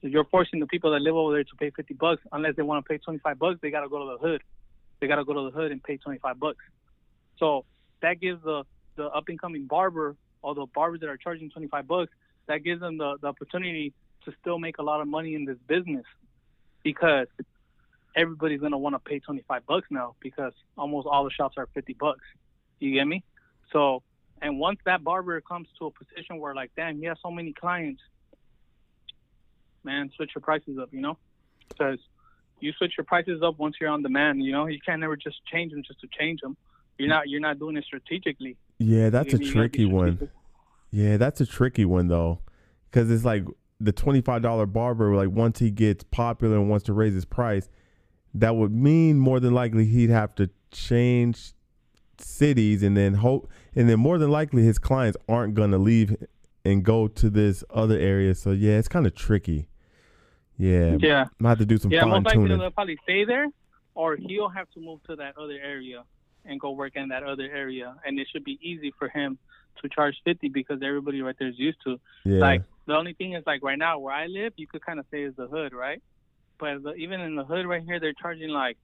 So 0.01 0.09
you're 0.09 0.25
forcing 0.25 0.61
the 0.61 0.67
people 0.67 0.93
that 0.93 1.01
live 1.01 1.17
over 1.17 1.33
there 1.33 1.45
to 1.45 1.57
pay 1.59 1.71
50 1.71 1.95
bucks 1.95 2.23
unless 2.33 2.57
they 2.57 2.63
want 2.63 2.85
to 2.85 2.89
pay 2.89 2.99
25 2.99 3.39
bucks. 3.39 3.59
They 3.61 3.71
gotta 3.71 3.89
go 3.89 3.99
to 3.99 4.13
the 4.13 4.19
hood. 4.19 4.43
They 5.01 5.07
gotta 5.07 5.25
go 5.25 5.33
to 5.33 5.51
the 5.51 5.51
hood 5.51 5.73
and 5.73 5.83
pay 5.83 5.97
25 5.97 6.39
bucks. 6.39 6.65
So 7.39 7.65
that 8.03 8.21
gives 8.21 8.43
the 8.43 8.65
the 8.97 9.07
up 9.07 9.25
and 9.29 9.39
coming 9.39 9.67
barber 9.67 10.17
or 10.43 10.55
the 10.55 10.67
barbers 10.75 11.01
that 11.01 11.09
are 11.09 11.17
charging 11.17 11.51
25 11.51 11.87
bucks, 11.87 12.13
that 12.47 12.65
gives 12.65 12.81
them 12.81 12.99
the, 12.99 13.17
the 13.21 13.27
opportunity 13.27 13.93
to 14.25 14.33
still 14.41 14.59
make 14.59 14.79
a 14.79 14.83
lot 14.83 15.01
of 15.01 15.09
money 15.09 15.35
in 15.35 15.45
this 15.45 15.59
business 15.67 16.05
because 16.87 17.27
everybody's 18.15 18.61
gonna 18.61 18.79
want 18.79 18.95
to 18.95 19.01
pay 19.01 19.19
25 19.19 19.67
bucks 19.67 19.89
now 19.91 20.15
because 20.21 20.53
almost 20.79 21.09
all 21.11 21.25
the 21.25 21.31
shops 21.33 21.57
are 21.59 21.67
50 21.75 21.95
bucks. 21.95 22.21
You 22.79 22.93
get 22.95 23.07
me? 23.07 23.25
So, 23.73 24.05
and 24.41 24.61
once 24.61 24.79
that 24.85 25.03
barber 25.03 25.41
comes 25.41 25.67
to 25.81 25.87
a 25.87 25.91
position 25.91 26.39
where 26.39 26.55
like, 26.55 26.71
damn, 26.77 26.97
he 27.01 27.07
has 27.07 27.19
so 27.21 27.33
many 27.33 27.53
clients, 27.53 28.01
man, 29.83 30.11
switch 30.15 30.31
your 30.35 30.43
prices 30.43 30.79
up, 30.81 30.91
you 30.93 31.01
know, 31.01 31.19
because 31.69 31.99
you 32.61 32.73
switch 32.79 32.93
your 32.97 33.05
prices 33.05 33.43
up 33.43 33.59
once 33.59 33.75
you're 33.81 33.91
on 33.91 34.03
demand. 34.03 34.45
You 34.45 34.53
know, 34.53 34.67
you 34.67 34.79
can't 34.87 35.01
never 35.01 35.17
just 35.17 35.45
change 35.53 35.73
them 35.73 35.83
just 35.85 36.01
to 36.03 36.09
change 36.17 36.41
them. 36.41 36.57
You're 36.99 37.09
not 37.09 37.29
you're 37.29 37.41
not 37.41 37.59
doing 37.59 37.77
it 37.77 37.85
strategically. 37.85 38.57
Yeah, 38.79 39.11
that's 39.11 39.35
a 39.35 39.39
You- 39.43 39.53
tricky 39.53 39.87
one. 39.87 40.31
Yeah, 40.93 41.17
that's 41.17 41.41
a 41.41 41.47
tricky 41.47 41.85
one 41.85 42.07
though, 42.07 42.39
because 42.89 43.11
it's 43.11 43.25
like 43.25 43.45
the 43.81 43.93
twenty 43.93 44.21
five 44.21 44.43
dollar 44.43 44.67
barber. 44.67 45.15
Like 45.15 45.31
once 45.31 45.59
he 45.59 45.71
gets 45.71 46.05
popular 46.05 46.57
and 46.57 46.69
wants 46.71 46.85
to 46.87 46.93
raise 46.93 47.15
his 47.15 47.25
price, 47.25 47.69
that 48.35 48.57
would 48.57 48.73
mean 48.73 49.19
more 49.19 49.41
than 49.41 49.53
likely 49.55 49.85
he'd 49.87 50.11
have 50.11 50.35
to 50.37 50.51
change 50.71 51.53
cities, 52.19 52.83
and 52.83 52.97
then 52.97 53.15
hope, 53.15 53.51
and 53.75 53.89
then 53.89 53.99
more 54.01 54.19
than 54.19 54.31
likely 54.31 54.63
his 54.63 54.79
clients 54.79 55.17
aren't 55.29 55.55
gonna 55.55 55.79
leave 55.79 56.17
and 56.65 56.83
go 56.85 57.07
to 57.09 57.29
this 57.31 57.63
other 57.71 57.99
area. 57.99 58.35
So 58.35 58.53
yeah, 58.53 58.79
it's 58.79 58.89
kind 58.89 59.07
of 59.07 59.15
tricky. 59.15 59.69
Yeah, 60.59 60.97
Yeah. 60.99 61.27
I 61.45 61.49
have 61.51 61.59
to 61.59 61.67
do 61.67 61.77
some 61.77 61.91
Yeah, 61.93 62.01
fine 62.03 62.11
most 62.11 62.25
likely 62.25 62.45
tuning. 62.45 62.59
they'll 62.59 62.71
probably 62.71 62.97
stay 63.03 63.25
there, 63.27 63.47
or 63.95 64.17
he'll 64.17 64.49
have 64.49 64.71
to 64.71 64.81
move 64.81 65.03
to 65.05 65.17
that 65.17 65.37
other 65.37 65.59
area 65.63 66.03
and 66.47 66.59
go 66.59 66.71
work 66.71 66.97
in 66.97 67.09
that 67.09 67.23
other 67.23 67.45
area, 67.53 67.95
and 68.07 68.19
it 68.19 68.27
should 68.33 68.45
be 68.45 68.59
easy 68.63 68.93
for 68.99 69.09
him 69.11 69.37
to 69.83 69.89
charge 69.89 70.17
fifty 70.25 70.49
because 70.49 70.81
everybody 70.83 71.23
right 71.23 71.35
there 71.39 71.49
is 71.49 71.59
used 71.59 71.79
to. 71.85 71.99
Yeah, 72.25 72.41
Like 72.41 72.63
the 72.87 72.95
only 72.95 73.15
thing 73.15 73.35
is 73.35 73.45
like 73.47 73.63
right 73.63 73.79
now 73.79 73.99
where 73.99 74.15
I 74.15 74.27
live, 74.27 74.53
you 74.57 74.67
could 74.67 74.85
kind 74.85 74.99
of 74.99 75.07
say 75.11 75.23
is 75.23 75.35
the 75.37 75.47
hood, 75.47 75.73
right? 75.73 76.03
But 76.59 76.83
the, 76.83 76.95
even 76.95 77.21
in 77.21 77.37
the 77.37 77.45
hood 77.45 77.67
right 77.67 77.83
here, 77.85 78.01
they're 78.01 78.15
charging 78.15 78.51
like 78.51 78.77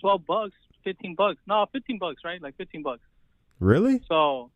twelve 0.00 0.26
bucks, 0.26 0.54
fifteen 0.84 1.14
bucks. 1.14 1.38
No, 1.46 1.66
fifteen 1.72 1.98
bucks, 1.98 2.22
right? 2.24 2.40
Like 2.42 2.56
fifteen 2.56 2.82
bucks. 2.82 3.02
really? 3.60 4.02
So, 4.08 4.50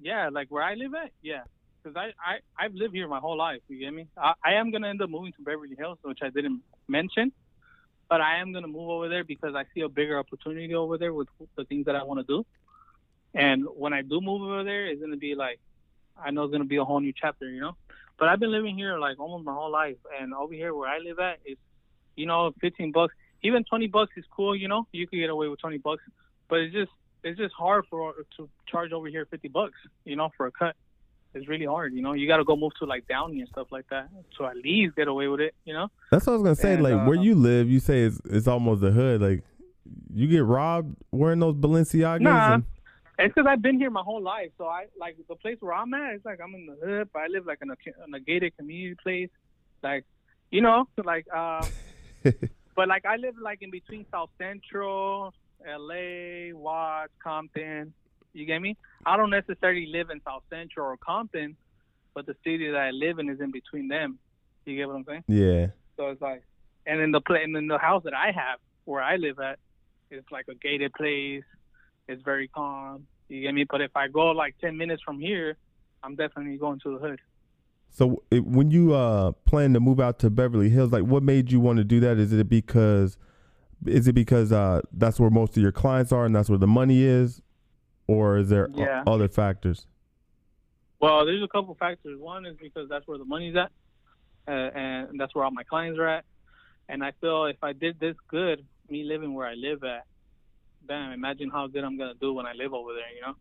yeah, 0.00 0.28
like 0.30 0.48
where 0.50 0.62
I 0.62 0.74
live 0.74 0.94
at, 0.94 1.10
yeah. 1.22 1.42
Because 1.82 1.96
I, 1.96 2.06
I, 2.22 2.64
I've 2.64 2.74
lived 2.74 2.92
here 2.94 3.06
my 3.08 3.20
whole 3.20 3.38
life, 3.38 3.60
you 3.68 3.78
get 3.78 3.92
me? 3.94 4.08
I, 4.16 4.32
I 4.44 4.52
am 4.54 4.70
going 4.72 4.82
to 4.82 4.88
end 4.88 5.00
up 5.00 5.08
moving 5.10 5.32
to 5.32 5.42
Beverly 5.42 5.76
Hills, 5.78 5.98
which 6.02 6.18
I 6.22 6.28
didn't 6.30 6.60
mention. 6.88 7.32
But 8.10 8.20
I 8.20 8.38
am 8.40 8.52
going 8.52 8.62
to 8.64 8.68
move 8.68 8.88
over 8.90 9.08
there 9.08 9.22
because 9.22 9.54
I 9.54 9.64
see 9.74 9.82
a 9.82 9.88
bigger 9.88 10.18
opportunity 10.18 10.74
over 10.74 10.98
there 10.98 11.14
with 11.14 11.28
the 11.56 11.64
things 11.64 11.86
that 11.86 11.94
I 11.94 12.02
want 12.02 12.18
to 12.20 12.24
do. 12.26 12.44
And 13.34 13.64
when 13.76 13.92
I 13.92 14.02
do 14.02 14.20
move 14.20 14.42
over 14.42 14.64
there, 14.64 14.86
it's 14.86 15.00
going 15.00 15.12
to 15.12 15.18
be 15.18 15.34
like, 15.34 15.60
I 16.20 16.30
know 16.30 16.44
it's 16.44 16.50
going 16.50 16.62
to 16.62 16.68
be 16.68 16.76
a 16.76 16.84
whole 16.84 17.00
new 17.00 17.12
chapter, 17.18 17.48
you 17.48 17.60
know? 17.60 17.76
But 18.18 18.28
I've 18.28 18.40
been 18.40 18.50
living 18.50 18.76
here 18.76 18.98
like 18.98 19.20
almost 19.20 19.44
my 19.44 19.54
whole 19.54 19.70
life. 19.70 19.96
And 20.20 20.34
over 20.34 20.52
here 20.54 20.74
where 20.74 20.88
I 20.88 20.98
live 20.98 21.18
at, 21.20 21.38
it's, 21.44 21.60
you 22.16 22.26
know, 22.26 22.52
15 22.60 22.90
bucks. 22.92 23.14
Even 23.42 23.62
20 23.64 23.86
bucks 23.88 24.12
is 24.16 24.24
cool, 24.34 24.56
you 24.56 24.66
know? 24.66 24.86
You 24.92 25.06
can 25.06 25.20
get 25.20 25.30
away 25.30 25.46
with 25.48 25.60
20 25.60 25.78
bucks. 25.78 26.02
But 26.48 26.60
it's 26.60 26.72
just, 26.74 26.90
it's 27.22 27.38
just 27.38 27.54
hard 27.54 27.84
for 27.90 28.14
to 28.36 28.48
charge 28.66 28.92
over 28.92 29.06
here 29.08 29.26
50 29.26 29.48
bucks, 29.48 29.74
you 30.04 30.16
know, 30.16 30.30
for 30.36 30.46
a 30.46 30.50
cut. 30.50 30.74
It's 31.34 31.46
really 31.46 31.66
hard, 31.66 31.92
you 31.92 32.00
know. 32.00 32.14
You 32.14 32.26
got 32.26 32.38
to 32.38 32.44
go 32.44 32.56
move 32.56 32.72
to 32.80 32.86
like 32.86 33.06
Downey 33.06 33.40
and 33.40 33.48
stuff 33.50 33.68
like 33.70 33.86
that 33.90 34.08
to 34.38 34.46
at 34.46 34.56
least 34.56 34.96
get 34.96 35.08
away 35.08 35.28
with 35.28 35.40
it, 35.40 35.54
you 35.64 35.74
know. 35.74 35.88
That's 36.10 36.26
what 36.26 36.32
I 36.32 36.36
was 36.36 36.42
gonna 36.42 36.56
say. 36.56 36.74
And, 36.74 36.82
like 36.82 37.06
where 37.06 37.18
uh, 37.18 37.22
you 37.22 37.34
live, 37.34 37.68
you 37.68 37.80
say 37.80 38.00
it's 38.00 38.18
it's 38.24 38.48
almost 38.48 38.80
the 38.80 38.90
hood. 38.90 39.20
Like 39.20 39.42
you 40.12 40.26
get 40.26 40.42
robbed 40.42 40.96
wearing 41.12 41.38
those 41.38 41.54
Balenciagas. 41.54 42.22
Nah. 42.22 42.54
and- 42.54 42.64
It's 43.18 43.34
because 43.34 43.48
I've 43.48 43.62
been 43.62 43.78
here 43.78 43.90
my 43.90 44.02
whole 44.02 44.22
life, 44.22 44.50
so 44.58 44.66
I 44.66 44.86
like 44.98 45.16
the 45.28 45.34
place 45.34 45.56
where 45.58 45.74
I'm 45.74 45.92
at. 45.92 46.14
It's 46.14 46.24
like 46.24 46.38
I'm 46.42 46.54
in 46.54 46.66
the 46.66 46.86
hood, 46.86 47.08
but 47.12 47.20
I 47.20 47.26
live 47.26 47.46
like 47.46 47.58
in 47.60 47.70
a, 47.70 48.04
in 48.06 48.14
a 48.14 48.20
gated 48.20 48.56
community 48.56 48.96
place, 49.02 49.30
like 49.82 50.04
you 50.52 50.60
know, 50.60 50.86
like 51.04 51.26
uh, 51.34 51.66
but 52.76 52.88
like 52.88 53.04
I 53.04 53.16
live 53.16 53.34
like 53.42 53.60
in 53.60 53.72
between 53.72 54.06
South 54.12 54.30
Central, 54.38 55.34
L.A., 55.66 56.52
Watts, 56.52 57.12
Compton. 57.22 57.92
You 58.34 58.46
get 58.46 58.60
me? 58.60 58.76
I 59.04 59.16
don't 59.16 59.30
necessarily 59.30 59.86
live 59.86 60.10
in 60.10 60.20
South 60.24 60.44
Central 60.48 60.86
or 60.86 60.96
Compton, 60.96 61.56
but 62.14 62.24
the 62.24 62.36
city 62.44 62.70
that 62.70 62.78
I 62.78 62.90
live 62.90 63.18
in 63.18 63.28
is 63.28 63.40
in 63.40 63.50
between 63.50 63.88
them. 63.88 64.18
You 64.64 64.76
get 64.76 64.86
what 64.86 64.96
I'm 64.96 65.04
saying? 65.04 65.24
yeah. 65.26 65.66
So 65.96 66.10
it's 66.10 66.22
like, 66.22 66.44
and 66.86 67.00
in 67.00 67.10
the 67.10 67.20
pla 67.20 67.36
and 67.36 67.56
in 67.56 67.66
the 67.66 67.78
house 67.78 68.04
that 68.04 68.14
I 68.14 68.26
have 68.26 68.60
where 68.84 69.02
I 69.02 69.16
live 69.16 69.40
at, 69.40 69.58
it's 70.10 70.30
like 70.30 70.46
a 70.48 70.54
gated 70.54 70.92
place. 70.92 71.42
It's 72.08 72.22
very 72.22 72.48
calm. 72.48 73.06
You 73.28 73.42
get 73.42 73.54
me? 73.54 73.64
But 73.68 73.82
if 73.82 73.94
I 73.94 74.08
go 74.08 74.30
like 74.30 74.56
ten 74.58 74.76
minutes 74.76 75.02
from 75.02 75.20
here, 75.20 75.56
I'm 76.02 76.16
definitely 76.16 76.56
going 76.56 76.80
to 76.80 76.98
the 76.98 76.98
hood. 76.98 77.20
So 77.90 78.22
it, 78.30 78.44
when 78.44 78.70
you 78.70 78.94
uh 78.94 79.32
plan 79.44 79.74
to 79.74 79.80
move 79.80 80.00
out 80.00 80.18
to 80.20 80.30
Beverly 80.30 80.70
Hills, 80.70 80.92
like 80.92 81.04
what 81.04 81.22
made 81.22 81.52
you 81.52 81.60
want 81.60 81.78
to 81.78 81.84
do 81.84 82.00
that? 82.00 82.18
Is 82.18 82.32
it 82.32 82.48
because 82.48 83.16
is 83.86 84.08
it 84.08 84.14
because 84.14 84.52
uh 84.52 84.80
that's 84.92 85.20
where 85.20 85.30
most 85.30 85.56
of 85.56 85.62
your 85.62 85.72
clients 85.72 86.10
are 86.12 86.24
and 86.24 86.34
that's 86.34 86.48
where 86.48 86.58
the 86.58 86.66
money 86.66 87.02
is, 87.02 87.42
or 88.06 88.38
is 88.38 88.48
there 88.48 88.68
o- 88.74 88.82
other 89.06 89.28
factors? 89.28 89.86
Well, 91.00 91.26
there's 91.26 91.42
a 91.42 91.48
couple 91.48 91.74
factors. 91.74 92.18
One 92.18 92.44
is 92.46 92.56
because 92.60 92.88
that's 92.88 93.06
where 93.06 93.18
the 93.18 93.24
money's 93.24 93.54
at, 93.54 93.70
uh, 94.48 94.50
and 94.50 95.20
that's 95.20 95.34
where 95.34 95.44
all 95.44 95.50
my 95.50 95.62
clients 95.62 95.98
are 95.98 96.08
at. 96.08 96.24
And 96.88 97.04
I 97.04 97.12
feel 97.20 97.44
if 97.44 97.62
I 97.62 97.72
did 97.72 98.00
this 98.00 98.16
good, 98.28 98.64
me 98.88 99.04
living 99.04 99.34
where 99.34 99.46
I 99.46 99.54
live 99.54 99.84
at, 99.84 100.04
damn, 100.86 101.12
imagine 101.12 101.50
how 101.50 101.66
good 101.66 101.84
I'm 101.84 101.96
gonna 101.98 102.14
do 102.14 102.32
when 102.34 102.46
I 102.46 102.52
live 102.52 102.74
over 102.74 102.92
there. 102.92 103.12
You 103.14 103.22
know, 103.22 103.34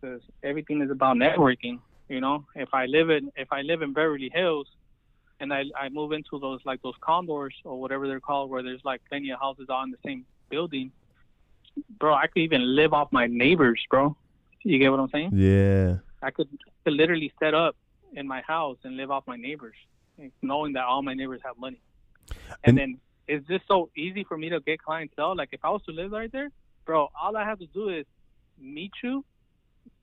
because 0.00 0.22
everything 0.42 0.82
is 0.82 0.90
about 0.90 1.16
networking. 1.16 1.80
You 2.08 2.20
know, 2.20 2.46
if 2.54 2.72
I 2.72 2.86
live 2.86 3.10
in 3.10 3.30
if 3.36 3.52
I 3.52 3.62
live 3.62 3.82
in 3.82 3.92
Beverly 3.92 4.30
Hills, 4.32 4.66
and 5.40 5.52
I 5.52 5.64
I 5.78 5.88
move 5.90 6.12
into 6.12 6.38
those 6.38 6.60
like 6.64 6.80
those 6.82 6.94
condors 7.00 7.54
or 7.64 7.80
whatever 7.80 8.06
they're 8.08 8.20
called, 8.20 8.50
where 8.50 8.62
there's 8.62 8.84
like 8.84 9.00
plenty 9.08 9.30
of 9.30 9.40
houses 9.40 9.66
all 9.68 9.82
in 9.84 9.90
the 9.90 9.98
same 10.04 10.24
building, 10.48 10.90
bro, 11.98 12.14
I 12.14 12.26
could 12.26 12.40
even 12.42 12.74
live 12.76 12.92
off 12.94 13.12
my 13.12 13.26
neighbors, 13.26 13.80
bro. 13.90 14.16
You 14.62 14.78
get 14.78 14.90
what 14.90 15.00
I'm 15.00 15.08
saying? 15.10 15.30
Yeah. 15.34 15.96
I 16.22 16.30
could, 16.30 16.48
could 16.84 16.94
literally 16.94 17.32
set 17.38 17.54
up 17.54 17.76
in 18.12 18.26
my 18.26 18.40
house 18.42 18.78
and 18.84 18.96
live 18.96 19.10
off 19.10 19.24
my 19.26 19.36
neighbors, 19.36 19.76
knowing 20.42 20.72
that 20.72 20.84
all 20.84 21.02
my 21.02 21.14
neighbors 21.14 21.40
have 21.44 21.56
money. 21.58 21.80
And- 22.30 22.36
And, 22.64 22.78
then 22.78 23.00
it's 23.28 23.46
just 23.46 23.64
so 23.68 23.90
easy 23.96 24.24
for 24.24 24.36
me 24.36 24.48
to 24.48 24.60
get 24.60 24.82
clientele. 24.82 25.36
Like 25.36 25.50
if 25.52 25.60
I 25.62 25.70
was 25.70 25.82
to 25.84 25.92
live 25.92 26.10
right 26.10 26.32
there, 26.32 26.48
bro, 26.86 27.08
all 27.20 27.36
I 27.36 27.44
have 27.44 27.58
to 27.58 27.66
do 27.66 27.90
is 27.90 28.06
meet 28.58 28.92
you, 29.02 29.24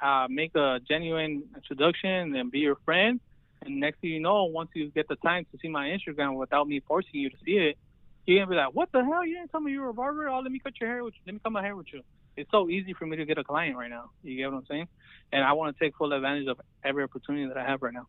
uh, 0.02 0.27
make 0.30 0.56
a 0.56 0.80
genuine 0.88 1.43
introduction, 1.56 2.35
and 2.35 2.52
be 2.52 2.60
your 2.60 2.77
friend. 2.85 3.19
And 3.61 3.80
next 3.80 3.99
thing 3.99 4.11
you 4.11 4.19
know, 4.19 4.45
once 4.45 4.69
you 4.76 4.91
get 4.91 5.07
the 5.07 5.15
time 5.18 5.45
to 5.52 5.57
see 5.60 5.69
my 5.69 5.88
Instagram 5.88 6.35
without 6.35 6.68
me 6.68 6.81
forcing 6.88 7.19
you 7.19 7.30
to 7.31 7.38
see 7.43 7.57
it, 7.57 7.77
you're 8.26 8.39
gonna 8.39 8.49
be 8.49 8.56
like, 8.56 8.73
"What 8.73 8.91
the 8.91 9.03
hell? 9.03 9.26
You 9.26 9.35
didn't 9.35 9.52
tell 9.52 9.61
me 9.61 9.72
you 9.72 9.81
were 9.81 9.89
a 9.89 9.93
barber? 9.93 10.30
Oh, 10.30 10.39
let 10.39 10.52
me 10.52 10.60
cut 10.60 10.80
your 10.80 10.89
hair 10.89 11.03
with 11.03 11.15
you. 11.15 11.22
Let 11.26 11.34
me 11.34 11.39
cut 11.43 11.52
my 11.52 11.61
hair 11.61 11.76
with 11.76 11.91
you." 11.91 12.02
It's 12.38 12.52
so 12.52 12.69
easy 12.69 12.93
for 12.93 13.06
me 13.06 13.18
to 13.18 13.26
get 13.26 13.38
a 13.38 13.43
client 13.43 13.77
right 13.77 13.89
now. 13.89 14.11
You 14.23 14.35
get 14.35 14.52
what 14.52 14.60
I'm 14.60 14.65
saying? 14.65 14.88
And 15.31 15.43
I 15.43 15.53
want 15.53 15.76
to 15.76 15.84
take 15.84 15.95
full 15.95 16.11
advantage 16.14 16.47
of 16.47 16.60
every 16.84 17.03
opportunity 17.03 17.47
that 17.47 17.57
I 17.57 17.65
have 17.65 17.81
right 17.81 17.93
now. 17.93 18.07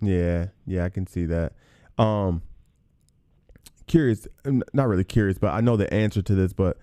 Yeah, 0.00 0.46
yeah, 0.66 0.84
I 0.84 0.88
can 0.88 1.06
see 1.06 1.26
that. 1.26 1.52
Um, 1.98 2.42
curious, 3.88 4.28
um, 4.44 4.62
not 4.72 4.88
really 4.88 5.04
curious, 5.04 5.38
but 5.38 5.48
I 5.48 5.60
know 5.60 5.76
the 5.76 5.92
answer 5.92 6.22
to 6.22 6.34
this. 6.34 6.52
But 6.52 6.78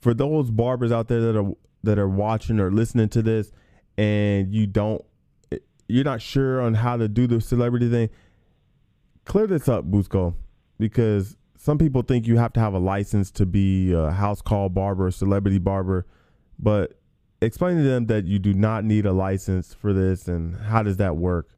for 0.00 0.12
those 0.14 0.50
barbers 0.50 0.92
out 0.92 1.08
there 1.08 1.20
that 1.20 1.36
are 1.38 1.52
that 1.82 1.98
are 1.98 2.08
watching 2.08 2.60
or 2.60 2.70
listening 2.70 3.08
to 3.10 3.22
this, 3.22 3.52
and 3.96 4.52
you 4.52 4.66
don't, 4.66 5.02
eh, 5.52 5.58
you're 5.88 6.04
not 6.04 6.20
sure 6.20 6.60
on 6.60 6.74
how 6.74 6.96
to 6.96 7.08
do 7.08 7.26
the 7.26 7.40
celebrity 7.40 7.88
thing, 7.88 8.10
clear 9.24 9.46
this 9.46 9.68
up, 9.68 9.90
Busco, 9.90 10.34
because 10.78 11.36
some 11.56 11.78
people 11.78 12.02
think 12.02 12.26
you 12.26 12.36
have 12.36 12.52
to 12.54 12.60
have 12.60 12.74
a 12.74 12.78
license 12.78 13.30
to 13.30 13.46
be 13.46 13.92
a 13.92 14.10
house 14.10 14.42
call 14.42 14.68
barber, 14.68 15.10
celebrity 15.10 15.58
barber, 15.58 16.06
but 16.58 16.98
explain 17.42 17.76
to 17.76 17.82
them 17.82 18.06
that 18.06 18.26
you 18.26 18.38
do 18.38 18.52
not 18.52 18.84
need 18.84 19.06
a 19.06 19.12
license 19.12 19.72
for 19.72 19.92
this, 19.92 20.28
and 20.28 20.56
how 20.56 20.82
does 20.82 20.98
that 20.98 21.16
work? 21.16 21.48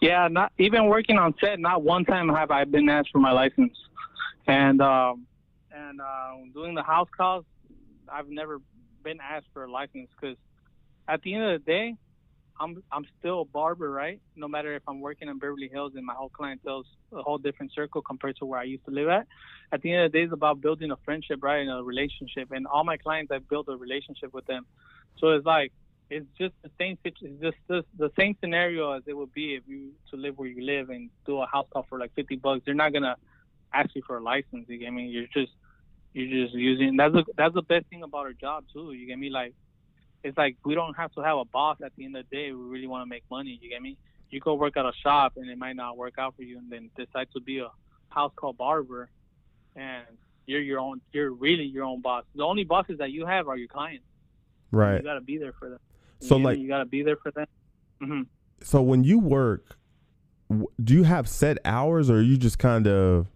Yeah, 0.00 0.28
not 0.28 0.52
even 0.58 0.86
working 0.86 1.18
on 1.18 1.34
set. 1.40 1.60
Not 1.60 1.82
one 1.82 2.04
time 2.04 2.28
have 2.30 2.50
I 2.50 2.64
been 2.64 2.88
asked 2.88 3.10
for 3.12 3.18
my 3.18 3.32
license, 3.32 3.76
and 4.46 4.80
um, 4.80 5.26
and 5.70 6.00
uh, 6.00 6.32
doing 6.54 6.74
the 6.74 6.82
house 6.82 7.08
calls, 7.14 7.44
I've 8.10 8.28
never 8.28 8.60
been 9.04 9.18
asked 9.20 9.46
for 9.52 9.64
a 9.64 9.70
license 9.70 10.08
because 10.18 10.36
at 11.08 11.20
the 11.22 11.34
end 11.34 11.44
of 11.44 11.60
the 11.60 11.64
day, 11.70 11.94
I'm 12.58 12.82
I'm 12.90 13.04
still 13.18 13.42
a 13.42 13.44
barber, 13.44 13.90
right? 13.90 14.20
No 14.36 14.48
matter 14.48 14.74
if 14.74 14.82
I'm 14.86 15.00
working 15.00 15.28
in 15.28 15.38
Beverly 15.38 15.68
Hills 15.70 15.92
and 15.96 16.04
my 16.04 16.14
whole 16.14 16.30
clientele's 16.30 16.86
a 17.12 17.22
whole 17.22 17.38
different 17.38 17.72
circle 17.74 18.00
compared 18.00 18.36
to 18.36 18.46
where 18.46 18.60
I 18.60 18.64
used 18.64 18.84
to 18.86 18.90
live 18.90 19.08
at. 19.08 19.26
At 19.72 19.82
the 19.82 19.92
end 19.92 20.04
of 20.04 20.12
the 20.12 20.18
day, 20.18 20.24
it's 20.24 20.32
about 20.32 20.60
building 20.60 20.90
a 20.90 20.96
friendship, 21.04 21.40
right, 21.42 21.60
and 21.60 21.70
a 21.70 21.82
relationship. 21.82 22.52
And 22.52 22.66
all 22.66 22.84
my 22.84 22.96
clients, 22.96 23.32
I've 23.32 23.48
built 23.48 23.68
a 23.68 23.76
relationship 23.76 24.32
with 24.34 24.46
them. 24.46 24.66
So 25.18 25.28
it's 25.30 25.46
like 25.46 25.72
it's 26.10 26.26
just 26.36 26.52
the 26.62 26.70
same 26.78 26.98
it's 27.04 27.18
just 27.40 27.56
the, 27.68 27.84
the 27.96 28.10
same 28.18 28.36
scenario 28.40 28.92
as 28.92 29.02
it 29.06 29.16
would 29.16 29.32
be 29.32 29.54
if 29.54 29.62
you 29.66 29.92
to 30.10 30.16
live 30.16 30.36
where 30.36 30.48
you 30.48 30.64
live 30.64 30.90
and 30.90 31.08
do 31.24 31.40
a 31.40 31.46
house 31.46 31.66
call 31.72 31.86
for 31.88 31.98
like 31.98 32.12
50 32.14 32.36
bucks 32.36 32.62
they're 32.66 32.74
not 32.74 32.92
gonna 32.92 33.16
ask 33.72 33.90
you 33.94 34.02
for 34.06 34.18
a 34.18 34.22
license 34.22 34.66
you 34.68 34.78
get 34.78 34.92
me? 34.92 35.06
You're 35.06 35.26
just 35.32 35.52
you're 36.12 36.44
just 36.44 36.54
using 36.54 36.96
that's 36.96 37.14
the 37.14 37.24
that's 37.36 37.54
the 37.54 37.62
best 37.62 37.86
thing 37.86 38.02
about 38.02 38.26
our 38.26 38.32
job 38.32 38.64
too 38.72 38.92
you 38.92 39.06
get 39.06 39.18
me? 39.18 39.30
Like 39.30 39.54
it's 40.24 40.36
like 40.36 40.56
we 40.64 40.74
don't 40.74 40.94
have 40.94 41.12
to 41.12 41.22
have 41.22 41.38
a 41.38 41.44
boss 41.44 41.78
at 41.84 41.92
the 41.96 42.04
end 42.04 42.16
of 42.16 42.28
the 42.28 42.36
day 42.36 42.52
we 42.52 42.62
really 42.62 42.88
want 42.88 43.02
to 43.02 43.08
make 43.08 43.22
money 43.30 43.58
you 43.62 43.70
get 43.70 43.80
me? 43.80 43.96
You 44.30 44.40
go 44.40 44.54
work 44.54 44.76
at 44.76 44.84
a 44.84 44.92
shop 45.02 45.34
and 45.36 45.48
it 45.48 45.58
might 45.58 45.76
not 45.76 45.96
work 45.96 46.14
out 46.18 46.34
for 46.36 46.42
you 46.42 46.58
and 46.58 46.70
then 46.70 46.90
decide 46.96 47.28
to 47.34 47.40
be 47.40 47.60
a 47.60 47.68
house 48.08 48.32
call 48.34 48.52
barber 48.52 49.08
and 49.76 50.04
you're 50.46 50.60
your 50.60 50.80
own 50.80 51.00
you're 51.12 51.30
really 51.30 51.64
your 51.64 51.84
own 51.84 52.00
boss. 52.00 52.24
The 52.34 52.42
only 52.42 52.64
bosses 52.64 52.98
that 52.98 53.12
you 53.12 53.26
have 53.26 53.46
are 53.46 53.56
your 53.56 53.68
clients. 53.68 54.04
Right. 54.72 54.96
You 54.96 55.02
got 55.02 55.14
to 55.14 55.20
be 55.20 55.38
there 55.38 55.52
for 55.52 55.68
them 55.68 55.78
so 56.20 56.36
you, 56.36 56.44
like 56.44 56.58
you 56.58 56.68
got 56.68 56.78
to 56.78 56.86
be 56.86 57.02
there 57.02 57.16
for 57.16 57.30
them. 57.30 57.46
Mm-hmm. 58.02 58.22
So 58.62 58.82
when 58.82 59.04
you 59.04 59.18
work, 59.18 59.76
do 60.82 60.94
you 60.94 61.04
have 61.04 61.28
set 61.28 61.58
hours, 61.64 62.10
or 62.10 62.16
are 62.16 62.22
you 62.22 62.36
just 62.36 62.58
kind 62.58 62.86
of 62.86 63.26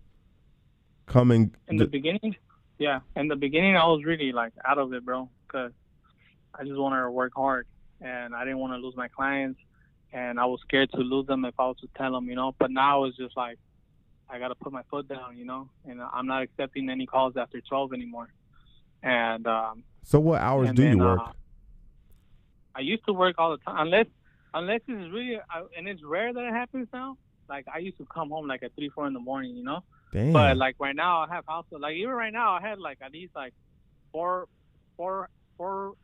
coming? 1.07 1.55
In 1.69 1.77
the 1.77 1.87
beginning, 1.87 2.37
yeah. 2.79 3.01
In 3.17 3.29
the 3.29 3.37
beginning, 3.37 3.77
I 3.77 3.87
was 3.87 4.05
really 4.05 4.33
like 4.33 4.53
out 4.65 4.79
of 4.79 4.93
it, 4.93 5.05
bro, 5.05 5.29
because 5.47 5.73
I 6.55 6.65
just 6.65 6.77
wanted 6.77 7.03
to 7.03 7.11
work 7.11 7.33
hard, 7.35 7.67
and 8.01 8.35
I 8.35 8.45
didn't 8.45 8.59
want 8.59 8.73
to 8.75 8.79
lose 8.79 8.97
my 8.97 9.09
clients, 9.09 9.61
and 10.13 10.39
I 10.39 10.45
was 10.47 10.61
scared 10.63 10.91
to 10.93 10.99
lose 10.99 11.27
them 11.27 11.45
if 11.45 11.55
I 11.59 11.67
was 11.67 11.77
to 11.81 11.89
tell 11.97 12.13
them, 12.13 12.29
you 12.29 12.35
know. 12.35 12.55
But 12.59 12.71
now 12.71 13.05
it's 13.05 13.17
just 13.17 13.37
like 13.37 13.59
I 14.29 14.39
got 14.39 14.49
to 14.49 14.55
put 14.55 14.73
my 14.73 14.83
foot 14.91 15.09
down, 15.09 15.37
you 15.37 15.45
know, 15.45 15.69
and 15.87 16.01
I'm 16.03 16.27
not 16.27 16.43
accepting 16.43 16.91
any 16.91 17.07
calls 17.07 17.37
after 17.37 17.61
12 17.61 17.93
anymore. 17.93 18.29
And 19.03 19.47
um, 19.47 19.85
so, 20.03 20.19
what 20.19 20.41
hours 20.41 20.71
do 20.73 20.83
then, 20.83 20.99
you 20.99 21.05
work? 21.05 21.21
Uh, 21.21 21.33
I 22.75 22.81
used 22.81 23.05
to 23.07 23.13
work 23.13 23.37
all 23.39 23.53
the 23.53 23.59
time, 23.59 23.87
unless 23.87 24.07
unless 24.53 24.81
it's 24.87 25.13
really, 25.13 25.37
uh, 25.37 25.65
and 25.77 25.89
it's 25.89 26.03
rare 26.03 26.33
that 26.33 26.45
it 26.45 26.53
happens 26.53 26.89
now. 26.93 27.17
Like 27.49 27.67
I 27.73 27.79
used 27.79 27.99
to 27.99 28.07
come 28.07 28.31
home 28.31 28.47
like 28.47 28.63
at 28.63 28.75
three, 28.75 28.89
four 28.89 29.07
in 29.07 29.13
the 29.13 29.21
morning, 29.21 29.57
you 29.57 29.65
know. 29.65 29.83
Damn. 30.13 30.33
But 30.33 30.57
like 30.57 30.77
right 30.79 30.95
now, 30.95 31.23
I 31.23 31.35
have 31.35 31.45
house 31.47 31.67
like 31.71 31.97
even 31.97 32.13
right 32.13 32.33
now, 32.33 32.53
I 32.53 32.61
had 32.61 32.79
like 32.79 32.99
at 33.03 33.13
least 33.13 33.35
like 33.35 33.53
four, 34.13 34.47
four, 34.97 35.29
four, 35.57 35.95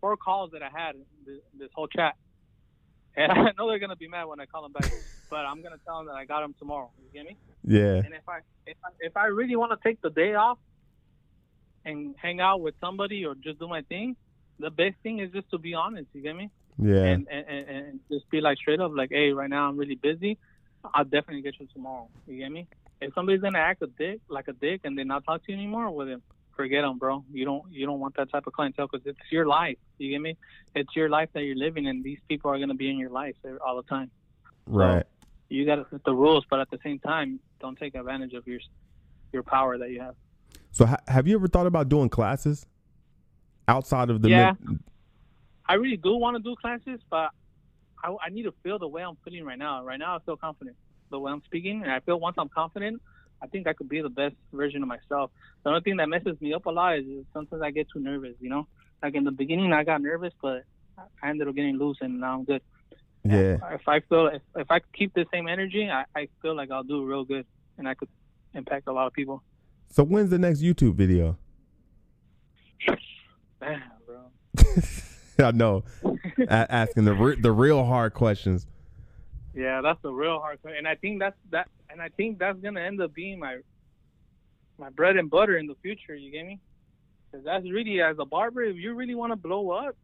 four 0.00 0.16
calls 0.16 0.50
that 0.52 0.62
I 0.62 0.68
had 0.74 0.96
this, 1.24 1.38
this 1.58 1.68
whole 1.74 1.86
chat. 1.86 2.16
And 3.16 3.30
I 3.32 3.52
know 3.56 3.68
they're 3.68 3.78
gonna 3.78 3.96
be 3.96 4.08
mad 4.08 4.24
when 4.24 4.40
I 4.40 4.46
call 4.46 4.62
them 4.62 4.72
back, 4.72 4.90
but 5.30 5.46
I'm 5.46 5.62
gonna 5.62 5.78
tell 5.86 5.98
them 5.98 6.06
that 6.06 6.14
I 6.14 6.24
got 6.24 6.40
them 6.40 6.54
tomorrow. 6.58 6.90
You 6.98 7.10
get 7.12 7.26
me? 7.26 7.36
Yeah. 7.64 8.02
And 8.04 8.12
if 8.14 8.28
I 8.28 8.40
if 8.66 8.76
I, 8.84 8.88
if 9.00 9.16
I 9.16 9.26
really 9.26 9.56
want 9.56 9.72
to 9.72 9.88
take 9.88 10.02
the 10.02 10.10
day 10.10 10.34
off 10.34 10.58
and 11.84 12.14
hang 12.20 12.40
out 12.40 12.60
with 12.60 12.74
somebody 12.80 13.24
or 13.24 13.34
just 13.34 13.58
do 13.58 13.68
my 13.68 13.82
thing, 13.82 14.16
the 14.58 14.70
best 14.70 14.96
thing 15.02 15.18
is 15.18 15.30
just 15.32 15.50
to 15.50 15.58
be 15.58 15.74
honest. 15.74 16.08
You 16.12 16.22
get 16.22 16.36
me? 16.36 16.50
Yeah. 16.78 17.04
And, 17.04 17.28
and 17.30 17.68
and 17.68 18.00
just 18.10 18.28
be 18.30 18.40
like 18.40 18.58
straight 18.58 18.80
up, 18.80 18.92
like, 18.94 19.10
hey, 19.10 19.32
right 19.32 19.50
now 19.50 19.68
I'm 19.68 19.76
really 19.76 19.96
busy. 19.96 20.38
I'll 20.94 21.04
definitely 21.04 21.42
get 21.42 21.60
you 21.60 21.68
tomorrow. 21.72 22.08
You 22.26 22.38
get 22.38 22.50
me? 22.50 22.66
If 23.00 23.14
somebody's 23.14 23.40
gonna 23.40 23.58
act 23.58 23.82
a 23.82 23.86
dick, 23.86 24.20
like 24.28 24.48
a 24.48 24.52
dick, 24.52 24.82
and 24.84 24.96
they 24.96 25.04
not 25.04 25.24
talk 25.24 25.44
to 25.44 25.52
you 25.52 25.58
anymore, 25.58 25.90
with 25.90 26.08
him, 26.08 26.22
forget 26.56 26.82
them, 26.82 26.98
bro. 26.98 27.24
You 27.32 27.44
don't 27.44 27.64
you 27.70 27.86
don't 27.86 28.00
want 28.00 28.16
that 28.16 28.30
type 28.30 28.46
of 28.46 28.52
clientele 28.52 28.88
because 28.90 29.06
it's 29.06 29.18
your 29.30 29.46
life. 29.46 29.78
You 29.98 30.10
get 30.10 30.20
me? 30.20 30.36
It's 30.74 30.94
your 30.94 31.08
life 31.08 31.28
that 31.34 31.42
you're 31.42 31.56
living, 31.56 31.86
and 31.88 32.02
these 32.02 32.18
people 32.28 32.50
are 32.50 32.58
gonna 32.58 32.74
be 32.74 32.90
in 32.90 32.98
your 32.98 33.10
life 33.10 33.34
all 33.64 33.76
the 33.76 33.82
time. 33.82 34.10
Right. 34.66 35.02
So 35.02 35.06
you 35.48 35.66
gotta 35.66 35.86
set 35.90 36.04
the 36.04 36.14
rules, 36.14 36.44
but 36.48 36.60
at 36.60 36.70
the 36.70 36.78
same 36.82 36.98
time, 36.98 37.40
don't 37.60 37.78
take 37.78 37.94
advantage 37.94 38.32
of 38.34 38.46
your 38.46 38.60
your 39.32 39.42
power 39.42 39.78
that 39.78 39.90
you 39.90 40.00
have. 40.00 40.14
So, 40.70 40.86
ha- 40.86 41.00
have 41.06 41.28
you 41.28 41.36
ever 41.36 41.48
thought 41.48 41.66
about 41.66 41.88
doing 41.88 42.08
classes? 42.08 42.66
Outside 43.68 44.10
of 44.10 44.22
the 44.22 44.28
yeah. 44.28 44.52
Mid- 44.60 44.80
I 45.68 45.74
really 45.74 45.96
do 45.96 46.16
want 46.16 46.36
to 46.36 46.42
do 46.42 46.56
classes, 46.56 47.00
but 47.10 47.30
I, 48.02 48.14
I 48.26 48.30
need 48.30 48.42
to 48.42 48.54
feel 48.62 48.78
the 48.78 48.88
way 48.88 49.02
I'm 49.02 49.16
feeling 49.24 49.44
right 49.44 49.58
now. 49.58 49.84
Right 49.84 49.98
now, 49.98 50.16
I 50.16 50.18
feel 50.20 50.36
confident 50.36 50.76
the 51.10 51.18
way 51.18 51.30
I'm 51.30 51.42
speaking, 51.44 51.82
and 51.82 51.92
I 51.92 52.00
feel 52.00 52.18
once 52.18 52.36
I'm 52.38 52.48
confident, 52.48 53.00
I 53.42 53.46
think 53.46 53.66
I 53.66 53.72
could 53.72 53.88
be 53.88 54.00
the 54.00 54.08
best 54.08 54.34
version 54.52 54.82
of 54.82 54.88
myself. 54.88 55.30
The 55.62 55.70
only 55.70 55.82
thing 55.82 55.96
that 55.96 56.08
messes 56.08 56.40
me 56.40 56.52
up 56.54 56.66
a 56.66 56.70
lot 56.70 56.98
is, 56.98 57.06
is 57.06 57.24
sometimes 57.32 57.62
I 57.62 57.70
get 57.70 57.86
too 57.92 58.00
nervous. 58.00 58.34
You 58.40 58.50
know, 58.50 58.66
like 59.02 59.14
in 59.14 59.24
the 59.24 59.30
beginning, 59.30 59.72
I 59.72 59.84
got 59.84 60.02
nervous, 60.02 60.32
but 60.40 60.64
I 61.22 61.28
ended 61.28 61.48
up 61.48 61.54
getting 61.54 61.78
loose, 61.78 61.98
and 62.00 62.20
now 62.20 62.34
I'm 62.34 62.44
good. 62.44 62.62
Yeah. 63.24 63.58
If 63.72 63.88
I 63.88 64.00
feel 64.00 64.26
if, 64.28 64.42
if 64.56 64.70
I 64.70 64.80
keep 64.92 65.14
the 65.14 65.26
same 65.32 65.46
energy, 65.46 65.88
I, 65.88 66.04
I 66.16 66.28
feel 66.40 66.56
like 66.56 66.70
I'll 66.70 66.82
do 66.82 67.04
real 67.04 67.24
good, 67.24 67.46
and 67.78 67.88
I 67.88 67.94
could 67.94 68.08
impact 68.54 68.88
a 68.88 68.92
lot 68.92 69.06
of 69.06 69.12
people. 69.12 69.42
So 69.90 70.02
when's 70.02 70.30
the 70.30 70.38
next 70.38 70.60
YouTube 70.60 70.94
video? 70.94 71.38
Man, 73.62 73.82
bro. 74.06 74.24
I 75.46 75.50
know. 75.52 75.84
A- 76.38 76.72
asking 76.72 77.04
the 77.04 77.14
re- 77.14 77.40
the 77.40 77.52
real 77.52 77.84
hard 77.84 78.12
questions. 78.12 78.66
Yeah, 79.54 79.80
that's 79.82 80.00
the 80.02 80.12
real 80.12 80.40
hard 80.40 80.60
question, 80.60 80.78
and 80.78 80.88
I 80.88 80.94
think 80.96 81.20
that's 81.20 81.36
that, 81.50 81.68
and 81.90 82.00
I 82.02 82.08
think 82.08 82.38
that's 82.38 82.58
gonna 82.58 82.80
end 82.80 83.00
up 83.00 83.14
being 83.14 83.38
my 83.38 83.58
my 84.78 84.90
bread 84.90 85.16
and 85.16 85.30
butter 85.30 85.56
in 85.58 85.66
the 85.66 85.76
future. 85.82 86.14
You 86.14 86.32
get 86.32 86.46
me? 86.46 86.58
Because 87.30 87.44
that's 87.44 87.64
really 87.70 88.02
as 88.02 88.16
a 88.18 88.24
barber, 88.24 88.62
if 88.62 88.76
you 88.76 88.94
really 88.94 89.14
want 89.14 89.32
to 89.32 89.36
blow 89.36 89.70
up, 89.70 89.96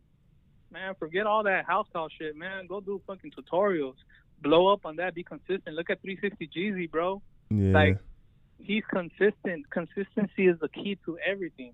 man, 0.71 0.95
forget 0.99 1.27
all 1.27 1.43
that 1.45 1.67
house 1.67 1.87
call 1.93 2.09
shit, 2.09 2.37
man. 2.37 2.67
Go 2.67 2.81
do 2.81 3.01
fucking 3.07 3.33
tutorials, 3.33 3.97
blow 4.41 4.73
up 4.73 4.87
on 4.87 4.97
that, 4.97 5.15
be 5.15 5.25
consistent. 5.25 5.75
Look 5.75 5.91
at 5.91 6.01
360 6.03 6.49
Jeezy, 6.57 6.91
bro. 6.91 7.21
Yeah. 7.51 7.73
Like 7.73 7.99
he's 8.59 8.85
consistent. 8.89 9.69
Consistency 9.71 10.47
is 10.47 10.59
the 10.61 10.69
key 10.69 10.97
to 11.07 11.19
everything. 11.19 11.73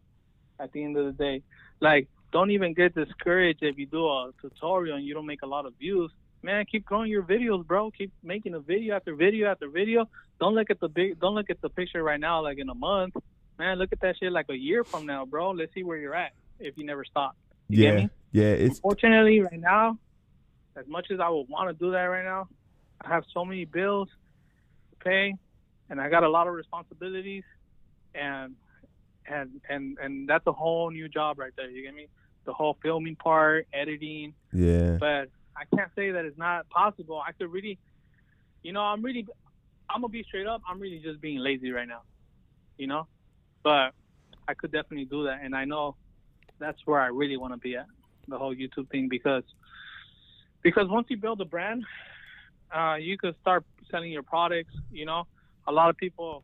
At 0.60 0.72
the 0.72 0.84
end 0.84 0.96
of 0.96 1.04
the 1.06 1.12
day, 1.12 1.42
like, 1.80 2.08
don't 2.32 2.50
even 2.50 2.74
get 2.74 2.94
discouraged 2.94 3.62
if 3.62 3.78
you 3.78 3.86
do 3.86 4.06
a 4.06 4.30
tutorial 4.40 4.96
and 4.96 5.04
you 5.04 5.14
don't 5.14 5.26
make 5.26 5.42
a 5.42 5.46
lot 5.46 5.66
of 5.66 5.74
views. 5.74 6.10
Man, 6.42 6.64
keep 6.70 6.84
growing 6.84 7.10
your 7.10 7.22
videos, 7.22 7.66
bro. 7.66 7.90
Keep 7.90 8.12
making 8.22 8.54
a 8.54 8.60
video 8.60 8.96
after 8.96 9.14
video 9.14 9.50
after 9.50 9.68
video. 9.68 10.08
Don't 10.40 10.54
look 10.54 10.70
at 10.70 10.78
the 10.78 10.88
big. 10.88 11.18
Don't 11.20 11.34
look 11.34 11.50
at 11.50 11.60
the 11.60 11.68
picture 11.68 12.02
right 12.02 12.20
now, 12.20 12.42
like 12.42 12.58
in 12.58 12.68
a 12.68 12.74
month. 12.74 13.14
Man, 13.58 13.78
look 13.78 13.92
at 13.92 14.00
that 14.00 14.16
shit 14.18 14.32
like 14.32 14.46
a 14.48 14.56
year 14.56 14.84
from 14.84 15.06
now, 15.06 15.24
bro. 15.24 15.50
Let's 15.50 15.72
see 15.74 15.84
where 15.84 15.96
you're 15.96 16.14
at 16.14 16.32
if 16.58 16.76
you 16.76 16.84
never 16.84 17.04
stop. 17.04 17.36
You 17.68 17.84
yeah, 17.84 18.06
yeah. 18.32 18.44
It's 18.44 18.76
unfortunately 18.76 19.40
right 19.40 19.60
now, 19.60 19.98
as 20.76 20.86
much 20.86 21.10
as 21.10 21.20
I 21.20 21.28
would 21.28 21.48
want 21.48 21.70
to 21.70 21.84
do 21.84 21.92
that 21.92 22.02
right 22.02 22.24
now, 22.24 22.48
I 23.00 23.08
have 23.08 23.24
so 23.32 23.44
many 23.44 23.64
bills 23.64 24.08
to 24.90 25.04
pay, 25.04 25.34
and 25.88 26.00
I 26.00 26.08
got 26.10 26.24
a 26.24 26.28
lot 26.28 26.46
of 26.46 26.54
responsibilities, 26.54 27.44
and 28.14 28.56
and 29.26 29.60
and 29.68 29.98
and 30.02 30.28
that's 30.28 30.46
a 30.46 30.52
whole 30.52 30.90
new 30.90 31.08
job 31.08 31.38
right 31.38 31.52
there. 31.56 31.70
You 31.70 31.82
get 31.82 31.94
me? 31.94 32.08
The 32.44 32.52
whole 32.52 32.76
filming 32.82 33.16
part, 33.16 33.66
editing. 33.72 34.34
Yeah. 34.52 34.98
But 35.00 35.28
I 35.56 35.64
can't 35.74 35.90
say 35.96 36.10
that 36.10 36.24
it's 36.24 36.38
not 36.38 36.68
possible. 36.68 37.22
I 37.26 37.32
could 37.32 37.50
really, 37.50 37.78
you 38.62 38.72
know, 38.72 38.82
I'm 38.82 39.02
really, 39.02 39.26
I'm 39.88 40.02
gonna 40.02 40.08
be 40.10 40.24
straight 40.24 40.46
up. 40.46 40.62
I'm 40.68 40.78
really 40.78 40.98
just 40.98 41.20
being 41.20 41.38
lazy 41.38 41.70
right 41.70 41.88
now, 41.88 42.02
you 42.76 42.86
know. 42.86 43.06
But 43.62 43.92
I 44.46 44.54
could 44.54 44.72
definitely 44.72 45.06
do 45.06 45.24
that, 45.24 45.40
and 45.42 45.54
I 45.54 45.64
know 45.64 45.96
that's 46.58 46.78
where 46.84 47.00
I 47.00 47.06
really 47.06 47.36
want 47.36 47.54
to 47.54 47.58
be 47.58 47.76
at 47.76 47.86
the 48.28 48.38
whole 48.38 48.54
YouTube 48.54 48.90
thing 48.90 49.08
because 49.08 49.44
because 50.62 50.88
once 50.88 51.06
you 51.10 51.16
build 51.16 51.40
a 51.40 51.44
brand, 51.44 51.84
uh, 52.74 52.96
you 52.96 53.16
could 53.18 53.36
start 53.40 53.64
selling 53.90 54.10
your 54.10 54.22
products. 54.22 54.74
You 54.90 55.06
know, 55.06 55.26
a 55.66 55.72
lot 55.72 55.90
of 55.90 55.96
people 55.96 56.42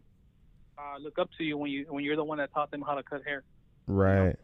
uh, 0.81 0.98
look 0.98 1.19
up 1.19 1.28
to 1.39 1.44
you 1.44 1.59
when 1.59 1.70
you 1.70 1.85
when 1.90 2.02
you're 2.05 2.16
the 2.16 2.24
one 2.24 2.39
that 2.39 2.52
taught 2.55 2.70
them 2.70 2.81
how 2.82 2.94
to 2.94 3.02
cut 3.02 3.23
hair. 3.24 3.43
Right. 3.86 4.36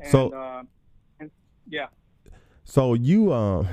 And, 0.00 0.08
So- 0.10 0.30
uh, 0.32 0.62
and, 1.20 1.30
yeah, 1.68 1.86
So 2.64 2.94
you 2.94 3.32
um, 3.32 3.66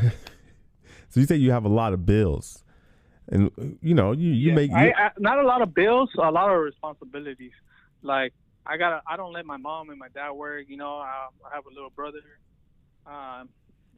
so 1.09 1.19
you 1.19 1.25
say 1.25 1.35
you 1.35 1.51
have 1.51 1.65
a 1.65 1.69
lot 1.81 1.93
of 1.93 2.05
bills, 2.05 2.63
and 3.27 3.51
you 3.81 3.93
know 3.93 4.11
you 4.11 4.31
you 4.31 4.49
yeah. 4.49 4.55
make 4.55 4.71
I, 4.71 4.85
you, 4.87 4.93
I, 4.97 5.11
not 5.19 5.37
a 5.39 5.43
lot 5.45 5.61
of 5.61 5.73
bills, 5.73 6.09
a 6.17 6.31
lot 6.31 6.49
of 6.49 6.59
responsibilities. 6.61 7.51
Like 8.01 8.33
I 8.65 8.77
gotta, 8.77 9.01
I 9.07 9.17
don't 9.17 9.33
let 9.33 9.45
my 9.45 9.57
mom 9.57 9.89
and 9.89 9.99
my 9.99 10.09
dad 10.09 10.31
work. 10.31 10.65
You 10.67 10.77
know, 10.77 10.97
I, 10.97 11.27
I 11.45 11.55
have 11.55 11.65
a 11.65 11.69
little 11.73 11.89
brother. 11.89 12.21
Um, 13.05 13.49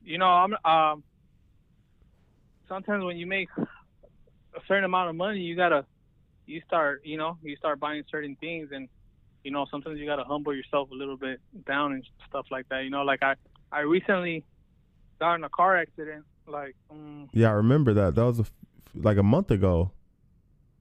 you 0.03 0.18
know, 0.18 0.27
I'm 0.27 0.53
um. 0.65 1.03
Sometimes 2.69 3.03
when 3.03 3.18
you 3.18 3.27
make 3.27 3.49
a 3.57 4.60
certain 4.68 4.85
amount 4.85 5.10
of 5.10 5.15
money, 5.15 5.41
you 5.41 5.56
gotta, 5.56 5.85
you 6.45 6.61
start, 6.68 7.02
you 7.03 7.18
know, 7.18 7.38
you 7.44 7.56
start 7.56 7.80
buying 7.80 8.03
certain 8.10 8.36
things, 8.40 8.70
and 8.72 8.90
you 9.44 9.52
know, 9.52 9.65
sometimes 9.70 9.99
you 9.99 10.06
gotta 10.06 10.24
humble 10.24 10.56
yourself 10.56 10.90
a 10.91 10.95
little 10.95 11.18
bit 11.18 11.40
down 11.65 11.94
and 11.94 12.06
stuff 12.30 12.45
like 12.52 12.68
that. 12.70 12.84
You 12.84 12.90
know, 12.90 13.03
like 13.03 13.24
I, 13.24 13.36
I 13.72 13.82
recently 13.82 14.44
got 15.20 15.36
in 15.36 15.44
a 15.44 15.49
car 15.49 15.78
accident. 15.78 16.26
Like, 16.48 16.76
um, 16.90 17.30
yeah. 17.34 17.49
I 17.49 17.53
remember 17.53 17.94
that. 17.94 18.15
That 18.15 18.26
was 18.26 18.40
a, 18.40 18.44
f- 18.44 18.52
like 18.95 19.18
a 19.18 19.24
month 19.24 19.52
ago. 19.52 19.91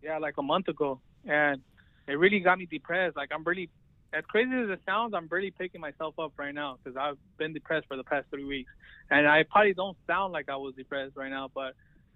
yeah, 0.03 0.19
like 0.19 0.35
a 0.39 0.43
month 0.43 0.69
ago, 0.69 1.01
and 1.25 1.61
it 2.09 2.19
really 2.19 2.41
got 2.41 2.59
me 2.59 2.67
depressed. 2.67 3.17
Like 3.17 3.31
I'm 3.33 3.45
really, 3.45 3.71
as 4.13 4.25
crazy 4.27 4.51
as 4.53 4.71
it 4.71 4.81
sounds, 4.85 5.15
I'm 5.15 5.29
really 5.31 5.53
picking 5.53 5.81
myself 5.81 6.19
up 6.19 6.33
right 6.37 6.55
now 6.55 6.79
because 6.83 6.97
I've 6.97 7.19
been 7.39 7.53
depressed 7.53 7.87
for 7.87 7.97
the 7.97 8.05
past 8.05 8.27
three 8.31 8.45
weeks, 8.45 8.73
and 9.11 9.29
I 9.29 9.45
probably 9.45 9.75
don't 9.75 9.97
sound 10.07 10.33
like 10.33 10.49
I 10.49 10.57
was 10.57 10.75
depressed 10.75 11.13
right 11.17 11.31
now, 11.31 11.49
but 11.55 11.75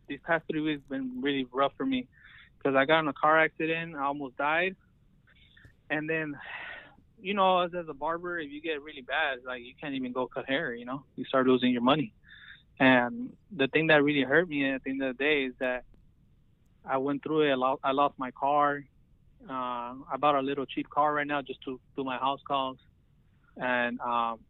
these 0.09 0.21
past 0.25 0.45
three 0.51 0.61
weeks 0.61 0.83
have 0.83 0.89
been 0.89 1.21
really 1.21 1.47
rough 1.53 1.73
for 1.77 1.87
me 1.87 2.07
because 2.59 2.77
I 2.77 2.85
got 2.85 3.01
in 3.01 3.09
a 3.09 3.13
car 3.13 3.39
accident, 3.39 3.97
I 3.97 4.05
almost 4.05 4.37
died, 4.37 4.77
and 5.91 6.09
then. 6.09 6.37
You 7.19 7.33
know, 7.33 7.61
as, 7.61 7.75
as 7.75 7.89
a 7.89 7.95
barber, 7.95 8.39
if 8.39 8.53
you 8.53 8.61
get 8.61 8.83
really 8.83 9.01
bad, 9.01 9.39
like 9.47 9.63
you 9.63 9.73
can't 9.81 9.95
even 9.95 10.13
go 10.13 10.27
cut 10.27 10.47
hair. 10.47 10.75
You 10.75 10.85
know, 10.85 11.03
you 11.17 11.25
start 11.25 11.47
losing 11.47 11.73
your 11.73 11.81
money. 11.81 12.13
And 12.79 13.33
the 13.51 13.69
thing 13.69 13.87
that 13.87 14.03
really 14.05 14.23
hurt 14.23 14.49
me 14.49 14.71
at 14.71 14.85
the 14.85 14.91
end 14.91 15.03
of 15.03 15.17
the 15.17 15.25
day 15.25 15.45
is 15.45 15.55
that 15.59 15.85
I 16.85 16.99
went 16.99 17.23
through 17.23 17.49
it. 17.49 17.53
I 17.53 17.55
lost, 17.55 17.81
I 17.83 17.93
lost 17.93 18.19
my 18.19 18.31
car. 18.33 18.85
Uh, 19.49 19.95
I 20.13 20.17
bought 20.19 20.35
a 20.35 20.41
little 20.41 20.67
cheap 20.67 20.91
car 20.91 21.15
right 21.15 21.27
now 21.27 21.41
just 21.41 21.63
to 21.63 21.81
do 21.97 22.05
my 22.05 22.19
house 22.19 22.41
calls, 22.47 22.79
and 23.57 23.99
um, 24.01 24.41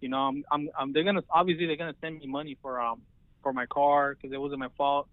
you 0.00 0.08
know, 0.08 0.18
I'm, 0.18 0.44
I'm, 0.50 0.70
I'm, 0.78 0.92
they're 0.92 1.04
gonna 1.04 1.24
obviously 1.30 1.66
they're 1.66 1.76
gonna 1.76 1.94
send 2.00 2.18
me 2.18 2.26
money 2.26 2.56
for 2.62 2.80
um 2.80 3.02
for 3.42 3.52
my 3.52 3.66
car 3.66 4.14
because 4.14 4.32
it 4.32 4.40
wasn't 4.40 4.60
my 4.60 4.68
fault, 4.76 5.08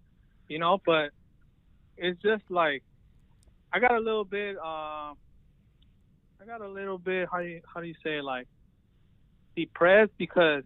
you 0.48 0.60
know. 0.60 0.80
But 0.86 1.12
it's 1.98 2.22
just 2.22 2.44
like 2.50 2.84
I 3.74 3.80
got 3.80 3.92
a 3.92 4.00
little 4.00 4.26
bit. 4.26 4.58
Uh, 4.58 5.14
I 6.40 6.46
got 6.46 6.62
a 6.62 6.68
little 6.68 6.98
bit. 6.98 7.28
How 7.32 7.40
do 7.40 7.48
you, 7.48 7.62
how 7.74 7.82
do 7.82 7.88
you 7.88 7.96
say 8.04 8.22
like 8.22 8.48
depressed 9.56 10.12
because 10.18 10.64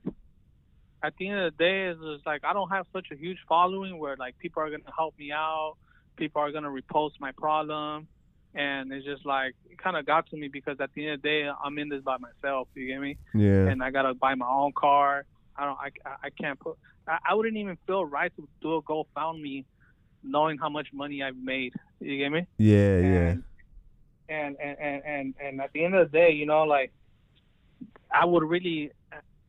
at 1.03 1.14
the 1.18 1.30
end 1.30 1.40
of 1.40 1.58
the 1.58 1.64
day, 1.64 1.88
it's 1.88 1.99
just 1.99 2.26
like 2.26 2.44
I 2.44 2.53
don't 2.53 2.70
have 2.70 2.86
such 2.94 3.08
a 3.12 3.16
huge 3.16 3.40
following 3.48 3.98
where 3.98 4.16
like 4.18 4.38
people 4.38 4.62
are 4.62 4.70
gonna 4.70 4.84
help 4.95 5.18
me 5.18 5.32
out, 5.32 5.76
people 6.16 6.41
are 6.41 6.52
gonna 6.52 6.70
repost 6.70 7.14
my 7.20 7.32
problem, 7.32 8.08
and 8.53 8.91
it's 8.91 9.06
just 9.06 9.26
like 9.26 9.56
it 9.70 9.78
kind 9.78 9.98
of 9.98 10.06
got 10.06 10.30
to 10.30 10.38
me 10.38 10.48
because 10.48 10.78
at 10.80 10.91
the 10.94 11.06
end 11.06 11.14
of 11.16 11.22
the 11.22 11.28
day, 11.28 11.49
I'm 11.64 11.78
in 11.80 11.90
this 11.90 12.03
by 12.03 12.18
myself. 12.18 12.68
You 12.76 12.88
get 12.88 13.02
me? 13.02 13.18
Yeah. 13.34 13.68
And 13.68 13.82
I 13.82 13.90
gotta 13.90 14.14
buy 14.14 14.36
my 14.36 14.48
own 14.48 14.74
car. 14.74 15.26
I 15.56 15.66
don't. 15.66 15.78
I, 15.80 15.90
I 16.24 16.30
can't 16.30 16.60
put. 16.60 16.78
I, 17.08 17.18
I 17.30 17.34
wouldn't 17.34 17.58
even 17.58 17.78
feel 17.88 18.06
right 18.06 18.32
to 18.36 18.48
do 18.62 18.76
a 18.76 18.82
GoFundMe, 18.84 19.66
knowing 20.23 20.57
how 20.57 20.69
much 20.69 20.88
money 20.93 21.23
I've 21.23 21.38
made. 21.38 21.73
You 21.99 22.18
get 22.18 22.31
me? 22.31 22.45
yeah. 22.57 22.99
Yeah. 22.99 23.30
and, 23.30 23.43
and 24.30 24.57
and 24.60 24.77
and 24.80 25.03
and 25.06 25.35
and 25.43 25.61
at 25.61 25.72
the 25.73 25.84
end 25.84 25.95
of 25.95 26.11
the 26.11 26.18
day, 26.18 26.31
you 26.31 26.45
know, 26.45 26.64
like 26.64 26.91
I 28.11 28.26
would 28.26 28.43
really 28.43 28.91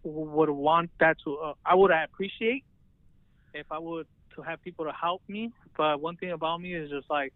would 0.02 0.50
want 0.50 0.90
that 1.00 1.16
to. 1.24 1.36
Uh, 1.36 1.54
I 1.64 1.74
would 1.74 1.90
appreciate 1.90 2.64
if 3.54 3.66
I 3.70 3.78
would 3.78 4.06
to 4.36 4.42
have 4.42 4.62
people 4.62 4.84
to 4.86 4.92
help 4.92 5.22
me. 5.28 5.52
But 5.76 6.00
one 6.00 6.16
thing 6.16 6.32
about 6.32 6.60
me 6.60 6.74
is 6.74 6.90
just 6.90 7.08
like 7.10 7.32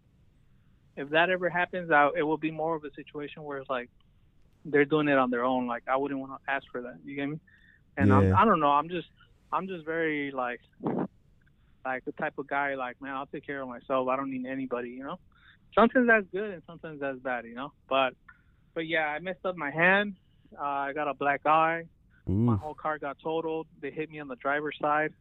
if 0.95 1.09
that 1.11 1.29
ever 1.29 1.49
happens, 1.49 1.91
I, 1.91 2.09
it 2.17 2.23
will 2.23 2.37
be 2.37 2.51
more 2.51 2.75
of 2.75 2.83
a 2.83 2.93
situation 2.95 3.43
where 3.43 3.59
it's 3.59 3.69
like 3.69 3.89
they're 4.65 4.85
doing 4.85 5.07
it 5.07 5.17
on 5.17 5.29
their 5.29 5.43
own. 5.43 5.67
Like 5.67 5.83
I 5.87 5.95
wouldn't 5.95 6.19
want 6.19 6.33
to 6.33 6.51
ask 6.51 6.65
for 6.71 6.81
that. 6.81 6.97
You 7.05 7.15
get 7.15 7.29
me? 7.29 7.39
And 7.95 8.13
I'm, 8.13 8.35
I 8.35 8.45
don't 8.45 8.59
know. 8.59 8.71
I'm 8.71 8.89
just 8.89 9.07
I'm 9.51 9.67
just 9.67 9.85
very 9.85 10.31
like 10.31 10.61
like 11.87 12.05
the 12.05 12.11
type 12.11 12.37
of 12.37 12.47
guy 12.47 12.75
like 12.75 13.01
man, 13.01 13.13
I'll 13.13 13.25
take 13.25 13.45
care 13.45 13.61
of 13.61 13.67
myself. 13.67 14.07
I 14.07 14.15
don't 14.15 14.31
need 14.31 14.45
anybody. 14.45 14.89
You 14.89 15.03
know 15.03 15.19
sometimes 15.77 16.07
that's 16.07 16.25
good 16.31 16.51
and 16.51 16.63
sometimes 16.65 16.99
that's 16.99 17.19
bad, 17.19 17.45
you 17.45 17.55
know. 17.55 17.71
But 17.89 18.13
but 18.73 18.87
yeah, 18.87 19.07
I 19.07 19.19
messed 19.19 19.45
up 19.45 19.55
my 19.55 19.71
hand. 19.71 20.15
Uh, 20.57 20.63
I 20.63 20.93
got 20.93 21.07
a 21.07 21.13
black 21.13 21.45
eye. 21.45 21.85
My 22.45 22.55
whole 22.55 22.73
car 22.73 22.97
got 22.97 23.17
totaled. 23.23 23.67
They 23.81 23.91
hit 23.91 24.11
me 24.11 24.19
on 24.19 24.27
the 24.27 24.35
driver's 24.35 24.77
side, 24.81 25.13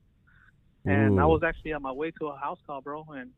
and 0.84 1.20
I 1.20 1.26
was 1.26 1.42
actually 1.44 1.72
on 1.72 1.82
my 1.82 1.92
way 1.92 2.10
to 2.18 2.28
a 2.28 2.36
house 2.36 2.58
call, 2.66 2.80
bro. 2.80 3.06
And 3.10 3.30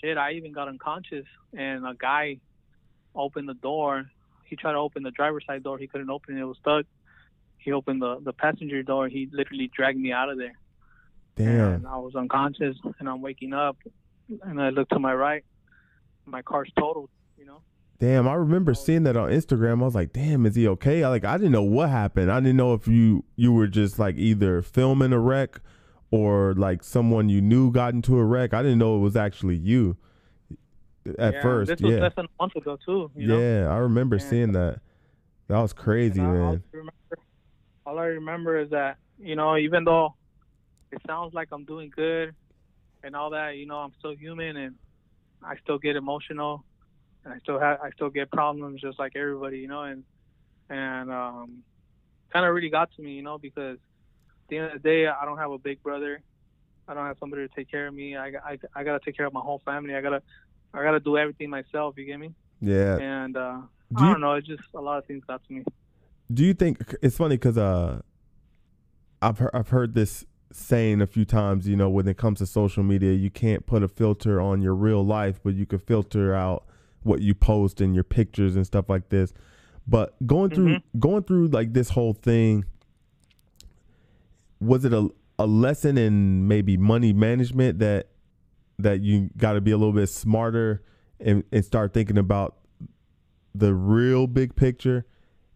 shit, 0.00 0.18
I 0.18 0.32
even 0.32 0.52
got 0.52 0.68
unconscious. 0.68 1.26
And 1.56 1.86
a 1.86 1.94
guy 1.94 2.38
opened 3.14 3.48
the 3.48 3.54
door. 3.54 4.10
He 4.44 4.56
tried 4.56 4.72
to 4.72 4.78
open 4.78 5.02
the 5.02 5.10
driver's 5.10 5.44
side 5.46 5.62
door. 5.62 5.78
He 5.78 5.86
couldn't 5.86 6.10
open 6.10 6.36
it. 6.36 6.40
It 6.40 6.44
was 6.44 6.58
stuck. 6.58 6.84
He 7.58 7.72
opened 7.72 8.02
the 8.02 8.20
the 8.20 8.32
passenger 8.32 8.82
door. 8.82 9.08
He 9.08 9.28
literally 9.32 9.70
dragged 9.74 9.98
me 9.98 10.12
out 10.12 10.28
of 10.28 10.38
there. 10.38 10.56
Damn. 11.44 11.72
And 11.74 11.86
I 11.86 11.96
was 11.96 12.14
unconscious, 12.14 12.76
and 12.98 13.08
I'm 13.08 13.20
waking 13.22 13.52
up, 13.52 13.76
and 14.42 14.60
I 14.60 14.70
look 14.70 14.88
to 14.90 14.98
my 14.98 15.14
right. 15.14 15.44
My 16.26 16.42
car's 16.42 16.70
totaled. 16.78 17.10
You 17.38 17.46
know. 17.46 17.62
Damn, 17.98 18.28
I 18.28 18.34
remember 18.34 18.72
seeing 18.74 19.02
that 19.04 19.16
on 19.16 19.30
Instagram. 19.30 19.80
I 19.82 19.84
was 19.84 19.94
like, 19.94 20.12
"Damn, 20.12 20.46
is 20.46 20.54
he 20.54 20.66
okay?" 20.68 21.02
I 21.04 21.08
like, 21.08 21.24
I 21.24 21.36
didn't 21.36 21.52
know 21.52 21.62
what 21.62 21.88
happened. 21.90 22.30
I 22.30 22.40
didn't 22.40 22.56
know 22.56 22.74
if 22.74 22.86
you 22.88 23.24
you 23.36 23.52
were 23.52 23.66
just 23.66 23.98
like 23.98 24.16
either 24.16 24.62
filming 24.62 25.12
a 25.12 25.18
wreck 25.18 25.60
or 26.10 26.54
like 26.54 26.82
someone 26.82 27.28
you 27.28 27.40
knew 27.40 27.70
got 27.70 27.94
into 27.94 28.18
a 28.18 28.24
wreck. 28.24 28.54
I 28.54 28.62
didn't 28.62 28.78
know 28.78 28.96
it 28.96 29.00
was 29.00 29.16
actually 29.16 29.56
you 29.56 29.96
at 31.18 31.34
Yeah, 31.34 31.42
first. 31.42 31.68
This 31.68 31.80
was 31.80 31.92
Yeah, 31.94 32.00
less 32.00 32.12
than 32.16 32.26
a 32.26 32.42
month 32.42 32.56
ago 32.56 32.78
too. 32.84 33.10
You 33.14 33.26
know? 33.28 33.38
yeah, 33.40 33.68
I 33.72 33.76
remember 33.78 34.16
And- 34.16 34.22
seeing 34.24 34.52
that. 34.52 34.80
That 35.48 35.60
was 35.60 35.72
crazy, 35.72 36.20
man. 36.20 36.36
All 36.40 36.52
I, 36.54 36.60
remember, 36.72 36.92
all 37.86 37.98
I 37.98 38.06
remember 38.06 38.58
is 38.58 38.70
that 38.70 38.98
you 39.18 39.36
know, 39.36 39.56
even 39.56 39.84
though 39.84 40.14
it 40.92 41.00
sounds 41.06 41.34
like 41.34 41.48
I'm 41.52 41.64
doing 41.64 41.90
good 41.94 42.34
and 43.02 43.16
all 43.16 43.30
that, 43.30 43.56
you 43.56 43.66
know, 43.66 43.78
I'm 43.78 43.92
still 43.98 44.14
human 44.14 44.56
and 44.56 44.74
I 45.42 45.56
still 45.62 45.78
get 45.78 45.96
emotional 45.96 46.64
and 47.24 47.32
I 47.34 47.38
still 47.38 47.58
have 47.58 47.80
I 47.80 47.90
still 47.90 48.10
get 48.10 48.30
problems 48.30 48.80
just 48.80 48.98
like 48.98 49.12
everybody, 49.16 49.58
you 49.58 49.68
know, 49.68 49.82
and 49.82 50.04
and 50.68 51.10
um, 51.10 51.62
kind 52.32 52.46
of 52.46 52.54
really 52.54 52.70
got 52.70 52.90
to 52.96 53.02
me, 53.02 53.12
you 53.12 53.22
know, 53.22 53.38
because 53.38 53.76
at 53.76 54.48
the 54.48 54.58
end 54.58 54.66
of 54.66 54.72
the 54.74 54.78
day, 54.88 55.06
I 55.06 55.24
don't 55.24 55.38
have 55.38 55.50
a 55.50 55.58
big 55.58 55.82
brother. 55.82 56.22
I 56.88 56.94
don't 56.94 57.06
have 57.06 57.16
somebody 57.20 57.46
to 57.46 57.54
take 57.54 57.70
care 57.70 57.86
of 57.86 57.94
me. 57.94 58.16
I, 58.16 58.28
I, 58.28 58.58
I 58.74 58.84
gotta 58.84 59.00
take 59.04 59.16
care 59.16 59.26
of 59.26 59.32
my 59.32 59.40
whole 59.40 59.60
family. 59.64 59.94
I 59.94 60.00
gotta 60.00 60.22
I 60.74 60.82
gotta 60.82 61.00
do 61.00 61.16
everything 61.16 61.50
myself. 61.50 61.94
You 61.96 62.04
get 62.04 62.18
me? 62.18 62.32
Yeah. 62.60 62.98
And 62.98 63.36
uh, 63.36 63.60
Do 63.96 64.04
I 64.04 64.06
you 64.06 64.12
don't 64.12 64.20
know. 64.20 64.34
It's 64.34 64.46
just 64.46 64.62
a 64.74 64.80
lot 64.80 64.98
of 64.98 65.06
things 65.06 65.22
got 65.26 65.42
to 65.46 65.52
me. 65.52 65.64
do 66.32 66.44
you 66.44 66.54
think 66.54 66.94
it's 67.02 67.16
funny 67.16 67.36
because 67.36 67.58
uh, 67.58 68.00
I've 69.22 69.38
heard, 69.38 69.50
I've 69.54 69.68
heard 69.68 69.94
this 69.94 70.24
saying 70.52 71.00
a 71.00 71.06
few 71.06 71.24
times. 71.24 71.66
You 71.68 71.76
know, 71.76 71.88
when 71.88 72.08
it 72.08 72.16
comes 72.16 72.38
to 72.38 72.46
social 72.46 72.82
media, 72.82 73.12
you 73.12 73.30
can't 73.30 73.66
put 73.66 73.82
a 73.82 73.88
filter 73.88 74.40
on 74.40 74.62
your 74.62 74.74
real 74.74 75.04
life, 75.04 75.40
but 75.42 75.54
you 75.54 75.66
can 75.66 75.78
filter 75.78 76.34
out 76.34 76.64
what 77.02 77.20
you 77.20 77.34
post 77.34 77.80
and 77.80 77.94
your 77.94 78.04
pictures 78.04 78.56
and 78.56 78.66
stuff 78.66 78.88
like 78.88 79.08
this. 79.08 79.32
But 79.86 80.14
going 80.26 80.50
through 80.50 80.68
mm-hmm. 80.68 80.98
going 80.98 81.24
through 81.24 81.48
like 81.48 81.72
this 81.72 81.90
whole 81.90 82.14
thing, 82.14 82.64
was 84.60 84.84
it 84.84 84.92
a 84.92 85.08
a 85.38 85.46
lesson 85.46 85.96
in 85.96 86.46
maybe 86.46 86.76
money 86.76 87.12
management 87.12 87.78
that 87.78 88.08
that 88.78 89.00
you 89.00 89.30
got 89.36 89.54
to 89.54 89.60
be 89.60 89.70
a 89.70 89.76
little 89.76 89.92
bit 89.92 90.08
smarter 90.08 90.82
and, 91.18 91.44
and 91.52 91.64
start 91.64 91.92
thinking 91.92 92.18
about 92.18 92.56
the 93.54 93.74
real 93.74 94.26
big 94.26 94.54
picture 94.54 95.06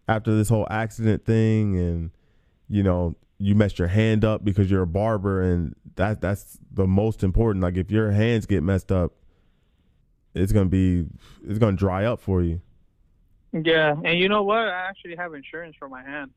after 0.08 0.34
this 0.34 0.48
whole 0.48 0.66
accident 0.70 1.24
thing 1.24 1.76
and 1.76 2.10
you 2.68 2.82
know 2.82 3.14
you 3.38 3.54
mess 3.54 3.78
your 3.78 3.88
hand 3.88 4.24
up 4.24 4.44
because 4.44 4.70
you're 4.70 4.82
a 4.82 4.86
barber 4.86 5.42
and 5.42 5.74
that 5.96 6.20
that's 6.20 6.58
the 6.72 6.86
most 6.86 7.22
important 7.22 7.62
like 7.62 7.76
if 7.76 7.90
your 7.90 8.10
hands 8.12 8.46
get 8.46 8.62
messed 8.62 8.90
up 8.92 9.12
it's 10.34 10.52
gonna 10.52 10.68
be 10.68 11.04
it's 11.46 11.58
gonna 11.58 11.76
dry 11.76 12.04
up 12.04 12.20
for 12.20 12.42
you 12.42 12.60
Yeah, 13.52 13.94
and 14.04 14.18
you 14.18 14.28
know 14.28 14.42
what? 14.42 14.58
I 14.58 14.88
actually 14.88 15.16
have 15.16 15.34
insurance 15.34 15.76
for 15.78 15.88
my 15.88 16.02
hand. 16.02 16.30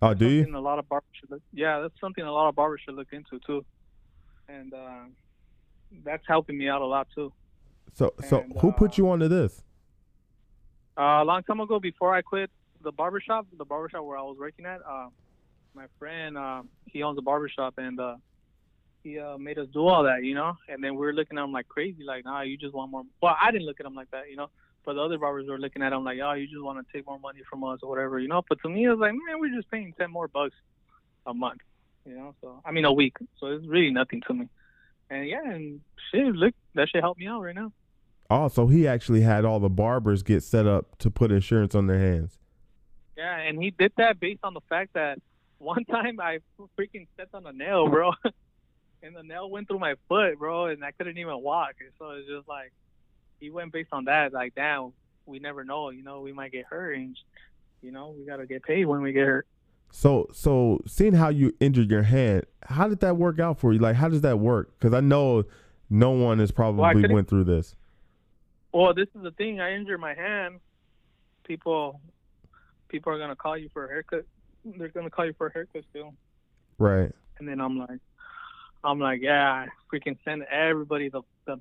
oh 0.00 0.14
do 0.14 0.28
you 0.28 0.56
a 0.56 0.58
lot 0.58 0.78
of 0.78 0.88
barbers 0.88 1.08
should 1.20 1.30
look. 1.30 1.42
Yeah, 1.52 1.80
that's 1.80 1.98
something 2.00 2.24
a 2.24 2.32
lot 2.32 2.48
of 2.48 2.54
barbers 2.54 2.80
should 2.84 2.94
look 2.94 3.12
into 3.12 3.38
too, 3.46 3.64
and 4.48 4.72
uh, 4.74 5.04
that's 6.04 6.24
helping 6.26 6.56
me 6.58 6.68
out 6.68 6.82
a 6.82 6.86
lot 6.86 7.06
too. 7.14 7.32
so 7.92 8.12
so 8.28 8.40
And, 8.40 8.52
who 8.60 8.72
put 8.72 8.92
uh, 8.92 8.94
you 8.98 9.10
onto 9.10 9.28
this 9.28 9.62
Uh, 10.98 11.22
a 11.22 11.24
long 11.24 11.42
time 11.44 11.60
ago, 11.60 11.78
before 11.80 12.14
I 12.14 12.22
quit 12.22 12.50
the 12.82 12.92
barbershop, 12.92 13.46
the 13.56 13.64
barbershop 13.64 14.04
where 14.04 14.18
I 14.18 14.22
was 14.22 14.36
working 14.38 14.66
at, 14.66 14.80
uh, 14.86 15.08
my 15.74 15.86
friend, 15.98 16.36
uh, 16.36 16.62
he 16.86 17.02
owns 17.02 17.18
a 17.18 17.22
barbershop, 17.22 17.74
and 17.78 17.98
uh, 17.98 18.16
he 19.02 19.18
uh, 19.18 19.38
made 19.38 19.58
us 19.58 19.68
do 19.72 19.86
all 19.86 20.04
that, 20.04 20.24
you 20.24 20.34
know. 20.34 20.56
And 20.68 20.82
then 20.82 20.94
we 20.94 21.00
were 21.06 21.12
looking 21.12 21.38
at 21.38 21.44
him 21.44 21.52
like 21.52 21.68
crazy, 21.68 22.04
like, 22.04 22.24
nah, 22.24 22.42
you 22.42 22.56
just 22.56 22.74
want 22.74 22.90
more. 22.90 23.02
Well, 23.22 23.36
I 23.40 23.50
didn't 23.50 23.66
look 23.66 23.80
at 23.80 23.86
him 23.86 23.94
like 23.94 24.10
that, 24.10 24.30
you 24.30 24.36
know. 24.36 24.48
but 24.84 24.94
the 24.94 25.00
other 25.00 25.18
barbers 25.18 25.48
were 25.48 25.58
looking 25.58 25.82
at 25.82 25.92
him 25.92 26.04
like, 26.04 26.18
oh, 26.22 26.32
you 26.32 26.46
just 26.46 26.62
want 26.62 26.84
to 26.84 26.92
take 26.92 27.06
more 27.06 27.18
money 27.18 27.40
from 27.48 27.64
us 27.64 27.80
or 27.82 27.88
whatever, 27.88 28.18
you 28.18 28.28
know. 28.28 28.42
But 28.48 28.60
to 28.62 28.68
me, 28.68 28.84
it 28.84 28.90
was 28.90 28.98
like, 28.98 29.12
man, 29.12 29.40
we're 29.40 29.54
just 29.54 29.70
paying 29.70 29.92
ten 29.98 30.10
more 30.10 30.28
bucks 30.28 30.54
a 31.26 31.34
month, 31.34 31.60
you 32.04 32.14
know. 32.14 32.34
So 32.40 32.60
I 32.64 32.72
mean, 32.72 32.84
a 32.84 32.92
week. 32.92 33.16
So 33.38 33.46
it's 33.48 33.66
really 33.66 33.90
nothing 33.90 34.22
to 34.26 34.34
me. 34.34 34.48
And 35.10 35.28
yeah, 35.28 35.50
and 35.50 35.80
shit, 36.10 36.34
look, 36.34 36.54
that 36.74 36.88
shit 36.88 37.02
help 37.02 37.18
me 37.18 37.26
out 37.26 37.42
right 37.42 37.54
now. 37.54 37.72
Oh, 38.30 38.48
so 38.48 38.66
he 38.66 38.88
actually 38.88 39.20
had 39.20 39.44
all 39.44 39.60
the 39.60 39.68
barbers 39.68 40.22
get 40.22 40.42
set 40.42 40.66
up 40.66 40.96
to 40.98 41.10
put 41.10 41.30
insurance 41.30 41.74
on 41.74 41.86
their 41.86 41.98
hands. 41.98 42.38
Yeah, 43.16 43.36
and 43.36 43.62
he 43.62 43.70
did 43.70 43.92
that 43.98 44.18
based 44.18 44.40
on 44.42 44.54
the 44.54 44.62
fact 44.70 44.94
that 44.94 45.18
one 45.72 45.84
time 45.84 46.18
I 46.20 46.40
freaking 46.78 47.06
stepped 47.14 47.34
on 47.34 47.46
a 47.46 47.52
nail, 47.52 47.88
bro, 47.88 48.12
and 49.02 49.14
the 49.14 49.22
nail 49.22 49.48
went 49.48 49.68
through 49.68 49.78
my 49.78 49.94
foot, 50.08 50.38
bro, 50.38 50.66
and 50.66 50.84
I 50.84 50.90
couldn't 50.90 51.18
even 51.18 51.40
walk. 51.40 51.74
So 51.98 52.10
it's 52.10 52.28
just 52.28 52.48
like 52.48 52.72
he 53.38 53.50
went 53.50 53.72
based 53.72 53.90
on 53.92 54.06
that. 54.06 54.32
Like, 54.32 54.54
damn, 54.54 54.92
we 55.24 55.38
never 55.38 55.64
know. 55.64 55.90
You 55.90 56.02
know, 56.02 56.20
we 56.20 56.32
might 56.32 56.50
get 56.50 56.64
hurt, 56.66 56.94
and 56.96 57.16
you 57.80 57.92
know, 57.92 58.14
we 58.16 58.26
gotta 58.26 58.46
get 58.46 58.64
paid 58.64 58.86
when 58.86 59.02
we 59.02 59.12
get 59.12 59.26
hurt. 59.26 59.46
So, 59.94 60.28
so 60.32 60.80
seeing 60.86 61.12
how 61.12 61.28
you 61.28 61.54
injured 61.60 61.90
your 61.90 62.02
hand, 62.02 62.44
how 62.62 62.88
did 62.88 63.00
that 63.00 63.16
work 63.16 63.38
out 63.38 63.58
for 63.58 63.72
you? 63.72 63.78
Like, 63.78 63.94
how 63.94 64.08
does 64.08 64.22
that 64.22 64.38
work? 64.38 64.72
Because 64.78 64.94
I 64.94 65.00
know 65.00 65.44
no 65.90 66.10
one 66.10 66.38
has 66.38 66.50
probably 66.50 66.80
Well, 66.80 67.12
went 67.12 67.28
through 67.28 67.44
this. 67.44 67.76
Well, 68.72 68.94
this 68.94 69.08
is 69.14 69.22
the 69.22 69.32
thing. 69.32 69.60
I 69.60 69.74
injured 69.74 70.00
my 70.00 70.14
hand. 70.14 70.60
People, 71.44 72.00
people 72.88 73.12
are 73.12 73.18
gonna 73.18 73.36
call 73.36 73.56
you 73.56 73.68
for 73.72 73.84
a 73.84 73.88
haircut. 73.88 74.24
They're 74.64 74.88
gonna 74.88 75.10
call 75.10 75.26
you 75.26 75.34
for 75.36 75.48
a 75.48 75.52
haircut 75.52 75.84
still. 75.90 76.14
Right. 76.78 77.10
And 77.38 77.48
then 77.48 77.60
I'm 77.60 77.78
like, 77.78 77.98
I'm 78.84 78.98
like, 78.98 79.20
yeah, 79.22 79.52
I 79.52 79.68
freaking 79.92 80.16
send 80.24 80.44
everybody 80.44 81.08
the 81.08 81.22
the, 81.46 81.60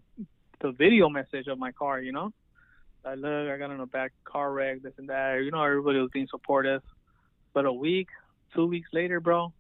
the 0.62 0.72
video 0.72 1.10
message 1.10 1.48
of 1.48 1.58
my 1.58 1.72
car. 1.72 2.00
You 2.00 2.12
know, 2.12 2.34
I 3.06 3.16
look, 3.16 3.50
I 3.50 3.58
got 3.58 3.72
in 3.72 3.80
a 3.80 3.86
bad 3.86 4.12
car 4.24 4.52
wreck, 4.52 4.82
this 4.84 4.94
and 4.98 5.10
that. 5.10 5.44
You 5.44 5.52
know, 5.52 5.64
everybody 5.64 6.00
was 6.00 6.10
being 6.12 6.28
supportive. 6.30 6.82
But 7.54 7.66
a 7.66 7.74
week, 7.74 8.08
two 8.56 8.66
weeks 8.68 8.90
later, 8.94 9.20
bro, 9.20 9.52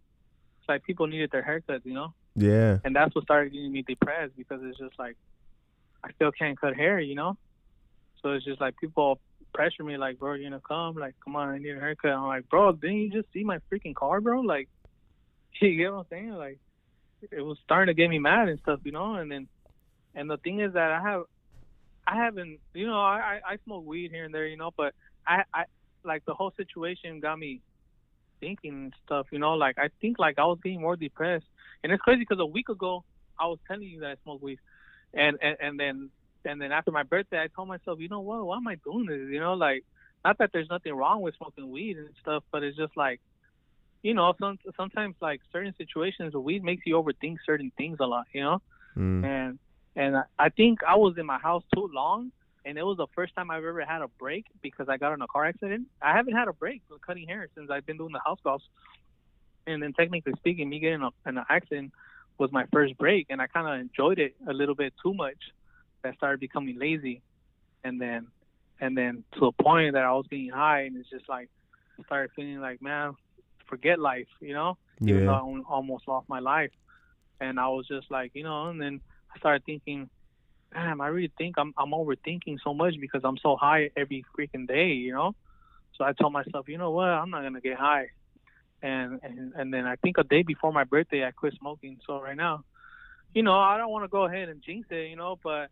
it's 0.59 0.69
like 0.69 0.83
people 0.83 1.07
needed 1.07 1.31
their 1.31 1.43
haircuts. 1.43 1.85
You 1.85 1.93
know, 1.93 2.13
Yeah. 2.35 2.77
and 2.85 2.95
that's 2.95 3.13
what 3.15 3.23
started 3.25 3.51
getting 3.53 3.71
me 3.71 3.81
depressed 3.81 4.35
because 4.37 4.61
it's 4.63 4.77
just 4.77 4.97
like 4.99 5.15
I 6.03 6.11
still 6.13 6.31
can't 6.31 6.59
cut 6.59 6.75
hair, 6.75 6.99
you 6.99 7.15
know. 7.15 7.37
So 8.21 8.31
it's 8.33 8.45
just 8.45 8.61
like 8.61 8.77
people 8.77 9.19
pressure 9.53 9.83
me, 9.83 9.97
like, 9.97 10.19
bro, 10.19 10.33
you 10.33 10.49
gonna 10.49 10.61
come? 10.65 10.95
Like, 10.95 11.15
come 11.23 11.35
on, 11.35 11.49
I 11.49 11.57
need 11.57 11.75
a 11.75 11.79
haircut. 11.79 12.11
I'm 12.11 12.27
like, 12.27 12.49
bro, 12.49 12.71
didn't 12.73 12.97
you 12.97 13.09
just 13.09 13.31
see 13.33 13.43
my 13.43 13.59
freaking 13.71 13.95
car, 13.95 14.21
bro? 14.21 14.41
Like, 14.41 14.69
you 15.61 15.77
get 15.77 15.91
what 15.91 15.99
I'm 15.99 16.05
saying? 16.09 16.33
Like, 16.33 16.59
it 17.31 17.41
was 17.41 17.57
starting 17.63 17.93
to 17.93 17.99
get 17.99 18.09
me 18.09 18.19
mad 18.19 18.49
and 18.49 18.59
stuff, 18.59 18.79
you 18.83 18.91
know. 18.91 19.15
And 19.15 19.31
then, 19.31 19.47
and 20.15 20.29
the 20.29 20.37
thing 20.37 20.59
is 20.59 20.73
that 20.73 20.91
I 20.91 21.01
have, 21.01 21.23
I 22.07 22.15
haven't, 22.15 22.59
you 22.73 22.87
know, 22.87 22.99
I 22.99 23.39
I, 23.45 23.53
I 23.53 23.57
smoke 23.65 23.85
weed 23.85 24.11
here 24.11 24.25
and 24.25 24.33
there, 24.33 24.47
you 24.47 24.57
know, 24.57 24.71
but 24.75 24.93
I 25.27 25.43
I 25.53 25.65
like 26.03 26.23
the 26.25 26.33
whole 26.33 26.51
situation 26.57 27.19
got 27.19 27.37
me 27.37 27.61
thinking 28.39 28.71
and 28.71 28.93
stuff, 29.05 29.27
you 29.31 29.39
know. 29.39 29.53
Like 29.53 29.77
I 29.77 29.89
think 30.01 30.19
like 30.19 30.39
I 30.39 30.45
was 30.45 30.59
getting 30.63 30.81
more 30.81 30.95
depressed, 30.95 31.45
and 31.83 31.91
it's 31.91 32.01
crazy 32.01 32.21
because 32.21 32.39
a 32.39 32.45
week 32.45 32.69
ago 32.69 33.03
I 33.39 33.45
was 33.47 33.59
telling 33.67 33.83
you 33.83 34.01
that 34.01 34.11
I 34.11 34.15
smoke 34.23 34.41
weed, 34.41 34.59
and 35.13 35.37
and 35.41 35.57
and 35.61 35.79
then 35.79 36.09
and 36.45 36.61
then 36.61 36.71
after 36.71 36.91
my 36.91 37.03
birthday 37.03 37.41
I 37.41 37.47
told 37.55 37.67
myself, 37.67 37.99
you 37.99 38.09
know 38.09 38.21
what, 38.21 38.45
why 38.45 38.57
am 38.57 38.67
I 38.67 38.75
doing 38.83 39.05
this? 39.07 39.29
You 39.31 39.39
know, 39.39 39.53
like 39.53 39.83
not 40.25 40.37
that 40.39 40.51
there's 40.53 40.69
nothing 40.69 40.93
wrong 40.93 41.21
with 41.21 41.35
smoking 41.37 41.69
weed 41.71 41.97
and 41.97 42.09
stuff, 42.19 42.43
but 42.51 42.63
it's 42.63 42.77
just 42.77 42.95
like, 42.95 43.19
you 44.03 44.13
know, 44.13 44.33
some 44.39 44.57
sometimes 44.77 45.15
like 45.21 45.41
certain 45.51 45.73
situations, 45.77 46.33
weed 46.33 46.63
makes 46.63 46.83
you 46.85 46.95
overthink 46.95 47.37
certain 47.45 47.71
things 47.77 47.97
a 47.99 48.05
lot, 48.05 48.25
you 48.33 48.41
know 48.41 48.61
Mm. 48.97 49.23
and 49.25 49.59
and 49.95 50.15
I- 50.39 50.49
think 50.49 50.79
I 50.83 50.95
was 50.95 51.17
in 51.17 51.25
my 51.25 51.37
house 51.39 51.63
too 51.73 51.89
long, 51.93 52.31
and 52.65 52.77
it 52.77 52.83
was 52.83 52.97
the 52.97 53.07
first 53.15 53.33
time 53.35 53.49
I've 53.51 53.63
ever 53.63 53.81
had 53.85 54.01
a 54.01 54.07
break 54.19 54.45
because 54.61 54.87
I 54.89 54.97
got 54.97 55.13
in 55.13 55.21
a 55.21 55.27
car 55.27 55.45
accident. 55.45 55.87
I 56.01 56.13
haven't 56.15 56.35
had 56.35 56.47
a 56.47 56.53
break 56.53 56.81
with 56.89 57.01
cutting 57.01 57.27
hair 57.27 57.47
since 57.55 57.69
I've 57.69 57.85
been 57.85 57.97
doing 57.97 58.11
the 58.13 58.21
house 58.25 58.39
calls, 58.43 58.63
and 59.67 59.81
then 59.81 59.93
technically 59.93 60.33
speaking, 60.37 60.69
me 60.69 60.79
getting 60.79 61.01
a, 61.01 61.09
in 61.29 61.37
an 61.37 61.45
accident 61.49 61.91
was 62.37 62.51
my 62.51 62.65
first 62.71 62.97
break, 62.97 63.27
and 63.29 63.41
I 63.41 63.47
kind 63.47 63.67
of 63.67 63.79
enjoyed 63.79 64.19
it 64.19 64.35
a 64.47 64.53
little 64.53 64.75
bit 64.75 64.93
too 65.03 65.13
much. 65.13 65.37
I 66.05 66.13
started 66.13 66.39
becoming 66.39 66.77
lazy, 66.79 67.21
and 67.83 67.99
then 67.99 68.27
and 68.79 68.97
then 68.97 69.23
to 69.37 69.45
a 69.45 69.51
point 69.51 69.93
that 69.93 70.03
I 70.03 70.11
was 70.13 70.25
getting 70.29 70.49
high, 70.49 70.81
and 70.81 70.97
it's 70.97 71.09
just 71.09 71.29
like 71.29 71.49
I 71.99 72.03
started 72.03 72.31
feeling 72.35 72.59
like, 72.59 72.81
man, 72.81 73.13
forget 73.67 73.99
life, 73.99 74.27
you 74.39 74.53
know 74.53 74.77
even 75.01 75.25
though 75.25 75.31
Yeah. 75.31 75.61
I 75.67 75.73
almost 75.73 76.07
lost 76.07 76.29
my 76.29 76.39
life. 76.39 76.71
And 77.39 77.59
I 77.59 77.67
was 77.69 77.87
just 77.87 78.11
like, 78.11 78.31
you 78.35 78.43
know, 78.43 78.69
and 78.69 78.79
then 78.79 79.01
I 79.33 79.39
started 79.39 79.65
thinking, 79.65 80.09
damn, 80.73 81.01
I 81.01 81.07
really 81.07 81.31
think 81.37 81.57
I'm 81.57 81.73
I'm 81.77 81.91
overthinking 81.91 82.59
so 82.63 82.73
much 82.73 82.95
because 82.99 83.21
I'm 83.23 83.37
so 83.37 83.55
high 83.55 83.89
every 83.97 84.23
freaking 84.37 84.67
day, 84.67 84.89
you 84.93 85.11
know. 85.13 85.35
So 85.97 86.05
I 86.05 86.13
told 86.13 86.33
myself, 86.33 86.69
you 86.69 86.77
know 86.77 86.91
what, 86.91 87.07
I'm 87.07 87.29
not 87.31 87.41
gonna 87.41 87.61
get 87.61 87.77
high. 87.77 88.09
And 88.83 89.19
and 89.23 89.53
and 89.55 89.73
then 89.73 89.85
I 89.85 89.95
think 89.95 90.17
a 90.19 90.23
day 90.23 90.43
before 90.43 90.71
my 90.71 90.83
birthday, 90.83 91.25
I 91.25 91.31
quit 91.31 91.55
smoking. 91.59 91.99
So 92.05 92.21
right 92.21 92.37
now, 92.37 92.63
you 93.33 93.41
know, 93.41 93.57
I 93.57 93.77
don't 93.77 93.89
want 93.91 94.03
to 94.03 94.09
go 94.09 94.25
ahead 94.25 94.49
and 94.49 94.61
jinx 94.61 94.87
it, 94.91 95.09
you 95.09 95.15
know, 95.15 95.39
but 95.43 95.69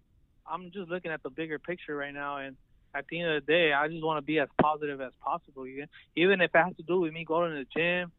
I'm 0.50 0.72
just 0.72 0.90
looking 0.90 1.12
at 1.12 1.22
the 1.24 1.30
bigger 1.30 1.60
picture 1.60 1.96
right 1.96 2.14
now 2.14 2.38
and. 2.38 2.58
At 2.96 3.06
the 3.10 3.22
end 3.22 3.30
of 3.32 3.46
the 3.46 3.52
day, 3.54 3.72
I 3.72 3.88
just 3.88 4.04
want 4.04 4.18
to 4.18 4.24
be 4.26 4.40
as 4.40 4.48
positive 4.60 5.00
as 5.00 5.12
possible. 5.24 5.66
Even 6.16 6.42
if 6.42 6.50
it 6.54 6.58
has 6.58 6.76
to 6.78 6.84
do 6.84 7.02
with 7.02 7.14
me 7.14 7.24
going 7.24 7.52
to 7.52 7.58
the 7.64 7.68
gym, 7.80 8.12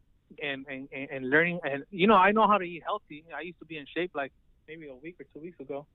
and, 0.42 0.64
and 0.70 0.88
and 1.10 1.30
learning 1.30 1.58
and 1.64 1.84
you 1.90 2.06
know 2.06 2.14
I 2.14 2.32
know 2.32 2.46
how 2.46 2.58
to 2.58 2.64
eat 2.64 2.82
healthy. 2.84 3.24
I 3.36 3.42
used 3.42 3.58
to 3.60 3.66
be 3.66 3.78
in 3.78 3.86
shape 3.94 4.12
like 4.14 4.32
maybe 4.68 4.88
a 4.88 4.94
week 4.94 5.16
or 5.20 5.26
two 5.32 5.40
weeks 5.40 5.58
ago. 5.60 5.86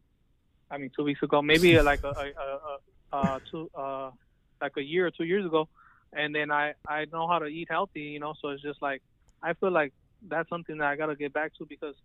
I 0.70 0.78
mean 0.78 0.92
two 0.96 1.04
weeks 1.04 1.22
ago, 1.24 1.42
maybe 1.42 1.80
like 1.84 2.02
a, 2.04 2.08
a, 2.08 2.32
a, 2.42 2.58
a 3.14 3.18
uh 3.18 3.40
two 3.50 3.70
uh 3.78 4.12
like 4.62 4.74
a 4.78 4.82
year 4.82 5.08
or 5.08 5.12
two 5.12 5.24
years 5.26 5.46
ago, 5.46 5.68
and 6.14 6.34
then 6.36 6.52
I 6.52 6.74
I 6.88 7.06
know 7.12 7.28
how 7.28 7.40
to 7.40 7.46
eat 7.46 7.68
healthy. 7.70 8.02
You 8.02 8.20
know, 8.20 8.34
so 8.42 8.50
it's 8.50 8.62
just 8.62 8.82
like 8.82 9.02
I 9.44 9.54
feel 9.54 9.72
like 9.72 9.94
that's 10.28 10.50
something 10.50 10.78
that 10.78 10.88
I 10.88 10.96
gotta 10.96 11.16
get 11.16 11.34
back 11.34 11.52
to 11.58 11.66
because 11.68 11.96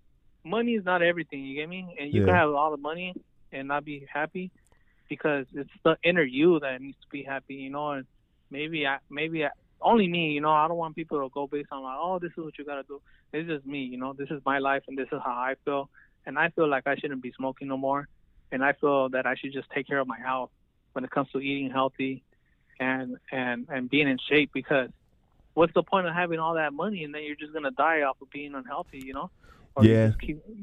money 0.44 0.72
is 0.72 0.84
not 0.84 1.02
everything. 1.02 1.44
You 1.44 1.56
get 1.60 1.68
me? 1.68 1.94
And 1.98 2.12
you 2.12 2.22
can 2.22 2.34
Yeah. 2.34 2.34
have 2.34 2.50
all 2.50 2.70
the 2.70 2.76
money 2.76 3.14
and 3.52 3.68
not 3.68 3.84
be 3.84 4.06
happy 4.12 4.50
because 5.08 5.46
it's 5.54 5.70
the 5.84 5.96
inner 6.02 6.22
you 6.22 6.60
that 6.60 6.80
needs 6.80 6.98
to 7.02 7.08
be 7.10 7.22
happy. 7.22 7.54
You 7.54 7.70
know, 7.70 7.90
and 7.92 8.06
maybe 8.50 8.86
I 8.86 8.98
maybe 9.10 9.44
I, 9.44 9.50
only 9.82 10.08
me, 10.08 10.32
you 10.32 10.40
know, 10.40 10.50
I 10.50 10.68
don't 10.68 10.76
want 10.76 10.96
people 10.96 11.20
to 11.20 11.28
go 11.32 11.46
based 11.46 11.68
on 11.72 11.82
like, 11.82 11.96
oh, 11.98 12.18
this 12.18 12.32
is 12.36 12.44
what 12.44 12.58
you 12.58 12.64
gotta 12.64 12.82
do. 12.82 13.00
It's 13.32 13.48
just 13.48 13.66
me, 13.66 13.82
you 13.82 13.96
know, 13.96 14.12
this 14.12 14.30
is 14.30 14.40
my 14.44 14.58
life 14.58 14.82
and 14.88 14.96
this 14.96 15.08
is 15.12 15.20
how 15.24 15.32
I 15.32 15.54
feel. 15.64 15.88
And 16.26 16.38
I 16.38 16.50
feel 16.50 16.68
like 16.68 16.86
I 16.86 16.96
shouldn't 16.96 17.22
be 17.22 17.32
smoking 17.36 17.68
no 17.68 17.76
more. 17.76 18.08
And 18.52 18.64
I 18.64 18.72
feel 18.74 19.08
that 19.10 19.26
I 19.26 19.36
should 19.36 19.52
just 19.52 19.70
take 19.70 19.86
care 19.86 19.98
of 19.98 20.06
my 20.06 20.18
health 20.18 20.50
when 20.92 21.04
it 21.04 21.10
comes 21.10 21.30
to 21.32 21.40
eating 21.40 21.70
healthy 21.70 22.22
and 22.78 23.16
and 23.30 23.68
and 23.70 23.88
being 23.88 24.08
in 24.08 24.18
shape 24.28 24.50
because 24.52 24.88
what's 25.54 25.72
the 25.74 25.82
point 25.82 26.06
of 26.06 26.14
having 26.14 26.38
all 26.38 26.54
that 26.54 26.72
money 26.72 27.04
and 27.04 27.14
then 27.14 27.22
you're 27.22 27.36
just 27.36 27.52
gonna 27.52 27.70
die 27.70 28.02
off 28.02 28.20
of 28.20 28.30
being 28.30 28.54
unhealthy, 28.54 29.02
you 29.04 29.12
know? 29.12 29.30
Or 29.76 29.84
Yeah. 29.84 30.12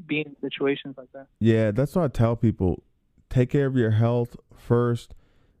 being 0.06 0.26
in 0.26 0.36
situations 0.40 0.96
like 0.98 1.10
that. 1.12 1.26
Yeah, 1.40 1.70
that's 1.70 1.94
what 1.96 2.04
I 2.04 2.08
tell 2.08 2.36
people. 2.36 2.82
Take 3.30 3.50
care 3.50 3.66
of 3.66 3.76
your 3.76 3.90
health 3.92 4.36
first 4.54 5.14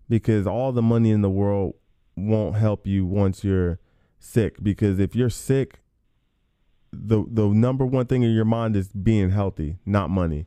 because 0.08 0.46
all 0.46 0.72
the 0.72 0.82
money 0.82 1.10
in 1.10 1.22
the 1.22 1.30
world 1.30 1.74
won't 2.16 2.56
help 2.56 2.86
you 2.86 3.06
once 3.06 3.44
you're 3.44 3.78
sick 4.18 4.62
because 4.62 4.98
if 4.98 5.14
you're 5.14 5.30
sick 5.30 5.80
the 6.90 7.24
the 7.30 7.46
number 7.48 7.84
one 7.86 8.06
thing 8.06 8.22
in 8.22 8.30
your 8.32 8.44
mind 8.46 8.74
is 8.74 8.88
being 8.88 9.30
healthy, 9.30 9.76
not 9.84 10.08
money. 10.10 10.46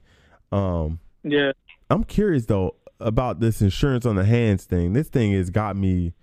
Um 0.51 0.99
Yeah. 1.23 1.51
I'm 1.89 2.03
curious 2.03 2.47
though 2.47 2.75
about 2.99 3.39
this 3.39 3.61
insurance 3.61 4.05
on 4.05 4.15
the 4.15 4.25
hands 4.25 4.65
thing. 4.65 4.93
This 4.93 5.07
thing 5.07 5.31
has 5.33 5.49
got 5.49 5.75
me 5.75 6.13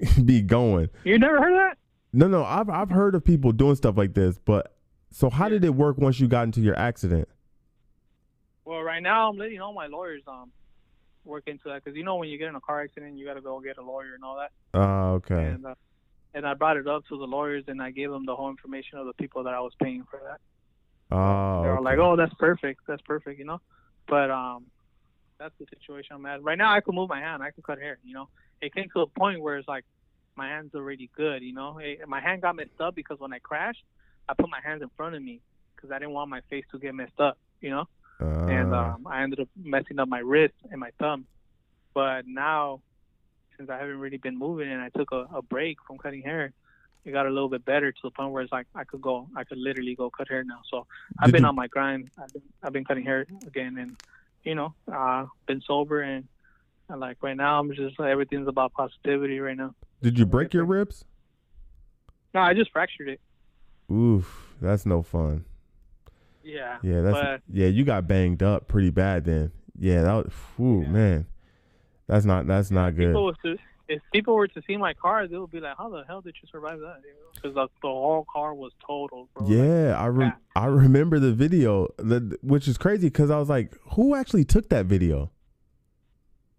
be 0.24 0.40
going. 0.40 0.88
You 1.04 1.18
never 1.18 1.38
heard 1.38 1.52
of 1.52 1.58
that? 1.58 1.78
No, 2.12 2.26
no, 2.28 2.44
I've 2.44 2.70
I've 2.70 2.90
heard 2.90 3.14
of 3.14 3.24
people 3.24 3.52
doing 3.52 3.74
stuff 3.74 3.96
like 3.96 4.14
this, 4.14 4.38
but 4.38 4.74
so 5.10 5.30
how 5.30 5.48
did 5.48 5.64
it 5.64 5.74
work 5.74 5.98
once 5.98 6.20
you 6.20 6.28
got 6.28 6.44
into 6.44 6.60
your 6.60 6.78
accident? 6.78 7.28
Well, 8.64 8.80
right 8.82 9.02
now 9.02 9.28
I'm 9.28 9.36
letting 9.36 9.60
all 9.60 9.72
my 9.72 9.86
lawyers 9.86 10.22
um 10.26 10.52
work 11.24 11.44
into 11.46 11.64
that 11.66 11.84
because 11.84 11.96
you 11.96 12.04
know 12.04 12.16
when 12.16 12.28
you 12.28 12.38
get 12.38 12.48
in 12.48 12.54
a 12.54 12.60
car 12.60 12.82
accident, 12.82 13.18
you 13.18 13.26
got 13.26 13.34
to 13.34 13.40
go 13.40 13.60
get 13.60 13.78
a 13.78 13.82
lawyer 13.82 14.14
and 14.14 14.24
all 14.24 14.36
that. 14.36 14.52
Oh, 14.74 15.14
okay. 15.14 15.44
And 15.46 15.66
uh, 15.66 15.74
and 16.34 16.46
I 16.46 16.54
brought 16.54 16.76
it 16.76 16.86
up 16.86 17.04
to 17.08 17.18
the 17.18 17.24
lawyers 17.24 17.64
and 17.66 17.82
I 17.82 17.90
gave 17.90 18.10
them 18.10 18.24
the 18.24 18.36
whole 18.36 18.50
information 18.50 18.98
of 18.98 19.06
the 19.06 19.12
people 19.14 19.42
that 19.44 19.54
I 19.54 19.60
was 19.60 19.72
paying 19.82 20.04
for 20.10 20.20
that. 20.24 20.40
Oh, 21.14 21.62
They 21.62 21.68
were 21.68 21.74
okay. 21.78 21.84
like, 21.84 21.98
"Oh, 21.98 22.14
that's 22.16 22.34
perfect. 22.34 22.82
That's 22.86 23.02
perfect," 23.02 23.38
you 23.38 23.44
know. 23.44 23.60
But 24.06 24.30
um, 24.30 24.66
that's 25.38 25.54
the 25.58 25.66
situation 25.70 26.14
I'm 26.14 26.26
at 26.26 26.42
right 26.42 26.56
now. 26.56 26.72
I 26.72 26.80
can 26.80 26.94
move 26.94 27.08
my 27.08 27.20
hand. 27.20 27.42
I 27.42 27.50
can 27.50 27.62
cut 27.64 27.78
hair. 27.78 27.98
You 28.04 28.14
know, 28.14 28.28
it 28.60 28.72
came 28.74 28.88
to 28.94 29.00
a 29.00 29.06
point 29.08 29.40
where 29.40 29.56
it's 29.58 29.66
like 29.66 29.84
my 30.36 30.48
hand's 30.48 30.74
already 30.74 31.10
good. 31.16 31.42
You 31.42 31.52
know, 31.52 31.78
it, 31.78 32.06
my 32.06 32.20
hand 32.20 32.42
got 32.42 32.54
messed 32.54 32.80
up 32.80 32.94
because 32.94 33.18
when 33.18 33.32
I 33.32 33.40
crashed, 33.40 33.82
I 34.30 34.34
put 34.40 34.48
my 34.48 34.60
hands 34.62 34.82
in 34.82 34.90
front 34.96 35.14
of 35.16 35.22
me 35.22 35.40
because 35.74 35.90
I 35.90 35.98
didn't 35.98 36.14
want 36.14 36.30
my 36.30 36.40
face 36.48 36.64
to 36.72 36.78
get 36.78 36.94
messed 36.94 37.18
up. 37.20 37.36
You 37.60 37.70
know 37.70 37.84
and 38.20 38.74
Ah. 38.74 38.94
um, 38.94 39.06
I 39.06 39.22
ended 39.22 39.40
up 39.40 39.48
messing 39.56 39.98
up 39.98 40.06
my 40.08 40.18
wrist 40.18 40.54
and 40.70 40.78
my 40.78 40.90
thumb. 40.98 41.24
But 41.94 42.26
now, 42.26 42.82
since 43.56 43.70
I 43.70 43.78
haven't 43.78 43.98
really 43.98 44.18
been 44.18 44.38
moving 44.38 44.70
and 44.70 44.80
I 44.82 44.90
took 44.90 45.10
a, 45.12 45.26
a 45.34 45.40
break 45.42 45.78
from 45.86 45.96
cutting 45.96 46.22
hair, 46.22 46.52
it 47.06 47.12
got 47.12 47.24
a 47.26 47.30
little 47.30 47.48
bit 47.48 47.64
better 47.64 47.90
to 47.90 47.98
the 48.04 48.10
point 48.10 48.30
where 48.32 48.42
it's 48.42 48.52
like 48.52 48.66
I 48.74 48.84
could 48.84 49.00
go, 49.00 49.26
I 49.34 49.44
could 49.44 49.56
literally 49.56 49.94
go 49.96 50.10
cut 50.10 50.28
hair 50.28 50.44
now. 50.44 50.60
So 50.70 50.86
I've 51.18 51.26
Did 51.28 51.32
been 51.32 51.42
you- 51.44 51.48
on 51.48 51.54
my 51.56 51.66
grind. 51.66 52.10
I've 52.22 52.32
been, 52.32 52.42
I've 52.62 52.72
been 52.74 52.84
cutting 52.84 53.04
hair 53.04 53.26
again, 53.46 53.78
and 53.78 53.96
you 54.44 54.54
know, 54.54 54.74
uh, 54.92 55.24
been 55.46 55.62
sober 55.66 56.02
and 56.02 56.28
And 56.90 57.00
like 57.00 57.16
right 57.22 57.36
now, 57.36 57.58
I'm 57.58 57.72
just 57.72 57.98
like 57.98 58.10
everything's 58.10 58.48
about 58.48 58.72
positivity 58.74 59.40
right 59.40 59.56
now. 59.56 59.74
Did 60.02 60.18
you 60.18 60.26
break 60.26 60.52
your 60.52 60.64
ribs? 60.66 61.04
No, 62.34 62.40
I 62.40 62.52
just 62.54 62.70
fractured 62.70 63.08
it. 63.08 63.20
Oof, 63.90 64.54
that's 64.60 64.86
no 64.86 65.02
fun. 65.02 65.44
Yeah. 66.42 66.78
Yeah, 66.82 67.00
that's 67.02 67.18
but 67.18 67.42
yeah. 67.52 67.66
You 67.66 67.84
got 67.84 68.06
banged 68.06 68.42
up 68.42 68.68
pretty 68.68 68.90
bad 68.90 69.24
then. 69.24 69.52
Yeah, 69.78 70.02
that 70.02 70.12
was, 70.14 70.32
whew, 70.56 70.82
Yeah. 70.82 70.88
man. 70.88 71.26
That's 72.06 72.24
not 72.24 72.46
that's 72.46 72.70
not 72.70 72.96
good. 72.96 73.08
people, 73.08 73.34
to, 73.44 73.56
if 73.88 74.02
people 74.12 74.34
were 74.34 74.48
to 74.48 74.62
see 74.66 74.76
my 74.76 74.94
car, 74.94 75.26
they 75.28 75.36
would 75.36 75.50
be 75.50 75.60
like, 75.60 75.76
"How 75.76 75.88
the 75.88 76.02
hell 76.06 76.20
did 76.20 76.34
you 76.42 76.48
survive 76.50 76.80
that?" 76.80 77.02
Because 77.34 77.54
the, 77.54 77.68
the 77.82 77.88
whole 77.88 78.26
car 78.32 78.52
was 78.54 78.72
totaled, 78.84 79.28
bro. 79.34 79.46
Like, 79.46 79.56
Yeah, 79.56 79.96
I 79.96 80.06
re- 80.06 80.32
I 80.56 80.66
remember 80.66 81.18
the 81.20 81.32
video, 81.32 81.86
which 82.42 82.66
is 82.68 82.76
crazy 82.78 83.08
because 83.08 83.30
I 83.30 83.38
was 83.38 83.48
like, 83.48 83.74
who 83.92 84.14
actually 84.14 84.44
took 84.44 84.68
that 84.70 84.86
video? 84.86 85.30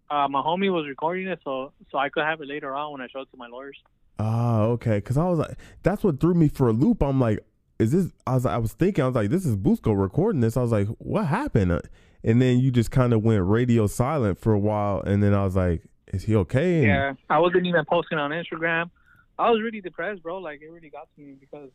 uh, 0.09 0.27
my 0.27 0.41
homie 0.41 0.71
was 0.71 0.85
recording 0.87 1.27
it, 1.27 1.39
so 1.43 1.71
so 1.91 1.97
I 1.97 2.09
could 2.09 2.23
have 2.23 2.41
it 2.41 2.47
later 2.47 2.73
on 2.75 2.93
when 2.93 3.01
I 3.01 3.07
showed 3.07 3.23
it 3.23 3.31
to 3.31 3.37
my 3.37 3.47
lawyers. 3.47 3.77
Ah, 4.23 4.61
okay. 4.63 4.97
Because 4.97 5.17
I 5.17 5.25
was 5.27 5.39
like, 5.39 5.57
that's 5.83 6.03
what 6.03 6.19
threw 6.19 6.33
me 6.33 6.47
for 6.47 6.67
a 6.67 6.73
loop. 6.73 7.01
I'm 7.01 7.19
like, 7.19 7.39
is 7.79 7.91
this? 7.91 8.11
I 8.27 8.35
was 8.35 8.45
I 8.45 8.57
was 8.57 8.73
thinking, 8.73 9.03
I 9.03 9.07
was 9.07 9.15
like, 9.15 9.29
this 9.31 9.45
is 9.45 9.55
Busco 9.57 9.99
recording 9.99 10.41
this. 10.41 10.55
I 10.55 10.61
was 10.61 10.71
like, 10.71 10.87
what 10.99 11.25
happened? 11.25 11.81
And 12.23 12.39
then 12.41 12.59
you 12.59 12.69
just 12.69 12.91
kind 12.91 13.13
of 13.13 13.23
went 13.23 13.43
radio 13.43 13.87
silent 13.87 14.37
for 14.39 14.53
a 14.53 14.59
while, 14.59 15.01
and 15.01 15.23
then 15.23 15.33
I 15.33 15.43
was 15.43 15.55
like, 15.55 15.81
is 16.13 16.23
he 16.23 16.35
okay? 16.35 16.79
And- 16.79 16.87
Yeah, 16.87 17.13
I 17.29 17.39
wasn't 17.39 17.65
even 17.65 17.83
posting 17.85 18.19
on 18.19 18.29
Instagram. 18.29 18.91
I 19.39 19.49
was 19.49 19.59
really 19.63 19.81
depressed, 19.81 20.21
bro. 20.21 20.37
Like 20.37 20.61
it 20.61 20.69
really 20.69 20.89
got 20.91 21.07
to 21.15 21.21
me 21.21 21.33
because 21.39 21.71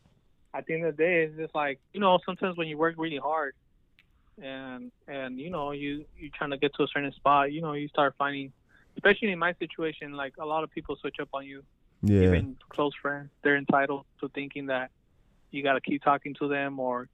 at 0.53 0.65
the 0.65 0.75
end 0.75 0.85
of 0.85 0.95
the 0.95 1.03
day, 1.03 1.23
it's 1.23 1.35
just 1.37 1.53
like 1.53 1.79
you 1.91 1.99
know, 1.99 2.17
sometimes 2.25 2.55
when 2.57 2.69
you 2.69 2.77
work 2.77 2.95
really 2.97 3.17
hard, 3.17 3.53
and 4.41 4.91
and 5.07 5.39
you 5.39 5.49
know, 5.49 5.71
you 5.71 6.05
you 6.17 6.29
trying 6.29 6.51
to 6.51 6.57
get 6.57 6.73
to 6.75 6.83
a 6.83 6.87
certain 6.87 7.11
spot, 7.11 7.51
you 7.51 7.61
know, 7.61 7.73
you 7.73 7.89
start 7.89 8.15
finding, 8.17 8.53
especially 8.95 9.31
in 9.31 9.39
my 9.39 9.53
situation, 9.59 10.13
like 10.13 10.35
a 10.39 10.45
lot 10.45 10.63
of 10.63 10.71
people 10.71 10.95
switch 10.95 11.17
up 11.21 11.29
on 11.33 11.45
you. 11.45 11.63
Yeah, 12.01 12.23
Even 12.23 12.57
close 12.69 12.93
friends, 13.01 13.29
they're 13.43 13.57
entitled 13.57 14.05
to 14.19 14.29
thinking 14.29 14.67
that 14.67 14.91
you 15.51 15.63
got 15.63 15.73
to 15.73 15.81
keep 15.81 16.03
talking 16.03 16.35
to 16.35 16.47
them 16.47 16.79
or 16.79 17.09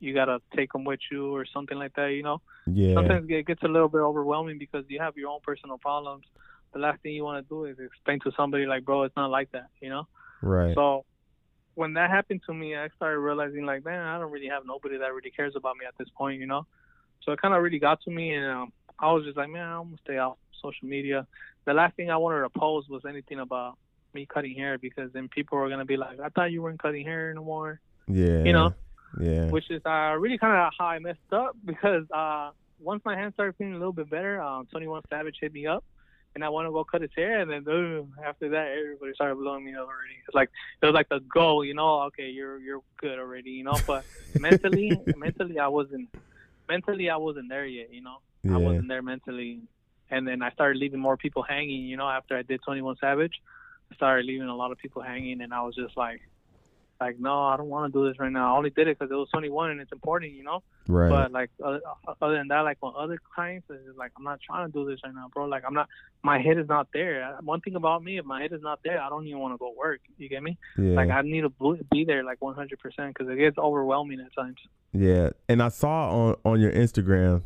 you 0.00 0.14
got 0.14 0.26
to 0.26 0.40
take 0.56 0.72
them 0.72 0.84
with 0.84 1.00
you 1.10 1.34
or 1.34 1.46
something 1.46 1.78
like 1.78 1.94
that. 1.94 2.08
You 2.08 2.22
know 2.22 2.40
yeah, 2.66 2.94
sometimes 2.94 3.26
it 3.28 3.46
gets 3.46 3.62
a 3.62 3.68
little 3.68 3.88
bit 3.88 3.98
overwhelming 3.98 4.58
because 4.58 4.84
you 4.88 4.98
have 5.00 5.16
your 5.16 5.30
own 5.30 5.40
personal 5.42 5.78
problems. 5.78 6.24
The 6.72 6.78
last 6.78 7.02
thing 7.02 7.12
you 7.12 7.24
want 7.24 7.46
to 7.46 7.48
do 7.48 7.66
is 7.66 7.78
explain 7.78 8.20
to 8.20 8.32
somebody 8.36 8.66
like, 8.66 8.84
bro, 8.84 9.02
it's 9.04 9.16
not 9.16 9.30
like 9.30 9.52
that, 9.52 9.68
you 9.80 9.90
know? 9.90 10.06
right. 10.42 10.74
So 10.74 11.04
when 11.74 11.94
that 11.94 12.10
happened 12.10 12.40
to 12.46 12.54
me, 12.54 12.76
I 12.76 12.88
started 12.96 13.18
realizing 13.18 13.64
like, 13.64 13.84
man, 13.84 14.00
I 14.00 14.18
don't 14.18 14.30
really 14.30 14.48
have 14.48 14.64
nobody 14.66 14.98
that 14.98 15.12
really 15.12 15.30
cares 15.30 15.54
about 15.56 15.76
me 15.76 15.84
at 15.86 15.94
this 15.98 16.08
point, 16.16 16.40
you 16.40 16.46
know? 16.46 16.66
So 17.22 17.32
it 17.32 17.40
kind 17.40 17.54
of 17.54 17.62
really 17.62 17.78
got 17.78 18.00
to 18.02 18.10
me 18.10 18.34
and 18.34 18.46
um, 18.46 18.72
I 18.98 19.12
was 19.12 19.24
just 19.24 19.36
like, 19.36 19.50
man, 19.50 19.68
I'm 19.68 19.84
going 19.84 19.96
to 19.96 20.02
stay 20.02 20.18
off 20.18 20.38
social 20.62 20.88
media. 20.88 21.26
The 21.64 21.74
last 21.74 21.96
thing 21.96 22.10
I 22.10 22.16
wanted 22.16 22.40
to 22.40 22.50
post 22.50 22.90
was 22.90 23.02
anything 23.08 23.40
about 23.40 23.76
me 24.14 24.26
cutting 24.26 24.54
hair 24.54 24.78
because 24.78 25.12
then 25.12 25.28
people 25.28 25.58
were 25.58 25.68
going 25.68 25.80
to 25.80 25.84
be 25.84 25.96
like, 25.96 26.20
I 26.20 26.28
thought 26.28 26.52
you 26.52 26.62
weren't 26.62 26.80
cutting 26.80 27.04
hair 27.04 27.30
anymore 27.30 27.80
yeah, 28.06 28.44
you 28.44 28.52
know, 28.52 28.74
yeah, 29.20 29.46
which 29.46 29.70
is 29.70 29.80
uh, 29.86 30.14
really 30.18 30.38
kind 30.38 30.54
of 30.54 30.72
how 30.78 30.86
I 30.86 30.98
messed 30.98 31.32
up 31.32 31.56
because 31.64 32.10
uh, 32.10 32.50
once 32.80 33.02
my 33.04 33.16
hands 33.16 33.34
started 33.34 33.56
feeling 33.56 33.74
a 33.74 33.78
little 33.78 33.92
bit 33.92 34.10
better, 34.10 34.40
um, 34.40 34.66
21 34.66 35.02
Savage 35.08 35.36
hit 35.40 35.52
me 35.52 35.66
up, 35.66 35.84
and 36.34 36.44
I 36.44 36.50
want 36.50 36.66
to 36.66 36.72
go 36.72 36.84
cut 36.84 37.02
his 37.02 37.10
hair, 37.16 37.40
and 37.40 37.50
then 37.50 37.64
boom, 37.64 38.14
after 38.24 38.50
that, 38.50 38.68
everybody 38.78 39.14
started 39.14 39.36
blowing 39.36 39.64
me 39.64 39.74
up 39.74 39.86
already. 39.86 40.16
It's 40.26 40.34
like 40.34 40.50
it 40.82 40.86
was 40.86 40.94
like 40.94 41.08
the 41.08 41.20
goal, 41.20 41.64
you 41.64 41.74
know. 41.74 42.02
Okay, 42.02 42.28
you're 42.28 42.58
you're 42.58 42.82
good 42.98 43.18
already, 43.18 43.52
you 43.52 43.64
know. 43.64 43.76
But 43.86 44.04
mentally, 44.38 44.98
mentally, 45.16 45.58
I 45.58 45.68
wasn't. 45.68 46.08
Mentally, 46.68 47.10
I 47.10 47.16
wasn't 47.16 47.50
there 47.50 47.66
yet, 47.66 47.92
you 47.92 48.00
know. 48.00 48.18
I 48.50 48.56
wasn't 48.58 48.88
there 48.88 49.02
mentally, 49.02 49.60
and 50.10 50.28
then 50.28 50.42
I 50.42 50.50
started 50.50 50.78
leaving 50.78 51.00
more 51.00 51.16
people 51.16 51.42
hanging, 51.42 51.84
you 51.84 51.96
know. 51.96 52.08
After 52.08 52.36
I 52.36 52.42
did 52.42 52.60
21 52.62 52.96
Savage, 53.00 53.32
I 53.32 53.63
started 53.94 54.26
leaving 54.26 54.48
a 54.48 54.56
lot 54.56 54.72
of 54.72 54.78
people 54.78 55.02
hanging, 55.02 55.40
and 55.40 55.52
I 55.52 55.62
was 55.62 55.74
just 55.74 55.96
like. 55.96 56.20
Like 57.00 57.18
no, 57.18 57.42
I 57.42 57.56
don't 57.56 57.68
want 57.68 57.92
to 57.92 57.98
do 57.98 58.08
this 58.08 58.20
right 58.20 58.30
now. 58.30 58.54
I 58.54 58.56
only 58.56 58.70
did 58.70 58.86
it 58.86 58.96
because 58.96 59.10
it 59.10 59.16
was 59.16 59.28
21 59.30 59.72
and 59.72 59.80
it's 59.80 59.90
important, 59.90 60.32
you 60.32 60.44
know. 60.44 60.62
right. 60.86 61.10
But 61.10 61.32
like 61.32 61.50
other, 61.62 61.80
other 62.22 62.36
than 62.36 62.48
that, 62.48 62.60
like 62.60 62.78
on 62.82 62.94
other 62.96 63.18
clients, 63.34 63.66
it's 63.68 63.98
like 63.98 64.12
I'm 64.16 64.22
not 64.22 64.38
trying 64.40 64.68
to 64.68 64.72
do 64.72 64.88
this 64.88 65.00
right 65.04 65.12
now, 65.12 65.28
bro. 65.34 65.46
Like 65.46 65.64
I'm 65.66 65.74
not, 65.74 65.88
my 66.22 66.40
head 66.40 66.56
is 66.56 66.68
not 66.68 66.86
there. 66.94 67.36
One 67.42 67.60
thing 67.60 67.74
about 67.74 68.04
me, 68.04 68.18
if 68.18 68.24
my 68.24 68.40
head 68.42 68.52
is 68.52 68.62
not 68.62 68.78
there, 68.84 69.02
I 69.02 69.08
don't 69.08 69.26
even 69.26 69.40
want 69.40 69.54
to 69.54 69.58
go 69.58 69.74
work. 69.76 70.02
You 70.18 70.28
get 70.28 70.42
me? 70.44 70.56
yeah, 70.78 70.94
Like 70.94 71.10
I 71.10 71.20
need 71.22 71.40
to 71.42 71.52
be 71.90 72.04
there 72.04 72.22
like 72.22 72.38
100% 72.38 72.56
because 72.78 73.28
it 73.28 73.36
gets 73.36 73.58
overwhelming 73.58 74.20
at 74.20 74.32
times. 74.32 74.58
Yeah, 74.92 75.30
and 75.48 75.60
I 75.60 75.70
saw 75.70 76.10
on 76.10 76.36
on 76.44 76.60
your 76.60 76.70
Instagram, 76.72 77.42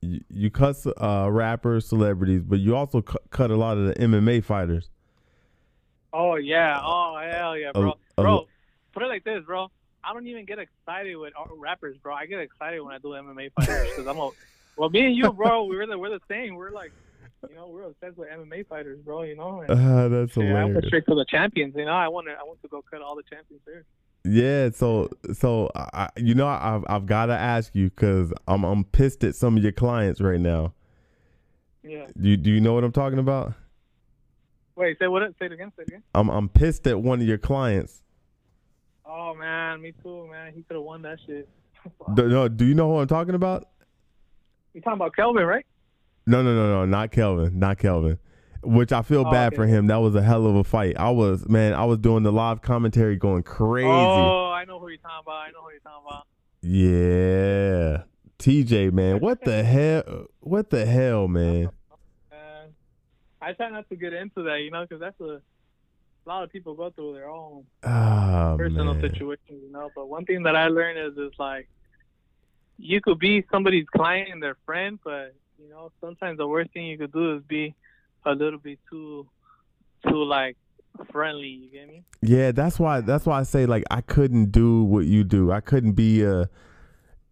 you, 0.00 0.22
you 0.30 0.50
cut 0.50 0.76
uh, 0.96 1.28
rappers, 1.30 1.86
celebrities, 1.86 2.42
but 2.42 2.58
you 2.58 2.74
also 2.74 3.02
cu- 3.02 3.18
cut 3.30 3.50
a 3.50 3.56
lot 3.56 3.76
of 3.76 3.84
the 3.84 3.94
MMA 3.96 4.42
fighters. 4.42 4.88
Oh 6.12 6.36
yeah, 6.36 6.80
oh 6.82 7.18
hell 7.30 7.56
yeah, 7.56 7.72
bro. 7.72 7.94
bro, 8.16 8.46
put 8.92 9.02
it 9.02 9.06
like 9.06 9.24
this, 9.24 9.42
bro. 9.44 9.70
I 10.04 10.12
don't 10.12 10.26
even 10.26 10.44
get 10.44 10.58
excited 10.58 11.16
with 11.16 11.32
uh, 11.38 11.44
rappers, 11.56 11.96
bro. 12.02 12.14
I 12.14 12.26
get 12.26 12.40
excited 12.40 12.80
when 12.80 12.92
I 12.94 12.98
do 12.98 13.08
MMA 13.08 13.52
fighters 13.54 13.88
because 13.90 14.06
I'm 14.06 14.18
a. 14.18 14.30
Well, 14.76 14.90
me 14.90 15.06
and 15.06 15.14
you, 15.16 15.32
bro, 15.32 15.64
we're 15.64 15.86
the 15.86 15.98
we're 15.98 16.10
the 16.10 16.20
same. 16.28 16.54
We're 16.56 16.70
like, 16.70 16.92
you 17.48 17.54
know, 17.54 17.68
we're 17.68 17.84
obsessed 17.84 18.16
with 18.16 18.28
MMA 18.30 18.66
fighters, 18.66 18.98
bro. 19.00 19.22
You 19.22 19.36
know. 19.36 19.60
And, 19.60 19.70
Uh, 19.70 20.08
that's 20.08 20.36
Yeah, 20.36 20.60
I 20.60 20.64
went 20.64 20.84
straight 20.86 21.04
to 21.06 21.14
the 21.14 21.24
champions. 21.28 21.74
You 21.76 21.84
know, 21.84 21.92
I 21.92 22.08
want 22.08 22.26
to. 22.26 22.32
I 22.32 22.42
want 22.42 22.60
to 22.62 22.68
go 22.68 22.82
cut 22.90 23.00
all 23.02 23.14
the 23.16 23.22
champions 23.22 23.62
there. 23.66 23.84
Yeah, 24.24 24.70
so 24.70 25.08
so 25.32 25.70
I, 25.74 25.88
I- 25.92 26.10
you 26.20 26.34
know 26.34 26.46
I've 26.46 26.84
I've 26.88 27.06
got 27.06 27.26
to 27.26 27.34
ask 27.34 27.74
you 27.74 27.90
because 27.90 28.32
I'm 28.48 28.64
I'm 28.64 28.84
pissed 28.84 29.24
at 29.24 29.34
some 29.34 29.56
of 29.56 29.62
your 29.62 29.72
clients 29.72 30.20
right 30.20 30.40
now. 30.40 30.74
Yeah. 31.82 32.06
Do 32.20 32.28
you, 32.28 32.36
do 32.36 32.50
you 32.50 32.60
know 32.60 32.74
what 32.74 32.84
I'm 32.84 32.92
talking 32.92 33.18
about? 33.18 33.54
Wait, 34.76 34.98
say 34.98 35.06
what? 35.08 35.22
Say 35.38 35.46
it 35.46 35.52
again. 35.52 35.72
Say 35.76 35.82
it 35.82 35.88
again. 35.88 36.02
I'm 36.14 36.28
I'm 36.30 36.48
pissed 36.48 36.86
at 36.86 37.00
one 37.00 37.20
of 37.20 37.26
your 37.26 37.38
clients. 37.38 38.02
Oh 39.04 39.34
man, 39.34 39.82
me 39.82 39.92
too, 40.02 40.26
man. 40.30 40.52
He 40.54 40.62
could 40.62 40.74
have 40.76 40.84
won 40.84 41.02
that 41.02 41.18
shit. 41.26 41.48
Do, 42.14 42.28
no, 42.28 42.48
do 42.48 42.64
you 42.64 42.74
know 42.74 42.88
who 42.90 42.98
I'm 43.00 43.06
talking 43.08 43.34
about? 43.34 43.68
You 44.72 44.80
talking 44.80 44.94
about 44.98 45.14
Kelvin, 45.14 45.44
right? 45.44 45.66
No, 46.26 46.42
no, 46.42 46.54
no, 46.54 46.68
no, 46.72 46.86
not 46.86 47.10
Kelvin, 47.10 47.58
not 47.58 47.78
Kelvin. 47.78 48.18
Which 48.62 48.92
I 48.92 49.02
feel 49.02 49.24
Oh, 49.26 49.30
bad 49.30 49.48
okay. 49.48 49.56
for 49.56 49.66
him. 49.66 49.88
That 49.88 49.96
was 49.96 50.14
a 50.14 50.22
hell 50.22 50.46
of 50.46 50.54
a 50.54 50.62
fight. 50.64 50.96
I 50.96 51.10
was 51.10 51.48
man, 51.48 51.74
I 51.74 51.84
was 51.84 51.98
doing 51.98 52.22
the 52.22 52.30
live 52.32 52.62
commentary 52.62 53.16
going 53.16 53.42
crazy. 53.42 53.88
Oh, 53.88 54.50
I 54.52 54.64
know 54.64 54.78
who 54.78 54.88
you're 54.88 54.98
talking 54.98 55.18
about. 55.26 55.32
I 55.34 55.50
know 55.50 55.62
who 55.62 55.70
you're 55.72 55.80
talking 55.80 56.06
about. 56.08 56.26
Yeah. 56.62 58.02
TJ, 58.38 58.92
man, 58.92 59.20
what 59.20 59.44
the 59.44 59.62
hell? 59.62 60.26
What 60.40 60.70
the 60.70 60.86
hell, 60.86 61.28
man? 61.28 61.70
I 63.42 63.52
try 63.52 63.68
not 63.70 63.88
to 63.88 63.96
get 63.96 64.12
into 64.12 64.44
that, 64.44 64.60
you 64.60 64.70
know, 64.70 64.82
because 64.82 65.00
that's 65.00 65.20
a, 65.20 65.40
a 66.24 66.26
lot 66.26 66.44
of 66.44 66.50
people 66.50 66.74
go 66.74 66.90
through 66.90 67.14
their 67.14 67.28
own 67.28 67.64
Oh, 67.82 68.54
personal 68.56 68.94
man. 68.94 69.00
situations, 69.00 69.60
you 69.62 69.70
know. 69.72 69.90
But 69.94 70.08
one 70.08 70.24
thing 70.24 70.44
that 70.44 70.54
I 70.54 70.68
learned 70.68 70.98
is, 70.98 71.12
it's 71.16 71.38
like, 71.38 71.68
you 72.78 73.00
could 73.00 73.18
be 73.18 73.44
somebody's 73.50 73.86
client 73.94 74.30
and 74.32 74.42
their 74.42 74.56
friend, 74.64 74.98
but 75.04 75.34
you 75.60 75.68
know, 75.68 75.90
sometimes 76.00 76.38
the 76.38 76.46
worst 76.46 76.72
thing 76.72 76.86
you 76.86 76.98
could 76.98 77.12
do 77.12 77.36
is 77.36 77.42
be 77.48 77.74
a 78.24 78.32
little 78.32 78.58
bit 78.58 78.78
too, 78.90 79.28
too 80.08 80.24
like 80.24 80.56
friendly. 81.10 81.48
You 81.48 81.70
get 81.70 81.88
me? 81.88 82.04
Yeah, 82.22 82.52
that's 82.52 82.78
why. 82.78 83.00
That's 83.00 83.26
why 83.26 83.40
I 83.40 83.42
say 83.42 83.66
like 83.66 83.84
I 83.90 84.00
couldn't 84.00 84.52
do 84.52 84.84
what 84.84 85.06
you 85.06 85.24
do. 85.24 85.52
I 85.52 85.60
couldn't 85.60 85.92
be 85.92 86.24
uh 86.24 86.46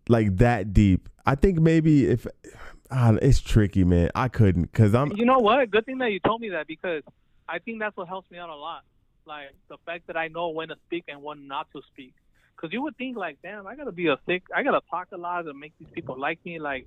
like 0.09 0.37
that 0.37 0.73
deep. 0.73 1.09
I 1.27 1.35
think 1.35 1.59
maybe 1.61 2.07
if 2.07 2.27
ah, 2.91 3.17
it's 3.21 3.41
tricky, 3.41 3.85
man. 3.85 4.11
I 4.15 4.29
couldn't 4.29 4.73
because 4.73 4.95
I'm. 4.95 5.13
You 5.13 5.25
know 5.25 5.39
what? 5.39 5.71
Good 5.71 5.87
thing 5.87 5.99
that 5.99 6.13
you 6.13 6.21
told 6.21 6.41
me 6.41 6.51
that 6.51 6.67
because 6.67 7.03
I 7.49 7.59
think 7.59 7.81
that's 7.81 7.97
what 7.97 8.09
helps 8.09 8.31
me 8.31 8.39
out 8.39 8.49
a 8.49 8.55
lot. 8.55 8.83
Like 9.27 9.55
the 9.69 9.77
fact 9.87 10.07
that 10.07 10.17
I 10.17 10.29
know 10.29 10.49
when 10.49 10.69
to 10.69 10.77
speak 10.87 11.05
and 11.09 11.23
when 11.23 11.47
not 11.47 11.69
to 11.73 11.83
speak. 11.93 12.15
Because 12.57 12.73
you 12.73 12.83
would 12.83 12.97
think 12.99 13.17
like, 13.17 13.39
damn, 13.43 13.67
I 13.67 13.75
gotta 13.75 13.93
be 13.93 14.09
a 14.09 14.19
thick, 14.27 14.43
I 14.55 14.63
gotta 14.63 14.83
talk 14.91 15.09
a 15.13 15.17
lot 15.17 15.43
to 15.43 15.55
make 15.55 15.73
these 15.79 15.89
people 15.93 16.19
like 16.19 16.39
me. 16.45 16.59
Like, 16.59 16.87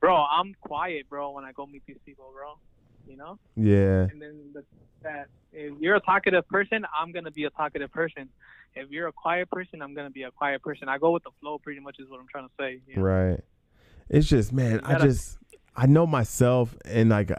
bro, 0.00 0.16
I'm 0.16 0.54
quiet, 0.60 1.08
bro, 1.08 1.30
when 1.30 1.44
I 1.44 1.52
go 1.52 1.66
meet 1.66 1.82
these 1.86 1.98
people, 2.04 2.32
bro. 2.34 2.58
You 3.06 3.16
know. 3.16 3.38
Yeah, 3.54 4.08
And 4.10 4.20
then 4.20 4.50
the, 4.54 4.64
that 5.02 5.28
if 5.52 5.78
you're 5.78 5.96
a 5.96 6.00
talkative 6.00 6.48
person, 6.48 6.84
I'm 6.98 7.12
gonna 7.12 7.30
be 7.30 7.44
a 7.44 7.50
talkative 7.50 7.92
person. 7.92 8.28
If 8.74 8.90
you're 8.90 9.06
a 9.06 9.12
quiet 9.12 9.50
person, 9.50 9.82
I'm 9.82 9.94
gonna 9.94 10.10
be 10.10 10.24
a 10.24 10.30
quiet 10.30 10.62
person. 10.62 10.88
I 10.88 10.98
go 10.98 11.12
with 11.12 11.22
the 11.22 11.30
flow, 11.40 11.58
pretty 11.58 11.80
much, 11.80 11.96
is 12.00 12.08
what 12.08 12.18
I'm 12.18 12.26
trying 12.26 12.48
to 12.48 12.54
say. 12.58 12.80
you 12.88 12.96
know? 12.96 13.02
right. 13.02 13.40
It's 14.08 14.26
just, 14.28 14.52
man. 14.52 14.80
I 14.84 14.98
just 14.98 15.38
I 15.76 15.86
know 15.86 16.06
myself 16.06 16.76
and 16.84 17.10
like 17.10 17.32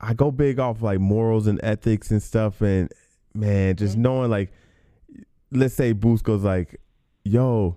I 0.00 0.14
go 0.14 0.30
big 0.30 0.58
off 0.58 0.82
like 0.82 0.98
morals 0.98 1.46
and 1.46 1.60
ethics 1.62 2.10
and 2.10 2.22
stuff, 2.22 2.60
and 2.60 2.90
man, 3.34 3.76
just 3.76 3.96
Mhm. 3.96 4.00
knowing 4.00 4.30
like, 4.30 4.52
let's 5.50 5.74
say 5.74 5.94
Busco's 5.94 6.42
like, 6.44 6.80
yo. 7.24 7.76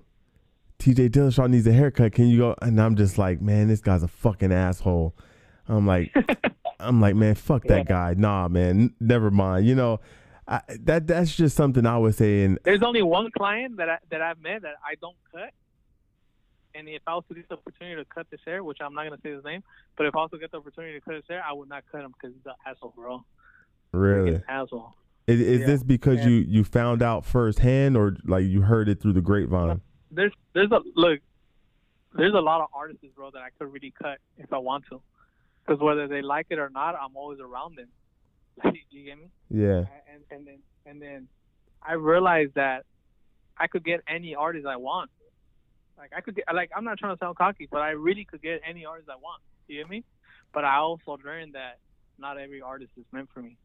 TJ 0.78 1.10
Dillashaw 1.10 1.50
needs 1.50 1.66
a 1.68 1.72
haircut. 1.72 2.12
Can 2.12 2.28
you 2.28 2.38
go? 2.40 2.56
And 2.62 2.80
I'm 2.82 2.98
just 2.98 3.18
like, 3.18 3.42
man, 3.42 3.70
this 3.70 3.80
guy's 3.80 4.04
a 4.04 4.10
fucking 4.10 4.52
asshole. 4.52 5.16
I'm 5.70 5.88
like, 5.88 6.14
I'm 6.82 7.00
like, 7.00 7.16
man, 7.16 7.36
fuck 7.36 7.64
that 7.64 7.78
Yeah. 7.78 7.84
guy. 7.84 8.14
Nah, 8.18 8.50
man, 8.50 8.70
n- 8.82 8.96
never 9.00 9.32
mind. 9.32 9.66
You 9.66 9.76
know, 9.76 10.02
I, 10.50 10.60
that 10.82 11.08
that's 11.08 11.34
just 11.34 11.56
something 11.56 11.86
I 11.86 11.98
would 11.98 12.14
say. 12.16 12.44
And 12.44 12.60
There's 12.64 12.84
only 12.84 13.02
one 13.04 13.32
client 13.36 13.78
that 13.78 13.90
I, 13.90 13.98
that 14.12 14.22
I've 14.22 14.40
met 14.42 14.64
that 14.64 14.76
I 14.86 14.96
don't 15.02 15.16
cut, 15.34 15.52
And 16.78 16.90
if 16.90 17.02
I 17.08 17.16
was 17.16 17.24
to 17.30 17.36
get 17.36 17.48
the 17.50 17.56
opportunity 17.56 18.02
to 18.04 18.06
cut 18.14 18.28
this 18.30 18.40
hair, 18.46 18.64
which 18.64 18.80
I'm 18.82 18.94
not 18.94 19.06
gonna 19.06 19.22
say 19.24 19.32
his 19.32 19.44
name, 19.44 19.64
but 19.98 20.06
if 20.08 20.16
I 20.16 20.20
was 20.20 20.32
to 20.32 20.38
get 20.38 20.52
the 20.52 20.58
opportunity 20.58 20.94
to 21.00 21.02
cut 21.02 21.16
his 21.16 21.24
hair, 21.30 21.42
I 21.48 21.54
would 21.54 21.70
not 21.70 21.84
cut 21.92 22.02
him 22.02 22.14
because 22.14 22.36
he's 22.36 22.46
an 22.46 22.54
asshole, 22.68 22.94
bro. 22.96 23.24
Really? 23.94 24.32
He's 24.32 24.40
an 24.40 24.44
asshole. 24.50 24.94
Is, 25.28 25.40
is 25.40 25.60
Yeah. 25.62 25.66
this 25.68 25.84
because 25.84 26.20
And- 26.20 26.30
you 26.30 26.36
you 26.38 26.64
found 26.64 27.02
out 27.02 27.26
firsthand, 27.26 27.96
or 27.98 28.18
like 28.26 28.46
you 28.46 28.62
heard 28.62 28.90
it 28.90 29.02
through 29.02 29.14
the 29.14 29.22
grapevine? 29.22 29.82
There's 30.12 30.34
there's 30.54 30.72
a 30.72 30.82
look. 30.96 31.20
There's 32.14 32.34
a 32.34 32.40
lot 32.40 32.62
of 32.62 32.68
artists, 32.74 33.04
bro, 33.16 33.32
that 33.32 33.42
I 33.42 33.50
could 33.58 33.72
really 33.74 33.92
cut 33.92 34.20
if 34.38 34.52
I 34.54 34.58
want 34.58 34.86
to, 34.90 35.02
because 35.66 35.82
whether 35.82 36.08
they 36.08 36.22
like 36.22 36.48
it 36.50 36.60
or 36.60 36.70
not, 36.70 36.96
I'm 36.96 37.16
always 37.16 37.40
around 37.40 37.78
them. 37.78 37.88
You 38.90 39.04
get 39.04 39.18
me? 39.18 39.30
Yeah. 39.50 39.86
and 40.12 40.24
and 40.32 40.48
then 40.48 40.60
and 40.86 41.02
then 41.02 41.28
I 41.82 41.94
realized 41.94 42.54
that 42.56 42.86
I 43.58 43.68
could 43.68 43.84
get 43.84 44.02
any 44.08 44.36
artist 44.36 44.66
I 44.66 44.76
want. 44.78 45.10
Like 45.98 46.12
I 46.16 46.22
could 46.22 46.36
get 46.36 46.46
like 46.54 46.72
I'm 46.76 46.84
not 46.84 46.98
trying 46.98 47.16
to 47.16 47.20
sound 47.20 47.38
cocky, 47.38 47.68
but 47.72 47.82
I 47.82 47.92
really 47.92 48.26
could 48.26 48.42
get 48.42 48.62
any 48.68 48.86
artist 48.86 49.10
I 49.10 49.16
want. 49.16 49.42
You 49.68 49.82
get 49.82 49.90
me? 49.90 50.04
But 50.54 50.66
I 50.66 50.78
also 50.78 51.18
learned 51.24 51.54
that 51.54 51.80
not 52.18 52.38
every 52.38 52.62
artist 52.62 52.92
is 52.98 53.06
meant 53.12 53.30
for 53.34 53.42
me. 53.42 53.58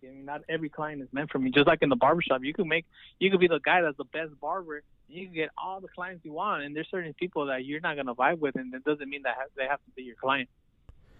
You? 0.00 0.12
Not 0.12 0.42
every 0.48 0.68
client 0.68 1.02
is 1.02 1.08
meant 1.12 1.30
for 1.30 1.38
me. 1.38 1.50
Just 1.50 1.66
like 1.66 1.82
in 1.82 1.88
the 1.88 1.96
barbershop, 1.96 2.42
you 2.44 2.54
could 2.54 2.66
make 2.66 2.86
you 3.18 3.30
could 3.30 3.40
be 3.40 3.48
the 3.48 3.60
guy 3.60 3.82
that's 3.82 3.96
the 3.96 4.04
best 4.04 4.38
barber. 4.40 4.82
And 5.08 5.16
you 5.18 5.26
can 5.26 5.34
get 5.34 5.50
all 5.62 5.80
the 5.80 5.88
clients 5.88 6.24
you 6.24 6.32
want, 6.32 6.62
and 6.62 6.74
there's 6.76 6.88
certain 6.90 7.14
people 7.14 7.46
that 7.46 7.64
you're 7.64 7.80
not 7.80 7.96
gonna 7.96 8.14
vibe 8.14 8.38
with, 8.38 8.56
and 8.56 8.72
that 8.72 8.84
doesn't 8.84 9.08
mean 9.08 9.22
that 9.22 9.36
they 9.56 9.64
have 9.64 9.78
to 9.84 9.90
be 9.96 10.02
your 10.02 10.16
client. 10.16 10.48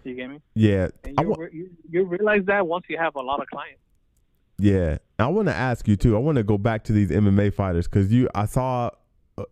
You 0.03 0.15
get 0.15 0.29
me? 0.29 0.39
Yeah. 0.53 0.87
And 1.03 1.19
you, 1.19 1.29
wa- 1.29 1.47
you 1.51 1.69
you 1.89 2.05
realize 2.05 2.45
that 2.45 2.65
once 2.65 2.85
you 2.87 2.97
have 2.97 3.15
a 3.15 3.21
lot 3.21 3.41
of 3.41 3.47
clients. 3.47 3.81
Yeah, 4.57 4.97
I 5.17 5.27
want 5.27 5.47
to 5.47 5.55
ask 5.55 5.87
you 5.87 5.95
too. 5.95 6.17
I 6.17 6.19
want 6.19 6.35
to 6.37 6.43
go 6.43 6.57
back 6.57 6.83
to 6.85 6.93
these 6.93 7.11
MMA 7.11 7.53
fighters 7.53 7.87
because 7.87 8.11
you, 8.11 8.29
I 8.35 8.45
saw 8.45 8.89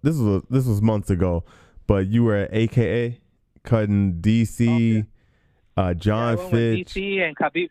this 0.02 0.18
was 0.18 0.44
this 0.50 0.66
was 0.66 0.82
months 0.82 1.10
ago, 1.10 1.44
but 1.88 2.08
you 2.08 2.24
were 2.24 2.36
at 2.36 2.50
AKA 2.54 3.20
cutting 3.64 4.20
DC, 4.22 5.06
uh, 5.76 5.94
John 5.94 6.18
yeah, 6.18 6.32
I 6.32 6.36
went 6.36 6.52
with 6.52 6.62
Fitch. 6.62 6.94
DC 6.94 7.20
and 7.22 7.36
Khabib. 7.38 7.70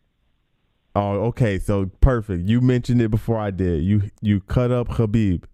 Oh, 0.95 1.27
okay, 1.27 1.59
so 1.59 1.91
perfect. 2.01 2.49
You 2.49 2.61
mentioned 2.61 3.03
it 3.03 3.11
before 3.11 3.39
I 3.39 3.51
did. 3.51 3.83
You 3.83 4.11
you 4.23 4.41
cut 4.41 4.71
up 4.71 4.89
Khabib 4.89 5.45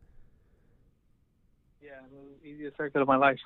Yeah, 1.81 1.91
it 1.91 2.13
was 2.13 2.39
the 2.43 2.49
easiest 2.49 2.77
haircut 2.77 3.03
of 3.03 3.09
my 3.09 3.17
life. 3.17 3.41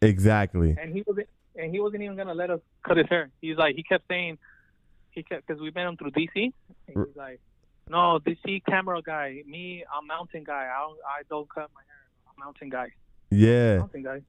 exactly. 0.00 0.76
And 0.80 0.92
he 0.94 1.02
wasn't, 1.06 1.28
and 1.56 1.70
he 1.72 1.80
wasn't 1.80 2.02
even 2.02 2.16
gonna 2.16 2.34
let 2.34 2.50
us 2.50 2.60
cut 2.86 2.96
his 2.96 3.06
hair. 3.08 3.30
He's 3.40 3.56
like, 3.56 3.76
he 3.76 3.82
kept 3.82 4.08
saying, 4.08 4.38
he 5.10 5.22
kept 5.22 5.46
because 5.46 5.60
we 5.60 5.70
met 5.70 5.86
him 5.86 5.96
through 5.96 6.12
DC. 6.12 6.52
He's 6.86 6.96
like, 7.14 7.40
no, 7.88 8.18
DC 8.24 8.64
camera 8.66 9.02
guy. 9.02 9.42
Me, 9.46 9.84
I'm 9.94 10.06
mountain 10.06 10.44
guy. 10.44 10.70
I 10.74 10.80
don't, 10.80 10.98
I 11.06 11.22
don't 11.28 11.48
cut 11.48 11.70
my 11.74 11.82
hair. 11.86 12.03
Mountain 12.44 12.68
guy. 12.68 12.88
Yeah. 13.30 13.78
Mountain 13.78 14.02
guy. 14.02 14.20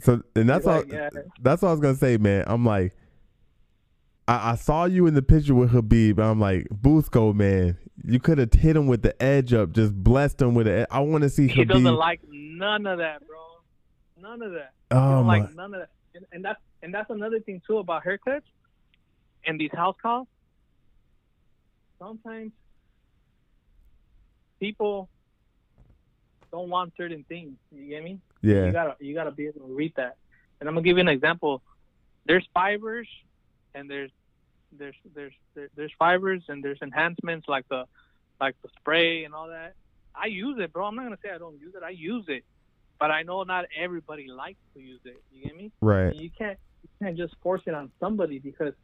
So 0.00 0.22
and 0.36 0.48
that's 0.48 0.66
all. 0.66 0.76
like, 0.76 0.92
yeah. 0.92 1.10
That's 1.42 1.62
what 1.62 1.68
I 1.68 1.72
was 1.72 1.80
gonna 1.80 1.96
say, 1.96 2.16
man. 2.16 2.44
I'm 2.46 2.64
like, 2.64 2.94
I, 4.28 4.52
I 4.52 4.54
saw 4.54 4.84
you 4.84 5.06
in 5.06 5.14
the 5.14 5.22
picture 5.22 5.54
with 5.54 5.72
Khabib. 5.72 6.12
and 6.12 6.22
I'm 6.22 6.40
like, 6.40 6.68
Busco, 6.68 7.34
man, 7.34 7.76
you 8.04 8.20
could 8.20 8.38
have 8.38 8.52
hit 8.52 8.76
him 8.76 8.86
with 8.86 9.02
the 9.02 9.20
edge 9.20 9.52
up, 9.52 9.72
just 9.72 9.92
blessed 9.94 10.40
him 10.40 10.54
with 10.54 10.68
it. 10.68 10.86
I 10.90 11.00
want 11.00 11.22
to 11.22 11.28
see 11.28 11.48
He 11.48 11.64
Khabib. 11.64 11.68
doesn't 11.68 11.96
like 11.96 12.20
none 12.30 12.86
of 12.86 12.98
that, 12.98 13.26
bro. 13.26 13.38
None 14.20 14.42
of 14.42 14.52
that. 14.52 14.72
He 14.90 14.96
oh 14.96 15.22
my, 15.24 15.40
like 15.40 15.54
none 15.54 15.74
of 15.74 15.80
that. 15.80 15.90
And, 16.14 16.24
and 16.32 16.44
that's 16.44 16.60
and 16.82 16.94
that's 16.94 17.10
another 17.10 17.40
thing 17.40 17.60
too 17.66 17.78
about 17.78 18.04
haircuts 18.04 18.42
and 19.44 19.60
these 19.60 19.72
house 19.72 19.96
calls. 20.00 20.28
Sometimes 21.98 22.52
people 24.60 25.08
don't 26.50 26.68
want 26.68 26.92
certain 26.96 27.24
things. 27.28 27.56
You 27.72 27.88
get 27.88 28.04
me? 28.04 28.18
Yeah. 28.42 28.66
You 28.66 28.72
gotta 28.72 28.96
you 29.00 29.14
gotta 29.14 29.30
be 29.30 29.46
able 29.46 29.60
to 29.60 29.74
read 29.74 29.92
that. 29.96 30.16
And 30.60 30.68
I'm 30.68 30.74
gonna 30.74 30.84
give 30.84 30.96
you 30.96 31.02
an 31.02 31.08
example. 31.08 31.62
There's 32.26 32.46
fibers 32.52 33.08
and 33.74 33.90
there's 33.90 34.10
there's 34.76 34.94
there's 35.14 35.32
there, 35.54 35.68
there's 35.76 35.92
fibers 35.98 36.42
and 36.48 36.62
there's 36.62 36.78
enhancements 36.82 37.48
like 37.48 37.68
the 37.68 37.84
like 38.40 38.56
the 38.62 38.68
spray 38.78 39.24
and 39.24 39.34
all 39.34 39.48
that. 39.48 39.74
I 40.14 40.26
use 40.26 40.58
it, 40.60 40.72
bro. 40.72 40.86
I'm 40.86 40.96
not 40.96 41.04
gonna 41.04 41.18
say 41.22 41.30
I 41.30 41.38
don't 41.38 41.60
use 41.60 41.74
it. 41.74 41.82
I 41.82 41.90
use 41.90 42.24
it, 42.28 42.44
but 42.98 43.10
I 43.10 43.22
know 43.22 43.42
not 43.42 43.66
everybody 43.78 44.28
likes 44.28 44.58
to 44.74 44.80
use 44.80 45.00
it. 45.04 45.22
You 45.32 45.44
get 45.44 45.56
me? 45.56 45.72
right, 45.80 46.08
And 46.08 46.20
you 46.20 46.30
can't 46.36 46.58
you 46.82 46.88
can't 47.06 47.16
just 47.16 47.34
force 47.42 47.62
it 47.66 47.74
on 47.74 47.90
somebody 48.00 48.38
because 48.38 48.74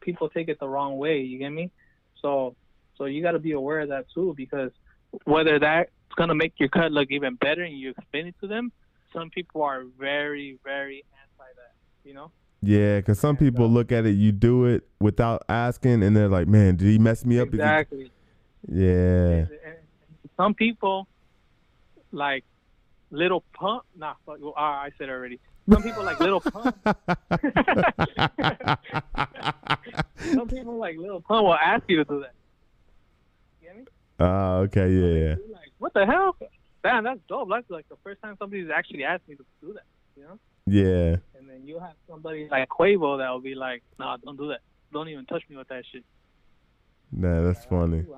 people 0.00 0.28
take 0.28 0.48
it 0.48 0.58
the 0.60 0.68
wrong 0.68 0.96
way. 0.96 1.20
You 1.20 1.38
get 1.38 1.50
me? 1.50 1.70
So 2.20 2.54
so 2.96 3.04
you 3.04 3.22
got 3.22 3.32
to 3.32 3.38
be 3.38 3.52
aware 3.52 3.80
of 3.80 3.90
that 3.90 4.06
too 4.12 4.34
because 4.36 4.70
whether 5.24 5.58
that's 6.08 6.16
gonna 6.16 6.34
make 6.34 6.54
your 6.58 6.68
cut 6.68 6.92
look 6.92 7.10
even 7.10 7.34
better 7.36 7.62
and 7.62 7.78
you 7.78 7.90
explain 7.90 8.26
it 8.28 8.34
to 8.40 8.46
them, 8.46 8.72
some 9.12 9.30
people 9.30 9.62
are 9.62 9.84
very 9.98 10.58
very 10.64 11.04
anti 11.22 11.52
that. 11.56 11.72
You 12.04 12.14
know? 12.14 12.30
yeah. 12.62 12.98
Because 12.98 13.18
some 13.18 13.36
people 13.36 13.64
uh, 13.64 13.68
look 13.68 13.92
at 13.92 14.06
it, 14.06 14.12
you 14.12 14.32
do 14.32 14.66
it 14.66 14.86
without 15.00 15.42
asking, 15.48 16.02
and 16.02 16.16
they're 16.16 16.28
like, 16.28 16.46
man, 16.48 16.76
did 16.76 16.86
he 16.86 16.98
mess 16.98 17.24
me 17.24 17.38
up? 17.38 17.48
Exactly. 17.48 18.10
Yeah, 18.68 19.46
And- 19.64 19.76
Some 20.36 20.54
people 20.54 21.06
like 22.12 22.44
Lil 23.10 23.42
Pump. 23.52 23.84
Nah, 23.96 24.14
fuck, 24.24 24.38
well, 24.40 24.54
ah, 24.56 24.80
I 24.82 24.90
said 24.98 25.08
already. 25.08 25.38
Some 25.70 25.82
people 25.82 26.04
like 26.04 26.20
Lil 26.20 26.40
Pump. 26.40 26.76
Some 30.18 30.48
people 30.48 30.76
like 30.78 30.96
Lil 30.96 31.20
Pump 31.20 31.44
will 31.44 31.54
ask 31.54 31.84
you 31.88 31.96
to 31.98 32.04
do 32.04 32.20
that. 32.20 32.32
You 33.62 33.68
get 33.68 33.76
me? 33.76 33.84
Oh, 34.20 34.58
okay, 34.62 34.90
yeah, 34.90 35.28
yeah. 35.28 35.34
What 35.78 35.92
the 35.94 36.06
hell? 36.06 36.36
Damn, 36.82 37.04
that's 37.04 37.20
dope. 37.28 37.48
That's 37.50 37.68
like 37.70 37.88
the 37.88 37.96
first 38.04 38.22
time 38.22 38.36
somebody's 38.38 38.68
actually 38.74 39.04
asked 39.04 39.28
me 39.28 39.34
to 39.36 39.44
do 39.60 39.72
that. 39.74 39.82
You 40.16 40.22
know? 40.24 40.38
Yeah, 40.68 41.16
And 41.38 41.48
then 41.48 41.62
you 41.64 41.78
have 41.78 41.94
somebody 42.08 42.48
like 42.50 42.68
Quavo 42.68 43.18
that 43.18 43.30
will 43.30 43.40
be 43.40 43.54
like, 43.54 43.82
nah, 43.98 44.16
don't 44.16 44.36
do 44.36 44.48
that. 44.48 44.60
Don't 44.92 45.08
even 45.08 45.24
touch 45.26 45.42
me 45.48 45.56
with 45.56 45.68
that 45.68 45.84
shit. 45.92 46.04
nah, 47.12 47.42
that's 47.42 47.64
funny. 47.66 48.02
Do 48.02 48.16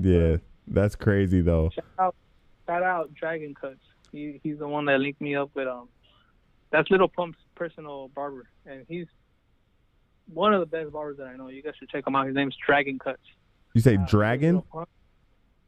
that. 0.00 0.08
Yeah, 0.08 0.36
that's 0.66 0.94
crazy 0.96 1.40
though. 1.40 1.70
Shout 1.74 1.84
out, 1.98 2.14
shout 2.66 2.82
out 2.82 3.14
Dragon 3.14 3.54
Cuts. 3.54 3.80
He 4.12 4.40
he's 4.42 4.58
the 4.58 4.68
one 4.68 4.84
that 4.86 4.98
linked 5.00 5.20
me 5.20 5.34
up 5.36 5.50
with 5.54 5.66
um. 5.68 5.88
That's 6.70 6.90
Lil 6.90 7.06
Pump's 7.08 7.38
personal 7.54 8.08
barber, 8.08 8.48
and 8.66 8.84
he's 8.88 9.06
one 10.32 10.52
of 10.54 10.60
the 10.60 10.66
best 10.66 10.90
barbers 10.92 11.18
that 11.18 11.26
I 11.26 11.36
know. 11.36 11.48
You 11.48 11.62
guys 11.62 11.74
should 11.78 11.88
check 11.90 12.06
him 12.06 12.16
out. 12.16 12.26
His 12.26 12.34
name's 12.34 12.56
Dragon 12.66 12.98
Cuts. 12.98 13.20
You 13.74 13.80
say 13.80 13.96
Uh, 13.96 14.06
dragon? 14.08 14.62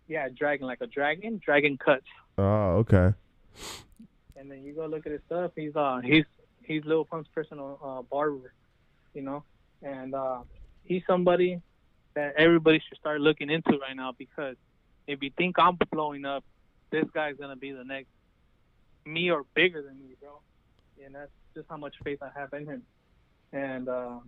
Yeah, 0.09 0.28
Dragon, 0.28 0.66
like 0.66 0.81
a 0.81 0.87
dragon. 0.87 1.41
Dragon 1.45 1.77
Cuts. 1.77 2.07
Oh, 2.39 2.85
okay. 2.85 3.12
And 4.37 4.51
then 4.51 4.62
you 4.62 4.73
go 4.73 4.87
look 4.87 5.07
at 5.07 5.12
his 5.12 5.23
stuff. 5.27 5.53
He's 5.57 5.74
uh 5.74 6.01
he's 6.05 6.24
he's 6.62 6.85
Lil 6.85 7.05
Pump's 7.05 7.28
personal 7.35 7.78
uh, 7.83 8.03
barber, 8.03 8.53
you 9.15 9.23
know, 9.23 9.43
and 9.83 10.15
uh, 10.15 10.41
he's 10.85 11.03
somebody 11.07 11.61
that 12.15 12.35
everybody 12.37 12.83
should 12.87 12.99
start 12.99 13.20
looking 13.20 13.51
into 13.51 13.78
right 13.78 13.97
now 13.97 14.12
because 14.16 14.57
if 15.07 15.23
you 15.23 15.31
think 15.37 15.59
I'm 15.59 15.78
blowing 15.91 16.24
up, 16.24 16.45
this 16.91 17.05
guy's 17.12 17.37
gonna 17.37 17.57
be 17.57 17.73
the 17.73 17.85
next 17.85 18.09
me 19.05 19.31
or 19.31 19.45
bigger 19.55 19.83
than 19.83 19.99
me, 19.99 20.16
bro. 20.20 20.41
And 21.05 21.15
that's 21.15 21.31
just 21.55 21.69
how 21.69 21.77
much 21.77 21.95
faith 22.05 22.19
I 22.23 22.31
have 22.39 22.53
in 22.53 22.66
him. 22.66 22.83
And 23.53 23.89
uh, 23.89 24.19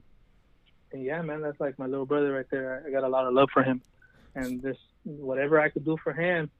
and 0.93 1.03
yeah, 1.03 1.21
man, 1.23 1.43
that's 1.43 1.61
like 1.61 1.79
my 1.79 1.87
little 1.87 2.07
brother 2.07 2.33
right 2.33 2.47
there. 2.51 2.83
I 2.87 2.91
got 2.91 3.05
a 3.05 3.09
lot 3.09 3.27
of 3.27 3.35
love 3.35 3.51
for 3.53 3.63
him, 3.63 3.83
and 4.35 4.63
just 4.63 4.81
whatever 5.05 5.61
I 5.61 5.69
could 5.69 5.85
do 5.85 5.97
for 6.03 6.13
him, 6.13 6.51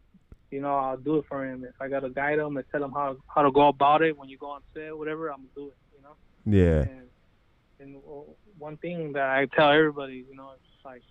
you 0.51 0.61
know, 0.61 0.75
I'll 0.75 0.97
do 0.97 1.17
it 1.19 1.25
for 1.29 1.45
him. 1.45 1.65
If 1.65 1.81
I 1.81 1.89
gotta 1.89 2.11
guide 2.11 2.39
him 2.39 2.57
and 2.57 2.67
tell 2.71 2.83
him 2.83 2.93
how 2.93 3.17
how 3.27 3.43
to 3.43 3.51
go 3.51 3.69
about 3.69 4.03
it 4.03 4.17
when 4.17 4.29
you 4.29 4.39
go 4.39 4.51
on 4.51 4.63
set, 4.75 4.97
whatever, 4.97 5.29
I'm 5.29 5.39
gonna 5.39 5.49
do 5.55 5.67
it. 5.69 5.77
You 5.97 6.03
know. 6.03 6.17
Yeah. 6.59 6.81
And 6.81 7.09
and 7.81 8.03
one 8.59 8.77
thing 8.79 9.13
that 9.13 9.29
I 9.29 9.47
tell 9.47 9.71
everybody, 9.71 10.25
you 10.29 10.35
know, 10.35 10.53
it's 10.55 10.85
like 10.85 11.03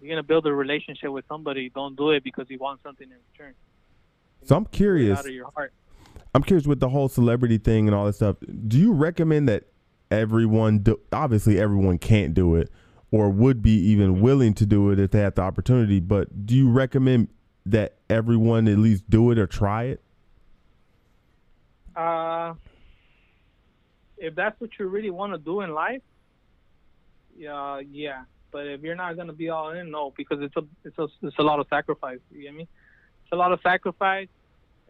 you're 0.00 0.10
gonna 0.10 0.22
build 0.22 0.46
a 0.46 0.52
relationship 0.52 1.10
with 1.10 1.24
somebody. 1.28 1.70
Don't 1.70 1.96
do 1.96 2.10
it 2.10 2.24
because 2.24 2.46
you 2.48 2.58
want 2.58 2.82
something 2.82 3.08
in 3.08 3.16
return. 3.32 3.54
So 4.44 4.56
I'm 4.56 4.66
curious. 4.66 5.18
out 5.18 5.26
of 5.26 5.32
your 5.32 5.50
heart. 5.54 5.72
I'm 6.34 6.42
curious 6.42 6.66
with 6.66 6.80
the 6.80 6.88
whole 6.88 7.08
celebrity 7.08 7.58
thing 7.58 7.88
and 7.88 7.94
all 7.94 8.06
that 8.06 8.14
stuff. 8.14 8.36
Do 8.68 8.78
you 8.78 8.92
recommend 8.92 9.48
that 9.48 9.64
everyone 10.10 10.78
do, 10.78 11.00
obviously 11.12 11.60
everyone 11.60 11.98
can't 11.98 12.34
do 12.34 12.56
it 12.56 12.70
or 13.10 13.28
would 13.28 13.62
be 13.62 13.72
even 13.72 14.20
willing 14.20 14.54
to 14.54 14.66
do 14.66 14.90
it 14.90 14.98
if 14.98 15.10
they 15.10 15.20
had 15.20 15.34
the 15.34 15.42
opportunity, 15.42 16.00
but 16.00 16.46
do 16.46 16.54
you 16.54 16.70
recommend 16.70 17.28
that 17.66 17.94
everyone 18.08 18.68
at 18.68 18.78
least 18.78 19.08
do 19.10 19.30
it 19.30 19.38
or 19.38 19.46
try 19.46 19.84
it? 19.84 20.00
Uh, 21.96 22.54
if 24.16 24.34
that's 24.34 24.58
what 24.60 24.70
you 24.78 24.86
really 24.86 25.10
want 25.10 25.32
to 25.32 25.38
do 25.38 25.60
in 25.60 25.74
life, 25.74 26.02
yeah, 27.36 27.80
yeah. 27.90 28.24
But 28.52 28.66
if 28.66 28.82
you're 28.82 28.96
not 28.96 29.16
gonna 29.16 29.32
be 29.32 29.48
all 29.48 29.70
in, 29.70 29.90
no, 29.90 30.12
because 30.16 30.38
it's 30.40 30.56
a 30.56 30.62
it's 30.84 30.98
a 30.98 31.08
it's 31.22 31.38
a 31.38 31.42
lot 31.42 31.60
of 31.60 31.66
sacrifice. 31.68 32.18
You 32.30 32.42
get 32.42 32.54
me? 32.54 32.62
It's 32.62 33.32
a 33.32 33.36
lot 33.36 33.52
of 33.52 33.60
sacrifice, 33.62 34.28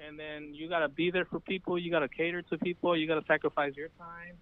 and 0.05 0.19
then 0.19 0.55
you 0.55 0.69
gotta 0.69 0.89
be 0.89 1.11
there 1.11 1.27
for 1.27 1.41
people. 1.41 1.79
You 1.79 1.91
gotta 1.91 2.09
cater 2.09 2.43
to 2.43 2.59
people. 2.59 2.97
You 2.97 3.07
gotta 3.07 3.25
sacrifice 3.27 3.75
your 3.77 3.91
time. 3.99 4.37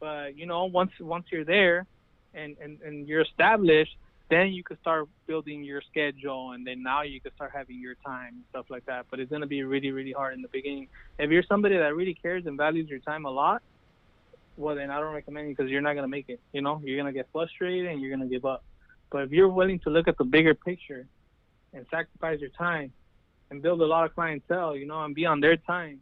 But 0.00 0.36
you 0.36 0.46
know, 0.46 0.64
once 0.64 0.92
once 1.00 1.26
you're 1.30 1.44
there, 1.44 1.86
and 2.34 2.56
and 2.60 2.80
and 2.82 3.08
you're 3.08 3.22
established, 3.22 3.96
then 4.30 4.52
you 4.52 4.62
could 4.62 4.78
start 4.80 5.08
building 5.26 5.62
your 5.64 5.82
schedule, 5.82 6.52
and 6.52 6.66
then 6.66 6.82
now 6.82 7.02
you 7.02 7.20
could 7.20 7.34
start 7.34 7.52
having 7.54 7.80
your 7.80 7.94
time 8.06 8.34
and 8.34 8.44
stuff 8.50 8.66
like 8.70 8.86
that. 8.86 9.06
But 9.10 9.20
it's 9.20 9.30
gonna 9.30 9.46
be 9.46 9.62
really, 9.62 9.90
really 9.90 10.12
hard 10.12 10.34
in 10.34 10.42
the 10.42 10.48
beginning. 10.48 10.88
If 11.18 11.30
you're 11.30 11.42
somebody 11.44 11.76
that 11.76 11.94
really 11.94 12.14
cares 12.14 12.46
and 12.46 12.56
values 12.56 12.88
your 12.88 13.00
time 13.00 13.26
a 13.26 13.30
lot, 13.30 13.62
well, 14.56 14.74
then 14.74 14.90
I 14.90 15.00
don't 15.00 15.14
recommend 15.14 15.48
you 15.48 15.54
because 15.54 15.70
you're 15.70 15.82
not 15.82 15.94
gonna 15.94 16.08
make 16.08 16.28
it. 16.28 16.40
You 16.52 16.62
know, 16.62 16.80
you're 16.84 16.96
gonna 16.96 17.12
get 17.12 17.28
frustrated 17.32 17.86
and 17.86 18.00
you're 18.00 18.10
gonna 18.10 18.28
give 18.28 18.44
up. 18.44 18.64
But 19.10 19.24
if 19.24 19.30
you're 19.30 19.48
willing 19.48 19.78
to 19.80 19.90
look 19.90 20.08
at 20.08 20.16
the 20.16 20.24
bigger 20.24 20.54
picture 20.54 21.06
and 21.72 21.86
sacrifice 21.90 22.40
your 22.40 22.50
time 22.50 22.92
and 23.50 23.62
build 23.62 23.80
a 23.80 23.86
lot 23.86 24.04
of 24.06 24.14
clientele, 24.14 24.76
you 24.76 24.86
know, 24.86 25.04
and 25.04 25.14
be 25.14 25.26
on 25.26 25.40
their 25.40 25.56
time, 25.56 26.00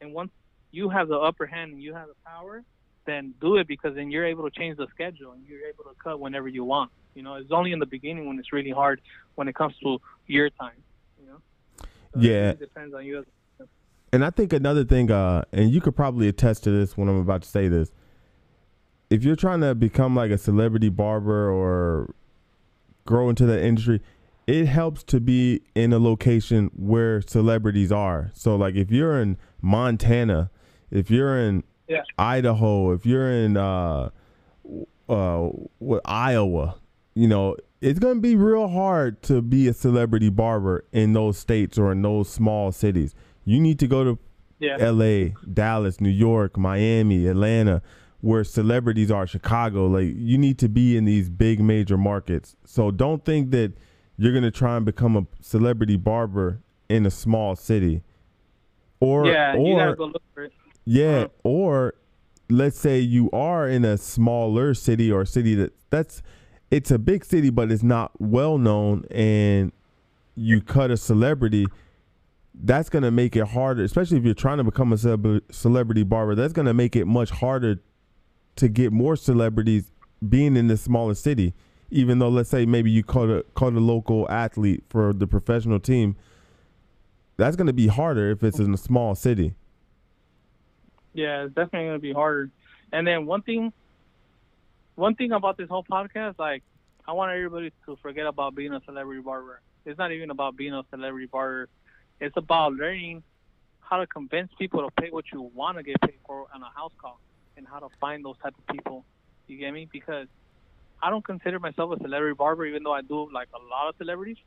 and 0.00 0.12
once 0.12 0.30
you 0.70 0.88
have 0.88 1.08
the 1.08 1.18
upper 1.18 1.46
hand 1.46 1.72
and 1.72 1.82
you 1.82 1.94
have 1.94 2.08
the 2.08 2.14
power, 2.24 2.64
then 3.08 3.34
do 3.40 3.56
it 3.56 3.66
because 3.66 3.94
then 3.94 4.10
you're 4.10 4.26
able 4.26 4.44
to 4.48 4.50
change 4.56 4.76
the 4.76 4.86
schedule 4.94 5.32
and 5.32 5.42
you're 5.48 5.66
able 5.66 5.84
to 5.84 5.94
cut 6.02 6.20
whenever 6.20 6.46
you 6.46 6.62
want. 6.62 6.90
You 7.14 7.22
know, 7.22 7.34
it's 7.34 7.50
only 7.50 7.72
in 7.72 7.78
the 7.78 7.86
beginning 7.86 8.28
when 8.28 8.38
it's 8.38 8.52
really 8.52 8.70
hard 8.70 9.00
when 9.34 9.48
it 9.48 9.54
comes 9.54 9.74
to 9.82 9.98
your 10.26 10.50
time. 10.50 10.76
You 11.18 11.26
know, 11.26 11.38
so 11.80 12.20
Yeah. 12.20 12.50
it 12.50 12.60
depends 12.60 12.94
on 12.94 13.04
you. 13.04 13.24
And 14.12 14.24
I 14.24 14.30
think 14.30 14.52
another 14.52 14.84
thing, 14.84 15.10
uh, 15.10 15.42
and 15.52 15.70
you 15.70 15.80
could 15.80 15.96
probably 15.96 16.28
attest 16.28 16.64
to 16.64 16.70
this 16.70 16.96
when 16.96 17.08
I'm 17.08 17.18
about 17.20 17.42
to 17.42 17.48
say 17.48 17.68
this. 17.68 17.92
If 19.10 19.24
you're 19.24 19.36
trying 19.36 19.60
to 19.62 19.74
become 19.74 20.14
like 20.14 20.30
a 20.30 20.38
celebrity 20.38 20.90
barber 20.90 21.50
or 21.50 22.14
grow 23.06 23.30
into 23.30 23.46
the 23.46 23.62
industry, 23.62 24.00
it 24.46 24.66
helps 24.66 25.02
to 25.04 25.20
be 25.20 25.62
in 25.74 25.92
a 25.92 25.98
location 25.98 26.70
where 26.74 27.20
celebrities 27.22 27.90
are. 27.92 28.30
So, 28.34 28.56
like, 28.56 28.74
if 28.76 28.90
you're 28.90 29.20
in 29.20 29.36
Montana, 29.60 30.50
if 30.90 31.10
you're 31.10 31.38
in 31.38 31.64
Yeah. 31.88 32.02
Idaho, 32.18 32.92
if 32.92 33.06
you're 33.06 33.30
in 33.30 33.56
uh, 33.56 34.10
uh, 35.08 35.48
what 35.78 36.02
Iowa, 36.04 36.76
you 37.14 37.26
know, 37.28 37.56
it's 37.80 37.98
gonna 37.98 38.20
be 38.20 38.36
real 38.36 38.68
hard 38.68 39.22
to 39.22 39.40
be 39.40 39.68
a 39.68 39.72
celebrity 39.72 40.28
barber 40.30 40.84
in 40.92 41.12
those 41.12 41.38
states 41.38 41.78
or 41.78 41.92
in 41.92 42.02
those 42.02 42.28
small 42.28 42.72
cities. 42.72 43.14
You 43.44 43.60
need 43.60 43.78
to 43.78 43.86
go 43.86 44.04
to 44.04 44.18
Yeah. 44.58 44.76
L.A., 44.80 45.34
Dallas, 45.52 46.00
New 46.00 46.10
York, 46.10 46.56
Miami, 46.58 47.26
Atlanta, 47.26 47.80
where 48.20 48.42
celebrities 48.44 49.10
are. 49.10 49.26
Chicago, 49.26 49.86
like 49.86 50.12
you 50.16 50.36
need 50.36 50.58
to 50.58 50.68
be 50.68 50.96
in 50.96 51.04
these 51.04 51.30
big 51.30 51.60
major 51.60 51.96
markets. 51.96 52.56
So 52.64 52.90
don't 52.90 53.24
think 53.24 53.52
that 53.52 53.72
you're 54.16 54.34
gonna 54.34 54.50
try 54.50 54.76
and 54.76 54.84
become 54.84 55.16
a 55.16 55.26
celebrity 55.40 55.96
barber 55.96 56.60
in 56.88 57.06
a 57.06 57.10
small 57.10 57.54
city, 57.54 58.02
or 58.98 59.26
yeah, 59.26 59.54
you 59.54 59.78
or 59.78 59.94
gotta 60.96 61.00
go 61.06 61.20
look 61.20 61.32
for 61.42 61.48
it. 61.48 61.48
yeah, 61.48 61.50
or 61.50 61.94
let's 62.50 62.78
say 62.78 62.98
you 62.98 63.30
are 63.32 63.68
in 63.68 63.84
a 63.84 63.98
smaller 63.98 64.74
city 64.74 65.12
or 65.12 65.24
city 65.24 65.54
that 65.54 65.72
that's 65.90 66.22
it's 66.70 66.90
a 66.90 66.98
big 66.98 67.24
city 67.24 67.50
but 67.50 67.70
it's 67.70 67.82
not 67.82 68.12
well 68.20 68.58
known 68.58 69.04
and 69.10 69.72
you 70.34 70.60
cut 70.60 70.90
a 70.90 70.96
celebrity 70.96 71.66
that's 72.54 72.88
going 72.88 73.02
to 73.02 73.10
make 73.10 73.36
it 73.36 73.48
harder 73.48 73.82
especially 73.84 74.16
if 74.18 74.24
you're 74.24 74.34
trying 74.34 74.58
to 74.58 74.64
become 74.64 74.92
a 74.92 74.96
celeb- 74.96 75.42
celebrity 75.50 76.02
barber 76.02 76.34
that's 76.34 76.52
going 76.52 76.66
to 76.66 76.74
make 76.74 76.96
it 76.96 77.06
much 77.06 77.30
harder 77.30 77.80
to 78.56 78.68
get 78.68 78.92
more 78.92 79.16
celebrities 79.16 79.92
being 80.28 80.56
in 80.56 80.68
the 80.68 80.76
smaller 80.76 81.14
city 81.14 81.54
even 81.90 82.18
though 82.18 82.28
let's 82.28 82.50
say 82.50 82.66
maybe 82.66 82.90
you 82.90 83.04
cut 83.04 83.30
a 83.30 83.44
cut 83.54 83.72
a 83.74 83.80
local 83.80 84.28
athlete 84.30 84.84
for 84.88 85.12
the 85.12 85.26
professional 85.26 85.78
team 85.80 86.16
that's 87.36 87.56
going 87.56 87.66
to 87.66 87.72
be 87.72 87.86
harder 87.88 88.30
if 88.30 88.42
it's 88.42 88.58
in 88.58 88.72
a 88.74 88.78
small 88.78 89.14
city 89.14 89.54
Yeah, 91.18 91.46
it's 91.46 91.54
definitely 91.56 91.88
gonna 91.88 91.98
be 91.98 92.12
harder. 92.12 92.48
And 92.92 93.04
then 93.04 93.26
one 93.26 93.42
thing, 93.42 93.72
one 94.94 95.16
thing 95.16 95.32
about 95.32 95.56
this 95.56 95.68
whole 95.68 95.82
podcast, 95.82 96.38
like, 96.38 96.62
I 97.08 97.12
want 97.12 97.32
everybody 97.32 97.72
to 97.86 97.96
forget 97.96 98.24
about 98.26 98.54
being 98.54 98.72
a 98.72 98.80
celebrity 98.86 99.20
barber. 99.20 99.60
It's 99.84 99.98
not 99.98 100.12
even 100.12 100.30
about 100.30 100.56
being 100.56 100.72
a 100.74 100.84
celebrity 100.90 101.26
barber. 101.26 101.68
It's 102.20 102.36
about 102.36 102.74
learning 102.74 103.24
how 103.80 103.96
to 103.96 104.06
convince 104.06 104.52
people 104.60 104.88
to 104.88 105.02
pay 105.02 105.10
what 105.10 105.24
you 105.32 105.42
want 105.42 105.76
to 105.78 105.82
get 105.82 106.00
paid 106.02 106.20
for 106.24 106.46
on 106.54 106.62
a 106.62 106.70
house 106.72 106.92
call, 107.00 107.18
and 107.56 107.66
how 107.66 107.80
to 107.80 107.88
find 108.00 108.24
those 108.24 108.36
type 108.40 108.54
of 108.56 108.66
people. 108.72 109.04
You 109.48 109.58
get 109.58 109.72
me? 109.72 109.88
Because 109.90 110.28
I 111.02 111.10
don't 111.10 111.24
consider 111.24 111.58
myself 111.58 111.98
a 111.98 112.00
celebrity 112.00 112.36
barber, 112.36 112.64
even 112.64 112.84
though 112.84 112.92
I 112.92 113.02
do 113.02 113.28
like 113.32 113.48
a 113.52 113.58
lot 113.58 113.88
of 113.88 113.96
celebrities. 113.98 114.38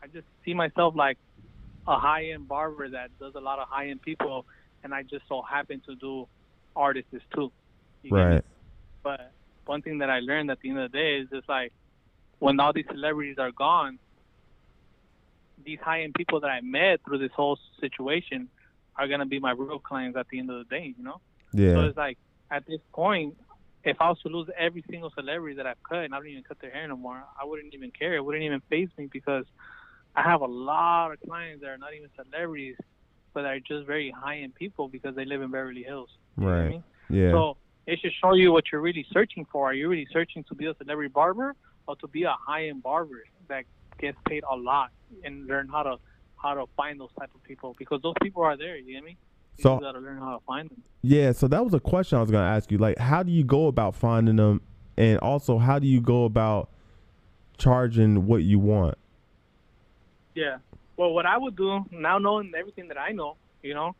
I 0.00 0.06
just 0.06 0.28
see 0.44 0.54
myself 0.54 0.94
like 0.94 1.18
a 1.88 1.98
high 1.98 2.26
end 2.26 2.46
barber 2.46 2.88
that 2.90 3.10
does 3.18 3.34
a 3.34 3.40
lot 3.40 3.58
of 3.58 3.66
high 3.66 3.88
end 3.88 4.02
people 4.02 4.46
and 4.82 4.94
I 4.94 5.02
just 5.02 5.24
so 5.28 5.42
happen 5.42 5.82
to 5.86 5.94
do 5.94 6.28
artists 6.74 7.10
too. 7.34 7.50
Right 8.08 8.44
But 9.02 9.32
one 9.64 9.82
thing 9.82 9.98
that 9.98 10.10
I 10.10 10.20
learned 10.20 10.50
at 10.50 10.60
the 10.60 10.70
end 10.70 10.78
of 10.78 10.92
the 10.92 10.98
day 10.98 11.18
is 11.18 11.28
just 11.30 11.48
like 11.48 11.72
when 12.38 12.60
all 12.60 12.72
these 12.72 12.86
celebrities 12.88 13.38
are 13.38 13.50
gone, 13.50 13.98
these 15.64 15.78
high 15.80 16.02
end 16.02 16.14
people 16.14 16.40
that 16.40 16.50
I 16.50 16.60
met 16.60 17.00
through 17.04 17.18
this 17.18 17.32
whole 17.32 17.58
situation 17.80 18.48
are 18.96 19.08
gonna 19.08 19.26
be 19.26 19.40
my 19.40 19.52
real 19.52 19.78
clients 19.78 20.16
at 20.16 20.28
the 20.28 20.38
end 20.38 20.50
of 20.50 20.58
the 20.58 20.76
day, 20.76 20.94
you 20.96 21.04
know? 21.04 21.20
Yeah. 21.52 21.72
So 21.72 21.80
it's 21.82 21.96
like 21.96 22.18
at 22.50 22.64
this 22.66 22.80
point, 22.92 23.36
if 23.84 23.96
I 24.00 24.08
was 24.08 24.20
to 24.22 24.28
lose 24.28 24.48
every 24.58 24.84
single 24.90 25.10
celebrity 25.10 25.56
that 25.56 25.66
I've 25.66 25.82
cut 25.88 25.98
and 25.98 26.14
I 26.14 26.18
don't 26.18 26.26
even 26.26 26.42
cut 26.42 26.58
their 26.60 26.70
hair 26.70 26.86
no 26.88 26.96
more, 26.96 27.22
I 27.40 27.44
wouldn't 27.44 27.72
even 27.72 27.90
care. 27.92 28.14
It 28.14 28.24
wouldn't 28.24 28.44
even 28.44 28.60
phase 28.68 28.88
me 28.98 29.08
because 29.10 29.44
I 30.14 30.22
have 30.22 30.40
a 30.40 30.46
lot 30.46 31.12
of 31.12 31.20
clients 31.20 31.62
that 31.62 31.68
are 31.68 31.78
not 31.78 31.94
even 31.94 32.08
celebrities, 32.16 32.76
but 33.36 33.44
are 33.44 33.60
just 33.60 33.86
very 33.86 34.10
high 34.10 34.38
end 34.38 34.54
people 34.54 34.88
because 34.88 35.14
they 35.14 35.26
live 35.26 35.42
in 35.42 35.50
Beverly 35.50 35.82
Hills. 35.82 36.08
Know 36.38 36.48
I 36.48 36.50
Right. 36.52 36.70
mean? 36.70 36.84
yeah 37.10 37.30
So 37.32 37.56
it 37.86 37.98
should 38.00 38.12
show 38.20 38.32
you 38.32 38.50
what 38.50 38.64
you're 38.72 38.80
really 38.80 39.06
searching 39.12 39.44
for. 39.52 39.66
Are 39.68 39.74
you 39.74 39.88
really 39.90 40.08
searching 40.10 40.42
to 40.44 40.54
be 40.54 40.64
a 40.66 40.74
celebrity 40.80 41.12
barber 41.12 41.54
or 41.86 41.96
to 41.96 42.06
be 42.08 42.22
a 42.22 42.34
high 42.48 42.68
end 42.68 42.82
barber 42.82 43.22
that 43.48 43.64
gets 44.00 44.16
paid 44.26 44.42
a 44.50 44.56
lot 44.56 44.88
and 45.22 45.46
learn 45.46 45.68
how 45.68 45.82
to 45.82 45.96
how 46.42 46.54
to 46.54 46.64
find 46.78 46.98
those 46.98 47.10
type 47.18 47.30
of 47.34 47.42
people 47.44 47.74
because 47.78 48.00
those 48.02 48.14
people 48.22 48.42
are 48.42 48.56
there. 48.56 48.76
You 48.78 48.94
get 48.94 49.04
me? 49.04 49.16
You 49.58 49.62
So- 49.64 49.78
gotta 49.80 49.98
learn 50.00 50.18
how 50.18 50.32
to 50.38 50.44
find 50.46 50.70
them. 50.70 50.82
Yeah, 51.02 51.32
so 51.32 51.46
that 51.48 51.62
was 51.62 51.74
a 51.74 51.80
question 51.80 52.16
I 52.16 52.22
was 52.22 52.30
going 52.30 52.42
to 52.42 52.48
ask 52.56 52.70
you. 52.72 52.78
Like, 52.78 52.96
how 52.98 53.22
do 53.22 53.30
you 53.30 53.44
go 53.44 53.66
about 53.68 53.94
finding 53.94 54.36
them, 54.36 54.60
and 54.96 55.18
also 55.20 55.58
how 55.58 55.78
do 55.78 55.86
you 55.86 56.00
go 56.00 56.24
about 56.24 56.68
charging 57.58 58.26
what 58.26 58.42
you 58.42 58.58
want? 58.58 58.96
Yeah. 60.34 60.58
Well, 60.96 61.12
what 61.12 61.26
I 61.26 61.36
would 61.36 61.56
do 61.56 61.84
now, 61.90 62.18
knowing 62.18 62.52
everything 62.58 62.88
that 62.88 62.98
I 62.98 63.12
know, 63.12 63.36
you 63.62 63.74
know, 63.74 63.94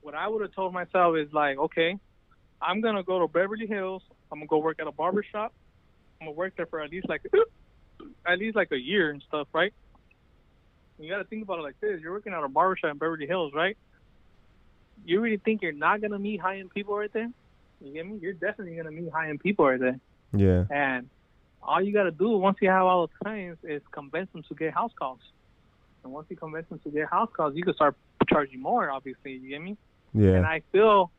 what 0.00 0.14
I 0.14 0.28
would 0.28 0.42
have 0.42 0.54
told 0.54 0.72
myself 0.72 1.16
is 1.16 1.32
like, 1.32 1.58
okay, 1.58 1.96
I'm 2.60 2.80
gonna 2.80 3.02
go 3.02 3.20
to 3.20 3.28
Beverly 3.28 3.66
Hills. 3.66 4.02
I'm 4.30 4.38
gonna 4.38 4.46
go 4.46 4.58
work 4.58 4.78
at 4.80 4.86
a 4.86 4.92
barber 4.92 5.24
shop. 5.30 5.52
I'm 6.20 6.28
gonna 6.28 6.36
work 6.36 6.54
there 6.56 6.66
for 6.66 6.80
at 6.80 6.90
least 6.90 7.08
like 7.08 7.22
at 8.26 8.38
least 8.38 8.56
like 8.56 8.68
a 8.72 8.76
year 8.76 9.10
and 9.10 9.22
stuff, 9.26 9.48
right? 9.52 9.72
You 10.98 11.10
got 11.10 11.18
to 11.18 11.24
think 11.24 11.42
about 11.42 11.58
it 11.58 11.62
like 11.62 11.80
this: 11.80 12.00
you're 12.00 12.12
working 12.12 12.32
at 12.32 12.44
a 12.44 12.48
barber 12.48 12.76
shop 12.76 12.92
in 12.92 12.98
Beverly 12.98 13.26
Hills, 13.26 13.52
right? 13.54 13.76
You 15.04 15.20
really 15.20 15.40
think 15.44 15.62
you're 15.62 15.72
not 15.72 16.00
gonna 16.00 16.18
meet 16.18 16.40
high 16.40 16.58
end 16.58 16.70
people 16.70 16.96
right 16.96 17.12
there? 17.12 17.28
You 17.80 17.92
get 17.92 18.06
me? 18.06 18.18
You're 18.20 18.34
definitely 18.34 18.76
gonna 18.76 18.92
meet 18.92 19.10
high 19.12 19.28
end 19.28 19.40
people 19.40 19.66
right 19.66 19.80
there. 19.80 19.98
Yeah, 20.34 20.64
And 20.70 21.10
all 21.62 21.80
you 21.80 21.92
got 21.92 22.04
to 22.04 22.10
do 22.10 22.30
once 22.30 22.58
you 22.60 22.68
have 22.68 22.82
all 22.82 23.02
those 23.02 23.16
clients 23.22 23.60
is 23.64 23.82
convince 23.92 24.30
them 24.32 24.42
to 24.48 24.54
get 24.54 24.74
house 24.74 24.92
calls. 24.98 25.20
And 26.04 26.12
once 26.12 26.26
you 26.30 26.36
convince 26.36 26.68
them 26.68 26.80
to 26.80 26.90
get 26.90 27.08
house 27.08 27.30
calls, 27.34 27.54
you 27.54 27.62
can 27.62 27.74
start 27.74 27.96
charging 28.28 28.60
more. 28.60 28.90
Obviously, 28.90 29.32
you 29.32 29.48
get 29.48 29.62
me? 29.62 29.76
Yeah. 30.14 30.30
And 30.30 30.46
I 30.46 30.62
feel 30.72 31.10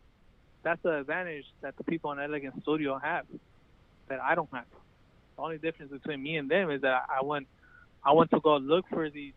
that's 0.64 0.82
the 0.84 1.00
advantage 1.00 1.46
that 1.62 1.78
the 1.78 1.84
people 1.84 2.12
in 2.12 2.20
Elegant 2.20 2.62
Studio 2.62 2.98
have 2.98 3.26
that 4.08 4.20
I 4.22 4.36
don't 4.36 4.50
have. 4.54 4.66
The 5.36 5.42
only 5.42 5.58
difference 5.58 5.92
between 5.92 6.22
me 6.22 6.38
and 6.38 6.50
them 6.50 6.70
is 6.70 6.82
that 6.82 7.04
I 7.10 7.24
went, 7.24 7.48
I 8.04 8.14
went 8.14 8.30
to 8.32 8.40
go 8.40 8.58
look 8.58 8.86
for 8.90 9.10
these 9.10 9.34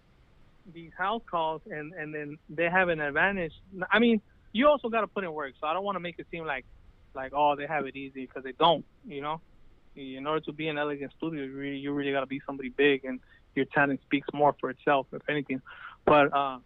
these 0.73 0.91
house 0.97 1.23
calls, 1.31 1.63
and 1.71 1.93
and 1.95 2.15
then 2.15 2.39
they 2.49 2.69
have 2.69 2.89
an 2.89 3.01
advantage. 3.01 3.53
I 3.91 3.99
mean, 3.99 4.21
you 4.53 4.69
also 4.69 4.89
got 4.89 5.03
to 5.03 5.07
put 5.07 5.25
in 5.25 5.33
work, 5.33 5.55
so 5.61 5.67
I 5.67 5.75
don't 5.75 5.85
want 5.85 5.97
to 5.97 6.01
make 6.01 6.19
it 6.19 6.27
seem 6.31 6.45
like 6.45 6.65
like 7.15 7.33
oh 7.35 7.57
they 7.57 7.67
have 7.67 7.87
it 7.87 7.97
easy 7.97 8.27
because 8.27 8.45
they 8.45 8.53
don't. 8.53 8.85
You 9.07 9.23
know, 9.23 9.41
in 9.95 10.27
order 10.27 10.45
to 10.47 10.53
be 10.53 10.69
an 10.69 10.79
Elegant 10.79 11.13
Studio, 11.17 11.45
you 11.45 11.53
really 11.53 11.77
you 11.77 11.93
really 11.93 12.13
got 12.13 12.21
to 12.21 12.27
be 12.27 12.41
somebody 12.45 12.69
big, 12.69 13.05
and 13.05 13.21
your 13.57 13.67
talent 13.67 14.01
speaks 14.03 14.29
more 14.33 14.55
for 14.61 14.71
itself, 14.71 15.07
if 15.13 15.23
anything. 15.29 15.63
But 16.05 16.33
uh, 16.37 16.59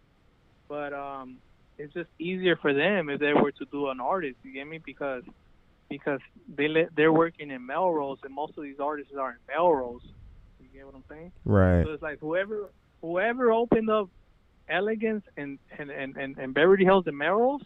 but 0.67 0.93
um, 0.93 1.37
it's 1.77 1.93
just 1.93 2.09
easier 2.19 2.55
for 2.55 2.73
them 2.73 3.09
if 3.09 3.19
they 3.19 3.33
were 3.33 3.51
to 3.51 3.65
do 3.71 3.89
an 3.89 3.99
artist. 3.99 4.37
You 4.43 4.53
get 4.53 4.67
me? 4.67 4.79
Because 4.83 5.23
because 5.89 6.19
they 6.55 6.67
let, 6.67 6.95
they're 6.95 7.11
working 7.11 7.51
in 7.51 7.65
Melrose, 7.65 8.19
and 8.23 8.33
most 8.33 8.57
of 8.57 8.63
these 8.63 8.79
artists 8.79 9.13
are 9.19 9.31
in 9.31 9.37
Melrose. 9.47 10.01
You 10.59 10.67
get 10.73 10.85
what 10.85 10.95
I'm 10.95 11.03
saying? 11.09 11.31
right. 11.45 11.83
So 11.85 11.91
it's 11.91 12.03
like 12.03 12.19
whoever 12.19 12.69
whoever 13.01 13.51
opened 13.51 13.89
up 13.89 14.09
Elegance 14.69 15.23
and 15.35 15.59
and, 15.77 15.89
and, 15.89 16.15
and, 16.15 16.37
and 16.37 16.53
Beverly 16.53 16.85
Hills 16.85 17.05
and 17.07 17.17
Melrose, 17.17 17.61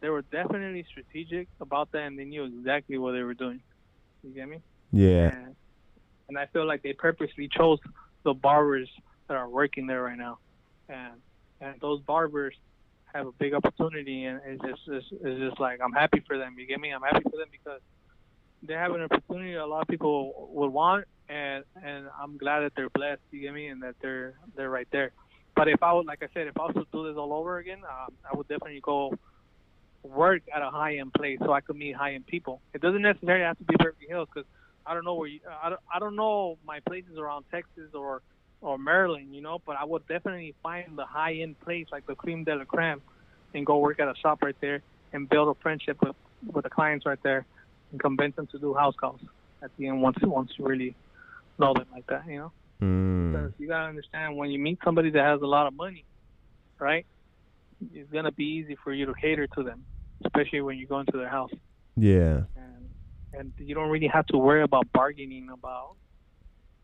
they 0.00 0.08
were 0.08 0.22
definitely 0.22 0.84
strategic 0.90 1.48
about 1.60 1.92
that, 1.92 2.02
and 2.02 2.18
they 2.18 2.24
knew 2.24 2.44
exactly 2.44 2.98
what 2.98 3.12
they 3.12 3.22
were 3.22 3.34
doing. 3.34 3.60
You 4.22 4.30
get 4.30 4.48
me? 4.48 4.60
Yeah, 4.90 5.28
And, 5.28 5.56
and 6.28 6.38
I 6.38 6.46
feel 6.46 6.66
like 6.66 6.82
they 6.82 6.94
purposely 6.94 7.48
chose 7.48 7.78
the 8.28 8.34
barbers 8.34 8.90
that 9.26 9.38
are 9.38 9.48
working 9.48 9.86
there 9.86 10.02
right 10.02 10.18
now, 10.18 10.38
and 10.88 11.14
and 11.62 11.80
those 11.80 12.02
barbers 12.02 12.54
have 13.14 13.26
a 13.26 13.32
big 13.32 13.54
opportunity, 13.54 14.24
and 14.24 14.40
it's 14.44 14.60
just 14.60 14.82
it's, 14.86 15.06
it's 15.24 15.40
just 15.40 15.58
like 15.58 15.80
I'm 15.82 15.92
happy 15.92 16.22
for 16.26 16.36
them. 16.36 16.56
You 16.58 16.66
get 16.66 16.78
me? 16.78 16.90
I'm 16.90 17.00
happy 17.00 17.24
for 17.24 17.38
them 17.38 17.48
because 17.50 17.80
they 18.62 18.74
have 18.74 18.92
an 18.92 19.00
opportunity 19.00 19.54
a 19.54 19.64
lot 19.66 19.80
of 19.80 19.88
people 19.88 20.50
would 20.52 20.68
want, 20.68 21.06
and 21.30 21.64
and 21.82 22.08
I'm 22.20 22.36
glad 22.36 22.60
that 22.60 22.72
they're 22.76 22.90
blessed. 22.90 23.22
You 23.30 23.40
get 23.40 23.54
me, 23.54 23.68
and 23.68 23.82
that 23.82 23.94
they're 24.02 24.34
they're 24.56 24.70
right 24.70 24.88
there. 24.92 25.12
But 25.56 25.68
if 25.68 25.82
I 25.82 25.94
would, 25.94 26.06
like 26.06 26.22
I 26.22 26.28
said, 26.34 26.48
if 26.48 26.56
I 26.60 26.66
was 26.66 26.74
to 26.74 26.86
do 26.92 27.08
this 27.08 27.16
all 27.16 27.32
over 27.32 27.56
again, 27.56 27.78
um, 27.78 28.12
I 28.30 28.36
would 28.36 28.46
definitely 28.46 28.80
go 28.82 29.14
work 30.02 30.42
at 30.54 30.60
a 30.60 30.70
high 30.70 30.98
end 30.98 31.14
place 31.14 31.38
so 31.40 31.52
I 31.52 31.62
could 31.62 31.76
meet 31.76 31.96
high 31.96 32.12
end 32.12 32.26
people. 32.26 32.60
It 32.74 32.82
doesn't 32.82 33.02
necessarily 33.02 33.44
have 33.44 33.56
to 33.56 33.64
be 33.64 33.74
Beverly 33.76 34.06
Hills 34.06 34.28
because 34.32 34.46
I 34.88 34.94
don't 34.94 35.04
know 35.04 35.14
where 35.14 35.28
you, 35.28 35.40
I 35.62 35.68
don't, 35.68 35.80
I 35.94 35.98
don't 35.98 36.16
know 36.16 36.58
my 36.64 36.80
places 36.80 37.18
around 37.18 37.44
Texas 37.50 37.90
or 37.94 38.22
or 38.60 38.78
Maryland, 38.78 39.34
you 39.34 39.42
know. 39.42 39.60
But 39.64 39.76
I 39.76 39.84
would 39.84 40.06
definitely 40.08 40.54
find 40.62 40.96
the 40.96 41.04
high 41.04 41.34
end 41.34 41.60
place 41.60 41.86
like 41.92 42.06
the 42.06 42.14
Cream 42.14 42.44
de 42.44 42.56
la 42.56 42.64
Creme 42.64 43.02
and 43.54 43.66
go 43.66 43.78
work 43.78 44.00
at 44.00 44.08
a 44.08 44.14
shop 44.16 44.42
right 44.42 44.56
there 44.60 44.82
and 45.12 45.28
build 45.28 45.54
a 45.54 45.60
friendship 45.60 45.98
with 46.02 46.16
with 46.52 46.64
the 46.64 46.70
clients 46.70 47.04
right 47.04 47.22
there 47.22 47.44
and 47.90 48.00
convince 48.00 48.36
them 48.36 48.46
to 48.48 48.58
do 48.58 48.74
house 48.74 48.94
calls 48.98 49.20
at 49.62 49.70
the 49.76 49.88
end 49.88 50.00
once 50.00 50.16
once 50.22 50.50
you 50.56 50.66
really 50.66 50.94
know 51.58 51.74
them 51.74 51.86
like 51.92 52.06
that, 52.06 52.26
you 52.26 52.38
know. 52.38 52.52
Mm. 52.80 53.32
Because 53.32 53.52
you 53.58 53.68
gotta 53.68 53.88
understand 53.88 54.36
when 54.36 54.50
you 54.50 54.58
meet 54.58 54.78
somebody 54.84 55.10
that 55.10 55.22
has 55.22 55.42
a 55.42 55.46
lot 55.46 55.66
of 55.66 55.74
money, 55.74 56.04
right? 56.78 57.04
It's 57.92 58.10
gonna 58.10 58.32
be 58.32 58.44
easy 58.44 58.76
for 58.82 58.92
you 58.92 59.06
to 59.06 59.14
cater 59.14 59.46
to 59.48 59.62
them, 59.62 59.84
especially 60.24 60.60
when 60.60 60.78
you 60.78 60.86
go 60.86 61.00
into 61.00 61.16
their 61.16 61.28
house, 61.28 61.50
Yeah. 61.96 62.42
And 63.32 63.52
you 63.58 63.74
don't 63.74 63.88
really 63.88 64.08
have 64.08 64.26
to 64.28 64.38
worry 64.38 64.62
about 64.62 64.90
bargaining 64.92 65.48
about 65.50 65.96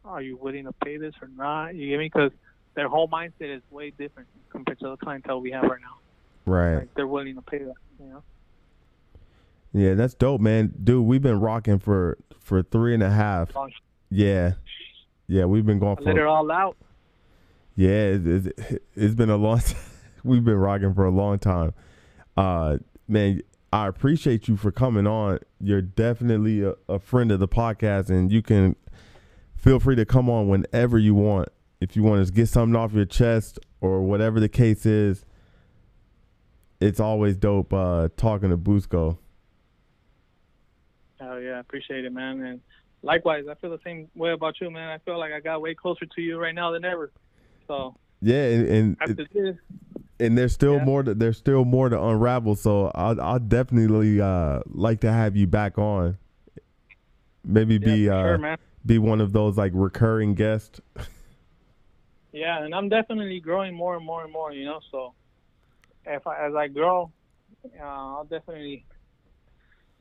are 0.04 0.20
you 0.20 0.36
willing 0.36 0.64
to 0.64 0.72
pay 0.72 0.98
this 0.98 1.14
or 1.22 1.28
not. 1.28 1.74
You 1.74 1.88
get 1.88 1.98
me? 1.98 2.06
Because 2.06 2.30
their 2.74 2.88
whole 2.88 3.08
mindset 3.08 3.56
is 3.56 3.62
way 3.70 3.90
different 3.90 4.28
compared 4.50 4.78
to 4.80 4.90
the 4.90 4.96
clientele 4.96 5.40
we 5.40 5.50
have 5.52 5.62
right 5.64 5.80
now. 5.80 5.98
Right. 6.44 6.76
Like 6.76 6.94
they're 6.94 7.06
willing 7.06 7.34
to 7.36 7.42
pay 7.42 7.58
that, 7.58 7.74
you 7.98 8.06
know. 8.06 8.22
Yeah, 9.72 9.94
that's 9.94 10.14
dope, 10.14 10.40
man. 10.40 10.72
Dude, 10.82 11.04
we've 11.04 11.22
been 11.22 11.40
rocking 11.40 11.78
for 11.78 12.18
for 12.38 12.62
three 12.62 12.94
and 12.94 13.02
a 13.02 13.10
half. 13.10 13.50
Yeah. 14.10 14.52
Yeah, 15.26 15.46
we've 15.46 15.66
been 15.66 15.78
going 15.78 15.96
for. 15.96 16.02
Let 16.02 16.16
it 16.16 16.26
all 16.26 16.50
out. 16.52 16.76
yeah. 17.74 17.88
It, 17.88 18.26
it, 18.26 18.82
it's 18.94 19.14
been 19.14 19.30
a 19.30 19.36
long. 19.36 19.62
we've 20.24 20.44
been 20.44 20.58
rocking 20.58 20.94
for 20.94 21.06
a 21.06 21.10
long 21.10 21.38
time. 21.38 21.72
Uh, 22.36 22.78
man, 23.08 23.42
I 23.74 23.88
appreciate 23.88 24.46
you 24.46 24.56
for 24.56 24.70
coming 24.70 25.04
on. 25.04 25.40
You're 25.60 25.82
definitely 25.82 26.62
a, 26.62 26.74
a 26.88 27.00
friend 27.00 27.32
of 27.32 27.40
the 27.40 27.48
podcast, 27.48 28.08
and 28.08 28.30
you 28.30 28.40
can 28.40 28.76
feel 29.56 29.80
free 29.80 29.96
to 29.96 30.04
come 30.04 30.30
on 30.30 30.46
whenever 30.46 30.96
you 30.96 31.12
want. 31.12 31.48
If 31.80 31.96
you 31.96 32.04
want 32.04 32.24
to 32.24 32.32
get 32.32 32.48
something 32.48 32.76
off 32.76 32.92
your 32.92 33.04
chest 33.04 33.58
or 33.80 34.02
whatever 34.02 34.38
the 34.38 34.48
case 34.48 34.86
is, 34.86 35.26
it's 36.80 37.00
always 37.00 37.36
dope 37.36 37.72
uh, 37.72 38.10
talking 38.16 38.50
to 38.50 38.56
Busco. 38.56 39.18
Oh 41.20 41.38
yeah, 41.38 41.54
I 41.54 41.58
appreciate 41.58 42.04
it, 42.04 42.12
man. 42.12 42.42
And 42.42 42.60
likewise, 43.02 43.46
I 43.50 43.54
feel 43.56 43.70
the 43.70 43.80
same 43.82 44.08
way 44.14 44.30
about 44.30 44.60
you, 44.60 44.70
man. 44.70 44.88
I 44.88 44.98
feel 44.98 45.18
like 45.18 45.32
I 45.32 45.40
got 45.40 45.60
way 45.60 45.74
closer 45.74 46.06
to 46.06 46.20
you 46.20 46.38
right 46.38 46.54
now 46.54 46.70
than 46.70 46.84
ever. 46.84 47.10
So 47.66 47.96
Yeah, 48.22 48.44
and, 48.50 48.68
and 48.68 48.96
after 49.00 49.14
this, 49.14 49.56
and 50.20 50.36
there's 50.38 50.52
still 50.52 50.78
Yeah. 50.78 50.84
more 50.84 51.02
to 51.02 51.14
there's 51.14 51.38
still 51.38 51.64
more 51.64 51.88
to 51.88 52.00
unravel. 52.02 52.56
So 52.56 52.90
I'll 52.94 53.20
I'll 53.20 53.38
definitely 53.38 54.20
uh, 54.20 54.60
like 54.66 55.00
to 55.00 55.12
have 55.12 55.36
you 55.36 55.46
back 55.46 55.78
on. 55.78 56.18
Maybe 57.44 57.78
yeah, 57.80 57.96
be 57.96 58.08
uh, 58.08 58.38
sure, 58.38 58.58
be 58.84 58.98
one 58.98 59.20
of 59.20 59.32
those 59.32 59.56
like 59.58 59.72
recurring 59.74 60.34
guests. 60.34 60.80
Yeah, 62.32 62.64
and 62.64 62.74
I'm 62.74 62.88
definitely 62.88 63.40
growing 63.40 63.74
more 63.74 63.96
and 63.96 64.04
more 64.04 64.24
and 64.24 64.32
more, 64.32 64.52
you 64.52 64.64
know. 64.64 64.80
So 64.90 65.14
if 66.04 66.26
I, 66.26 66.46
as 66.46 66.54
I 66.54 66.68
grow, 66.68 67.12
uh, 67.80 67.82
I'll 67.84 68.24
definitely 68.24 68.86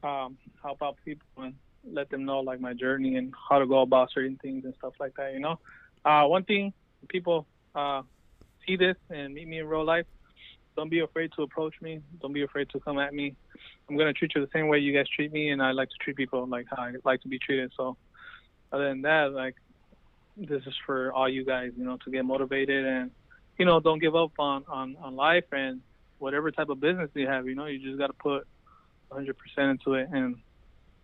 um, 0.04 0.38
help 0.62 0.82
out 0.82 0.98
people 1.06 1.28
and 1.38 1.56
let 1.90 2.10
them 2.10 2.26
know 2.26 2.40
like 2.40 2.60
my 2.60 2.74
journey 2.74 3.16
and 3.18 3.34
how 3.50 3.60
to 3.60 3.68
go 3.68 3.82
about 3.82 4.12
certain 4.12 4.38
things 4.42 4.66
and 4.66 4.74
stuff 4.76 4.94
like 5.00 5.14
that, 5.18 5.34
you 5.34 5.40
know. 5.40 5.60
Uh, 6.06 6.26
one 6.26 6.44
thing, 6.44 6.74
people 7.08 7.48
uh, 7.76 8.02
see 8.66 8.76
this 8.76 8.96
and 9.10 9.34
meet 9.34 9.48
me 9.48 9.60
in 9.60 9.68
real 9.68 9.86
life. 9.86 10.06
Don't 10.76 10.90
be 10.90 11.00
afraid 11.00 11.32
to 11.36 11.44
approach 11.44 11.76
me. 11.82 12.02
Don't 12.22 12.34
be 12.34 12.44
afraid 12.44 12.70
to 12.70 12.80
come 12.80 12.98
at 13.00 13.14
me. 13.14 13.36
I'm 13.90 13.98
gonna 13.98 14.14
treat 14.14 14.34
you 14.36 14.42
the 14.42 14.50
same 14.54 14.68
way 14.68 14.80
you 14.80 14.94
guys 14.94 15.06
treat 15.16 15.32
me, 15.32 15.50
and 15.50 15.62
I 15.62 15.72
like 15.72 15.90
to 15.90 15.96
treat 16.02 16.16
people 16.16 16.48
like 16.48 16.66
how 16.70 16.84
I 16.84 16.94
like 17.04 17.22
to 17.22 17.28
be 17.28 17.40
treated. 17.40 17.72
So, 17.78 17.98
other 18.72 18.90
than 18.90 19.02
that, 19.04 19.34
like 19.34 19.56
this 20.36 20.64
is 20.66 20.74
for 20.86 21.14
all 21.14 21.30
you 21.30 21.46
guys, 21.46 21.72
you 21.78 21.84
know, 21.84 21.98
to 22.04 22.12
get 22.12 22.26
motivated 22.26 22.86
and 22.86 23.12
you 23.58 23.66
know, 23.66 23.80
don't 23.80 24.00
give 24.00 24.16
up 24.16 24.32
on 24.40 24.64
on 24.68 24.96
on 25.02 25.16
life 25.16 25.46
and 25.52 25.82
whatever 26.18 26.52
type 26.52 26.70
of 26.70 26.80
business 26.80 27.10
you 27.14 27.28
have. 27.28 27.48
You 27.48 27.56
know, 27.56 27.66
you 27.66 27.80
just 27.80 28.00
got 28.00 28.08
to 28.08 28.14
put 28.14 28.48
100% 29.12 29.34
into 29.58 29.94
it 29.94 30.08
and 30.12 30.38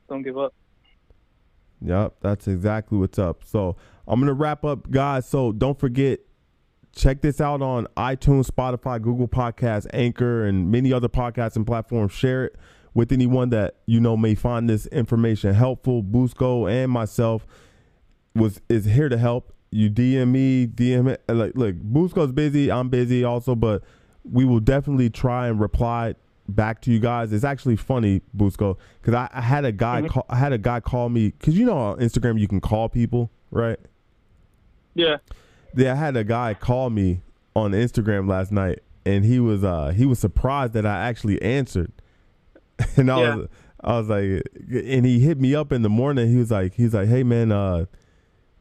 don't 0.08 0.24
give 0.24 0.38
up. 0.38 0.54
Yep, 1.82 2.16
that's 2.22 2.48
exactly 2.48 2.98
what's 2.98 3.20
up. 3.20 3.44
So 3.46 3.76
I'm 4.08 4.20
gonna 4.20 4.34
wrap 4.34 4.66
up, 4.66 4.90
guys. 4.90 5.28
So 5.28 5.52
don't 5.52 5.80
forget, 5.80 6.20
check 7.00 7.22
this 7.22 7.40
out 7.40 7.62
on 7.62 7.88
iTunes, 7.98 8.50
Spotify, 8.52 9.02
Google 9.02 9.28
Podcasts, 9.28 9.88
Anchor, 9.94 10.46
and 10.46 10.70
many 10.70 10.92
other 10.92 11.08
podcasts 11.08 11.56
and 11.56 11.66
platforms. 11.66 12.12
Share 12.12 12.46
it 12.46 12.56
with 12.94 13.12
anyone 13.12 13.50
that 13.52 13.76
you 13.86 14.00
know 14.00 14.18
may 14.18 14.36
find 14.36 14.70
this 14.70 14.86
information 14.88 15.54
helpful. 15.54 16.04
Busco 16.04 16.70
and 16.70 16.92
myself 16.92 17.48
was 18.36 18.62
is 18.70 18.86
here 18.86 19.08
to 19.10 19.18
help. 19.18 19.54
You 19.72 19.90
DM 19.90 20.30
me, 20.32 20.68
DM 20.68 21.08
it. 21.10 21.24
Like, 21.28 21.54
look, 21.56 21.76
Busco's 21.78 22.32
busy. 22.34 22.72
I'm 22.72 22.90
busy 22.90 23.24
also, 23.24 23.56
but 23.56 23.84
we 24.30 24.44
will 24.44 24.60
definitely 24.60 25.10
try 25.10 25.48
and 25.48 25.60
reply 25.60 26.16
back 26.48 26.82
to 26.82 26.92
you 26.92 27.00
guys. 27.00 27.32
It's 27.32 27.44
actually 27.44 27.76
funny, 27.76 28.22
Busco, 28.36 28.76
because 29.00 29.14
I, 29.14 29.30
I 29.32 29.42
had 29.42 29.66
a 29.66 29.72
guy 29.72 30.02
Mhm. 30.02 30.10
call. 30.10 30.26
I 30.30 30.36
had 30.38 30.52
a 30.52 30.58
guy 30.58 30.80
call 30.80 31.08
me 31.10 31.30
because 31.30 31.58
you 31.58 31.66
know 31.66 31.78
on 31.78 32.00
Instagram 32.00 32.40
you 32.40 32.48
can 32.48 32.60
call 32.60 32.90
people, 32.90 33.30
right? 33.52 33.80
Yeah. 34.96 35.18
Yeah, 35.76 35.94
I 35.94 35.96
had 35.96 36.18
a 36.18 36.24
guy 36.24 36.54
call 36.54 36.90
me 36.90 37.22
on 37.56 37.72
Instagram 37.72 38.28
last 38.30 38.52
night, 38.52 38.80
and 39.06 39.24
he 39.26 39.40
was 39.40 39.64
uh 39.64 39.90
he 39.90 40.06
was 40.06 40.20
surprised 40.20 40.74
that 40.74 40.86
I 40.86 41.08
actually 41.08 41.42
answered, 41.42 41.92
and 42.96 43.12
I 43.12 43.22
Yeah. 43.22 43.36
was 43.36 43.48
I 43.82 43.98
was 43.98 44.10
like, 44.10 44.44
and 44.70 45.06
he 45.06 45.20
hit 45.20 45.40
me 45.40 45.56
up 45.56 45.72
in 45.72 45.82
the 45.84 45.90
morning. 45.90 46.30
He 46.30 46.36
was 46.36 46.52
like, 46.52 46.74
he's 46.74 46.94
like, 46.94 47.08
hey 47.08 47.24
man, 47.24 47.52
uh, 47.52 47.86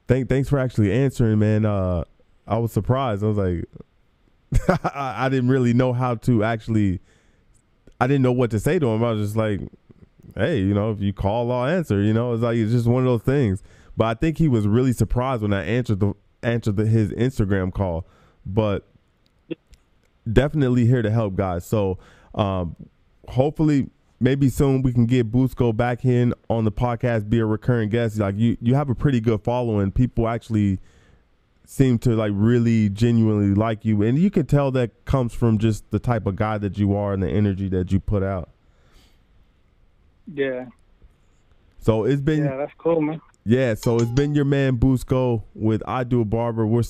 thank 0.06 0.28
thanks 0.28 0.48
for 0.48 0.58
actually 0.58 0.92
answering, 0.92 1.38
man. 1.40 1.64
Uh, 1.64 2.04
I 2.46 2.58
was 2.58 2.72
surprised. 2.72 3.24
I 3.24 3.26
was 3.26 3.36
like, 3.36 3.64
I, 4.94 5.26
I 5.26 5.28
didn't 5.28 5.50
really 5.50 5.74
know 5.74 5.92
how 5.92 6.14
to 6.14 6.44
actually, 6.44 7.00
I 8.00 8.06
didn't 8.06 8.22
know 8.22 8.32
what 8.32 8.50
to 8.52 8.60
say 8.60 8.78
to 8.78 8.86
him. 8.86 9.02
I 9.02 9.10
was 9.12 9.26
just 9.26 9.36
like, 9.36 9.60
hey, 10.36 10.58
you 10.60 10.72
know, 10.72 10.92
if 10.92 11.00
you 11.00 11.12
call, 11.12 11.50
I'll 11.50 11.66
answer. 11.66 12.00
You 12.00 12.12
know, 12.12 12.32
it's 12.32 12.42
like 12.42 12.56
it's 12.56 12.70
just 12.72 12.86
one 12.86 13.02
of 13.04 13.08
those 13.08 13.22
things. 13.22 13.62
But 13.96 14.04
I 14.06 14.14
think 14.14 14.38
he 14.38 14.46
was 14.46 14.68
really 14.68 14.92
surprised 14.92 15.42
when 15.42 15.52
I 15.52 15.64
answered 15.64 15.98
the 16.00 16.14
answered 16.42 16.76
the, 16.76 16.86
his 16.86 17.10
Instagram 17.12 17.72
call. 17.72 18.06
But 18.44 18.86
definitely 20.30 20.86
here 20.86 21.02
to 21.02 21.10
help, 21.10 21.34
guys. 21.34 21.66
So 21.66 21.98
um, 22.34 22.76
hopefully, 23.28 23.88
maybe 24.20 24.48
soon 24.48 24.82
we 24.82 24.92
can 24.92 25.06
get 25.06 25.30
Busco 25.30 25.76
back 25.76 26.04
in 26.04 26.34
on 26.48 26.64
the 26.64 26.72
podcast, 26.72 27.28
be 27.28 27.38
a 27.38 27.46
recurring 27.46 27.88
guest. 27.88 28.18
Like 28.18 28.36
you, 28.36 28.56
you 28.60 28.74
have 28.74 28.88
a 28.90 28.94
pretty 28.94 29.20
good 29.20 29.42
following. 29.42 29.92
People 29.92 30.28
actually 30.28 30.80
seem 31.64 31.98
to 31.98 32.16
like 32.16 32.32
really 32.34 32.88
genuinely 32.88 33.54
like 33.54 33.84
you, 33.84 34.02
and 34.02 34.18
you 34.18 34.30
can 34.30 34.46
tell 34.46 34.70
that 34.72 35.04
comes 35.04 35.34
from 35.34 35.58
just 35.58 35.90
the 35.90 35.98
type 35.98 36.26
of 36.26 36.36
guy 36.36 36.58
that 36.58 36.78
you 36.78 36.96
are 36.96 37.12
and 37.12 37.22
the 37.22 37.28
energy 37.28 37.68
that 37.68 37.92
you 37.92 38.00
put 38.00 38.22
out. 38.22 38.50
Yeah. 40.32 40.66
So 41.78 42.04
it's 42.04 42.20
been 42.20 42.44
Yeah, 42.44 42.56
that's 42.56 42.72
cool, 42.78 43.00
man. 43.00 43.20
Yeah, 43.50 43.76
so 43.76 43.96
it's 43.96 44.10
been 44.10 44.34
your 44.34 44.44
man 44.44 44.76
Busco 44.76 45.42
with 45.54 45.82
I 45.88 46.04
Do 46.04 46.20
a 46.20 46.24
Barber. 46.26 46.66
We're 46.66 46.82